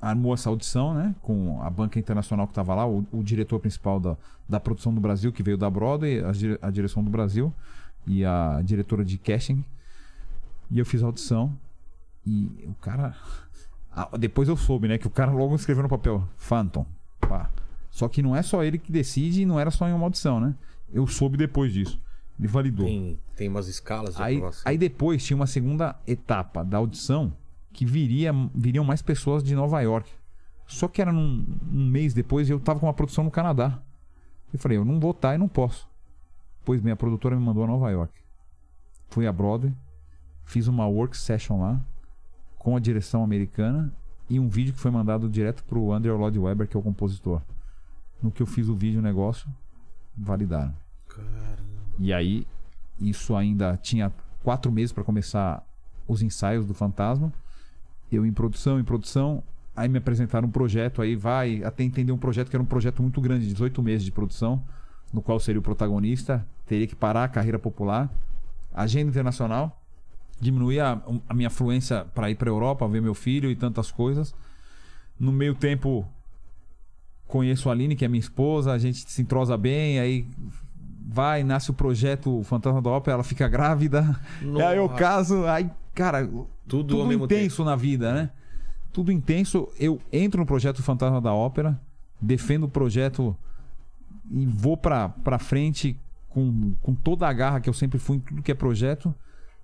armou 0.00 0.34
essa 0.34 0.48
audição, 0.48 0.94
né? 0.94 1.14
Com 1.22 1.62
a 1.62 1.70
banca 1.70 1.98
internacional 1.98 2.46
que 2.46 2.52
estava 2.52 2.74
lá, 2.74 2.86
o, 2.86 3.06
o 3.12 3.22
diretor 3.22 3.58
principal 3.58 3.98
da, 3.98 4.16
da 4.48 4.60
produção 4.60 4.94
do 4.94 5.00
Brasil, 5.00 5.32
que 5.32 5.42
veio 5.42 5.56
da 5.56 5.68
Broadway, 5.68 6.20
a, 6.20 6.66
a 6.66 6.70
direção 6.70 7.02
do 7.02 7.10
Brasil 7.10 7.52
e 8.06 8.24
a 8.24 8.60
diretora 8.62 9.04
de 9.04 9.18
casting. 9.18 9.64
E 10.70 10.78
eu 10.78 10.86
fiz 10.86 11.02
a 11.02 11.06
audição. 11.06 11.52
E 12.26 12.66
o 12.66 12.74
cara. 12.80 13.14
Ah, 13.92 14.08
depois 14.18 14.48
eu 14.48 14.56
soube, 14.56 14.88
né? 14.88 14.98
Que 14.98 15.06
o 15.06 15.10
cara 15.10 15.30
logo 15.30 15.54
escreveu 15.54 15.82
no 15.82 15.88
papel: 15.88 16.26
Phantom. 16.36 16.86
Pá. 17.20 17.50
Só 17.90 18.08
que 18.08 18.22
não 18.22 18.34
é 18.34 18.42
só 18.42 18.64
ele 18.64 18.78
que 18.78 18.90
decide 18.90 19.42
e 19.42 19.46
não 19.46 19.60
era 19.60 19.70
só 19.70 19.88
em 19.88 19.92
uma 19.92 20.04
audição, 20.04 20.40
né? 20.40 20.54
Eu 20.92 21.06
soube 21.06 21.36
depois 21.36 21.72
disso. 21.72 22.00
Ele 22.38 22.48
validou. 22.48 22.86
Tem, 22.86 23.18
tem 23.36 23.48
umas 23.48 23.68
escalas 23.68 24.16
de 24.16 24.22
Aí, 24.22 24.36
aprovação. 24.36 24.62
aí 24.64 24.76
depois 24.78 25.24
tinha 25.24 25.36
uma 25.36 25.46
segunda 25.46 25.96
etapa 26.06 26.64
da 26.64 26.78
audição 26.78 27.32
que 27.72 27.84
viria, 27.84 28.32
viriam 28.54 28.84
mais 28.84 29.02
pessoas 29.02 29.42
de 29.42 29.54
Nova 29.54 29.80
York. 29.80 30.10
Só 30.66 30.88
que 30.88 31.00
era 31.00 31.12
num, 31.12 31.44
um 31.70 31.88
mês 31.88 32.14
depois 32.14 32.48
e 32.48 32.52
eu 32.52 32.60
tava 32.60 32.80
com 32.80 32.86
uma 32.86 32.94
produção 32.94 33.24
no 33.24 33.30
Canadá. 33.30 33.78
Eu 34.52 34.58
falei, 34.58 34.78
eu 34.78 34.84
não 34.84 34.98
vou 34.98 35.10
estar 35.10 35.34
e 35.34 35.38
não 35.38 35.48
posso. 35.48 35.88
Pois 36.64 36.80
bem, 36.80 36.92
a 36.92 36.96
produtora 36.96 37.36
me 37.36 37.42
mandou 37.44 37.64
a 37.64 37.66
Nova 37.66 37.90
York. 37.90 38.12
Fui 39.08 39.26
a 39.26 39.32
Broadway, 39.32 39.72
fiz 40.44 40.66
uma 40.66 40.86
work 40.86 41.16
session 41.16 41.60
lá 41.60 41.80
com 42.58 42.76
a 42.76 42.80
direção 42.80 43.22
americana 43.22 43.92
e 44.28 44.40
um 44.40 44.48
vídeo 44.48 44.72
que 44.72 44.80
foi 44.80 44.90
mandado 44.90 45.28
direto 45.28 45.62
pro 45.64 45.92
Andrew 45.92 46.16
Lloyd 46.16 46.38
Webber, 46.38 46.66
que 46.66 46.76
é 46.76 46.80
o 46.80 46.82
compositor. 46.82 47.42
No 48.22 48.30
que 48.30 48.40
eu 48.42 48.46
fiz 48.46 48.68
o 48.68 48.74
vídeo, 48.74 49.00
o 49.00 49.02
negócio, 49.02 49.46
validaram. 50.16 50.74
E 51.98 52.12
aí, 52.12 52.46
isso 53.00 53.34
ainda 53.34 53.78
tinha 53.82 54.12
quatro 54.42 54.70
meses 54.70 54.92
para 54.92 55.04
começar 55.04 55.64
os 56.06 56.22
ensaios 56.22 56.66
do 56.66 56.74
Fantasma. 56.74 57.32
Eu 58.10 58.24
em 58.26 58.32
produção, 58.32 58.78
em 58.78 58.84
produção. 58.84 59.42
Aí 59.76 59.88
me 59.88 59.98
apresentaram 59.98 60.46
um 60.46 60.50
projeto, 60.50 61.02
aí 61.02 61.16
vai 61.16 61.64
até 61.64 61.82
entender 61.82 62.12
um 62.12 62.18
projeto 62.18 62.48
que 62.48 62.54
era 62.54 62.62
um 62.62 62.66
projeto 62.66 63.02
muito 63.02 63.20
grande, 63.20 63.46
18 63.46 63.82
meses 63.82 64.04
de 64.04 64.12
produção, 64.12 64.62
no 65.12 65.20
qual 65.20 65.40
seria 65.40 65.58
o 65.58 65.62
protagonista, 65.62 66.46
teria 66.64 66.86
que 66.86 66.94
parar 66.94 67.24
a 67.24 67.28
carreira 67.28 67.58
popular, 67.58 68.08
agenda 68.72 69.10
internacional, 69.10 69.82
diminuir 70.40 70.78
a, 70.78 71.02
a 71.28 71.34
minha 71.34 71.50
fluência 71.50 72.06
para 72.14 72.30
ir 72.30 72.36
para 72.36 72.48
Europa, 72.48 72.86
ver 72.86 73.02
meu 73.02 73.14
filho 73.14 73.50
e 73.50 73.56
tantas 73.56 73.90
coisas. 73.90 74.32
No 75.18 75.32
meio 75.32 75.56
tempo, 75.56 76.06
conheço 77.26 77.68
a 77.68 77.72
Aline, 77.72 77.96
que 77.96 78.04
é 78.04 78.08
minha 78.08 78.20
esposa, 78.20 78.72
a 78.72 78.78
gente 78.78 79.10
se 79.10 79.22
entrosa 79.22 79.56
bem, 79.56 79.98
aí 79.98 80.28
vai, 81.06 81.42
nasce 81.44 81.70
o 81.70 81.74
projeto 81.74 82.42
Fantasma 82.44 82.80
da 82.80 82.90
Ópera, 82.90 83.14
ela 83.14 83.22
fica 83.24 83.46
grávida, 83.48 84.18
aí 84.40 84.76
eu 84.76 84.84
Nossa. 84.86 84.94
caso, 84.98 85.44
aí, 85.46 85.70
cara, 85.94 86.26
Tudo, 86.26 86.44
ao 86.94 87.00
tudo 87.00 87.06
mesmo 87.06 87.24
intenso 87.26 87.62
na 87.64 87.76
vida, 87.76 88.12
né? 88.14 88.30
Tudo 88.92 89.12
intenso. 89.12 89.68
Eu 89.78 90.00
entro 90.12 90.40
no 90.40 90.46
projeto 90.46 90.82
Fantasma 90.82 91.20
da 91.20 91.32
Ópera, 91.34 91.78
defendo 92.20 92.64
o 92.64 92.68
projeto 92.68 93.36
e 94.30 94.46
vou 94.46 94.76
pra, 94.76 95.08
pra 95.10 95.38
frente 95.38 95.98
com, 96.30 96.72
com 96.82 96.94
toda 96.94 97.28
a 97.28 97.32
garra 97.32 97.60
que 97.60 97.68
eu 97.68 97.74
sempre 97.74 97.98
fui 97.98 98.16
em 98.16 98.20
tudo 98.20 98.42
que 98.42 98.50
é 98.50 98.54
projeto. 98.54 99.14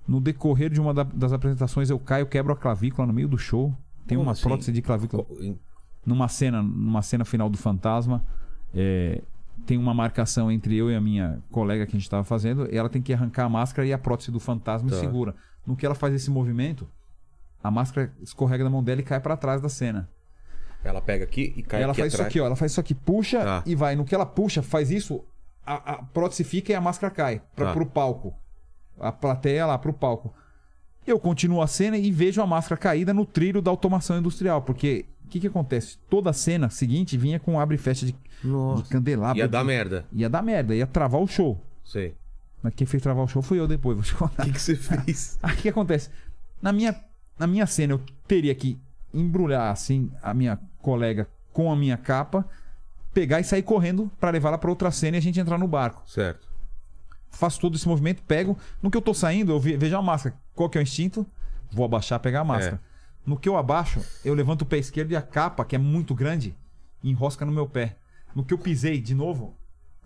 No 0.07 0.21
decorrer 0.21 0.71
de 0.71 0.81
uma 0.81 0.93
da- 0.93 1.05
das 1.05 1.33
apresentações, 1.33 1.89
eu 1.89 1.99
caio, 1.99 2.27
quebro 2.27 2.53
a 2.53 2.57
clavícula 2.57 3.07
no 3.07 3.13
meio 3.13 3.29
do 3.29 3.39
show. 3.39 3.73
Tem 4.07 4.17
Como 4.19 4.27
uma 4.29 4.33
assim? 4.33 4.43
prótese 4.43 4.73
de 4.73 4.83
clavícula 4.83 5.25
numa 6.05 6.27
cena, 6.29 6.61
numa 6.63 7.01
cena 7.03 7.25
final 7.25 7.49
do 7.49 7.57
Fantasma, 7.57 8.25
é, 8.75 9.23
tem 9.67 9.77
uma 9.79 9.95
marcação 9.95 10.51
entre 10.51 10.77
eu 10.77 10.91
e 10.91 10.95
a 10.95 11.01
minha 11.01 11.43
colega 11.51 11.85
que 11.87 11.91
a 11.91 11.99
gente 11.99 12.03
estava 12.03 12.25
fazendo, 12.25 12.69
e 12.73 12.77
ela 12.77 12.89
tem 12.89 13.01
que 13.03 13.13
arrancar 13.13 13.45
a 13.45 13.49
máscara 13.49 13.87
e 13.87 13.93
a 13.93 13.99
prótese 13.99 14.31
do 14.31 14.41
fantasma 14.41 14.91
Tá. 14.91 14.97
segura. 14.97 15.35
No 15.67 15.77
que 15.77 15.85
ela 15.87 15.95
faz 15.95 16.15
esse 16.15 16.31
movimento, 16.31 16.89
a 17.63 17.71
máscara 17.71 18.13
escorrega 18.21 18.65
da 18.65 18.71
mão 18.71 18.83
dela 18.83 19.01
e 19.01 19.05
cai 19.05 19.21
para 19.21 19.37
trás 19.37 19.61
da 19.61 19.69
cena. 19.69 20.09
Ela 20.83 21.01
pega 21.03 21.25
aqui 21.25 21.53
e 21.57 21.63
cai 21.63 21.83
ela 21.83 21.93
aqui 21.93 22.01
faz 22.01 22.13
isso 22.15 22.17
atrás. 22.23 22.31
aqui, 22.33 22.41
ó, 22.41 22.47
ela 22.47 22.57
faz 22.57 22.73
isso 22.73 22.81
aqui, 22.81 22.95
puxa 22.95 23.41
Tá. 23.45 23.63
e 23.67 23.75
vai. 23.75 23.95
No 23.95 24.05
que 24.05 24.15
ela 24.15 24.25
puxa, 24.25 24.63
faz 24.63 24.91
isso, 24.91 25.23
a, 25.67 25.75
a 25.93 26.03
prótese 26.03 26.43
fica 26.43 26.73
e 26.73 26.75
a 26.75 26.81
máscara 26.81 27.13
cai 27.13 27.43
para 27.55 27.67
Tá. 27.67 27.73
pro 27.75 27.85
palco. 27.87 28.35
A 28.99 29.13
plateia 29.13 29.67
lá 29.67 29.77
pro 29.79 29.93
palco. 29.93 30.33
Eu 31.07 31.19
continuo 31.19 31.61
a 31.63 31.67
cena 31.67 31.97
e 31.99 32.11
vejo 32.11 32.41
a 32.43 32.47
máscara 32.47 32.79
caída 32.81 33.13
no 33.13 33.25
trilho 33.27 33.61
da 33.63 33.71
automação 33.71 34.19
industrial, 34.19 34.63
porque 34.63 35.07
o 35.31 35.33
que 35.33 35.41
que 35.41 35.47
acontece? 35.47 35.97
Toda 36.09 36.31
a 36.31 36.33
cena 36.33 36.69
seguinte 36.71 37.17
vinha 37.17 37.39
com 37.41 37.59
abre 37.59 37.77
e 37.77 37.79
fecha 37.79 38.05
de, 38.07 38.13
de 38.13 38.89
candelabro. 38.91 39.39
Ia 39.39 39.49
dar 39.49 39.65
merda. 39.65 40.05
Ia 40.13 40.29
dar 40.29 40.43
merda, 40.43 40.75
ia 40.75 40.87
travar 40.87 41.21
o 41.21 41.27
show. 41.27 41.61
Sei. 41.85 42.15
Mas 42.63 42.75
quem 42.75 42.87
fez 42.87 43.03
travar 43.03 43.25
o 43.25 43.29
show 43.29 43.41
fui 43.41 43.59
eu 43.59 43.67
depois, 43.67 43.97
vou 43.97 44.05
te 44.05 44.15
contar. 44.15 44.43
O 44.43 44.47
que, 44.47 44.53
que 44.53 44.61
você 44.61 44.77
fez? 44.77 45.39
Aí 45.43 45.55
o 45.55 45.57
que 45.59 45.69
acontece? 45.69 46.11
Na 46.61 46.73
minha, 46.73 46.95
na 47.39 47.47
minha 47.47 47.67
cena, 47.67 47.95
eu 47.95 48.01
teria 48.29 48.55
que 48.55 48.79
embrulhar 49.15 49.71
assim 49.73 50.11
a 50.23 50.35
minha 50.35 50.59
colega 50.83 51.27
com 51.53 51.73
a 51.73 51.77
minha 51.77 51.97
capa, 51.97 52.47
pegar 53.15 53.41
e 53.41 53.45
sair 53.45 53.63
correndo 53.63 54.11
pra 54.21 54.31
levar 54.31 54.49
ela 54.51 54.59
pra 54.59 54.71
outra 54.71 54.91
cena 54.91 55.17
e 55.17 55.19
a 55.19 55.23
gente 55.23 55.41
entrar 55.41 55.59
no 55.59 55.67
barco. 55.67 56.03
Certo. 56.07 56.49
Faço 57.31 57.61
todo 57.61 57.77
esse 57.77 57.89
movimento, 57.89 58.23
pego. 58.25 58.59
No 58.83 58.91
que 58.91 58.97
eu 58.97 59.03
tô 59.03 59.15
saindo, 59.15 59.53
eu 59.53 59.61
ve- 59.61 59.77
vejo 59.77 59.97
a 59.97 60.03
máscara. 60.03 60.35
Qual 60.55 60.69
que 60.69 60.77
é 60.77 60.81
o 60.81 60.83
instinto? 60.83 61.27
Vou 61.73 61.85
abaixar, 61.87 62.19
pegar 62.21 62.41
a 62.41 62.45
máscara. 62.45 62.81
No 63.27 63.37
que 63.39 63.49
eu 63.49 63.57
abaixo, 63.57 64.01
eu 64.25 64.35
levanto 64.35 64.63
o 64.63 64.67
pé 64.67 64.79
esquerdo 64.79 65.13
e 65.13 65.17
a 65.17 65.23
capa, 65.23 65.65
que 65.65 65.77
é 65.77 65.79
muito 65.79 66.15
grande, 66.15 66.55
enrosca 67.05 67.45
no 67.45 67.53
meu 67.53 67.67
pé. 67.67 67.97
No 68.35 68.45
que 68.45 68.55
eu 68.55 68.59
pisei 68.59 69.01
de 69.01 69.15
novo, 69.15 69.55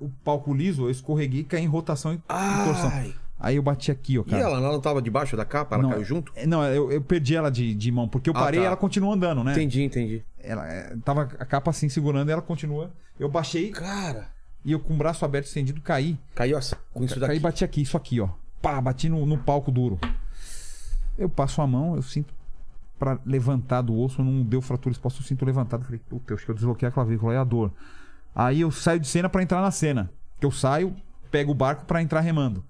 o 0.00 0.08
palco 0.24 0.52
liso, 0.52 0.82
eu 0.86 0.90
escorreguei 0.90 1.40
e 1.40 1.44
caí 1.44 1.62
em 1.62 1.66
rotação 1.68 2.12
e, 2.12 2.16
e 2.16 2.64
torção. 2.64 2.90
Ai. 2.92 3.14
Aí 3.38 3.56
eu 3.56 3.62
bati 3.62 3.90
aqui, 3.90 4.18
ó, 4.18 4.22
E 4.22 4.30
cara. 4.30 4.42
ela, 4.42 4.56
ela 4.58 4.72
não 4.72 4.80
tava 4.80 5.02
debaixo 5.02 5.36
da 5.36 5.44
capa? 5.44 5.74
Ela 5.74 5.82
Não, 5.82 5.90
caiu 5.90 6.04
junto? 6.04 6.32
Não, 6.46 6.64
eu, 6.64 6.90
eu 6.90 7.02
perdi 7.02 7.34
ela 7.36 7.50
de, 7.50 7.74
de 7.74 7.90
mão, 7.92 8.08
porque 8.08 8.30
eu 8.30 8.34
Ah, 8.36 8.40
parei 8.40 8.60
tá. 8.60 8.64
e 8.64 8.66
ela 8.66 8.76
continuou 8.76 9.12
andando, 9.12 9.42
né? 9.44 9.52
Entendi, 9.52 9.82
entendi. 9.82 10.24
Ela 10.40 10.66
é, 10.66 10.96
tava 11.04 11.22
a 11.22 11.44
capa 11.44 11.70
assim 11.70 11.88
segurando 11.88 12.28
e 12.28 12.32
ela 12.32 12.40
continua. 12.42 12.90
Eu 13.18 13.28
baixei 13.28 13.70
Cara, 13.70 14.28
e 14.64 14.72
eu 14.72 14.80
com 14.80 14.94
o 14.94 14.96
braço 14.96 15.24
aberto 15.24 15.46
estendido 15.46 15.80
caí. 15.80 16.18
caiu 16.34 16.56
assim, 16.56 16.74
com 16.92 17.04
isso 17.04 17.14
Caí 17.14 17.20
daqui. 17.28 17.36
e 17.36 17.40
bati 17.40 17.64
aqui, 17.64 17.82
isso 17.82 17.96
aqui, 17.96 18.20
ó. 18.20 18.28
Pá, 18.62 18.80
bati 18.80 19.08
no, 19.08 19.26
no 19.26 19.36
palco 19.36 19.70
duro. 19.70 19.98
Eu 21.18 21.28
passo 21.28 21.60
a 21.62 21.66
mão, 21.66 21.94
eu 21.96 22.02
sinto 22.02 22.34
pra 22.99 23.18
levantar 23.24 23.82
do 23.82 23.97
osso, 23.99 24.22
não 24.22 24.42
deu 24.42 24.61
fratura 24.62 24.92
exposta, 24.92 25.20
eu 25.20 25.26
sinto 25.26 25.45
levantado. 25.45 25.84
Falei, 25.84 26.01
puta, 26.09 26.34
acho 26.34 26.45
que 26.45 26.51
eu 26.51 26.55
desloquei 26.55 26.88
a 26.88 26.90
clavícula, 26.90 27.34
é 27.34 27.38
a 27.38 27.45
dor. 27.45 27.72
Aí 28.34 28.61
eu 28.61 28.70
saio 28.70 28.99
de 29.01 29.07
cena 29.07 29.28
pra 29.28 29.42
entrar 29.42 29.61
na 29.61 29.70
cena. 29.70 30.11
Que 30.40 30.47
eu 30.47 30.51
saio, 30.51 30.95
pego 31.30 31.53
o 31.53 31.55
barco 31.55 31.84
pra 31.84 32.03
entrar 32.03 32.20
remando. 32.20 32.64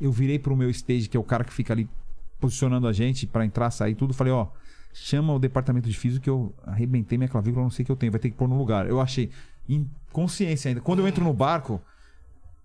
Eu 0.00 0.10
virei 0.12 0.38
pro 0.38 0.56
meu 0.56 0.70
stage, 0.70 1.08
que 1.08 1.16
é 1.16 1.20
o 1.20 1.24
cara 1.24 1.44
que 1.44 1.52
fica 1.52 1.72
ali 1.72 1.88
posicionando 2.40 2.86
a 2.88 2.92
gente 2.92 3.26
pra 3.26 3.44
entrar, 3.44 3.70
sair, 3.70 3.94
tudo. 3.94 4.14
Falei, 4.14 4.32
ó, 4.32 4.46
chama 4.94 5.34
o 5.34 5.38
departamento 5.38 5.88
de 5.88 5.96
físico 5.96 6.24
que 6.24 6.30
eu 6.30 6.54
arrebentei 6.66 7.18
minha 7.18 7.28
clavícula, 7.28 7.62
não 7.62 7.70
sei 7.70 7.82
o 7.82 7.86
que 7.86 7.92
eu 7.92 7.96
tenho, 7.96 8.10
vai 8.12 8.20
ter 8.20 8.30
que 8.30 8.36
pôr 8.36 8.48
no 8.48 8.56
lugar. 8.56 8.88
Eu 8.88 9.00
achei, 9.00 9.30
em 9.68 9.88
consciência 10.12 10.68
ainda. 10.70 10.80
Quando 10.80 11.00
eu 11.00 11.08
entro 11.08 11.22
no 11.22 11.32
barco, 11.34 11.80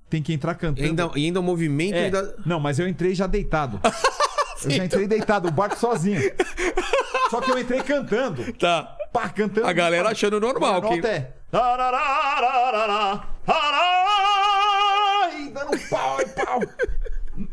tem 0.10 0.22
que 0.22 0.32
entrar 0.34 0.54
E 0.54 0.56
cantando. 0.56 0.88
ainda, 0.88 1.12
e 1.16 1.26
ainda 1.26 1.40
o 1.40 1.44
movimento 1.44 1.96
É, 1.96 2.06
ainda. 2.06 2.36
Não, 2.46 2.60
mas 2.60 2.80
eu 2.80 2.88
entrei 2.88 3.14
já 3.14 3.28
deitado. 3.28 3.80
eu 4.64 4.72
já 4.72 4.86
entrei 4.86 5.08
deitado, 5.08 5.48
o 5.48 5.52
barco 5.52 5.78
sozinho. 5.78 6.22
Só 7.30 7.42
que 7.42 7.52
eu 7.52 7.60
entrei 7.60 7.82
cantando. 7.84 8.54
Tá. 8.54 8.96
Pá, 9.12 9.30
cantando. 9.30 9.68
A 9.68 9.74
galera 9.74 10.10
achando 10.10 10.40
normal. 10.40 10.78
A 10.78 10.82
Que... 10.82 10.96
nota 10.96 11.08
é. 11.08 11.34
E 15.40 15.50
dando 15.50 15.90
pau 15.90 16.22
e 16.22 16.26
pau. 16.28 16.60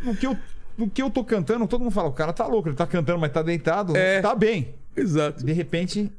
No 0.03 0.17
que, 0.17 0.27
eu, 0.27 0.37
no 0.79 0.89
que 0.91 1.03
eu 1.03 1.11
tô 1.11 1.25
cantando, 1.25 1.67
todo 1.67 1.83
mundo 1.83 1.93
fala: 1.93 2.09
o 2.09 2.13
cara 2.13 2.33
tá 2.33 2.47
louco, 2.47 2.69
ele 2.69 2.77
tá 2.77 2.87
cantando, 2.87 3.19
mas 3.19 3.33
tá 3.33 3.43
deitado. 3.43 3.97
É. 3.97 4.21
Tá 4.21 4.35
bem. 4.35 4.75
Exato. 4.97 5.45
De 5.45 5.53
repente, 5.53 6.13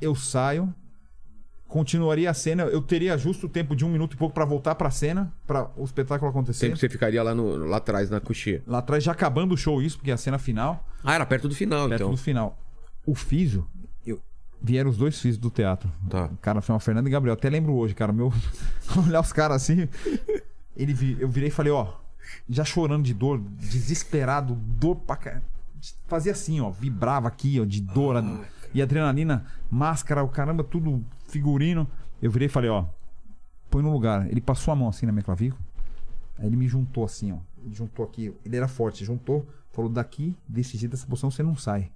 eu 0.00 0.14
saio, 0.14 0.72
continuaria 1.68 2.30
a 2.30 2.34
cena. 2.34 2.64
Eu 2.64 2.80
teria 2.80 3.16
justo 3.16 3.46
o 3.46 3.48
tempo 3.48 3.76
de 3.76 3.84
um 3.84 3.88
minuto 3.88 4.14
e 4.14 4.16
pouco 4.16 4.34
pra 4.34 4.44
voltar 4.44 4.74
pra 4.74 4.90
cena, 4.90 5.32
pra 5.46 5.70
o 5.76 5.84
espetáculo 5.84 6.30
acontecer. 6.30 6.66
Sempre 6.66 6.80
você 6.80 6.88
ficaria 6.88 7.22
lá, 7.22 7.34
no, 7.34 7.66
lá 7.66 7.76
atrás, 7.76 8.10
na 8.10 8.20
coxinha. 8.20 8.62
Lá 8.66 8.78
atrás, 8.78 9.04
já 9.04 9.12
acabando 9.12 9.52
o 9.54 9.56
show, 9.56 9.80
isso, 9.80 9.98
porque 9.98 10.10
é 10.10 10.14
a 10.14 10.16
cena 10.16 10.38
final. 10.38 10.84
Ah, 11.04 11.14
era 11.14 11.26
perto 11.26 11.48
do 11.48 11.54
final, 11.54 11.88
Perto 11.88 12.02
então. 12.02 12.10
do 12.10 12.16
final. 12.16 12.58
O 13.06 13.14
Físio, 13.14 13.66
eu... 14.04 14.20
vieram 14.60 14.90
os 14.90 14.96
dois 14.96 15.20
Físios 15.20 15.38
do 15.38 15.50
teatro. 15.50 15.92
Tá. 16.08 16.26
O 16.26 16.36
cara 16.38 16.60
chama 16.60 16.80
Fernando 16.80 17.06
e 17.06 17.10
Gabriel. 17.10 17.34
Até 17.34 17.48
lembro 17.48 17.74
hoje, 17.74 17.94
cara. 17.94 18.12
Meu... 18.12 18.32
Olhar 19.06 19.20
os 19.20 19.32
caras 19.32 19.62
assim. 19.62 19.88
Ele 20.76 20.92
vi... 20.92 21.16
Eu 21.20 21.28
virei 21.28 21.48
e 21.48 21.52
falei, 21.52 21.72
ó. 21.72 21.92
Já 22.48 22.64
chorando 22.64 23.04
de 23.04 23.14
dor, 23.14 23.40
desesperado, 23.40 24.54
dor 24.54 24.96
pra. 24.96 25.40
Fazia 26.06 26.32
assim, 26.32 26.60
ó. 26.60 26.70
Vibrava 26.70 27.28
aqui, 27.28 27.60
ó, 27.60 27.64
de 27.64 27.80
dor. 27.80 28.16
E 28.74 28.82
adrenalina, 28.82 29.44
máscara, 29.70 30.22
o 30.22 30.28
caramba, 30.28 30.62
tudo 30.64 31.04
figurino. 31.28 31.86
Eu 32.20 32.30
virei 32.30 32.46
e 32.46 32.50
falei, 32.50 32.70
ó. 32.70 32.84
Põe 33.70 33.82
no 33.82 33.92
lugar. 33.92 34.26
Ele 34.30 34.40
passou 34.40 34.72
a 34.72 34.76
mão 34.76 34.88
assim 34.88 35.06
na 35.06 35.12
minha 35.12 35.22
clavícula. 35.22 35.60
Aí 36.38 36.46
ele 36.46 36.56
me 36.56 36.66
juntou 36.68 37.04
assim, 37.04 37.32
ó. 37.32 37.36
Ele 37.64 37.74
juntou 37.74 38.04
aqui. 38.04 38.32
Ele 38.44 38.56
era 38.56 38.66
forte, 38.68 39.04
juntou. 39.04 39.46
Falou, 39.72 39.90
daqui, 39.90 40.34
desse 40.48 40.76
jeito, 40.78 40.92
dessa 40.92 41.06
posição, 41.06 41.30
você 41.30 41.42
não 41.42 41.54
sai. 41.56 41.90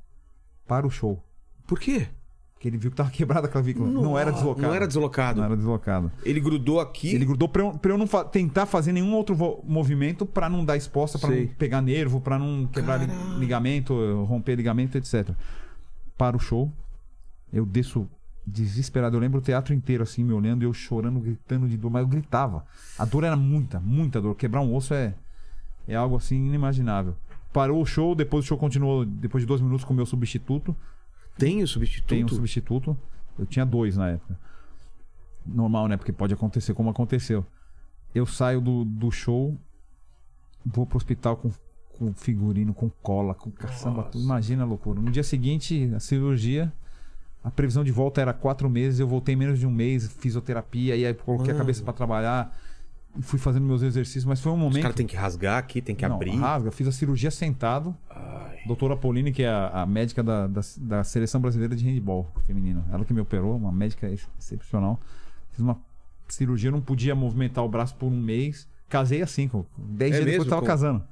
Para 0.66 0.86
o 0.86 0.90
show. 0.90 1.22
Por 1.66 1.80
quê? 1.80 2.08
Porque 2.54 2.68
ele 2.68 2.76
viu 2.76 2.90
que 2.90 2.96
tava 2.96 3.10
quebrada 3.10 3.46
a 3.48 3.50
clavícula. 3.50 3.88
Não, 3.90 4.16
era 4.18 4.30
deslocado. 4.30 4.66
Não 4.66 4.74
era 4.74 4.86
deslocado. 4.86 5.38
Não 5.38 5.46
era 5.46 5.56
deslocado. 5.56 6.12
Ele 6.24 6.40
grudou 6.40 6.78
aqui. 6.78 7.08
Ele 7.14 7.24
grudou 7.24 7.48
pra 7.48 7.62
eu, 7.62 7.72
pra 7.72 7.92
eu 7.92 7.98
não 7.98 8.06
fa- 8.06 8.24
tentar 8.24 8.66
fazer 8.66 8.92
nenhum 8.92 9.14
outro 9.14 9.34
movimento 9.64 10.24
pra 10.26 10.48
não 10.48 10.64
dar 10.64 10.76
exposta, 10.76 11.18
pra 11.18 11.30
Sei. 11.30 11.46
não 11.46 11.54
pegar 11.54 11.80
nervo, 11.80 12.20
pra 12.20 12.38
não 12.38 12.66
quebrar 12.66 13.00
Caralho. 13.00 13.38
ligamento, 13.38 14.24
romper 14.24 14.54
ligamento, 14.56 14.96
etc. 14.98 15.30
Para 16.16 16.36
o 16.36 16.40
show, 16.40 16.72
eu 17.52 17.66
desço 17.66 18.08
desesperado. 18.46 19.16
Eu 19.16 19.20
lembro 19.20 19.38
o 19.38 19.42
teatro 19.42 19.74
inteiro 19.74 20.02
assim 20.02 20.24
me 20.24 20.32
olhando, 20.32 20.62
eu 20.62 20.72
chorando, 20.72 21.20
gritando 21.20 21.68
de 21.68 21.76
dor, 21.76 21.90
mas 21.90 22.02
eu 22.02 22.08
gritava. 22.08 22.64
A 22.98 23.04
dor 23.04 23.24
era 23.24 23.36
muita, 23.36 23.80
muita 23.80 24.20
dor. 24.20 24.34
Quebrar 24.34 24.60
um 24.60 24.74
osso 24.74 24.94
é, 24.94 25.14
é 25.86 25.94
algo 25.94 26.16
assim 26.16 26.36
inimaginável. 26.36 27.16
Parou 27.52 27.80
o 27.82 27.86
show, 27.86 28.14
depois 28.14 28.44
o 28.44 28.48
show 28.48 28.58
continuou, 28.58 29.04
depois 29.04 29.42
de 29.42 29.46
dois 29.46 29.60
minutos 29.60 29.84
com 29.84 29.92
o 29.92 29.96
meu 29.96 30.06
substituto. 30.06 30.74
Tem 31.36 31.62
o 31.62 31.68
substituto? 31.68 32.08
Tem 32.08 32.24
um 32.24 32.28
substituto. 32.28 32.96
Eu 33.38 33.46
tinha 33.46 33.64
dois 33.64 33.96
na 33.96 34.10
época. 34.10 34.38
Normal, 35.44 35.88
né? 35.88 35.96
Porque 35.96 36.12
pode 36.12 36.32
acontecer 36.32 36.74
como 36.74 36.90
aconteceu. 36.90 37.44
Eu 38.14 38.26
saio 38.26 38.60
do, 38.60 38.84
do 38.84 39.10
show, 39.10 39.58
vou 40.64 40.86
pro 40.86 40.96
hospital 40.96 41.36
com, 41.36 41.50
com 41.98 42.12
figurino, 42.14 42.72
com 42.74 42.90
cola, 43.02 43.34
com 43.34 43.50
caçamba, 43.50 44.02
tudo. 44.04 44.24
Imagina 44.24 44.62
a 44.62 44.66
loucura. 44.66 45.00
No 45.00 45.10
dia 45.10 45.22
seguinte, 45.22 45.90
a 45.94 46.00
cirurgia, 46.00 46.72
a 47.44 47.50
previsão 47.50 47.84
de 47.84 47.92
volta 47.92 48.20
era 48.20 48.32
quatro 48.32 48.68
meses. 48.68 48.98
Eu 49.00 49.06
voltei 49.08 49.36
menos 49.36 49.58
de 49.58 49.66
um 49.66 49.70
mês, 49.70 50.06
fisioterapia, 50.18 50.96
e 50.96 51.04
aí 51.06 51.14
coloquei 51.14 51.50
a 51.50 51.54
Mano. 51.54 51.58
cabeça 51.58 51.82
pra 51.82 51.92
trabalhar. 51.92 52.56
E 53.18 53.20
fui 53.22 53.38
fazendo 53.38 53.66
meus 53.66 53.82
exercícios, 53.82 54.24
mas 54.24 54.40
foi 54.40 54.50
um 54.52 54.54
Os 54.54 54.60
momento. 54.62 54.80
caras 54.82 54.96
têm 54.96 55.06
que 55.06 55.14
rasgar 55.16 55.58
aqui, 55.58 55.82
tem 55.82 55.94
que 55.94 56.06
Não, 56.08 56.16
abrir. 56.16 56.34
rasga. 56.34 56.70
Fiz 56.72 56.88
a 56.88 56.92
cirurgia 56.92 57.30
sentado. 57.30 57.94
Ai. 58.08 58.60
Doutora 58.66 58.96
Pauline, 58.96 59.30
que 59.32 59.42
é 59.42 59.48
a, 59.50 59.82
a 59.82 59.86
médica 59.86 60.22
da, 60.22 60.46
da, 60.46 60.60
da 60.78 61.04
seleção 61.04 61.38
brasileira 61.40 61.76
de 61.76 61.84
handball 61.84 62.32
feminino. 62.46 62.82
Ela 62.90 63.04
que 63.04 63.12
me 63.12 63.20
operou, 63.20 63.54
uma 63.56 63.70
médica 63.70 64.08
ex- 64.08 64.26
excepcional. 64.38 64.98
Fiz 65.50 65.60
uma 65.60 65.76
cirurgia, 66.26 66.70
não 66.70 66.80
podia 66.80 67.14
movimentar 67.14 67.62
o 67.62 67.68
braço 67.68 67.94
por 67.96 68.06
um 68.06 68.18
mês. 68.18 68.66
Casei 68.88 69.20
assim, 69.20 69.46
com 69.46 69.64
10 69.76 70.12
É 70.12 70.14
dias 70.14 70.24
mesmo, 70.24 70.30
depois 70.30 70.46
eu 70.46 70.50
tava 70.50 70.60
com- 70.62 70.66
casando. 70.66 71.04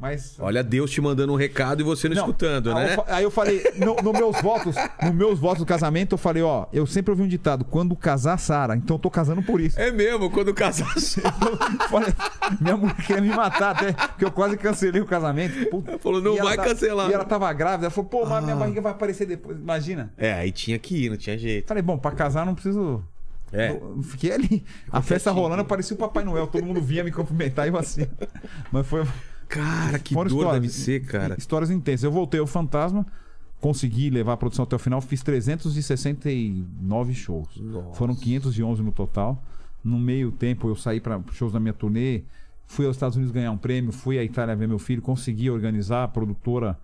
Mas. 0.00 0.36
Olha 0.38 0.64
Deus 0.64 0.90
te 0.90 1.00
mandando 1.00 1.32
um 1.32 1.36
recado 1.36 1.80
e 1.80 1.84
você 1.84 2.08
não, 2.08 2.16
Não, 2.16 2.22
escutando, 2.22 2.74
né? 2.74 2.94
eu 2.96 3.04
Aí 3.06 3.22
eu 3.22 3.30
falei, 3.30 3.62
no, 3.76 3.96
no 3.96 4.12
meus 4.12 4.40
votos, 4.40 4.74
no 5.02 5.12
meus 5.12 5.38
votos 5.38 5.58
do 5.58 5.66
casamento, 5.66 6.14
eu 6.14 6.18
falei, 6.18 6.42
ó, 6.42 6.66
eu 6.72 6.86
sempre 6.86 7.10
ouvi 7.10 7.22
um 7.22 7.28
ditado, 7.28 7.64
quando 7.66 7.94
casar, 7.94 8.38
Sara, 8.38 8.74
então 8.74 8.96
eu 8.96 8.98
tô 9.00 9.10
casando 9.10 9.42
por 9.42 9.60
isso. 9.60 9.78
É 9.78 9.90
mesmo, 9.90 10.30
quando. 10.30 10.50
Eu 10.60 11.88
falei, 11.88 12.14
minha 12.60 12.76
mulher 12.76 12.96
queria 12.96 13.20
me 13.22 13.28
matar 13.28 13.70
até, 13.76 13.92
porque 13.92 14.24
eu 14.24 14.30
quase 14.30 14.56
cancelei 14.56 15.00
o 15.00 15.06
casamento. 15.06 15.68
Puta. 15.70 15.98
falou, 15.98 16.20
não 16.20 16.36
vai 16.36 16.56
tá- 16.56 16.64
cancelar. 16.64 17.10
E 17.10 17.12
ela 17.12 17.24
tava 17.24 17.52
grávida, 17.52 17.84
ela 17.86 17.90
falou, 17.90 18.08
pô, 18.08 18.24
mas 18.26 18.42
minha 18.42 18.56
Ah. 18.56 18.58
barriga 18.58 18.80
vai 18.80 18.92
aparecer 18.92 19.26
depois, 19.26 19.56
imagina. 19.58 20.12
É, 20.16 20.32
aí 20.32 20.50
tinha 20.52 20.78
que 20.78 21.06
ir, 21.06 21.10
não 21.10 21.16
tinha 21.16 21.36
jeito. 21.36 21.66
Falei, 21.68 21.82
bom, 21.82 21.98
pra 21.98 22.10
casar 22.12 22.44
não 22.46 22.54
preciso. 22.54 23.02
É. 23.52 23.70
Eu 23.70 24.00
fiquei 24.02 24.32
ali. 24.32 24.64
A 24.92 25.02
festa 25.02 25.30
quietinho. 25.30 25.42
rolando, 25.44 25.64
parecia 25.64 25.94
o 25.94 25.98
Papai 25.98 26.22
Noel. 26.24 26.46
Todo 26.46 26.64
mundo 26.64 26.80
vinha 26.80 27.02
me 27.02 27.10
cumprimentar 27.10 27.66
e 27.66 27.70
eu 27.70 27.76
assim. 27.76 28.06
Mas 28.70 28.86
foi. 28.86 29.04
Cara, 29.50 29.98
que 29.98 30.14
foram 30.14 30.30
dor 30.30 30.38
histórias- 30.42 30.62
deve 30.62 30.72
ser, 30.72 31.04
cara. 31.04 31.34
Histórias 31.36 31.70
intensas. 31.70 32.04
Eu 32.04 32.12
voltei 32.12 32.38
ao 32.40 32.46
Fantasma, 32.46 33.04
consegui 33.60 34.08
levar 34.10 34.34
a 34.34 34.36
produção 34.36 34.62
até 34.62 34.76
o 34.76 34.78
final, 34.78 35.00
fiz 35.00 35.22
369 35.22 37.14
shows. 37.14 37.48
Nossa. 37.56 37.94
Foram 37.94 38.14
511 38.14 38.82
no 38.82 38.92
total. 38.92 39.42
No 39.82 39.98
meio 39.98 40.30
tempo 40.30 40.68
eu 40.68 40.76
saí 40.76 41.00
para 41.00 41.20
shows 41.32 41.52
da 41.52 41.60
minha 41.60 41.72
turnê, 41.72 42.22
fui 42.66 42.86
aos 42.86 42.96
Estados 42.96 43.16
Unidos 43.16 43.32
ganhar 43.32 43.50
um 43.50 43.58
prêmio, 43.58 43.92
fui 43.92 44.18
à 44.18 44.24
Itália 44.24 44.54
ver 44.54 44.68
meu 44.68 44.78
filho, 44.78 45.00
consegui 45.02 45.50
organizar, 45.50 46.04
a 46.04 46.08
produtora 46.08 46.78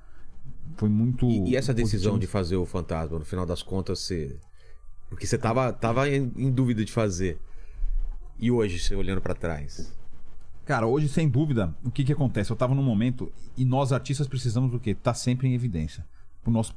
foi 0.77 0.89
muito. 0.89 1.29
E, 1.29 1.51
e 1.51 1.57
essa 1.57 1.73
decisão 1.75 2.13
positiva. 2.13 2.19
de 2.21 2.27
fazer 2.27 2.57
o 2.57 2.65
fantasma, 2.67 3.19
no 3.19 3.25
final 3.25 3.47
das 3.47 3.63
contas, 3.63 4.01
você. 4.01 4.37
Porque 5.09 5.27
você 5.27 5.39
tava, 5.39 5.73
tava 5.73 6.09
em, 6.09 6.33
em 6.37 6.51
dúvida 6.51 6.85
de 6.85 6.91
fazer. 6.91 7.39
E 8.41 8.51
hoje, 8.51 8.79
você 8.81 8.95
olhando 8.97 9.21
pra 9.21 9.35
trás. 9.35 9.93
Cara, 10.67 10.87
hoje, 10.87 11.09
sem 11.09 11.29
dúvida, 11.29 11.73
o 11.85 11.91
que 11.91 12.05
que 12.05 12.13
acontece? 12.13 12.51
Eu 12.51 12.57
tava 12.57 12.75
num 12.75 12.83
momento 12.83 13.33
e 13.57 13.65
nós 13.65 13.93
artistas 13.93 14.27
precisamos 14.27 14.71
do 14.73 14.81
quê? 14.81 14.95
Tá 14.95 15.15
sempre 15.15 15.49
em 15.49 15.55
evidência. 15.55 16.05
Nosso... 16.45 16.75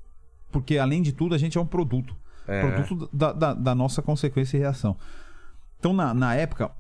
Porque, 0.52 0.78
além 0.78 1.02
de 1.02 1.12
tudo, 1.12 1.34
a 1.36 1.38
gente 1.38 1.58
é 1.58 1.62
um 1.62 1.66
produto. 1.66 2.16
É. 2.48 2.72
Produto 2.72 3.10
da, 3.12 3.34
da, 3.34 3.54
da 3.54 3.76
nossa 3.76 4.02
consequência 4.02 4.58
e 4.58 4.60
reação. 4.60 4.96
Então, 5.80 5.92
na, 5.92 6.14
na 6.14 6.36
época, 6.36 6.72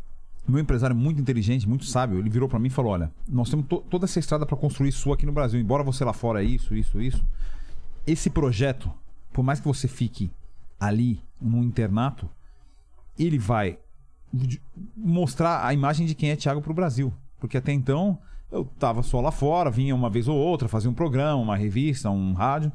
meu 0.47 0.59
empresário 0.59 0.95
muito 0.95 1.19
inteligente, 1.19 1.67
muito 1.67 1.85
sábio, 1.85 2.19
ele 2.19 2.29
virou 2.29 2.47
pra 2.49 2.59
mim 2.59 2.67
e 2.67 2.71
falou: 2.71 2.91
Olha, 2.91 3.11
nós 3.27 3.49
temos 3.49 3.65
to- 3.67 3.83
toda 3.89 4.05
essa 4.05 4.19
estrada 4.19 4.45
pra 4.45 4.57
construir 4.57 4.91
sua 4.91 5.15
aqui 5.15 5.25
no 5.25 5.31
Brasil. 5.31 5.59
Embora 5.59 5.83
você 5.83 6.03
lá 6.03 6.13
fora 6.13 6.43
é 6.43 6.45
isso, 6.45 6.75
isso, 6.75 6.99
isso. 7.01 7.23
Esse 8.05 8.29
projeto, 8.29 8.91
por 9.33 9.43
mais 9.43 9.59
que 9.59 9.67
você 9.67 9.87
fique 9.87 10.31
ali, 10.79 11.21
num 11.39 11.63
internato, 11.63 12.27
ele 13.17 13.37
vai 13.37 13.77
mostrar 14.95 15.65
a 15.65 15.73
imagem 15.73 16.05
de 16.05 16.15
quem 16.15 16.29
é 16.31 16.35
Thiago 16.35 16.61
pro 16.61 16.73
Brasil. 16.73 17.13
Porque 17.39 17.57
até 17.57 17.71
então 17.71 18.17
eu 18.51 18.65
tava 18.79 19.03
só 19.03 19.21
lá 19.21 19.31
fora, 19.31 19.69
vinha 19.69 19.95
uma 19.95 20.09
vez 20.09 20.27
ou 20.27 20.37
outra, 20.37 20.67
fazia 20.67 20.89
um 20.89 20.93
programa, 20.93 21.41
uma 21.41 21.55
revista, 21.57 22.09
um 22.09 22.33
rádio. 22.33 22.71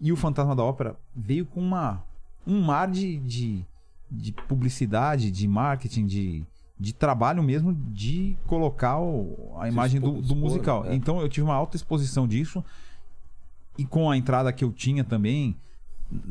E 0.00 0.12
o 0.12 0.16
Fantasma 0.16 0.56
da 0.56 0.62
Ópera 0.64 0.96
veio 1.14 1.44
com 1.46 1.60
uma, 1.60 2.02
um 2.46 2.60
mar 2.62 2.90
de, 2.90 3.18
de, 3.18 3.64
de 4.10 4.32
publicidade, 4.32 5.30
de 5.30 5.46
marketing, 5.46 6.06
de, 6.06 6.44
de 6.78 6.92
trabalho 6.94 7.42
mesmo 7.42 7.74
de 7.74 8.36
colocar 8.46 8.98
o- 8.98 9.54
a 9.58 9.68
imagem 9.68 10.00
do, 10.00 10.08
expo- 10.08 10.20
do 10.20 10.24
expor, 10.24 10.38
musical. 10.38 10.84
né? 10.84 10.94
Então 10.94 11.20
eu 11.20 11.28
tive 11.28 11.44
uma 11.44 11.54
alta 11.54 11.76
exposição 11.76 12.26
disso. 12.26 12.64
e 13.78 13.84
com 13.84 14.10
a 14.10 14.16
entrada 14.16 14.52
que 14.52 14.64
eu 14.64 14.72
tinha 14.72 15.04
também, 15.04 15.54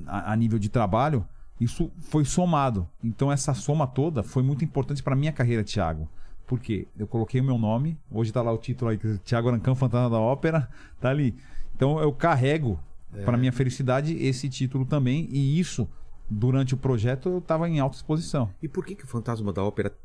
a, 0.08 0.34
a 0.34 0.36
nível 0.36 0.60
de 0.60 0.68
trabalho, 0.70 1.26
isso 1.60 1.92
foi 2.00 2.24
somado. 2.26 2.88
Então 3.04 3.32
essa 3.32 3.54
soma 3.54 3.86
toda 3.86 4.24
foi 4.24 4.42
muito 4.42 4.64
importante 4.64 5.04
para 5.04 5.16
minha 5.16 5.32
carreira, 5.32 5.64
Thiago. 5.64 6.10
Por 6.48 6.60
quê? 6.60 6.88
Eu 6.98 7.06
coloquei 7.06 7.42
o 7.42 7.44
meu 7.44 7.58
nome, 7.58 7.98
hoje 8.10 8.32
tá 8.32 8.42
lá 8.42 8.52
o 8.52 8.58
título 8.58 8.90
aí, 8.90 8.98
Thiago 9.20 9.50
Arancão, 9.50 9.76
Fantasma 9.76 10.10
da 10.10 10.20
Ópera, 10.20 10.70
tá 11.00 11.10
ali. 11.10 11.36
Então 11.76 12.00
eu 12.00 12.12
carrego 12.12 12.80
para 13.26 13.38
minha 13.38 13.52
felicidade 13.52 14.14
esse 14.16 14.50
título 14.50 14.86
também 14.86 15.28
e 15.32 15.60
isso 15.60 15.88
durante 16.30 16.74
o 16.74 16.78
projeto 16.78 17.30
eu 17.30 17.38
estava 17.40 17.68
em 17.68 17.80
alta 17.80 17.98
exposição. 17.98 18.50
E 18.62 18.68
por 18.68 18.86
que, 18.86 18.96
que 18.96 19.04
o 19.04 19.08
Fantasma 19.08 19.52
da 19.52 19.64
Ópera 19.64 19.96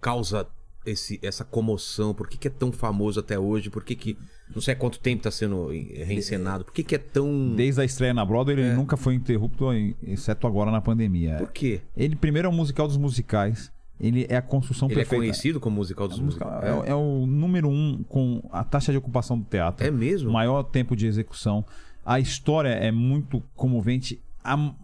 causa 0.00 0.46
esse, 0.86 1.18
essa 1.22 1.44
comoção? 1.44 2.12
Por 2.14 2.28
que, 2.28 2.36
que 2.36 2.48
é 2.48 2.50
tão 2.50 2.70
famoso 2.72 3.20
até 3.20 3.38
hoje? 3.38 3.70
Por 3.70 3.82
que, 3.84 3.94
que 3.94 4.18
não 4.54 4.60
sei 4.60 4.74
há 4.74 4.76
quanto 4.76 4.98
tempo 5.00 5.18
está 5.20 5.30
sendo 5.30 5.68
reencenado? 5.68 6.64
Por 6.64 6.72
que, 6.74 6.82
que 6.82 6.94
é 6.94 6.98
tão. 6.98 7.54
Desde 7.56 7.80
a 7.80 7.84
estreia 7.84 8.12
na 8.14 8.24
Broadway 8.24 8.56
ele 8.58 8.68
É. 8.68 8.74
nunca 8.74 8.96
foi 8.96 9.14
interrupto, 9.14 9.66
exceto 10.02 10.46
agora 10.46 10.70
na 10.70 10.80
pandemia. 10.80 11.36
Por 11.38 11.50
quê? 11.52 11.80
Ele 11.96 12.14
primeiro 12.16 12.46
é 12.46 12.50
o 12.50 12.52
musical 12.54 12.86
dos 12.86 12.96
musicais. 12.96 13.72
Ele 14.00 14.26
é 14.28 14.36
a 14.36 14.42
construção 14.42 14.88
Ele 14.88 14.94
é 14.94 14.96
perfeita. 14.98 15.22
conhecido 15.22 15.60
como 15.60 15.76
musical 15.76 16.08
dos 16.08 16.18
A 16.18 16.22
música 16.22 16.44
músicos. 16.44 16.84
é, 16.86 16.90
é 16.90 16.94
o 16.94 17.24
número 17.26 17.68
um 17.68 18.02
com 18.08 18.42
a 18.50 18.64
taxa 18.64 18.90
de 18.90 18.98
ocupação 18.98 19.38
do 19.38 19.44
teatro. 19.44 19.86
É 19.86 19.90
mesmo? 19.90 20.32
Maior 20.32 20.64
tempo 20.64 20.96
de 20.96 21.06
execução. 21.06 21.64
A 22.04 22.18
história 22.18 22.70
é 22.70 22.90
muito 22.90 23.40
comovente. 23.54 24.20
A, 24.42 24.74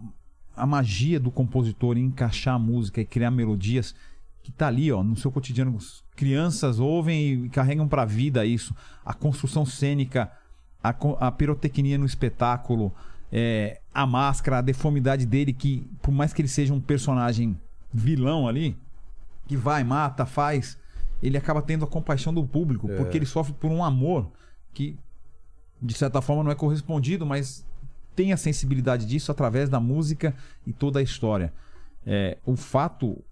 a 0.55 0.65
magia 0.65 1.19
do 1.19 1.29
compositor 1.29 1.97
em 1.97 2.05
encaixar 2.05 2.55
a 2.55 2.59
música 2.59 3.01
e 3.01 3.05
criar 3.05 3.31
melodias 3.31 3.93
que 4.43 4.51
tá 4.51 4.67
ali, 4.67 4.91
ó, 4.91 5.03
no 5.03 5.15
seu 5.15 5.31
cotidiano. 5.31 5.75
As 5.77 6.03
Crianças 6.15 6.79
ouvem 6.79 7.45
e 7.45 7.49
carregam 7.49 7.87
pra 7.87 8.05
vida 8.05 8.45
isso. 8.45 8.75
A 9.05 9.13
construção 9.13 9.65
cênica, 9.65 10.31
a, 10.83 10.89
a 11.19 11.31
pirotecnia 11.31 11.97
no 11.97 12.05
espetáculo, 12.05 12.93
é, 13.31 13.79
a 13.93 14.05
máscara, 14.05 14.57
a 14.57 14.61
deformidade 14.61 15.25
dele, 15.25 15.53
que 15.53 15.87
por 16.01 16.11
mais 16.11 16.33
que 16.33 16.41
ele 16.41 16.47
seja 16.47 16.73
um 16.73 16.81
personagem 16.81 17.57
vilão 17.93 18.47
ali, 18.47 18.77
que 19.47 19.55
vai, 19.57 19.83
mata, 19.83 20.25
faz, 20.25 20.77
ele 21.21 21.37
acaba 21.37 21.61
tendo 21.61 21.85
a 21.85 21.87
compaixão 21.87 22.33
do 22.33 22.45
público, 22.45 22.89
É. 22.89 22.97
porque 22.97 23.17
ele 23.17 23.25
sofre 23.25 23.53
por 23.53 23.69
um 23.71 23.83
amor 23.83 24.31
que, 24.73 24.97
de 25.81 25.93
certa 25.93 26.21
forma, 26.21 26.43
não 26.43 26.51
é 26.51 26.55
correspondido, 26.55 27.25
mas 27.25 27.65
tem 28.15 28.33
a 28.33 28.37
sensibilidade 28.37 29.05
disso 29.05 29.31
através 29.31 29.69
da 29.69 29.79
música 29.79 30.35
e 30.65 30.73
toda 30.73 30.99
a 30.99 31.01
história. 31.01 31.53
É, 32.05 32.37
o 32.45 32.55
fato 32.55 33.23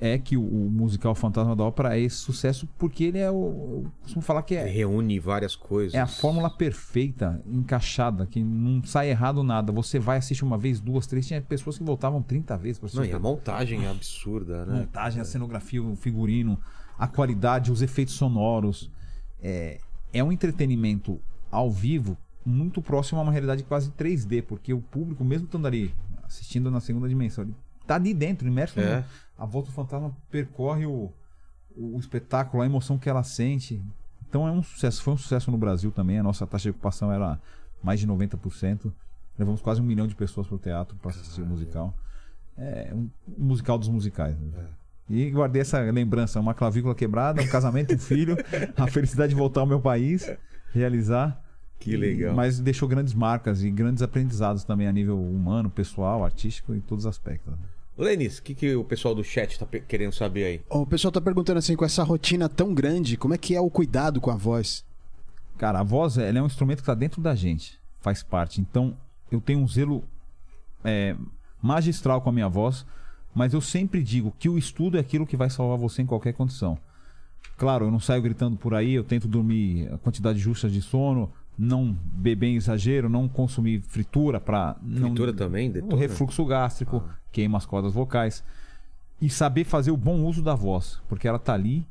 é 0.00 0.16
que 0.18 0.36
o, 0.36 0.42
o 0.42 0.70
musical 0.70 1.14
Fantasma 1.14 1.56
da 1.56 1.64
Ópera 1.64 1.96
é 1.96 2.00
esse 2.00 2.16
sucesso 2.16 2.68
porque 2.78 3.04
ele 3.04 3.18
é 3.18 3.30
o. 3.30 3.82
Eu 3.84 3.92
costumo 4.02 4.22
falar 4.22 4.42
que 4.42 4.54
é, 4.54 4.64
reúne 4.64 5.18
várias 5.18 5.56
coisas. 5.56 5.94
é 5.94 6.00
a 6.00 6.06
fórmula 6.06 6.48
perfeita, 6.48 7.42
encaixada, 7.46 8.26
que 8.26 8.42
não 8.42 8.82
sai 8.84 9.10
errado 9.10 9.42
nada. 9.42 9.72
Você 9.72 9.98
vai 9.98 10.18
assistir 10.18 10.44
uma 10.44 10.56
vez, 10.56 10.80
duas, 10.80 11.06
três. 11.06 11.26
Tinha 11.26 11.40
pessoas 11.42 11.78
que 11.78 11.84
voltavam 11.84 12.22
30 12.22 12.56
vezes 12.58 12.78
para 12.78 12.88
Não, 12.94 13.00
assistir. 13.00 13.12
e 13.12 13.16
a 13.16 13.18
montagem 13.18 13.84
é 13.84 13.90
absurda, 13.90 14.64
né? 14.64 14.80
montagem, 14.80 15.20
a 15.20 15.24
cenografia, 15.24 15.82
o 15.82 15.96
figurino, 15.96 16.58
a 16.98 17.06
qualidade, 17.06 17.72
os 17.72 17.82
efeitos 17.82 18.14
sonoros. 18.14 18.90
É, 19.42 19.80
é 20.12 20.22
um 20.22 20.30
entretenimento 20.30 21.20
ao 21.50 21.70
vivo 21.70 22.16
muito 22.44 22.80
próximo 22.80 23.18
a 23.20 23.22
uma 23.22 23.32
realidade 23.32 23.62
quase 23.64 23.90
3D, 23.90 24.42
porque 24.42 24.72
o 24.72 24.80
público, 24.80 25.24
mesmo 25.24 25.46
estando 25.46 25.66
ali 25.66 25.94
assistindo 26.22 26.70
na 26.70 26.80
segunda 26.80 27.08
dimensão, 27.08 27.44
ele 27.44 27.54
tá 27.86 27.94
ali 27.96 28.12
dentro, 28.14 28.46
imerso. 28.46 28.78
É. 28.80 28.98
no- 28.98 29.04
A 29.38 29.46
volta 29.46 29.68
do 29.70 29.74
fantasma 29.74 30.14
percorre 30.30 30.86
o, 30.86 31.10
o 31.76 31.98
espetáculo, 31.98 32.62
a 32.62 32.66
emoção 32.66 32.96
que 32.98 33.08
ela 33.08 33.22
sente. 33.22 33.82
Então 34.28 34.46
é 34.46 34.50
um 34.52 34.62
sucesso. 34.62 35.02
Foi 35.02 35.14
um 35.14 35.16
sucesso 35.18 35.50
no 35.50 35.58
Brasil 35.58 35.90
também. 35.90 36.18
A 36.18 36.22
nossa 36.22 36.46
taxa 36.46 36.64
de 36.64 36.70
ocupação 36.70 37.10
era 37.12 37.38
mais 37.82 37.98
de 38.00 38.06
90%. 38.06 38.92
Levamos 39.38 39.60
quase 39.60 39.80
um 39.80 39.84
milhão 39.84 40.06
de 40.06 40.14
pessoas 40.14 40.46
pro 40.46 40.58
teatro 40.58 40.96
para 40.96 41.10
assistir 41.10 41.42
o 41.42 41.46
musical. 41.46 41.92
É 42.56 42.90
um, 42.94 43.08
um 43.38 43.44
musical 43.44 43.78
dos 43.78 43.88
musicais. 43.88 44.38
né? 44.38 44.66
E 45.10 45.30
guardei 45.30 45.62
essa 45.62 45.80
lembrança: 45.80 46.38
uma 46.38 46.54
clavícula 46.54 46.94
quebrada, 46.94 47.42
um 47.42 47.48
casamento, 47.48 47.94
um 47.94 47.98
filho, 47.98 48.36
a 48.76 48.86
felicidade 48.86 49.30
de 49.30 49.34
voltar 49.38 49.60
ao 49.62 49.66
meu 49.66 49.80
país, 49.80 50.30
realizar. 50.72 51.41
Que 51.82 51.96
legal. 51.96 52.32
Mas 52.34 52.60
deixou 52.60 52.88
grandes 52.88 53.12
marcas 53.12 53.62
e 53.64 53.70
grandes 53.70 54.02
aprendizados 54.02 54.62
também 54.62 54.86
a 54.86 54.92
nível 54.92 55.20
humano, 55.20 55.68
pessoal, 55.68 56.24
artístico, 56.24 56.72
em 56.72 56.80
todos 56.80 57.04
os 57.04 57.08
aspectos. 57.08 57.52
Lenis, 57.98 58.38
o 58.38 58.42
que, 58.42 58.54
que 58.54 58.74
o 58.74 58.84
pessoal 58.84 59.14
do 59.14 59.24
chat 59.24 59.58
tá 59.58 59.66
querendo 59.66 60.12
saber 60.12 60.44
aí? 60.44 60.60
O 60.70 60.86
pessoal 60.86 61.10
tá 61.10 61.20
perguntando 61.20 61.58
assim, 61.58 61.74
com 61.74 61.84
essa 61.84 62.04
rotina 62.04 62.48
tão 62.48 62.72
grande, 62.72 63.16
como 63.16 63.34
é 63.34 63.38
que 63.38 63.56
é 63.56 63.60
o 63.60 63.68
cuidado 63.68 64.20
com 64.20 64.30
a 64.30 64.36
voz? 64.36 64.84
Cara, 65.58 65.80
a 65.80 65.82
voz 65.82 66.16
ela 66.18 66.38
é 66.38 66.42
um 66.42 66.46
instrumento 66.46 66.78
que 66.78 66.82
está 66.82 66.94
dentro 66.94 67.20
da 67.20 67.34
gente, 67.34 67.78
faz 68.00 68.22
parte. 68.22 68.60
Então, 68.60 68.96
eu 69.30 69.40
tenho 69.40 69.58
um 69.58 69.66
zelo 69.66 70.04
é, 70.84 71.16
magistral 71.60 72.20
com 72.22 72.30
a 72.30 72.32
minha 72.32 72.48
voz, 72.48 72.86
mas 73.34 73.52
eu 73.52 73.60
sempre 73.60 74.02
digo 74.02 74.32
que 74.38 74.48
o 74.48 74.56
estudo 74.56 74.96
é 74.96 75.00
aquilo 75.00 75.26
que 75.26 75.36
vai 75.36 75.50
salvar 75.50 75.76
você 75.76 76.02
em 76.02 76.06
qualquer 76.06 76.32
condição. 76.32 76.78
Claro, 77.56 77.86
eu 77.86 77.90
não 77.90 78.00
saio 78.00 78.22
gritando 78.22 78.56
por 78.56 78.72
aí, 78.72 78.92
eu 78.92 79.04
tento 79.04 79.28
dormir 79.28 79.92
a 79.92 79.98
quantidade 79.98 80.38
justa 80.38 80.68
de 80.68 80.80
sono, 80.80 81.30
não 81.58 81.96
beber 82.14 82.48
em 82.48 82.56
exagero, 82.56 83.08
não 83.08 83.28
consumir 83.28 83.82
fritura 83.82 84.40
para 84.40 84.76
não 84.82 85.08
Fritura 85.08 85.32
também? 85.32 85.68
o 85.68 85.72
detona? 85.72 85.96
refluxo 85.96 86.44
gástrico, 86.44 87.02
queima 87.30 87.58
as 87.58 87.66
cordas 87.66 87.92
vocais. 87.92 88.42
E 89.20 89.30
saber 89.30 89.64
fazer 89.64 89.90
o 89.90 89.96
bom 89.96 90.24
uso 90.24 90.42
da 90.42 90.54
voz, 90.54 91.00
porque 91.08 91.28
ela 91.28 91.38
tá 91.38 91.54
ali 91.54 91.86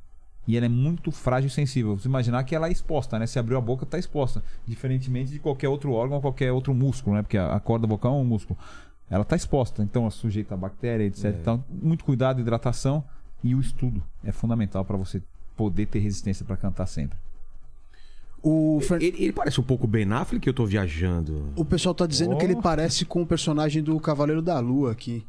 e 0.47 0.57
ela 0.57 0.65
é 0.65 0.69
muito 0.69 1.11
frágil 1.11 1.47
e 1.47 1.51
sensível. 1.51 1.97
Você 1.97 2.07
imaginar 2.07 2.43
que 2.43 2.55
ela 2.55 2.67
é 2.67 2.71
exposta, 2.71 3.17
né? 3.17 3.25
Se 3.25 3.39
abriu 3.39 3.57
a 3.57 3.61
boca, 3.61 3.85
tá 3.85 3.97
exposta. 3.97 4.43
Diferentemente 4.67 5.31
de 5.31 5.39
qualquer 5.39 5.69
outro 5.69 5.93
órgão 5.93 6.17
ou 6.17 6.21
qualquer 6.21 6.51
outro 6.51 6.73
músculo, 6.73 7.15
né? 7.15 7.21
Porque 7.21 7.37
a 7.37 7.59
corda 7.59 7.87
vocal 7.87 8.15
é 8.15 8.17
um 8.17 8.25
músculo. 8.25 8.59
Ela 9.09 9.23
tá 9.23 9.35
exposta, 9.35 9.83
então 9.83 10.07
é 10.07 10.09
sujeita 10.09 10.55
a 10.55 10.57
bactéria, 10.57 11.05
etc. 11.05 11.35
Então, 11.39 11.63
muito 11.69 12.03
cuidado, 12.03 12.41
hidratação 12.41 13.03
e 13.43 13.53
o 13.53 13.59
estudo 13.59 14.01
é 14.23 14.31
fundamental 14.31 14.83
para 14.83 14.97
você 14.97 15.21
poder 15.55 15.85
ter 15.85 15.99
resistência 15.99 16.45
para 16.45 16.57
cantar 16.57 16.85
sempre. 16.85 17.17
O, 18.43 18.79
Fer- 18.81 19.01
Ele, 19.01 19.23
ele 19.25 19.33
parece 19.33 19.59
um 19.59 19.63
pouco 19.63 19.85
Ben 19.85 20.11
Affleck, 20.11 20.45
eu 20.47 20.53
tô 20.53 20.65
viajando. 20.65 21.51
o 21.55 21.63
pessoal 21.65 21.93
tá 21.93 22.07
dizendo 22.07 22.33
Oh. 22.35 22.37
que 22.37 22.45
ele 22.45 22.55
parece 22.55 23.05
com 23.05 23.21
o 23.21 23.25
personagem 23.25 23.83
do 23.83 23.99
Cavaleiro 23.99 24.41
da 24.41 24.59
Lua 24.59 24.91
aqui. 24.91 25.23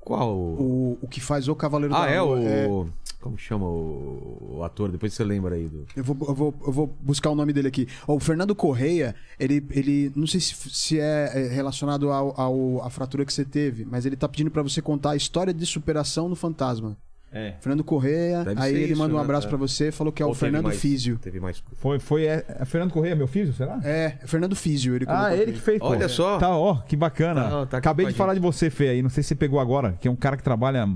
Qual? 0.00 0.36
O, 0.36 0.98
o 1.00 1.06
que 1.08 1.20
faz 1.20 1.46
o 1.48 1.54
Cavaleiro 1.54 1.94
Ah, 1.94 2.06
da 2.06 2.10
é 2.10 2.20
Lua. 2.20 2.38
o. 2.68 2.88
Como 3.20 3.38
chama 3.38 3.66
o... 3.66 4.56
o 4.58 4.64
ator? 4.64 4.90
Depois 4.90 5.14
você 5.14 5.22
lembra 5.22 5.54
aí 5.54 5.68
do. 5.68 5.86
Eu 5.94 6.02
vou, 6.02 6.16
eu, 6.28 6.34
vou, 6.34 6.54
eu 6.66 6.72
vou 6.72 6.86
buscar 7.00 7.30
o 7.30 7.36
nome 7.36 7.52
dele 7.52 7.68
aqui. 7.68 7.86
O 8.06 8.18
Fernando 8.18 8.52
Correia, 8.52 9.14
ele, 9.38 9.64
ele 9.70 10.10
não 10.16 10.26
sei 10.26 10.40
se, 10.40 10.54
se 10.70 10.98
é 10.98 11.30
é 11.34 11.48
relacionado 11.48 12.10
ao, 12.10 12.40
ao- 12.40 12.82
à 12.84 12.90
fratura 12.90 13.24
que 13.24 13.32
você 13.32 13.44
teve, 13.44 13.84
mas 13.84 14.04
ele 14.04 14.16
tá 14.16 14.28
pedindo 14.28 14.50
pra 14.50 14.62
você 14.62 14.82
contar 14.82 15.10
a 15.12 15.16
história 15.16 15.54
de 15.54 15.64
superação 15.64 16.28
no 16.28 16.34
fantasma. 16.34 16.96
É. 17.32 17.54
Fernando 17.60 17.82
Correia, 17.82 18.44
Deve 18.44 18.60
aí 18.60 18.74
ele 18.74 18.92
isso, 18.92 18.98
manda 19.00 19.14
um 19.14 19.16
né? 19.16 19.22
abraço 19.24 19.46
É. 19.46 19.48
pra 19.48 19.56
você, 19.56 19.90
falou 19.90 20.12
que 20.12 20.22
é 20.22 20.26
Ou 20.26 20.32
o 20.32 20.34
teve 20.34 20.40
Fernando 20.46 20.64
mais- 20.64 20.78
Físio. 20.80 21.18
Teve 21.18 21.40
mais. 21.40 21.62
Foi, 21.78 21.98
foi 21.98 22.26
é, 22.26 22.44
é 22.60 22.64
Fernando 22.66 22.92
Correia, 22.92 23.16
meu 23.16 23.26
filho, 23.26 23.52
será? 23.54 23.80
É, 23.82 24.18
é 24.22 24.26
Fernando 24.26 24.54
Físio, 24.54 24.94
ele 24.94 25.06
colocou 25.06 25.26
Ah, 25.26 25.32
ele 25.34 25.42
aqui. 25.44 25.52
que 25.54 25.60
fez, 25.60 25.78
pô. 25.78 25.86
Olha 25.88 26.08
só. 26.08 26.38
Tá, 26.38 26.54
ó, 26.56 26.76
que 26.82 26.94
bacana. 26.94 27.42
Tá, 27.44 27.48
tá 27.50 27.62
aqui 27.62 27.76
Acabei 27.76 28.04
com 28.06 28.10
de 28.10 28.14
a 28.14 28.18
falar 28.18 28.34
gente. 28.34 28.42
de 28.42 28.46
você, 28.46 28.68
Fê, 28.68 28.88
aí. 28.90 29.02
Não 29.02 29.08
sei 29.10 29.22
se 29.22 29.28
você 29.30 29.34
pegou 29.34 29.58
agora, 29.60 29.96
que 30.00 30.06
é 30.06 30.10
um 30.10 30.16
cara 30.16 30.36
que 30.36 30.42
trabalha 30.42 30.86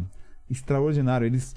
extraordinário. 0.50 1.26
Eles, 1.26 1.54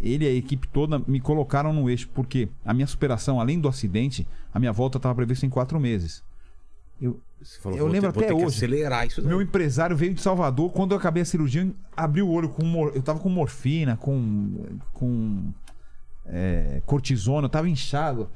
ele 0.00 0.24
e 0.24 0.28
a 0.28 0.32
equipe 0.32 0.66
toda 0.68 1.00
me 1.06 1.20
colocaram 1.20 1.72
no 1.72 1.88
eixo, 1.90 2.08
porque 2.14 2.48
a 2.64 2.72
minha 2.74 2.86
superação, 2.86 3.40
além 3.40 3.58
do 3.60 3.68
acidente, 3.68 4.26
a 4.52 4.58
minha 4.58 4.72
volta 4.72 4.98
estava 4.98 5.14
prevista 5.14 5.44
em 5.46 5.50
quatro 5.50 5.78
meses. 5.78 6.22
Eu, 7.04 7.20
Você 7.42 7.60
falou, 7.60 7.78
Eu 7.78 7.86
lembro 7.86 8.12
ter, 8.12 8.24
até 8.24 8.34
hoje. 8.34 8.46
acelerar 8.56 9.06
isso. 9.06 9.22
meu 9.22 9.42
empresário 9.42 9.96
veio 9.96 10.14
de 10.14 10.20
Salvador. 10.20 10.72
Quando 10.72 10.92
eu 10.92 10.98
acabei 10.98 11.22
a 11.22 11.26
cirurgia, 11.26 11.70
abriu 11.96 12.26
o 12.28 12.30
olho 12.32 12.48
com. 12.48 12.64
mor- 12.64 12.92
Eu 12.94 13.02
tava 13.02 13.18
com 13.20 13.28
morfina, 13.28 13.96
com. 13.96 14.76
com 14.92 15.52
é, 16.26 16.80
cortisona, 16.86 17.44
eu 17.46 17.50
tava 17.50 17.68
inchado. 17.68 18.28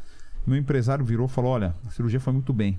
Meu 0.47 0.57
empresário 0.57 1.05
virou 1.05 1.27
e 1.27 1.29
falou: 1.31 1.53
Olha, 1.53 1.75
a 1.87 1.91
cirurgia 1.91 2.21
foi 2.21 2.33
muito 2.33 2.53
bem. 2.53 2.79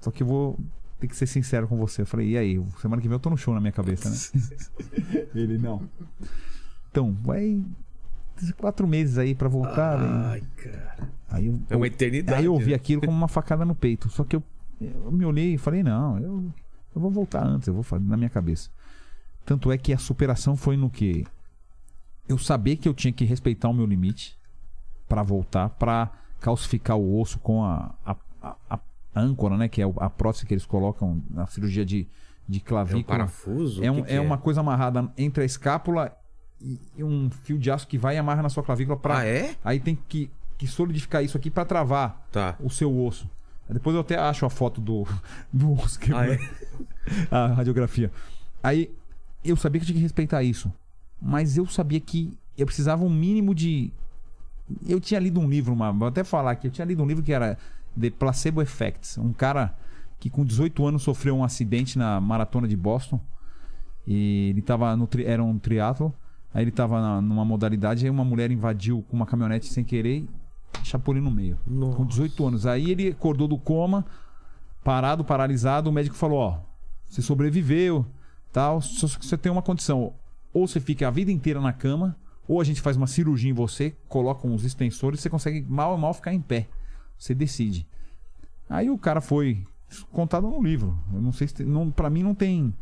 Só 0.00 0.10
que 0.10 0.22
eu 0.22 0.26
vou 0.26 0.58
ter 1.00 1.06
que 1.08 1.16
ser 1.16 1.26
sincero 1.26 1.68
com 1.68 1.76
você. 1.76 2.02
Eu 2.02 2.06
falei: 2.06 2.30
E 2.30 2.38
aí? 2.38 2.62
Semana 2.80 3.00
que 3.02 3.08
vem 3.08 3.14
eu 3.16 3.20
tô 3.20 3.28
no 3.30 3.36
show 3.36 3.52
na 3.54 3.60
minha 3.60 3.72
cabeça, 3.72 4.08
né? 4.10 5.26
Ele 5.34 5.58
não. 5.58 5.82
Então, 6.90 7.14
vai. 7.22 7.62
Quatro 8.56 8.86
meses 8.86 9.18
aí 9.18 9.34
pra 9.34 9.48
voltar. 9.48 9.98
Ai, 10.00 10.42
cara. 10.56 11.10
Aí 11.28 11.46
eu, 11.48 11.60
É 11.68 11.76
uma 11.76 11.86
eternidade. 11.86 12.38
Aí 12.38 12.44
eu 12.46 12.52
ouvi 12.54 12.70
né? 12.70 12.76
aquilo 12.76 13.00
como 13.02 13.12
uma 13.16 13.28
facada 13.28 13.64
no 13.64 13.74
peito. 13.74 14.08
Só 14.10 14.22
que 14.24 14.36
eu, 14.36 14.42
eu 14.80 15.10
me 15.12 15.24
olhei 15.24 15.54
e 15.54 15.58
falei, 15.58 15.82
não, 15.82 16.18
eu, 16.18 16.44
eu 16.94 17.00
vou 17.00 17.10
voltar 17.10 17.44
antes, 17.46 17.68
eu 17.68 17.74
vou 17.74 17.82
fazer 17.82 18.04
na 18.04 18.16
minha 18.16 18.30
cabeça. 18.30 18.70
Tanto 19.44 19.72
é 19.72 19.78
que 19.78 19.92
a 19.92 19.98
superação 19.98 20.56
foi 20.56 20.76
no 20.76 20.90
que? 20.90 21.26
Eu 22.28 22.36
sabia 22.38 22.76
que 22.76 22.88
eu 22.88 22.94
tinha 22.94 23.12
que 23.12 23.24
respeitar 23.24 23.68
o 23.68 23.72
meu 23.74 23.86
limite 23.86 24.36
para 25.08 25.22
voltar, 25.22 25.70
para 25.70 26.10
calcificar 26.40 26.96
o 26.96 27.18
osso 27.20 27.38
com 27.38 27.64
a, 27.64 27.94
a, 28.04 28.16
a- 28.42 28.54
a 28.70 28.80
âncora, 29.16 29.56
né? 29.56 29.68
Que 29.68 29.82
é 29.82 29.84
a 29.98 30.10
prótese 30.10 30.44
que 30.46 30.52
eles 30.54 30.66
colocam 30.66 31.22
na 31.30 31.46
cirurgia 31.46 31.84
de, 31.84 32.06
de 32.46 32.58
É 32.58 32.62
um 32.62 32.64
clavícula. 32.64 33.04
parafuso? 33.04 33.82
É, 33.82 33.90
um- 33.90 34.02
que 34.02 34.12
é 34.12 34.20
uma 34.20 34.36
coisa 34.38 34.60
amarrada 34.60 35.10
entre 35.16 35.42
a 35.42 35.46
escápula 35.46 36.14
e, 36.60 36.78
e 36.98 37.02
um 37.02 37.30
fio 37.30 37.58
de 37.58 37.70
aço 37.70 37.88
que 37.88 37.96
vai 37.96 38.16
e 38.16 38.18
amarra 38.18 38.42
na 38.42 38.48
sua 38.50 38.62
clavícula 38.62 38.96
para 38.98 39.18
Ah, 39.20 39.24
é? 39.26 39.56
Aí 39.64 39.80
tem 39.80 39.96
que, 40.08 40.30
que 40.58 40.66
solidificar 40.66 41.24
isso 41.24 41.36
aqui 41.38 41.50
para 41.50 41.64
travar 41.64 42.26
Tá. 42.30 42.54
o 42.60 42.68
seu 42.68 42.94
osso. 42.94 43.28
Depois 43.70 43.94
eu 43.94 44.00
até 44.00 44.18
acho 44.18 44.46
a 44.46 44.50
foto 44.50 44.80
do, 44.80 45.06
do 45.52 45.72
osso 45.72 45.98
Ah, 46.14 46.26
é? 46.26 46.38
a 47.30 47.46
radiografia. 47.48 48.10
Aí 48.62 48.90
eu 49.44 49.56
sabia 49.56 49.80
que 49.80 49.84
eu 49.84 49.86
tinha 49.88 49.96
que 49.96 50.02
respeitar 50.02 50.42
isso. 50.42 50.72
Mas 51.20 51.56
eu 51.56 51.66
sabia 51.66 52.00
que 52.00 52.36
eu 52.56 52.64
precisava 52.66 53.04
um 53.04 53.10
mínimo 53.10 53.54
de. 53.54 53.92
Eu 54.86 55.00
tinha 55.00 55.18
lido 55.18 55.40
um 55.40 55.48
livro, 55.48 55.72
uma... 55.72 55.90
vou 55.92 56.08
até 56.08 56.22
falar 56.22 56.52
aqui, 56.52 56.66
eu 56.66 56.70
tinha 56.70 56.84
lido 56.84 57.02
um 57.02 57.06
livro 57.06 57.22
que 57.22 57.32
era 57.32 57.56
The 57.98 58.10
Placebo 58.10 58.60
Effects. 58.62 59.16
Um 59.18 59.32
cara 59.32 59.74
que 60.20 60.28
com 60.28 60.44
18 60.44 60.86
anos 60.86 61.02
sofreu 61.02 61.36
um 61.36 61.44
acidente 61.44 61.98
na 61.98 62.20
maratona 62.20 62.66
de 62.68 62.76
Boston. 62.76 63.20
E 64.06 64.48
ele 64.50 64.62
tava 64.62 64.96
no 64.96 65.06
tri... 65.06 65.24
era 65.24 65.42
um 65.42 65.58
triatlo. 65.58 66.12
Aí 66.52 66.64
ele 66.64 66.70
tava 66.70 67.00
na- 67.00 67.20
numa 67.20 67.44
modalidade, 67.44 68.04
aí 68.04 68.10
uma 68.10 68.24
mulher 68.24 68.50
invadiu 68.50 69.04
com 69.08 69.16
uma 69.16 69.26
caminhonete 69.26 69.66
sem 69.66 69.84
querer 69.84 70.26
chapou 70.82 71.14
ele 71.14 71.22
no 71.22 71.30
meio. 71.30 71.58
Com 71.94 72.04
18 72.04 72.46
anos. 72.46 72.66
Aí 72.66 72.90
ele 72.90 73.08
acordou 73.08 73.48
do 73.48 73.58
coma, 73.58 74.04
parado, 74.82 75.24
paralisado. 75.24 75.90
O 75.90 75.92
médico 75.92 76.16
falou: 76.16 76.38
Ó, 76.38 76.58
você 77.06 77.22
sobreviveu, 77.22 78.06
tal. 78.52 78.80
Só 78.80 79.06
que 79.18 79.26
você 79.26 79.36
tem 79.36 79.50
uma 79.50 79.62
condição: 79.62 80.12
ou 80.52 80.66
você 80.66 80.80
fica 80.80 81.08
a 81.08 81.10
vida 81.10 81.30
inteira 81.30 81.60
na 81.60 81.72
cama, 81.72 82.16
ou 82.46 82.60
a 82.60 82.64
gente 82.64 82.80
faz 82.80 82.96
uma 82.96 83.06
cirurgia 83.06 83.50
em 83.50 83.54
você, 83.54 83.94
coloca 84.08 84.46
uns 84.46 84.64
extensores, 84.64 85.20
você 85.20 85.30
consegue 85.30 85.64
mal 85.68 85.96
mal 85.98 86.14
ficar 86.14 86.32
em 86.32 86.40
pé. 86.40 86.68
Você 87.18 87.34
decide. 87.34 87.86
Aí 88.68 88.90
o 88.90 88.98
cara 88.98 89.20
foi 89.20 89.64
contado 90.12 90.48
no 90.48 90.62
livro. 90.62 90.98
Eu 91.12 91.20
não 91.20 91.32
sei 91.32 91.48
se 91.48 91.54
tem, 91.54 91.66
não, 91.66 91.90
para 91.90 92.10
mim 92.10 92.22
não 92.22 92.34
tem 92.34 92.74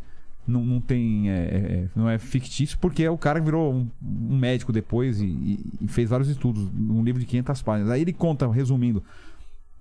não, 0.46 0.64
não 0.64 0.80
tem 0.80 1.30
é, 1.30 1.34
é, 1.34 1.88
não 1.94 2.08
é 2.08 2.18
fictício 2.18 2.78
porque 2.78 3.02
é 3.02 3.10
o 3.10 3.18
cara 3.18 3.38
que 3.40 3.44
virou 3.44 3.74
um, 3.74 3.88
um 4.02 4.36
médico 4.38 4.72
depois 4.72 5.20
e, 5.20 5.26
e- 5.26 5.88
fez 5.88 6.08
vários 6.10 6.28
estudos 6.28 6.68
num 6.72 7.02
livro 7.02 7.20
de 7.20 7.26
500 7.26 7.62
páginas. 7.62 7.90
Aí 7.90 8.00
ele 8.02 8.12
conta, 8.12 8.50
resumindo, 8.50 9.02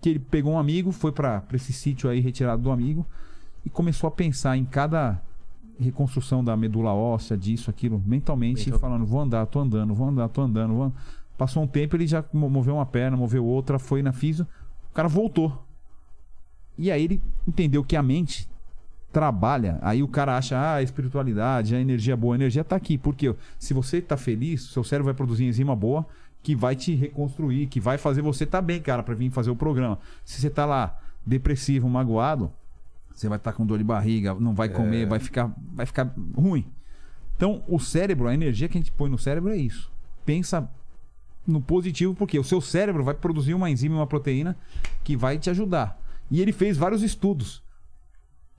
que 0.02 0.10
ele 0.10 0.20
pegou 0.20 0.54
um 0.54 0.58
amigo, 0.60 0.92
foi 0.92 1.12
para 1.12 1.44
esse 1.54 1.72
sítio 1.74 2.10
aí 2.10 2.20
retirado 2.20 2.62
do 2.62 2.72
amigo 2.72 3.06
e 3.66 3.70
começou 3.70 4.08
a 4.08 4.12
pensar 4.12 4.56
em 4.58 4.66
cada 4.66 5.22
reconstrução 5.80 6.44
da 6.44 6.56
medula 6.56 6.94
óssea, 6.94 7.36
disso, 7.38 7.70
aquilo, 7.70 8.02
mentalmente, 8.06 8.66
Mental- 8.66 8.80
falando, 8.80 9.06
vou 9.06 9.20
andar, 9.20 9.46
tô 9.48 9.60
andando, 9.60 9.94
vou 9.94 10.08
andar, 10.08 10.30
tô 10.30 10.42
andando, 10.42 10.74
vou... 10.74 10.94
Passou 11.38 11.64
um 11.64 11.68
tempo, 11.68 11.98
ele 11.98 12.08
já 12.08 12.24
mo- 12.32 12.50
moveu 12.50 12.76
uma 12.76 12.86
perna, 12.86 13.18
moveu 13.18 13.44
outra, 13.46 13.78
foi 13.78 14.02
na 14.02 14.14
físio, 14.14 14.48
o 14.90 14.94
cara 14.94 15.10
voltou. 15.10 15.62
E 16.78 16.90
aí 16.90 17.04
ele 17.04 17.22
entendeu 17.48 17.84
que 17.84 17.96
a 17.96 18.02
mente 18.04 18.48
trabalha, 19.16 19.80
aí 19.82 20.04
o 20.04 20.10
cara 20.10 20.36
acha, 20.36 20.58
ah, 20.58 20.76
a 20.76 20.84
espiritualidade, 20.84 21.74
a 21.74 21.80
energia 21.80 22.18
boa, 22.18 22.36
a 22.36 22.38
energia 22.38 22.66
tá 22.66 22.76
aqui, 22.76 22.98
porque 22.98 23.34
se 23.58 23.74
você 23.74 24.02
tá 24.02 24.18
feliz, 24.18 24.64
seu 24.64 24.84
cérebro 24.84 25.06
vai 25.06 25.14
produzir 25.14 25.46
enzima 25.46 25.74
boa 25.74 26.06
que 26.44 26.54
vai 26.54 26.76
te 26.76 26.94
reconstruir, 26.94 27.68
que 27.68 27.80
vai 27.80 27.98
fazer 27.98 28.22
você 28.22 28.46
tá 28.46 28.62
bem, 28.62 28.82
cara, 28.82 29.02
para 29.02 29.16
vir 29.16 29.30
fazer 29.30 29.50
o 29.50 29.56
programa. 29.56 29.98
Se 30.26 30.42
você 30.42 30.50
tá 30.50 30.66
lá 30.66 31.00
depressivo, 31.26 31.88
magoado, 31.88 32.52
você 33.14 33.30
vai 33.30 33.38
estar 33.38 33.54
com 33.54 33.66
dor 33.66 33.78
de 33.78 33.86
barriga, 33.86 34.36
não 34.36 34.54
vai 34.54 34.68
comer, 34.68 35.06
vai 35.06 35.20
ficar 35.20 35.50
vai 35.74 35.86
ficar 35.86 36.14
ruim. 36.36 36.66
Então, 37.38 37.64
o 37.70 37.80
cérebro, 37.80 38.28
a 38.28 38.34
energia 38.34 38.68
que 38.68 38.78
a 38.78 38.82
gente 38.82 38.92
põe 38.92 39.10
no 39.10 39.18
cérebro 39.18 39.50
é 39.50 39.56
isso. 39.56 39.90
Pensa 40.26 40.70
no 41.48 41.62
positivo, 41.62 42.14
porque 42.14 42.38
o 42.38 42.44
seu 42.44 42.60
cérebro 42.60 43.02
vai 43.02 43.14
produzir 43.14 43.54
uma 43.54 43.70
enzima 43.70 43.96
e 43.96 43.98
uma 43.98 44.08
proteína 44.08 44.58
que 45.06 45.16
vai 45.16 45.38
te 45.38 45.50
ajudar. 45.50 45.98
E 46.30 46.42
ele 46.42 46.52
fez 46.52 46.76
vários 46.76 47.02
estudos 47.02 47.64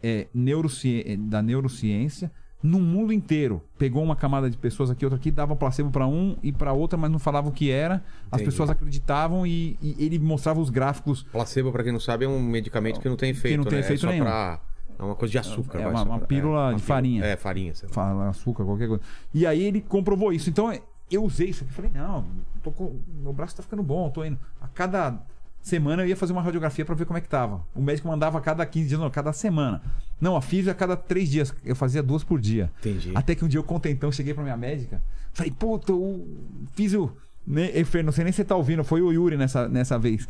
é, 0.03 0.27
neuroci- 0.35 1.03
é, 1.07 1.17
da 1.17 1.43
neurociência 1.43 2.31
no 2.63 2.81
mundo 2.81 3.13
inteiro. 3.13 3.63
Pegou 3.79 4.03
uma 4.03 4.17
camada 4.17 4.51
de 4.51 4.57
pessoas 4.57 4.91
aqui, 4.91 5.05
outra 5.05 5.19
aqui, 5.19 5.31
dava 5.31 5.55
placebo 5.55 5.91
para 5.91 6.07
um 6.07 6.37
e 6.43 6.51
para 6.53 6.73
outra, 6.73 6.97
mas 6.99 7.11
não 7.11 7.19
falava 7.19 7.49
o 7.49 7.53
que 7.53 7.71
era. 7.71 7.97
As 8.31 8.41
Entendi. 8.41 8.45
pessoas 8.45 8.71
acreditavam 8.71 9.47
e, 9.47 9.77
e 9.83 9.95
ele 9.99 10.19
mostrava 10.19 10.59
os 10.61 10.71
gráficos. 10.71 11.23
Placebo, 11.31 11.71
pra 11.71 11.83
quem 11.85 11.93
não 11.93 12.01
sabe, 12.01 12.25
é 12.25 12.29
um 12.29 12.41
medicamento 12.43 13.01
que 13.01 13.09
não 13.09 13.17
tem 13.17 13.31
efeito, 13.31 13.59
não 13.59 13.65
tem 13.65 13.75
né? 13.79 13.81
efeito 13.85 14.01
é 14.01 14.09
só 14.09 14.11
nenhum. 14.11 14.25
pra... 14.25 14.61
É 14.99 15.03
uma 15.03 15.15
coisa 15.15 15.31
de 15.33 15.39
açúcar. 15.39 15.79
É 15.79 15.87
uma- 15.87 16.03
uma 16.03 16.19
pra- 16.19 16.27
pílula 16.27 16.61
de 16.69 16.77
pílula- 16.77 16.79
farinha. 16.81 17.25
É, 17.25 17.37
farinha. 17.37 17.75
sei 17.75 17.87
lá. 17.89 17.95
fala 17.95 18.29
açúcar, 18.31 18.65
qualquer 18.65 18.89
coisa. 18.89 19.03
E 19.35 19.47
aí 19.47 19.63
ele 19.63 19.83
comprovou 19.83 20.33
isso. 20.33 20.49
Então 20.49 20.73
eu 21.11 21.23
usei 21.23 21.51
isso 21.51 21.63
aqui. 21.65 21.73
Falei, 21.75 21.91
não, 21.95 22.25
tô 22.63 22.73
com- 22.73 22.99
meu 23.23 23.33
braço 23.35 23.55
tá 23.55 23.63
ficando 23.63 23.83
bom, 23.83 24.09
tô 24.09 24.25
indo. 24.25 24.39
A 24.59 24.67
cada 24.69 25.21
semana 25.67 26.03
eu 26.03 26.09
ia 26.09 26.17
fazer 26.17 26.33
uma 26.33 26.43
radiografia 26.43 26.85
para 26.85 26.95
ver 26.95 27.05
como 27.05 27.19
é 27.19 27.21
que 27.21 27.29
tava. 27.29 27.61
O 27.75 27.83
médico 27.83 28.07
mandava 28.07 28.39
a 28.39 28.41
cada 28.41 28.65
15 28.65 28.89
dias, 28.89 29.01
não, 29.01 29.11
cada 29.11 29.33
semana. 29.33 29.83
Não, 30.21 30.37
a 30.37 30.41
física 30.41 30.71
a 30.71 30.75
cada 30.75 30.97
3 30.97 31.29
dias. 31.29 31.55
Eu 31.65 31.75
fazia 31.75 32.03
duas 32.03 32.23
por 32.23 32.41
dia. 32.41 32.71
Entendi. 32.79 33.13
Até 33.15 33.35
que 33.35 33.45
um 33.45 33.49
dia 33.49 33.59
eu 33.59 33.65
contentão, 33.65 34.13
cheguei 34.13 34.33
pra 34.33 34.43
minha 34.43 34.57
médica. 34.57 35.03
Falei, 35.33 35.53
puta, 35.53 35.93
o 35.93 36.27
físio. 36.75 37.17
Né, 37.47 37.71
eh, 37.75 37.85
Fer, 37.85 38.03
não 38.03 38.13
sei 38.13 38.25
nem 38.25 38.33
se 38.33 38.39
você 38.39 38.45
tá 38.45 38.57
ouvindo, 38.57 38.83
foi 38.83 39.01
o 39.03 39.13
Yuri 39.13 39.37
nessa, 39.37 39.69
nessa 39.69 39.99
vez. 39.99 40.27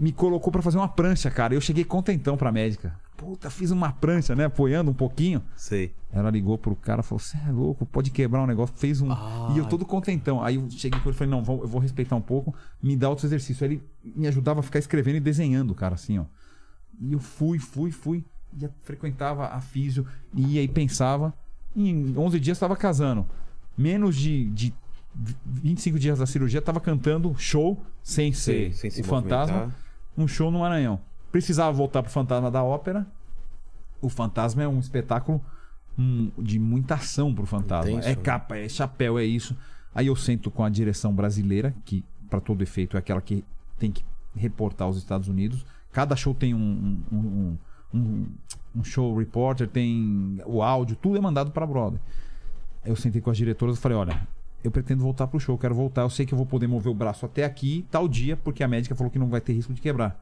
Me 0.00 0.12
colocou 0.12 0.50
pra 0.50 0.62
fazer 0.62 0.78
uma 0.78 0.88
prancha, 0.88 1.30
cara. 1.30 1.52
Eu 1.54 1.60
cheguei 1.60 1.84
contentão 1.84 2.34
pra 2.36 2.50
médica. 2.50 2.98
Puta, 3.18 3.50
fiz 3.50 3.70
uma 3.70 3.92
prancha, 3.92 4.34
né? 4.34 4.46
Apoiando 4.46 4.90
um 4.90 4.94
pouquinho. 4.94 5.42
Sei. 5.54 5.94
Ela 6.10 6.30
ligou 6.30 6.56
pro 6.56 6.74
cara 6.74 7.02
e 7.02 7.04
falou: 7.04 7.18
Você 7.18 7.36
é 7.46 7.52
louco, 7.52 7.84
pode 7.84 8.10
quebrar 8.10 8.42
um 8.42 8.46
negócio. 8.46 8.74
Fez 8.78 9.02
um. 9.02 9.12
Ah. 9.12 9.52
E 9.54 9.58
eu 9.58 9.66
todo 9.66 9.84
contentão. 9.84 10.42
Aí 10.42 10.54
eu 10.56 10.66
cheguei 10.70 10.98
com 10.98 11.08
ele 11.10 11.14
e 11.14 11.18
falei: 11.18 11.30
Não, 11.30 11.44
vou- 11.44 11.60
eu 11.60 11.68
vou 11.68 11.80
respeitar 11.82 12.16
um 12.16 12.20
pouco, 12.22 12.54
me 12.82 12.96
dá 12.96 13.10
outros 13.10 13.26
exercícios. 13.26 13.62
Aí 13.62 13.68
ele 13.76 13.82
me 14.16 14.26
ajudava 14.26 14.60
a 14.60 14.62
ficar 14.62 14.78
escrevendo 14.78 15.16
e 15.16 15.20
desenhando, 15.20 15.74
cara, 15.74 15.96
assim, 15.96 16.18
ó. 16.18 16.24
E 16.98 17.12
eu 17.12 17.18
fui, 17.20 17.58
fui, 17.58 17.90
fui. 17.92 18.24
E 18.58 18.66
frequentava 18.82 19.48
a 19.48 19.60
físio. 19.60 20.06
E 20.34 20.58
aí 20.58 20.66
pensava. 20.66 21.34
Em 21.76 22.16
11 22.16 22.40
dias 22.40 22.56
estava 22.56 22.74
casando. 22.74 23.26
Menos 23.76 24.16
de, 24.16 24.46
de 24.50 24.74
25 25.44 25.98
dias 25.98 26.18
da 26.18 26.26
cirurgia, 26.26 26.60
tava 26.62 26.80
cantando 26.80 27.34
show 27.38 27.80
sem 28.02 28.32
ser 28.32 28.72
sem 28.74 28.90
se 28.90 29.02
o 29.02 29.04
fantasma 29.04 29.54
movimentar. 29.58 29.89
Um 30.16 30.26
show 30.26 30.50
no 30.50 30.60
Maranhão. 30.60 31.00
Precisava 31.30 31.72
voltar 31.72 32.02
pro 32.02 32.10
Fantasma 32.10 32.50
da 32.50 32.62
Ópera. 32.62 33.06
O 34.00 34.08
Fantasma 34.08 34.62
é 34.62 34.68
um 34.68 34.78
espetáculo 34.80 35.40
hum, 35.98 36.30
de 36.38 36.58
muita 36.58 36.94
ação 36.94 37.34
pro 37.34 37.46
Fantasma. 37.46 37.90
Intenso, 37.90 38.08
é 38.08 38.16
né? 38.16 38.22
capa, 38.22 38.56
é 38.56 38.68
chapéu, 38.68 39.18
é 39.18 39.24
isso. 39.24 39.56
Aí 39.94 40.06
eu 40.06 40.16
sento 40.16 40.50
com 40.50 40.64
a 40.64 40.68
direção 40.68 41.12
brasileira, 41.14 41.74
que 41.84 42.04
para 42.28 42.40
todo 42.40 42.62
efeito 42.62 42.96
é 42.96 43.00
aquela 43.00 43.20
que 43.20 43.44
tem 43.78 43.90
que 43.90 44.04
reportar 44.34 44.86
aos 44.86 44.96
Estados 44.96 45.28
Unidos. 45.28 45.64
Cada 45.92 46.14
show 46.14 46.32
tem 46.32 46.54
um, 46.54 47.02
um, 47.12 47.56
um, 47.92 48.26
um- 48.76 48.84
show 48.84 49.16
reporter, 49.18 49.68
tem 49.68 50.40
o 50.46 50.62
áudio, 50.62 50.96
tudo 50.96 51.16
é 51.18 51.20
mandado 51.20 51.50
para 51.50 51.66
Broadway. 51.66 52.00
Aí 52.84 52.90
eu 52.90 52.96
sentei 52.96 53.20
com 53.20 53.30
as 53.30 53.36
diretoras 53.36 53.76
e 53.76 53.80
falei, 53.80 53.98
olha, 53.98 54.26
eu 54.62 54.70
pretendo 54.70 55.02
voltar 55.02 55.26
pro 55.26 55.40
show, 55.40 55.56
quero 55.56 55.74
voltar, 55.74 56.02
eu 56.02 56.10
sei 56.10 56.26
que 56.26 56.34
eu 56.34 56.38
vou 56.38 56.46
poder 56.46 56.66
mover 56.66 56.90
o 56.90 56.94
braço 56.94 57.24
até 57.24 57.44
aqui, 57.44 57.86
tal 57.90 58.06
dia, 58.06 58.36
porque 58.36 58.62
a 58.62 58.68
médica 58.68 58.94
falou 58.94 59.10
que 59.10 59.18
não 59.18 59.28
vai 59.28 59.40
ter 59.40 59.52
risco 59.52 59.72
de 59.72 59.80
quebrar. 59.80 60.20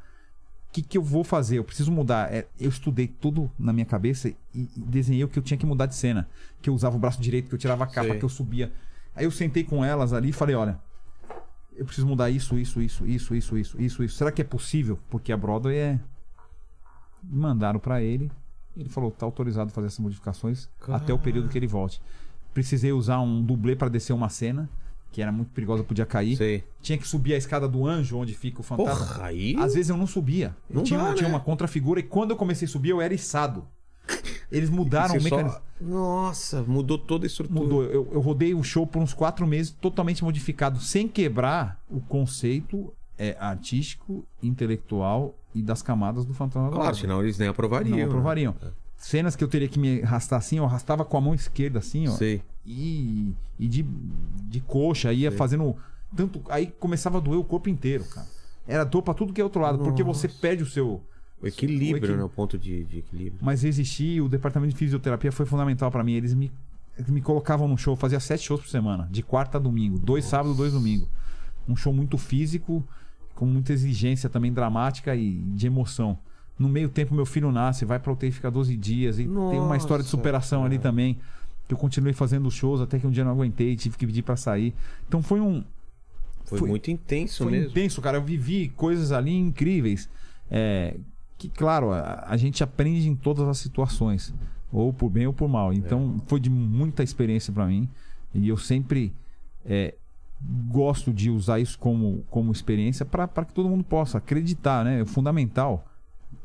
O 0.69 0.73
que, 0.73 0.83
que 0.83 0.99
eu 0.99 1.03
vou 1.03 1.25
fazer? 1.25 1.59
Eu 1.59 1.65
preciso 1.65 1.91
mudar. 1.91 2.33
É, 2.33 2.47
eu 2.61 2.69
estudei 2.69 3.09
tudo 3.09 3.51
na 3.59 3.73
minha 3.73 3.87
cabeça 3.87 4.29
e, 4.29 4.37
e 4.55 4.69
desenhei 4.77 5.25
o 5.25 5.29
que 5.29 5.39
eu 5.39 5.43
tinha 5.43 5.57
que 5.57 5.65
mudar 5.65 5.87
de 5.87 5.95
cena. 5.95 6.29
Que 6.61 6.69
eu 6.69 6.75
usava 6.75 6.95
o 6.95 6.99
braço 6.99 7.21
direito, 7.21 7.49
que 7.49 7.55
eu 7.55 7.59
tirava 7.59 7.85
a 7.85 7.87
capa, 7.87 8.11
Sei. 8.11 8.19
que 8.19 8.25
eu 8.25 8.29
subia. 8.29 8.71
Aí 9.17 9.25
eu 9.25 9.31
sentei 9.31 9.65
com 9.65 9.83
elas 9.83 10.13
ali 10.13 10.29
e 10.29 10.33
falei, 10.33 10.55
olha, 10.55 10.79
eu 11.75 11.87
preciso 11.87 12.07
mudar 12.07 12.29
isso, 12.29 12.59
isso, 12.59 12.83
isso, 12.83 13.07
isso, 13.07 13.35
isso, 13.35 13.57
isso, 13.57 13.81
isso, 13.81 14.05
isso. 14.05 14.17
Será 14.17 14.31
que 14.31 14.43
é 14.43 14.45
possível? 14.45 14.99
Porque 15.09 15.33
a 15.33 15.37
Broadway 15.37 15.77
é. 15.77 16.01
Mandaram 17.23 17.81
pra 17.81 18.03
ele. 18.03 18.31
Ele 18.77 18.89
falou, 18.89 19.11
tá 19.11 19.25
autorizado 19.25 19.71
a 19.71 19.73
fazer 19.73 19.87
essas 19.87 19.99
modificações 19.99 20.69
até 20.89 21.13
o 21.13 21.19
período 21.19 21.49
que 21.49 21.59
ele 21.59 21.67
volte. 21.67 22.01
Precisei 22.55 22.93
usar 22.93 23.21
um 23.21 23.43
dublê 23.43 23.77
para 23.77 23.89
descer 23.89 24.13
uma 24.13 24.29
cena, 24.29 24.69
que 25.13 25.23
era 25.23 25.31
muito 25.33 25.51
perigosa, 25.53 25.83
podia 25.85 26.05
cair. 26.07 26.37
Sei. 26.37 26.65
Tinha 26.83 26.99
que 26.99 27.07
subir 27.07 27.35
a 27.35 27.37
escada 27.37 27.69
do 27.69 27.87
anjo, 27.87 28.17
onde 28.17 28.35
fica 28.35 28.61
o 28.61 28.63
fantasma. 28.63 29.07
Porra, 29.07 29.25
aí... 29.27 29.57
Às 29.59 29.75
vezes 29.75 29.91
eu 29.91 29.97
não 29.97 30.07
subia. 30.07 30.55
Eu 30.69 30.77
Não 30.77 30.83
tinha, 30.83 30.99
dá, 30.99 31.15
tinha 31.15 31.29
né? 31.29 31.35
uma 31.35 31.41
contrafigura 31.41 32.01
e 32.01 32.03
quando 32.03 32.31
eu 32.33 32.37
comecei 32.37 32.67
a 32.67 32.71
subir 32.71 32.91
eu 32.91 33.01
era 33.01 33.15
içado. 33.15 33.65
Eles 34.51 34.71
mudaram 34.71 35.15
o 35.17 35.21
Você 35.21 35.29
só- 35.29 35.37
mecanismo. 35.37 35.61
Nossa, 35.81 36.63
mudou 36.63 36.99
toda 36.99 37.27
a 37.27 37.29
estrutura. 37.29 37.61
Mudou. 37.61 37.85
Eu, 37.85 38.09
eu 38.11 38.21
rodei 38.21 38.55
o 38.55 38.63
show 38.65 38.87
por 38.87 39.01
uns 39.03 39.13
quatro 39.13 39.47
meses 39.47 39.71
totalmente 39.71 40.25
modificado, 40.25 40.81
sem 40.81 41.07
quebrar 41.07 41.81
o 41.89 42.01
conceito 42.01 42.93
é, 43.19 43.37
artístico, 43.39 44.25
intelectual 44.43 45.35
e 45.55 45.63
das 45.63 45.83
camadas 45.83 46.25
do 46.25 46.33
Fantasma 46.35 46.71
Claro, 46.71 46.97
senão 46.97 47.23
eles 47.23 47.39
nem 47.39 47.49
aprovariam. 47.49 47.91
Não 47.91 48.69
né? 48.69 48.75
Cenas 48.99 49.37
que 49.37 49.45
eu 49.45 49.49
teria 49.49 49.69
que 49.69 49.79
me 49.79 50.03
arrastar 50.03 50.39
assim, 50.39 50.59
eu 50.59 50.65
arrastava 50.65 51.05
com 51.05 51.17
a 51.17 51.21
mão 51.21 51.33
esquerda 51.33 51.79
assim, 51.79 52.09
ó. 52.09 52.11
Sei. 52.13 52.43
E, 52.67 53.33
e 53.59 53.69
de, 53.69 53.83
de 54.49 54.61
coxa, 54.61 55.13
ia 55.13 55.31
fazendo. 55.33 55.75
Tanto, 56.15 56.43
aí 56.49 56.67
começava 56.67 57.19
a 57.19 57.21
doer 57.21 57.39
o 57.39 57.45
corpo 57.45 57.69
inteiro, 57.69 58.05
cara. 58.05 58.27
Era 58.67 58.85
dor 58.85 59.03
pra 59.03 59.15
tudo 59.15 59.33
que 59.33 59.41
é 59.41 59.45
outro 59.45 59.63
lado, 59.63 59.79
porque 59.79 60.03
você 60.03 60.29
perde 60.29 60.63
o 60.63 60.67
seu. 60.67 61.01
O 61.41 61.47
equilíbrio, 61.47 61.79
O 61.93 61.97
equilíbrio. 61.97 62.17
né? 62.17 62.25
O 62.25 62.29
ponto 62.29 62.59
de, 62.59 62.85
de 62.85 62.99
equilíbrio. 62.99 63.39
Mas 63.41 63.63
existir, 63.63 64.21
o 64.21 64.29
departamento 64.29 64.73
de 64.73 64.79
fisioterapia 64.79 65.31
foi 65.31 65.47
fundamental 65.47 65.89
pra 65.91 66.03
mim. 66.03 66.13
Eles 66.15 66.35
me, 66.35 66.51
me 67.07 67.21
colocavam 67.23 67.69
no 67.69 67.79
show, 67.79 67.93
eu 67.93 67.97
fazia 67.97 68.19
sete 68.19 68.43
shows 68.45 68.61
por 68.63 68.69
semana, 68.69 69.09
de 69.11 69.23
quarta 69.23 69.57
a 69.57 69.61
domingo, 69.61 69.99
dois 69.99 70.25
sábados, 70.25 70.57
dois 70.57 70.73
domingos. 70.73 71.09
Um 71.69 71.77
show 71.77 71.93
muito 71.93 72.19
físico, 72.19 72.83
com 73.37 73.47
muita 73.47 73.73
exigência 73.73 74.29
também 74.29 74.53
dramática 74.53 75.15
e 75.15 75.35
de 75.55 75.69
emoção. 75.69 76.19
No 76.59 76.69
meio 76.69 76.89
tempo, 76.89 77.15
meu 77.15 77.25
filho 77.27 77.53
nasce, 77.53 77.85
vai 77.85 77.99
pra 77.99 78.13
UTI, 78.13 78.33
fica 78.33 78.51
12 78.51 78.77
dias. 78.77 79.19
E 79.19 79.25
tem 79.25 79.29
uma 79.61 79.77
história 79.77 80.03
de 80.03 80.09
Nossa, 80.09 80.17
superação 80.17 80.65
ali 80.65 80.77
cara. 80.79 80.91
também. 80.91 81.19
Que 81.69 81.75
eu 81.75 81.79
continuei 81.79 82.13
fazendo 82.15 82.51
shows 82.51 82.81
até 82.81 82.99
que 82.99 83.07
um 83.07 83.11
dia 83.11 83.25
não 83.25 83.33
aguentei, 83.33 83.77
tive 83.77 83.97
que 83.97 84.07
pedir 84.07 84.23
pra 84.23 84.37
sair. 84.37 84.75
Então 85.07 85.23
foi 85.23 85.41
um, 85.41 85.63
Foi, 86.45 86.59
Foi- 86.61 86.69
muito 86.71 86.91
intenso 86.91 87.43
foi 87.45 87.53
mesmo. 87.53 87.71
intenso, 87.71 88.01
cara. 88.01 88.17
Eu 88.17 88.23
vivi 88.25 88.71
coisas 88.71 89.13
ali 89.13 89.35
incríveis. 89.37 90.09
é, 90.51 90.97
que, 91.37 91.49
claro, 91.49 91.93
a, 91.93 92.25
a 92.27 92.37
gente 92.39 92.65
aprende 92.65 93.07
em 93.09 93.15
todas 93.15 93.47
as 93.47 93.59
situações, 93.59 94.35
ou 94.73 94.93
por 94.93 95.09
bem 95.11 95.27
ou 95.27 95.33
por 95.33 95.47
mal. 95.49 95.73
Então, 95.73 96.21
foi 96.27 96.41
de 96.41 96.49
muita 96.51 97.03
experiência 97.03 97.53
para 97.53 97.67
mim. 97.67 97.87
E 98.35 98.49
eu 98.49 98.57
sempre 98.57 99.13
é, 99.65 99.95
gosto 100.71 101.13
de 101.13 101.31
usar 101.31 101.61
isso 101.61 101.79
como, 101.79 102.25
como 102.31 102.51
experiência 102.51 103.05
para 103.07 103.29
que 103.45 103.53
todo 103.53 103.69
mundo 103.69 103.85
possa 103.85 104.19
acreditar, 104.19 104.85
né? 104.85 105.03
É 105.03 105.05
fundamental. 105.05 105.87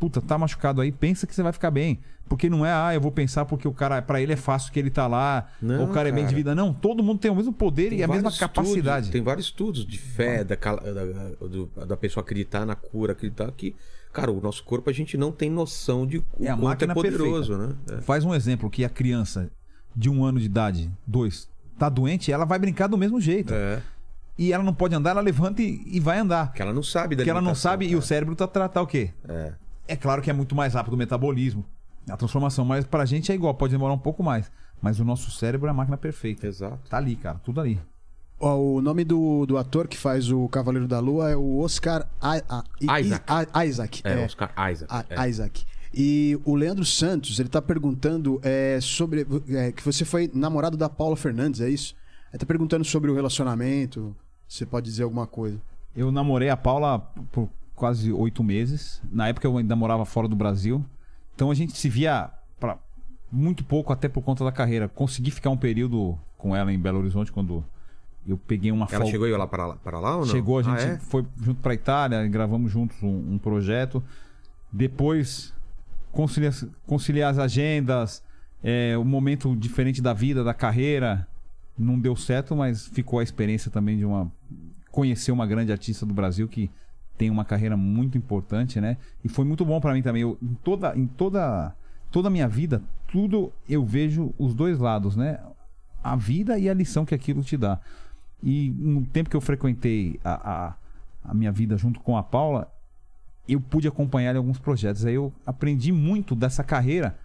Puta, 0.04 0.20
tá 0.20 0.38
machucado 0.38 0.82
aí, 0.82 0.92
pensa 0.92 1.26
que 1.26 1.34
você 1.34 1.42
vai 1.42 1.54
ficar 1.54 1.72
bem. 1.72 1.98
Porque 2.28 2.50
não 2.50 2.66
é, 2.66 2.74
ah, 2.74 2.94
eu 2.94 3.00
vou 3.00 3.10
pensar 3.10 3.46
porque 3.46 3.66
o 3.66 3.72
cara, 3.72 4.02
para 4.02 4.22
ele 4.22 4.34
é 4.34 4.36
fácil 4.36 4.70
que 4.74 4.78
ele 4.78 4.90
tá 4.90 5.08
lá, 5.08 5.48
Não, 5.62 5.80
ou 5.80 5.88
o 5.88 5.94
cara, 5.94 6.10
é 6.10 6.12
bem 6.12 6.26
de 6.28 6.36
vida. 6.36 6.54
Não, 6.54 6.74
todo 6.74 7.02
mundo 7.02 7.20
tem 7.20 7.32
o 7.32 7.36
mesmo 7.36 7.54
poder 7.54 7.92
Tem 7.92 8.00
e 8.00 8.04
a 8.04 8.08
mesma 8.10 8.30
capacidade. 8.30 9.06
estudos, 9.06 9.10
tem 9.10 9.22
vários 9.22 9.46
estudos 9.46 9.86
de 9.86 9.98
fé, 9.98 10.44
da, 10.44 10.56
da, 10.58 11.86
da 11.86 11.96
pessoa 11.96 12.22
acreditar 12.22 12.66
na 12.66 12.76
cura, 12.76 13.14
acreditar 13.14 13.50
que, 13.54 13.78
cara, 14.12 14.30
o 14.30 14.42
nosso 14.42 14.62
corpo 14.66 14.90
a 14.90 14.94
gente 14.94 15.16
não 15.16 15.32
tem 15.32 15.50
noção 15.50 16.06
de 16.06 16.18
o 16.18 16.26
É 16.42 16.50
a 16.50 16.58
quanto 16.58 16.84
é 16.84 16.94
poderoso, 16.94 17.58
né? 17.58 17.76
É. 17.90 18.02
Faz 18.02 18.26
um 18.26 18.36
exemplo 18.36 18.70
que 18.70 18.84
a 18.84 18.90
criança 18.90 19.50
de 19.96 20.10
um 20.10 20.26
ano 20.26 20.38
de 20.38 20.48
idade, 20.48 20.92
dois, 21.08 21.48
tá 21.80 21.88
doente, 21.88 22.30
ela 22.30 22.44
vai 22.44 22.60
brincar 22.60 22.88
do 22.88 22.98
mesmo 22.98 23.22
jeito. 23.22 23.54
É. 23.54 23.82
E 24.38 24.52
ela 24.52 24.64
não 24.64 24.74
pode 24.74 24.94
andar, 24.96 25.12
ela 25.12 25.22
levanta 25.22 25.62
e, 25.62 25.82
e 25.86 26.00
vai 26.00 26.20
andar. 26.20 26.52
Que 26.52 26.62
ela 26.62 26.74
não 26.74 26.84
sabe 26.84 27.16
da 27.16 27.22
Porque 27.22 27.30
ela 27.30 27.42
não 27.42 27.56
sabe 27.56 27.86
e 27.86 27.90
cara. 27.90 28.00
o 28.00 28.02
cérebro 28.02 28.36
tá 28.36 28.48
tratar 28.48 28.82
o 28.82 28.88
quê? 28.88 29.12
É. 29.30 29.54
É 29.88 29.96
claro 29.96 30.22
que 30.22 30.30
é 30.30 30.34
muito 30.34 30.56
mais 30.56 30.74
rápido 30.74 30.94
o 30.94 30.98
metabolismo, 30.98 31.66
a 32.10 32.16
transformação, 32.18 32.64
mas 32.66 32.86
pra 32.86 33.06
gente 33.06 33.32
é 33.32 33.36
igual, 33.36 33.54
pode 33.54 33.72
demorar 33.74 33.94
um 33.94 33.98
pouco 34.00 34.24
mais. 34.24 34.52
Mas 34.82 35.00
o 35.00 35.06
nosso 35.06 35.32
cérebro 35.32 35.68
é 35.68 35.72
a 35.72 35.74
máquina 35.74 35.98
perfeita. 35.98 36.46
Exato. 36.48 36.90
Tá 36.90 36.98
ali, 36.98 37.16
cara, 37.16 37.40
tudo 37.44 37.62
ali. 37.62 37.80
O 38.40 38.82
nome 38.82 39.06
do, 39.06 39.46
do 39.46 39.58
ator 39.58 39.88
que 39.88 39.98
faz 39.98 40.30
o 40.30 40.50
Cavaleiro 40.50 40.88
da 40.88 41.00
Lua 41.00 41.30
é 41.30 41.36
o 41.36 41.60
Oscar 41.60 42.02
I- 42.22 42.44
a- 42.50 42.64
I- 42.82 43.02
Isaac. 43.06 43.26
I- 43.32 43.68
Isaac. 43.70 44.02
É, 44.04 44.20
é. 44.22 44.26
Oscar 44.26 44.54
Isaac. 44.72 44.94
É. 45.10 45.30
Isaac. 45.30 45.66
E 45.94 46.38
o 46.44 46.56
Leandro 46.56 46.84
Santos, 46.84 47.40
ele 47.40 47.48
tá 47.48 47.62
perguntando 47.62 48.42
é, 48.44 48.80
sobre. 48.82 49.26
é, 49.50 49.72
que 49.72 49.84
você 49.86 50.04
foi 50.04 50.30
namorado 50.34 50.76
da 50.76 50.90
Paula 50.90 51.16
Fernandes, 51.16 51.62
é 51.62 51.70
isso? 51.70 51.96
Ele 52.32 52.40
tá 52.40 52.46
perguntando 52.46 52.84
sobre 52.84 53.10
o 53.12 53.16
relacionamento. 53.16 54.14
Você 54.48 54.66
pode 54.66 54.88
dizer 54.90 55.04
alguma 55.04 55.28
coisa? 55.28 55.62
Eu 55.96 56.12
namorei 56.12 56.50
a 56.50 56.58
Paula 56.58 57.00
por 57.32 57.48
quase 57.76 58.12
oito 58.12 58.44
meses. 58.44 59.02
Na 59.12 59.28
época 59.28 59.48
eu 59.48 59.58
ainda 59.58 59.76
morava 59.76 60.06
fora 60.06 60.28
do 60.28 60.36
Brasil. 60.36 60.84
Então 61.36 61.50
a 61.52 61.56
gente 61.56 61.78
se 61.78 61.90
via 61.90 62.30
pra 62.60 62.78
muito 63.32 63.64
pouco, 63.64 63.92
até 63.92 64.08
por 64.08 64.22
conta 64.22 64.44
da 64.44 64.52
carreira. 64.52 64.88
Consegui 64.88 65.32
ficar 65.32 65.50
um 65.50 65.58
período 65.58 66.18
com 66.38 66.56
ela 66.56 66.72
em 66.72 66.80
Belo 66.80 67.00
Horizonte 67.00 67.32
quando 67.32 67.64
eu 68.28 68.38
peguei 68.38 68.72
uma 68.72 68.86
Ela 68.86 68.90
folga. 69.00 69.12
chegou 69.12 69.26
aí 69.28 69.32
lá 69.34 69.48
para 69.48 69.66
lá, 69.68 69.76
para 69.78 70.00
lá 70.00 70.16
ou 70.18 70.26
não? 70.26 70.32
Chegou, 70.32 70.60
a 70.60 70.62
Ah, 70.62 70.64
gente 70.64 70.92
é? 70.92 70.98
foi 71.00 71.26
junto 71.42 71.60
pra 71.62 71.74
Itália, 71.74 72.26
gravamos 72.28 72.72
juntos 72.72 73.02
um, 73.04 73.34
um 73.34 73.38
projeto. 73.38 74.04
Depois, 74.72 75.54
conciliar, 76.12 76.54
conciliar 76.86 77.32
as 77.32 77.38
agendas, 77.40 78.24
é, 78.64 78.98
o 78.98 79.04
momento 79.04 79.56
diferente 79.56 80.02
da 80.02 80.14
vida, 80.14 80.44
da 80.44 80.54
carreira, 80.54 81.28
não 81.78 82.00
deu 82.00 82.16
certo, 82.16 82.56
mas 82.56 82.88
ficou 82.88 83.20
a 83.20 83.24
experiência 83.24 83.70
também 83.70 83.98
de 83.98 84.06
uma 84.06 84.32
conhecer 84.92 85.32
uma 85.32 85.46
grande 85.48 85.72
artista 85.72 86.06
do 86.06 86.14
Brasil 86.14 86.48
que 86.48 86.70
tem 87.18 87.30
uma 87.30 87.46
carreira 87.46 87.78
muito 87.78 88.18
importante, 88.18 88.82
né? 88.82 88.98
E 89.24 89.30
foi 89.30 89.46
muito 89.46 89.64
bom 89.66 89.80
pra 89.80 89.94
mim 89.94 90.02
também. 90.02 90.22
Eu, 90.22 90.38
em 90.42 90.54
toda, 90.56 90.98
em 90.98 91.06
toda, 91.06 91.76
toda 92.12 92.28
a 92.28 92.32
minha 92.32 92.48
vida, 92.48 92.82
tudo 93.08 93.52
eu 93.68 93.86
vejo 93.86 94.34
os 94.38 94.54
dois 94.54 94.80
lados, 94.80 95.16
né? 95.16 95.40
A 96.04 96.16
vida 96.16 96.58
e 96.58 96.70
a 96.70 96.74
lição 96.74 97.06
que 97.06 97.16
aquilo 97.16 97.44
te 97.44 97.56
dá. 97.56 97.80
E 98.42 98.70
no 98.72 99.06
tempo 99.06 99.30
que 99.30 99.36
eu 99.36 99.42
frequentei 99.42 100.20
a, 100.24 100.34
a, 100.34 100.74
a 101.24 101.34
minha 101.34 101.52
vida 101.52 101.78
junto 101.78 102.00
com 102.00 102.18
a 102.18 102.24
Paula, 102.24 102.70
eu 103.48 103.62
pude 103.62 103.88
acompanhar 103.88 104.36
alguns 104.36 104.60
projetos. 104.60 105.06
Aí 105.06 105.16
eu 105.16 105.32
aprendi 105.46 105.92
muito 105.92 106.36
dessa 106.36 106.64
carreira 106.64 107.18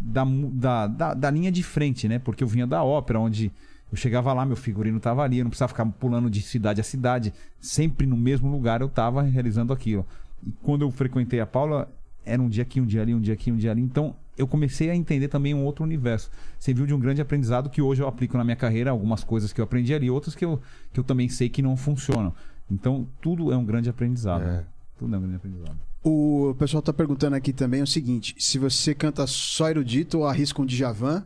da, 0.00 0.24
da, 0.24 0.86
da, 0.86 1.14
da 1.14 1.30
linha 1.30 1.50
de 1.50 1.62
frente, 1.62 2.08
né? 2.08 2.18
Porque 2.18 2.44
eu 2.44 2.48
vinha 2.48 2.66
da 2.66 2.82
ópera, 2.82 3.18
onde 3.18 3.52
eu 3.90 3.96
chegava 3.96 4.32
lá, 4.32 4.44
meu 4.44 4.56
figurino 4.56 5.00
tava 5.00 5.22
ali, 5.22 5.38
eu 5.38 5.44
não 5.44 5.50
precisava 5.50 5.70
ficar 5.70 5.86
pulando 5.86 6.28
de 6.28 6.42
cidade 6.42 6.80
a 6.80 6.84
cidade. 6.84 7.32
Sempre 7.60 8.06
no 8.06 8.16
mesmo 8.16 8.50
lugar 8.50 8.80
eu 8.80 8.88
tava 8.88 9.22
realizando 9.22 9.72
aquilo. 9.72 10.06
E 10.46 10.52
quando 10.62 10.82
eu 10.82 10.90
frequentei 10.90 11.40
a 11.40 11.46
Paula, 11.46 11.90
era 12.24 12.40
um 12.40 12.48
dia 12.48 12.62
aqui, 12.62 12.80
um 12.80 12.86
dia 12.86 13.02
ali, 13.02 13.14
um 13.14 13.20
dia 13.20 13.34
aqui, 13.34 13.50
um 13.50 13.56
dia 13.56 13.70
ali. 13.70 13.80
Então 13.80 14.14
eu 14.36 14.46
comecei 14.46 14.90
a 14.90 14.94
entender 14.94 15.28
também 15.28 15.54
um 15.54 15.64
outro 15.64 15.82
universo. 15.84 16.30
Serviu 16.58 16.86
de 16.86 16.92
um 16.92 17.00
grande 17.00 17.20
aprendizado 17.20 17.70
que 17.70 17.80
hoje 17.80 18.02
eu 18.02 18.06
aplico 18.06 18.36
na 18.36 18.44
minha 18.44 18.56
carreira, 18.56 18.90
algumas 18.90 19.24
coisas 19.24 19.52
que 19.52 19.60
eu 19.60 19.64
aprendi 19.64 19.94
ali, 19.94 20.10
outras 20.10 20.34
que 20.34 20.44
eu, 20.44 20.60
que 20.92 21.00
eu 21.00 21.04
também 21.04 21.28
sei 21.28 21.48
que 21.48 21.62
não 21.62 21.76
funcionam. 21.76 22.34
Então 22.70 23.08
tudo 23.22 23.52
é 23.52 23.56
um 23.56 23.64
grande 23.64 23.88
aprendizado. 23.88 24.44
É. 24.44 24.64
Tudo 24.98 25.14
é 25.14 25.18
um 25.18 25.20
grande 25.22 25.36
aprendizado. 25.36 25.78
O 26.04 26.54
pessoal 26.58 26.82
tá 26.82 26.92
perguntando 26.92 27.34
aqui 27.36 27.52
também 27.52 27.82
o 27.82 27.86
seguinte: 27.86 28.34
se 28.38 28.58
você 28.58 28.94
canta 28.94 29.26
só 29.26 29.70
erudito 29.70 30.18
ou 30.18 30.26
arrisca 30.26 30.60
um 30.60 30.66
Djavan. 30.66 31.24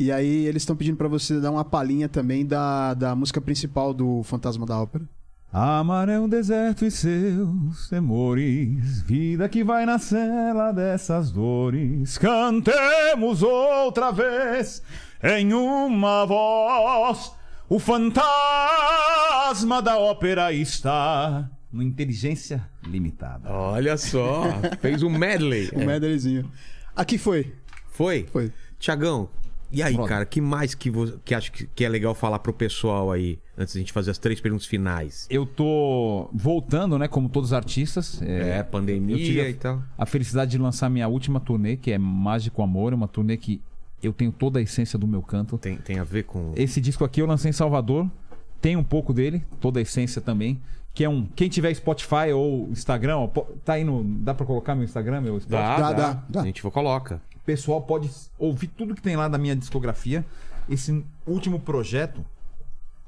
E 0.00 0.10
aí 0.10 0.46
eles 0.46 0.62
estão 0.62 0.74
pedindo 0.74 0.96
pra 0.96 1.08
você 1.08 1.38
dar 1.38 1.50
uma 1.50 1.62
palhinha 1.62 2.08
também 2.08 2.46
da, 2.46 2.94
da 2.94 3.14
música 3.14 3.38
principal 3.38 3.92
do 3.92 4.22
Fantasma 4.22 4.64
da 4.64 4.80
Ópera. 4.80 5.04
Amar 5.52 6.08
é 6.08 6.18
um 6.18 6.26
deserto 6.26 6.86
e 6.86 6.90
seus 6.90 7.86
temores, 7.90 9.02
vida 9.02 9.46
que 9.46 9.62
vai 9.62 9.84
na 9.84 9.98
cela 9.98 10.72
dessas 10.72 11.30
dores. 11.30 12.16
Cantemos 12.16 13.42
outra 13.42 14.10
vez 14.10 14.82
em 15.22 15.52
uma 15.52 16.24
voz. 16.24 17.32
O 17.68 17.78
fantasma 17.78 19.82
da 19.82 19.98
ópera 19.98 20.50
está 20.50 21.46
no 21.70 21.82
inteligência 21.82 22.66
limitada. 22.86 23.50
Olha 23.50 23.98
só, 23.98 24.44
fez 24.80 25.02
um 25.02 25.10
medley. 25.10 25.70
Um 25.76 25.84
medleyzinho. 25.84 26.50
Aqui 26.96 27.18
foi. 27.18 27.52
Foi? 27.90 28.26
Foi. 28.32 28.50
Tiagão, 28.78 29.28
e 29.72 29.82
aí, 29.82 29.94
Pronto. 29.94 30.08
cara, 30.08 30.24
que 30.26 30.40
mais 30.40 30.74
que, 30.74 30.90
você, 30.90 31.14
que 31.24 31.34
acha 31.34 31.50
que, 31.50 31.66
que 31.74 31.84
é 31.84 31.88
legal 31.88 32.14
falar 32.14 32.38
pro 32.40 32.52
pessoal 32.52 33.10
aí, 33.12 33.38
antes 33.56 33.74
da 33.74 33.78
gente 33.80 33.92
fazer 33.92 34.10
as 34.10 34.18
três 34.18 34.40
perguntas 34.40 34.66
finais? 34.66 35.26
Eu 35.30 35.46
tô 35.46 36.28
voltando, 36.32 36.98
né, 36.98 37.06
como 37.08 37.28
todos 37.28 37.50
os 37.50 37.52
artistas. 37.52 38.20
É, 38.22 38.62
pandemia 38.62 39.14
eu 39.16 39.18
tive 39.18 39.40
a- 39.40 39.48
e 39.50 39.54
tal. 39.54 39.82
a 39.96 40.06
felicidade 40.06 40.50
de 40.52 40.58
lançar 40.58 40.88
minha 40.90 41.06
última 41.08 41.38
turnê, 41.40 41.76
que 41.76 41.90
é 41.92 41.98
Mágico 41.98 42.62
Amor, 42.62 42.92
é 42.92 42.96
uma 42.96 43.08
turnê 43.08 43.36
que 43.36 43.60
eu 44.02 44.12
tenho 44.12 44.32
toda 44.32 44.58
a 44.58 44.62
essência 44.62 44.98
do 44.98 45.06
meu 45.06 45.22
canto. 45.22 45.58
Tem, 45.58 45.76
tem 45.76 45.98
a 45.98 46.04
ver 46.04 46.24
com. 46.24 46.52
Esse 46.56 46.80
disco 46.80 47.04
aqui 47.04 47.20
eu 47.20 47.26
lancei 47.26 47.50
em 47.50 47.52
Salvador, 47.52 48.10
tem 48.60 48.76
um 48.76 48.84
pouco 48.84 49.12
dele, 49.12 49.44
toda 49.60 49.78
a 49.78 49.82
essência 49.82 50.20
também, 50.20 50.60
que 50.92 51.04
é 51.04 51.08
um, 51.08 51.24
quem 51.36 51.48
tiver 51.48 51.72
Spotify 51.74 52.32
ou 52.34 52.68
Instagram, 52.70 53.16
ó, 53.18 53.28
tá 53.64 53.74
aí 53.74 53.84
no, 53.84 54.02
dá 54.02 54.34
pra 54.34 54.44
colocar 54.44 54.74
meu 54.74 54.84
Instagram, 54.84 55.20
meu 55.20 55.38
Spotify? 55.38 55.52
Dá, 55.62 55.76
Dá, 55.78 55.92
dá, 55.92 56.12
dá, 56.14 56.22
dá. 56.28 56.40
A 56.42 56.44
gente 56.44 56.62
coloca. 56.62 57.20
O 57.42 57.44
pessoal 57.44 57.82
pode 57.82 58.10
ouvir 58.38 58.68
tudo 58.68 58.94
que 58.94 59.02
tem 59.02 59.16
lá 59.16 59.28
da 59.28 59.38
minha 59.38 59.56
discografia. 59.56 60.24
Esse 60.68 61.04
último 61.26 61.58
projeto, 61.58 62.24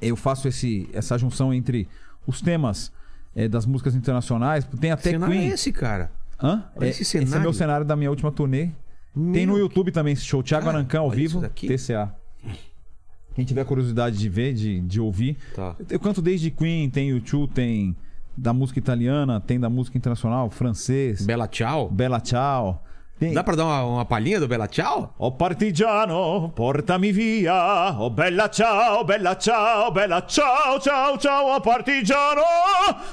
eu 0.01 0.17
faço 0.17 0.49
esse, 0.49 0.89
essa 0.93 1.17
junção 1.19 1.53
entre 1.53 1.89
os 2.27 2.41
temas 2.41 2.93
eh, 3.37 3.49
das 3.49 3.67
músicas 3.67 3.95
internacionais, 3.95 4.65
tem 4.81 4.91
até 4.91 5.11
cenário 5.11 5.35
Queen. 5.35 5.51
é 5.51 5.55
esse, 5.55 5.73
cara? 5.73 6.11
Hã? 6.43 6.65
É, 6.81 6.89
esse 6.89 7.03
esse 7.03 7.19
é 7.19 7.21
cenário. 7.21 7.43
meu 7.43 7.53
cenário 7.53 7.87
da 7.87 7.95
minha 7.95 8.11
última 8.11 8.33
turnê. 8.33 8.71
Tem 9.15 9.47
no 9.47 9.55
Meu, 9.55 9.59
YouTube 9.59 9.93
também 9.93 10.15
esse 10.15 10.25
show. 10.25 10.43
Thiago 10.43 10.65
Cara, 10.65 10.79
Arancão 10.79 11.05
ao 11.05 11.11
vivo. 11.11 11.43
TCA. 11.49 12.15
Quem 13.35 13.45
tiver 13.45 13.65
curiosidade 13.65 14.17
de 14.19 14.29
ver, 14.29 14.55
de, 14.55 14.81
de 14.81 15.01
ouvir. 15.01 15.37
Tá. 15.55 15.77
Eu 15.89 16.01
canto 16.01 16.21
desde 16.21 16.51
Queen, 16.51 16.89
tem 16.91 17.11
YouTube, 17.11 17.53
tem 17.53 17.97
da 18.37 18.53
música 18.53 18.79
italiana, 18.79 19.41
tem 19.41 19.61
da 19.61 19.69
música 19.69 19.97
internacional, 19.97 20.51
francês, 20.51 21.25
Bela 21.25 21.47
Tchau? 21.47 21.91
Bella 21.91 22.21
Ciao. 22.21 22.83
Tem... 23.23 23.33
Dá 23.33 23.45
pra 23.45 23.55
dar 23.55 23.67
uma, 23.67 23.85
uma 23.85 24.05
palhinha 24.05 24.41
do 24.41 24.49
Bela 24.49 24.67
Tchau? 24.67 25.15
Oh 25.17 25.31
partigiano, 25.31 26.51
portami 26.57 27.13
via. 27.13 27.95
Oh 27.97 28.11
bella 28.11 28.49
ciao, 28.49 29.05
bella 29.05 29.37
ciao, 29.37 29.93
bella 29.93 30.23
ciao, 30.23 30.81
ciao, 30.81 31.17
ciao. 31.17 31.55
Oh 31.55 31.61
partigiano, 31.61 32.43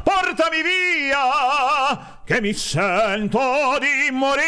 portami 0.03 0.64
via. 0.64 2.22
Che 2.26 2.41
mi 2.41 2.53
sento 2.53 3.40
di 3.80 4.11
morir. 4.11 4.48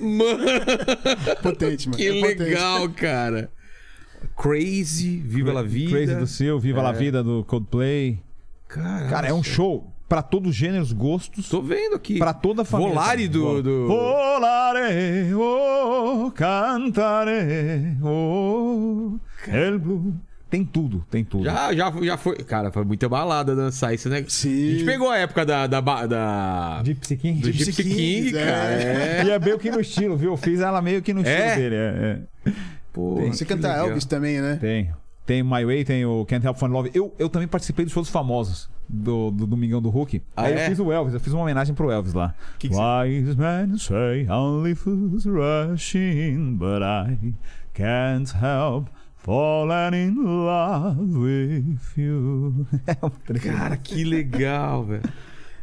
Potente, 1.42 1.86
mano. 1.86 1.96
Que 1.96 2.08
É 2.08 2.20
potente. 2.20 2.42
legal, 2.42 2.88
cara. 2.88 3.52
Crazy, 4.36 5.20
Viva 5.20 5.52
la 5.52 5.62
Vida. 5.62 5.90
Crazy 5.92 6.16
do 6.16 6.26
Seu, 6.26 6.58
Viva 6.58 6.82
la 6.82 6.90
Vida 6.90 7.22
do 7.22 7.44
Coldplay. 7.44 8.20
Cara, 8.66 9.08
Cara, 9.08 9.28
é 9.28 9.32
um 9.32 9.44
show 9.44 9.93
pra 10.08 10.22
todos 10.22 10.50
os 10.50 10.56
gêneros, 10.56 10.92
gostos. 10.92 11.48
Tô 11.48 11.60
vendo 11.62 11.96
aqui. 11.96 12.18
Pra 12.18 12.32
toda 12.32 12.62
a 12.62 12.64
família. 12.64 12.92
Volare 12.94 13.28
do. 13.28 13.62
do... 13.62 13.86
Volare, 13.88 15.34
oh, 15.34 16.30
cantare, 16.32 17.96
oh, 18.02 19.18
el 19.48 19.78
blu. 19.78 20.14
Tem 20.50 20.64
tudo, 20.64 21.04
tem 21.10 21.24
tudo. 21.24 21.42
Já, 21.44 21.74
já, 21.74 21.92
já 22.00 22.16
foi. 22.16 22.36
Cara, 22.36 22.70
foi 22.70 22.84
muita 22.84 23.08
balada 23.08 23.56
dançar 23.56 23.92
isso, 23.92 24.08
né? 24.08 24.24
Sim. 24.28 24.68
A 24.68 24.70
gente 24.70 24.84
pegou 24.84 25.10
a 25.10 25.18
época 25.18 25.44
da. 25.44 25.66
da, 25.66 25.80
da... 25.80 26.80
Gypsy 26.84 27.16
King. 27.16 27.40
do 27.40 27.50
Gypsy, 27.50 27.72
Gypsy 27.72 27.82
King, 27.82 27.96
Kings, 27.96 28.32
cara. 28.32 28.72
É. 28.72 29.24
E 29.24 29.30
é 29.30 29.38
meio 29.40 29.58
que 29.58 29.68
no 29.68 29.80
estilo, 29.80 30.16
viu? 30.16 30.30
Eu 30.30 30.36
fiz 30.36 30.60
ela 30.60 30.80
meio 30.80 31.02
que 31.02 31.12
no 31.12 31.22
estilo 31.22 31.38
É? 31.42 31.56
dele. 31.56 31.74
É, 31.74 32.20
é. 32.46 32.52
Pô, 32.92 33.16
Você 33.22 33.44
que 33.44 33.52
canta 33.52 33.66
legal. 33.66 33.88
Elvis 33.88 34.04
também, 34.04 34.40
né? 34.40 34.56
Tem. 34.60 34.92
Tem 35.26 35.42
My 35.42 35.64
Way, 35.64 35.84
tem 35.84 36.04
o 36.04 36.24
Can't 36.24 36.46
Help 36.46 36.56
Fun 36.56 36.68
Love. 36.68 36.90
Eu, 36.94 37.12
eu 37.18 37.28
também 37.28 37.48
participei 37.48 37.84
dos 37.84 37.92
shows 37.92 38.08
famosos. 38.08 38.68
Do, 38.88 39.30
do 39.30 39.46
Domingão 39.46 39.80
do 39.80 39.90
Hulk. 39.90 40.22
Ah, 40.36 40.42
Aí 40.42 40.54
é? 40.54 40.64
eu 40.64 40.68
fiz 40.68 40.78
o 40.78 40.92
Elvis, 40.92 41.14
eu 41.14 41.20
fiz 41.20 41.32
uma 41.32 41.42
homenagem 41.42 41.74
pro 41.74 41.90
Elvis 41.90 42.12
lá. 42.12 42.34
Que 42.58 42.68
que 42.68 42.74
Wise 42.74 43.36
men 43.36 43.76
say 43.78 44.28
only 44.28 44.74
fools 44.74 45.26
rush 45.26 45.94
in, 45.94 46.56
but 46.56 46.82
I 46.82 47.34
can't 47.72 48.32
help 48.34 48.88
falling 49.16 49.94
in 49.94 50.14
love 50.22 51.18
with 51.18 51.78
you. 51.96 52.66
É. 52.86 53.38
Cara, 53.38 53.76
que 53.76 54.04
legal, 54.04 54.84
velho. 54.84 55.02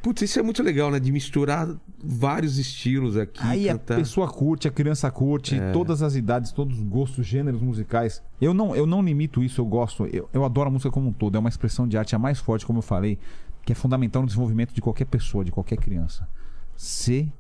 Putz, 0.02 0.24
isso 0.24 0.40
é 0.40 0.42
muito 0.42 0.64
legal, 0.64 0.90
né? 0.90 1.00
De 1.00 1.12
misturar 1.12 1.68
vários 2.04 2.58
estilos 2.58 3.16
aqui. 3.16 3.40
Aí 3.44 3.70
a 3.70 3.74
cantar. 3.74 3.98
pessoa 3.98 4.28
curte, 4.28 4.68
a 4.68 4.72
criança 4.72 5.10
curte, 5.12 5.60
todas 5.72 6.02
as 6.02 6.16
idades, 6.16 6.52
todos 6.52 6.78
os 6.80 6.84
gostos, 6.84 7.26
gêneros 7.26 7.62
musicais. 7.62 8.22
Eu 8.42 8.54
não, 8.54 8.76
eu 8.76 8.88
não 8.88 9.02
limito 9.02 9.44
isso, 9.44 9.62
eu 9.62 9.66
gosto. 9.66 10.08
Eu, 10.08 10.28
eu 10.34 10.44
adoro 10.44 10.70
a 10.70 10.72
música 10.72 10.90
como 10.90 11.10
um 11.10 11.14
todo. 11.14 11.36
É 11.36 11.40
uma 11.40 11.50
expressão 11.50 11.88
de 11.88 11.98
arte 11.98 12.16
a 12.16 12.20
mais 12.20 12.40
forte, 12.40 12.66
como 12.66 12.80
eu 12.80 12.84
falei, 12.84 13.20
que 13.64 13.72
é 13.72 13.76
fundamental 13.76 14.24
no 14.24 14.28
desenvolvimento 14.28 14.74
de 14.74 14.82
qualquer 14.82 15.06
pessoa, 15.06 15.46
de 15.46 15.52
qualquer 15.52 15.78
criança. 15.78 16.28
Se 16.76 17.32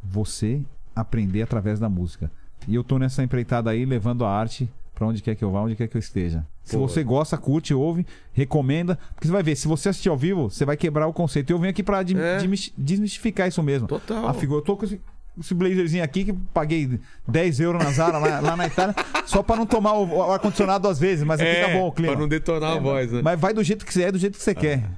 você 0.00 0.62
aprender 0.94 1.42
através 1.42 1.80
da 1.80 1.88
música. 1.88 2.30
E 2.68 2.74
eu 2.74 2.84
tô 2.84 2.98
nessa 2.98 3.22
empreitada 3.22 3.70
aí, 3.70 3.84
levando 3.84 4.24
a 4.24 4.30
arte 4.30 4.70
pra 4.94 5.06
onde 5.06 5.22
quer 5.22 5.34
que 5.34 5.44
eu 5.44 5.50
vá, 5.50 5.60
onde 5.60 5.74
quer 5.74 5.88
que 5.88 5.96
eu 5.96 5.98
esteja. 5.98 6.46
Se 6.64 6.76
Pô. 6.78 6.88
você 6.88 7.04
gosta, 7.04 7.36
curte, 7.36 7.74
ouve, 7.74 8.06
recomenda. 8.32 8.98
Porque 9.14 9.26
você 9.28 9.32
vai 9.32 9.42
ver, 9.42 9.54
se 9.54 9.68
você 9.68 9.90
assistir 9.90 10.08
ao 10.08 10.16
vivo, 10.16 10.48
você 10.50 10.64
vai 10.64 10.76
quebrar 10.76 11.06
o 11.06 11.12
conceito. 11.12 11.50
E 11.50 11.52
eu 11.52 11.58
venho 11.58 11.70
aqui 11.70 11.82
pra 11.82 12.00
É. 12.00 12.04
desmis- 12.38 12.72
desmistificar 12.76 13.46
isso 13.48 13.62
mesmo. 13.62 13.86
Total. 13.86 14.26
A 14.26 14.32
figura, 14.32 14.60
eu 14.60 14.64
tô 14.64 14.74
com 14.76 14.86
esse, 14.86 14.98
esse 15.38 15.52
blazerzinho 15.52 16.02
aqui 16.02 16.24
que 16.24 16.32
paguei 16.32 16.98
10 17.28 17.60
euros 17.60 17.84
na 17.84 17.90
Zara 17.92 18.16
lá, 18.18 18.40
lá 18.40 18.56
na 18.56 18.66
Itália, 18.66 18.94
só 19.26 19.42
pra 19.42 19.56
não 19.56 19.66
tomar 19.66 19.92
o, 19.92 20.08
o 20.08 20.22
ar-condicionado 20.32 20.82
duas 20.84 20.98
vezes, 20.98 21.22
mas 21.22 21.38
aqui 21.38 21.50
É, 21.50 21.66
tá 21.68 21.72
bom 21.74 21.86
o 21.88 21.92
clima. 21.92 22.12
pra 22.12 22.20
não 22.22 22.28
detonar 22.28 22.76
a 22.76 22.80
voz, 22.80 23.12
né? 23.12 23.20
Mas 23.22 23.38
vai 23.38 23.52
do 23.52 23.62
jeito 23.62 23.84
que 23.84 23.92
você 23.92 24.04
é, 24.04 24.10
do 24.12 24.18
jeito 24.18 24.38
que 24.38 24.42
você 24.42 24.54
quer. 24.54 24.88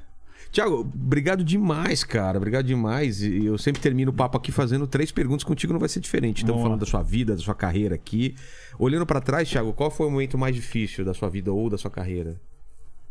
Tiago, 0.52 0.80
obrigado 0.94 1.44
demais, 1.44 2.02
cara. 2.04 2.38
Obrigado 2.38 2.64
demais. 2.64 3.20
E 3.20 3.44
eu 3.44 3.58
sempre 3.58 3.82
termino 3.82 4.10
o 4.10 4.14
papo 4.14 4.38
aqui 4.38 4.50
fazendo 4.50 4.86
três 4.86 5.10
perguntas. 5.12 5.44
Contigo 5.44 5.72
não 5.72 5.80
vai 5.80 5.88
ser 5.88 6.00
diferente. 6.00 6.38
Estamos 6.44 6.62
falando 6.62 6.80
da 6.80 6.86
sua 6.86 7.02
vida, 7.02 7.34
da 7.36 7.42
sua 7.42 7.54
carreira 7.54 7.94
aqui. 7.96 8.34
Olhando 8.78 9.06
pra 9.06 9.20
trás, 9.20 9.48
Tiago, 9.48 9.72
qual 9.72 9.90
foi 9.90 10.06
o 10.06 10.10
momento 10.10 10.36
mais 10.36 10.54
difícil 10.54 11.04
da 11.04 11.14
sua 11.14 11.28
vida 11.28 11.52
ou 11.52 11.70
da 11.70 11.78
sua 11.78 11.90
carreira? 11.90 12.40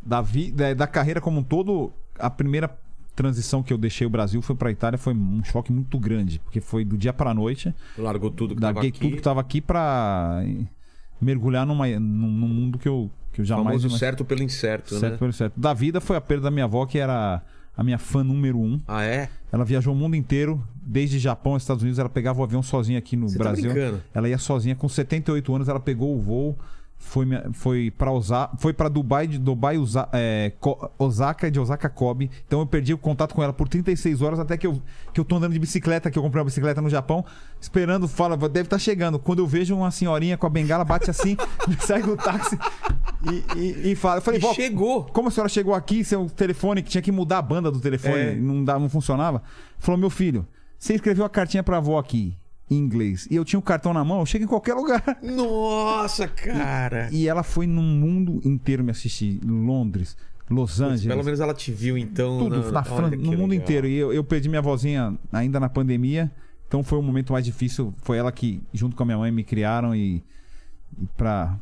Da, 0.01 0.21
vi, 0.21 0.51
da, 0.51 0.73
da 0.73 0.87
carreira 0.87 1.19
como 1.19 1.39
um 1.39 1.43
todo, 1.43 1.91
a 2.19 2.29
primeira 2.29 2.69
transição 3.15 3.63
que 3.63 3.71
eu 3.71 3.77
deixei 3.77 4.05
o 4.05 4.09
Brasil 4.09 4.41
foi 4.41 4.55
pra 4.55 4.69
Itália, 4.69 4.97
foi 4.97 5.13
um 5.13 5.43
choque 5.43 5.71
muito 5.71 5.97
grande, 5.97 6.39
porque 6.39 6.59
foi 6.59 6.83
do 6.83 6.97
dia 6.97 7.13
pra 7.13 7.33
noite. 7.33 7.73
Largou 7.97 8.29
tudo 8.29 8.53
que 8.53 8.61
tava 8.61 8.73
Larguei 8.73 8.89
aqui. 8.89 8.99
tudo 8.99 9.15
que 9.15 9.21
tava 9.21 9.41
aqui 9.41 9.61
pra 9.61 10.43
mergulhar 11.19 11.65
numa, 11.65 11.87
num, 11.87 11.99
num 11.99 12.47
mundo 12.47 12.77
que 12.77 12.87
eu, 12.87 13.09
que 13.31 13.41
eu 13.41 13.45
jamais 13.45 13.81
famoso 13.81 13.97
certo 13.97 14.25
pelo 14.25 14.43
incerto, 14.43 14.99
certo 14.99 15.13
né? 15.13 15.17
pelo 15.17 15.33
certo. 15.33 15.59
Da 15.59 15.73
vida 15.73 16.01
foi 16.01 16.17
a 16.17 16.21
perda 16.21 16.43
da 16.43 16.51
minha 16.51 16.65
avó, 16.65 16.85
que 16.85 16.99
era 16.99 17.41
a 17.75 17.83
minha 17.83 17.97
fã 17.97 18.23
número 18.23 18.59
um. 18.59 18.81
Ah, 18.87 19.03
é? 19.03 19.29
Ela 19.51 19.63
viajou 19.63 19.93
o 19.93 19.97
mundo 19.97 20.15
inteiro, 20.15 20.61
desde 20.85 21.17
Japão, 21.19 21.57
Estados 21.57 21.81
Unidos. 21.83 21.97
Ela 21.99 22.09
pegava 22.09 22.39
o 22.39 22.43
avião 22.43 22.61
sozinha 22.61 22.99
aqui 22.99 23.15
no 23.15 23.27
Você 23.27 23.37
tá 23.37 23.43
Brasil. 23.45 23.71
brincando? 23.71 24.03
ela 24.13 24.29
ia 24.29 24.37
sozinha 24.37 24.75
com 24.75 24.87
78 24.87 25.55
anos. 25.55 25.67
Ela 25.67 25.79
pegou 25.79 26.15
o 26.15 26.21
voo, 26.21 26.57
foi, 26.97 27.25
foi 27.53 27.91
para 27.91 28.11
Osaka, 28.11 28.55
foi 28.57 28.73
para 28.73 28.87
Dubai, 28.89 29.27
de 29.27 29.37
Dubai 29.37 29.77
Osa- 29.77 30.07
é, 30.13 30.53
Osaka, 30.97 31.51
de 31.51 31.59
Osaka 31.59 31.89
Kobe. 31.89 32.31
Então 32.47 32.59
eu 32.61 32.65
perdi 32.65 32.93
o 32.93 32.97
contato 32.97 33.33
com 33.35 33.43
ela 33.43 33.51
por 33.53 33.67
36 33.67 34.21
horas 34.21 34.39
até 34.39 34.57
que 34.57 34.65
eu 34.65 34.81
que 35.13 35.19
eu 35.19 35.25
tô 35.25 35.35
andando 35.35 35.53
de 35.53 35.59
bicicleta, 35.59 36.09
que 36.09 36.17
eu 36.17 36.23
comprei 36.23 36.39
uma 36.41 36.45
bicicleta 36.45 36.81
no 36.81 36.89
Japão, 36.89 37.23
esperando, 37.59 38.07
fala, 38.07 38.35
deve 38.37 38.61
estar 38.67 38.79
chegando. 38.79 39.17
Quando 39.19 39.39
eu 39.39 39.47
vejo 39.47 39.75
uma 39.75 39.91
senhorinha 39.91 40.37
com 40.37 40.45
a 40.47 40.49
bengala, 40.49 40.83
bate 40.85 41.09
assim, 41.09 41.35
sai 41.81 42.01
do 42.01 42.15
táxi 42.17 42.57
e, 43.31 43.59
e, 43.59 43.91
e 43.91 43.95
fala. 43.95 44.17
Eu 44.17 44.21
falei, 44.21 44.41
chegou. 44.53 45.03
como 45.05 45.27
a 45.27 45.31
senhora 45.31 45.49
chegou 45.49 45.73
aqui, 45.73 46.03
seu 46.03 46.27
telefone, 46.29 46.81
que 46.81 46.89
tinha 46.89 47.01
que 47.01 47.11
mudar 47.11 47.39
a 47.39 47.41
banda 47.41 47.69
do 47.71 47.79
telefone, 47.79 48.15
É. 48.17 48.35
não, 48.35 48.63
dá, 48.63 48.79
não 48.79 48.89
funcionava? 48.89 49.43
Falou, 49.79 49.99
meu 49.99 50.09
filho, 50.09 50.45
você 50.85 50.95
escreveu 50.95 51.25
a 51.25 51.29
cartinha 51.29 51.63
pra 51.63 51.77
avó 51.77 51.97
aqui, 51.99 52.35
em 52.69 52.77
inglês, 52.77 53.27
e 53.29 53.35
eu 53.35 53.45
tinha 53.45 53.59
o 53.59 53.61
cartão 53.61 53.93
na 53.93 54.03
mão, 54.03 54.19
eu 54.19 54.25
chego 54.25 54.43
em 54.45 54.47
qualquer 54.47 54.73
lugar. 54.73 55.03
Nossa, 55.21 56.27
cara. 56.27 57.09
E 57.11 57.27
ela 57.27 57.43
foi 57.43 57.67
no 57.67 57.81
mundo 57.81 58.39
inteiro 58.43 58.83
me 58.83 58.91
assistir, 58.91 59.39
Londres, 59.45 60.15
Los 60.49 60.79
Angeles. 60.81 61.05
Pelo 61.07 61.23
menos 61.23 61.39
ela 61.39 61.53
te 61.53 61.71
viu, 61.71 61.97
então. 61.97 62.37
Tudo, 62.39 62.71
na- 62.71 62.71
na 62.71 62.79
olha 62.79 62.83
Fran- 62.83 63.09
que 63.11 63.17
no 63.17 63.31
mundo 63.31 63.49
legal. 63.51 63.63
inteiro. 63.63 63.87
E 63.87 63.95
eu, 63.95 64.13
eu 64.13 64.23
perdi 64.23 64.47
minha 64.49 64.61
vozinha 64.61 65.17
ainda 65.33 65.59
na 65.59 65.67
pandemia. 65.69 66.31
Então 66.67 66.83
foi 66.83 66.97
o 66.99 67.01
momento 67.01 67.31
mais 67.33 67.45
difícil. 67.45 67.93
Foi 68.03 68.17
ela 68.17 68.31
que, 68.31 68.61
junto 68.73 68.95
com 68.95 69.03
a 69.03 69.05
minha 69.05 69.17
mãe, 69.17 69.31
me 69.31 69.43
criaram 69.43 69.95
e, 69.95 70.23
e 70.99 71.05
pra. 71.17 71.57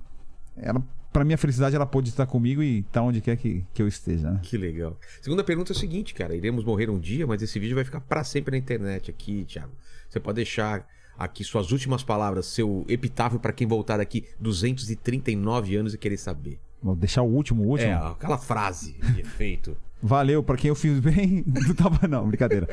Ela, 0.58 0.82
pra 1.14 1.24
minha 1.24 1.38
felicidade, 1.38 1.76
ela 1.76 1.86
pôde 1.86 2.10
estar 2.10 2.26
comigo 2.26 2.62
e 2.64 2.82
tá 2.84 3.02
onde 3.02 3.22
quer 3.22 3.38
que, 3.38 3.64
que 3.74 3.82
eu 3.82 3.88
esteja. 3.88 4.32
Né? 4.32 4.40
Que 4.42 4.58
legal. 4.58 4.98
Segunda 5.22 5.44
pergunta 5.44 5.72
é 5.72 5.76
o 5.76 5.78
seguinte, 5.78 6.14
cara. 6.14 6.36
Iremos 6.36 6.66
morrer 6.66 6.90
um 6.90 7.00
dia, 7.00 7.26
mas 7.28 7.42
esse 7.42 7.60
vídeo 7.60 7.76
vai 7.76 7.86
ficar 7.86 8.02
pra 8.02 8.24
sempre 8.24 8.52
na 8.52 8.58
internet 8.58 9.12
aqui, 9.12 9.46
Thiago. 9.46 9.72
Você 10.10 10.20
pode 10.20 10.38
deixar 10.38 10.86
aqui 11.18 11.44
suas 11.44 11.72
últimas 11.72 12.04
palavras, 12.04 12.48
seu 12.48 12.84
epitáfio 12.90 13.40
pra 13.40 13.54
quem 13.54 13.68
voltar 13.68 13.98
daqui 13.98 14.26
239 14.40 15.76
anos 15.76 15.94
e 15.94 15.98
querer 15.98 16.18
saber. 16.18 16.60
Vou 16.82 16.96
deixar 16.96 17.22
o 17.22 17.28
último, 17.28 17.64
o 17.64 17.68
último. 17.68 17.92
É, 17.92 17.94
aquela 17.94 18.38
frase 18.38 18.94
de 19.14 19.22
efeito. 19.22 19.78
Valeu, 20.02 20.44
pra 20.44 20.58
quem 20.58 20.68
eu 20.68 20.76
fiz 20.76 21.00
bem. 21.00 21.44
Não 21.48 21.74
tava, 21.76 22.08
não, 22.10 22.28
brincadeira. 22.28 22.68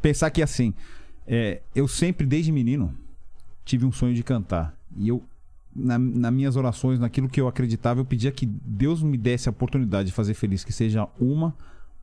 Pensar 0.00 0.30
que 0.30 0.40
assim, 0.40 0.72
é, 1.26 1.60
eu 1.74 1.88
sempre, 1.88 2.24
desde 2.24 2.52
menino, 2.52 2.96
tive 3.64 3.84
um 3.84 3.90
sonho 3.90 4.14
de 4.14 4.22
cantar. 4.22 4.72
E 4.96 5.08
eu, 5.08 5.20
na, 5.76 5.98
nas 5.98 6.32
minhas 6.32 6.56
orações, 6.56 6.98
naquilo 6.98 7.28
que 7.28 7.40
eu 7.40 7.48
acreditava, 7.48 8.00
eu 8.00 8.04
pedia 8.04 8.32
que 8.32 8.46
Deus 8.46 9.02
me 9.02 9.16
desse 9.16 9.48
a 9.48 9.50
oportunidade 9.50 10.06
de 10.06 10.12
fazer 10.12 10.34
feliz, 10.34 10.64
que 10.64 10.72
seja 10.72 11.08
uma 11.18 11.54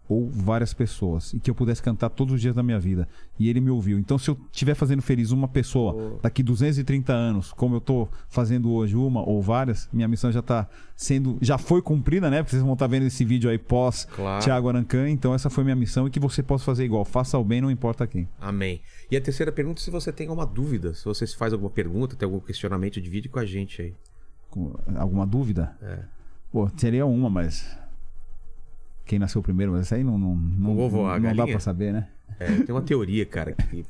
ou 0.07 0.29
várias 0.29 0.73
pessoas. 0.73 1.33
E 1.33 1.39
que 1.39 1.49
eu 1.49 1.55
pudesse 1.55 1.81
cantar 1.81 2.09
todos 2.09 2.35
os 2.35 2.41
dias 2.41 2.53
da 2.53 2.61
minha 2.61 2.79
vida. 2.79 3.07
E 3.39 3.49
ele 3.49 3.59
me 3.61 3.69
ouviu. 3.69 3.97
Então, 3.97 4.17
se 4.17 4.29
eu 4.29 4.37
estiver 4.51 4.75
fazendo 4.75 5.01
feliz 5.01 5.31
uma 5.31 5.47
pessoa 5.47 6.19
daqui 6.21 6.43
230 6.43 7.13
anos, 7.13 7.53
como 7.53 7.75
eu 7.75 7.81
tô 7.81 8.07
fazendo 8.29 8.71
hoje, 8.71 8.95
uma 8.95 9.21
ou 9.27 9.41
várias, 9.41 9.89
minha 9.93 10.07
missão 10.07 10.31
já 10.31 10.41
tá 10.41 10.67
sendo. 10.95 11.37
Já 11.41 11.57
foi 11.57 11.81
cumprida, 11.81 12.29
né? 12.29 12.37
Porque 12.43 12.51
vocês 12.51 12.63
vão 12.63 12.73
estar 12.73 12.87
vendo 12.87 13.05
esse 13.05 13.23
vídeo 13.23 13.49
aí 13.49 13.57
pós 13.57 14.05
Claro. 14.05 14.43
Thiago 14.43 14.69
Arancan. 14.69 15.09
Então, 15.09 15.33
essa 15.33 15.49
foi 15.49 15.63
minha 15.63 15.75
missão 15.75 16.07
e 16.07 16.09
que 16.09 16.19
você 16.19 16.43
possa 16.43 16.65
fazer 16.65 16.83
igual. 16.83 17.05
Faça 17.05 17.37
o 17.37 17.43
bem, 17.43 17.61
não 17.61 17.71
importa 17.71 18.05
quem. 18.05 18.27
Amém. 18.39 18.81
E 19.09 19.17
a 19.17 19.21
terceira 19.21 19.51
pergunta, 19.51 19.81
se 19.81 19.89
você 19.89 20.11
tem 20.11 20.27
alguma 20.27 20.45
dúvida, 20.45 20.93
se 20.93 21.05
você 21.05 21.25
se 21.25 21.35
faz 21.35 21.53
alguma 21.53 21.69
pergunta, 21.71 22.15
tem 22.15 22.25
algum 22.25 22.39
questionamento, 22.39 22.99
divide 23.01 23.29
com 23.29 23.39
a 23.39 23.45
gente 23.45 23.81
aí. 23.81 23.93
Alguma 24.95 25.25
dúvida? 25.25 25.75
É. 25.81 25.99
Pô, 26.51 26.69
seria 26.77 27.05
uma, 27.05 27.29
mas. 27.29 27.77
Quem 29.05 29.19
nasceu 29.19 29.41
primeiro, 29.41 29.71
mas 29.73 29.85
isso 29.85 29.95
aí 29.95 30.03
não, 30.03 30.17
não, 30.17 30.35
não, 30.35 30.71
O 30.75 30.79
ovo, 30.79 31.05
a 31.05 31.19
não 31.19 31.35
dá 31.35 31.45
pra 31.45 31.59
saber, 31.59 31.91
né? 31.93 32.07
É, 32.39 32.45
tem 32.61 32.73
uma 32.73 32.81
teoria, 32.81 33.25
cara, 33.25 33.51
que, 33.51 33.85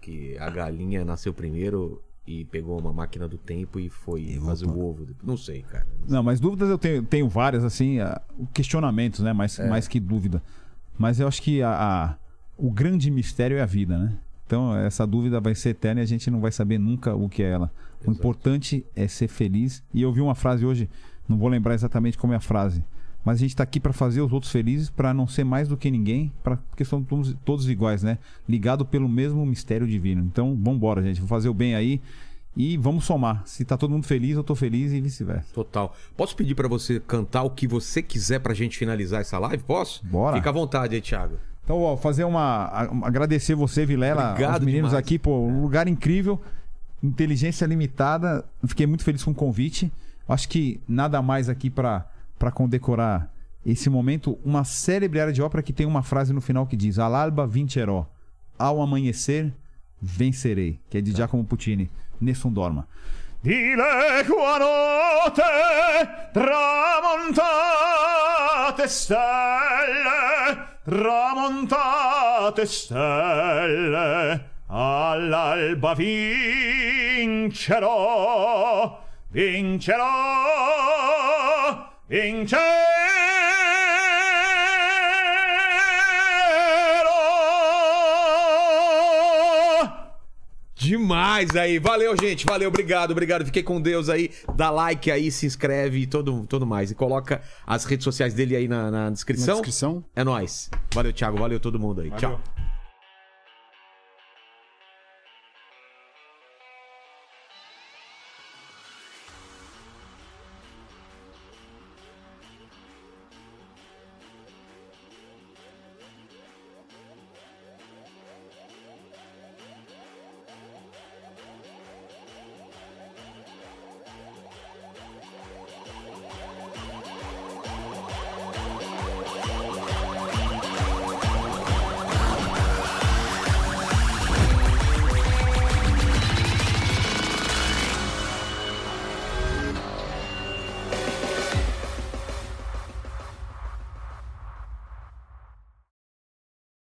que 0.00 0.38
a 0.38 0.50
galinha 0.50 1.04
nasceu 1.04 1.32
primeiro 1.34 2.02
e 2.26 2.44
pegou 2.46 2.80
uma 2.80 2.92
máquina 2.92 3.28
do 3.28 3.36
tempo 3.36 3.78
e 3.78 3.88
foi 3.90 4.38
fazer 4.44 4.66
o 4.66 4.78
ovo. 4.84 5.06
Não 5.22 5.36
sei, 5.36 5.62
cara. 5.62 5.86
Não, 6.08 6.22
mas 6.22 6.40
dúvidas 6.40 6.70
eu 6.70 6.78
tenho, 6.78 7.02
tenho 7.02 7.28
várias, 7.28 7.62
assim, 7.62 7.98
questionamentos, 8.52 9.20
né? 9.20 9.32
Mais, 9.32 9.58
É. 9.58 9.68
mais 9.68 9.86
que 9.88 10.00
dúvida. 10.00 10.42
Mas 10.98 11.20
eu 11.20 11.28
acho 11.28 11.42
que 11.42 11.62
a, 11.62 11.70
a- 11.70 12.16
o 12.56 12.70
grande 12.70 13.10
mistério 13.10 13.56
é 13.56 13.60
a 13.62 13.66
vida, 13.66 13.98
né? 13.98 14.16
Então, 14.46 14.76
essa 14.76 15.06
dúvida 15.06 15.40
vai 15.40 15.54
ser 15.54 15.70
eterna 15.70 16.00
e 16.00 16.04
a 16.04 16.06
gente 16.06 16.30
não 16.30 16.40
vai 16.40 16.52
saber 16.52 16.78
nunca 16.78 17.14
o 17.14 17.28
que 17.28 17.42
é 17.42 17.50
ela. 17.50 17.70
O 18.00 18.04
Exato. 18.04 18.10
importante 18.18 18.86
é 18.94 19.08
ser 19.08 19.28
feliz. 19.28 19.82
E 19.92 20.02
eu 20.02 20.12
vi 20.12 20.20
uma 20.20 20.34
frase 20.34 20.64
hoje, 20.64 20.88
não 21.28 21.36
vou 21.38 21.48
lembrar 21.48 21.74
exatamente 21.74 22.18
como 22.18 22.32
é 22.32 22.36
a 22.36 22.40
frase, 22.40 22.84
mas 23.24 23.36
a 23.36 23.40
gente 23.40 23.50
está 23.50 23.62
aqui 23.62 23.80
para 23.80 23.92
fazer 23.92 24.20
os 24.20 24.32
outros 24.32 24.52
felizes, 24.52 24.90
para 24.90 25.14
não 25.14 25.26
ser 25.26 25.44
mais 25.44 25.66
do 25.68 25.76
que 25.76 25.90
ninguém, 25.90 26.30
pra, 26.42 26.56
porque 26.56 26.84
somos 26.84 27.08
todos, 27.08 27.36
todos 27.44 27.68
iguais, 27.68 28.02
né? 28.02 28.18
Ligado 28.48 28.84
pelo 28.84 29.08
mesmo 29.08 29.44
mistério 29.46 29.86
divino. 29.86 30.22
Então, 30.24 30.50
vamos 30.54 30.76
embora, 30.76 31.02
gente. 31.02 31.16
Vamos 31.16 31.30
fazer 31.30 31.48
o 31.48 31.54
bem 31.54 31.74
aí 31.74 32.00
e 32.56 32.76
vamos 32.76 33.04
somar. 33.04 33.42
Se 33.46 33.64
tá 33.64 33.76
todo 33.76 33.90
mundo 33.90 34.06
feliz, 34.06 34.36
eu 34.36 34.44
tô 34.44 34.54
feliz 34.54 34.92
e 34.92 35.00
vice-versa. 35.00 35.52
Total. 35.54 35.94
Posso 36.16 36.36
pedir 36.36 36.54
pra 36.54 36.68
você 36.68 37.00
cantar 37.00 37.42
o 37.44 37.50
que 37.50 37.66
você 37.66 38.02
quiser 38.02 38.40
pra 38.40 38.52
gente 38.54 38.76
finalizar 38.78 39.20
essa 39.22 39.38
live? 39.38 39.62
Posso? 39.64 40.04
Bora. 40.06 40.36
Fica 40.36 40.50
à 40.50 40.52
vontade 40.52 40.94
aí, 40.94 41.00
Thiago. 41.00 41.36
Então, 41.64 41.80
ó, 41.80 41.96
fazer 41.96 42.24
uma. 42.24 42.66
a- 42.66 43.06
Agradecer 43.06 43.54
você, 43.54 43.86
Vilela, 43.86 44.32
Obrigado 44.32 44.60
os 44.60 44.66
meninos 44.66 44.90
demais. 44.90 45.02
aqui, 45.04 45.18
pô, 45.18 45.46
um 45.46 45.62
lugar 45.62 45.88
incrível, 45.88 46.38
inteligência 47.02 47.64
limitada. 47.66 48.44
Fiquei 48.66 48.86
muito 48.86 49.02
feliz 49.04 49.22
com 49.24 49.30
o 49.30 49.34
convite. 49.34 49.90
Acho 50.28 50.48
que 50.48 50.80
nada 50.88 51.20
mais 51.22 51.48
aqui 51.48 51.68
pra 51.70 52.06
para 52.38 52.50
condecorar 52.50 53.32
esse 53.64 53.88
momento. 53.88 54.38
Uma 54.44 54.64
célebre 54.64 55.20
área 55.20 55.32
de 55.32 55.42
ópera 55.42 55.62
que 55.62 55.72
tem 55.72 55.86
uma 55.86 56.02
frase 56.02 56.32
no 56.32 56.40
final 56.40 56.66
que 56.66 56.76
diz: 56.76 56.98
All'alba 56.98 57.46
vincerò, 57.46 58.06
ao 58.58 58.80
amanhecer 58.82 59.52
vencerei, 60.00 60.80
que 60.90 60.98
é 60.98 61.00
de 61.00 61.12
Giacomo 61.12 61.44
Puccini. 61.44 61.90
Nessun 62.20 62.52
dorma. 62.52 62.86
Dile 63.44 64.24
qua 64.26 64.58
notte 64.58 65.42
tramontate 66.32 67.68
stelle, 68.88 70.08
tramontate 70.82 72.64
stelle, 72.64 74.44
all'alba 74.68 75.94
vincerò, 75.94 77.38
vincerò, 79.28 80.04
Intero 82.10 82.68
Demais 90.76 91.56
aí. 91.56 91.78
Valeu, 91.78 92.14
gente. 92.20 92.44
Valeu, 92.44 92.68
obrigado, 92.68 93.12
obrigado. 93.12 93.46
Fiquei 93.46 93.62
com 93.62 93.80
Deus 93.80 94.10
aí. 94.10 94.30
Dá 94.54 94.70
like 94.70 95.10
aí, 95.10 95.30
se 95.30 95.46
inscreve 95.46 96.00
e 96.00 96.06
todo, 96.06 96.46
todo 96.46 96.66
mais. 96.66 96.90
E 96.90 96.94
coloca 96.94 97.40
as 97.66 97.86
redes 97.86 98.04
sociais 98.04 98.34
dele 98.34 98.54
aí 98.54 98.68
na, 98.68 98.90
na 98.90 99.10
descrição. 99.10 99.56
Na 99.56 99.62
descrição. 99.62 100.04
É 100.14 100.22
nóis. 100.22 100.70
Valeu, 100.92 101.12
Thiago. 101.12 101.38
Valeu 101.38 101.58
todo 101.58 101.78
mundo 101.78 102.02
aí. 102.02 102.10
Valeu. 102.10 102.20
Tchau. 102.20 102.53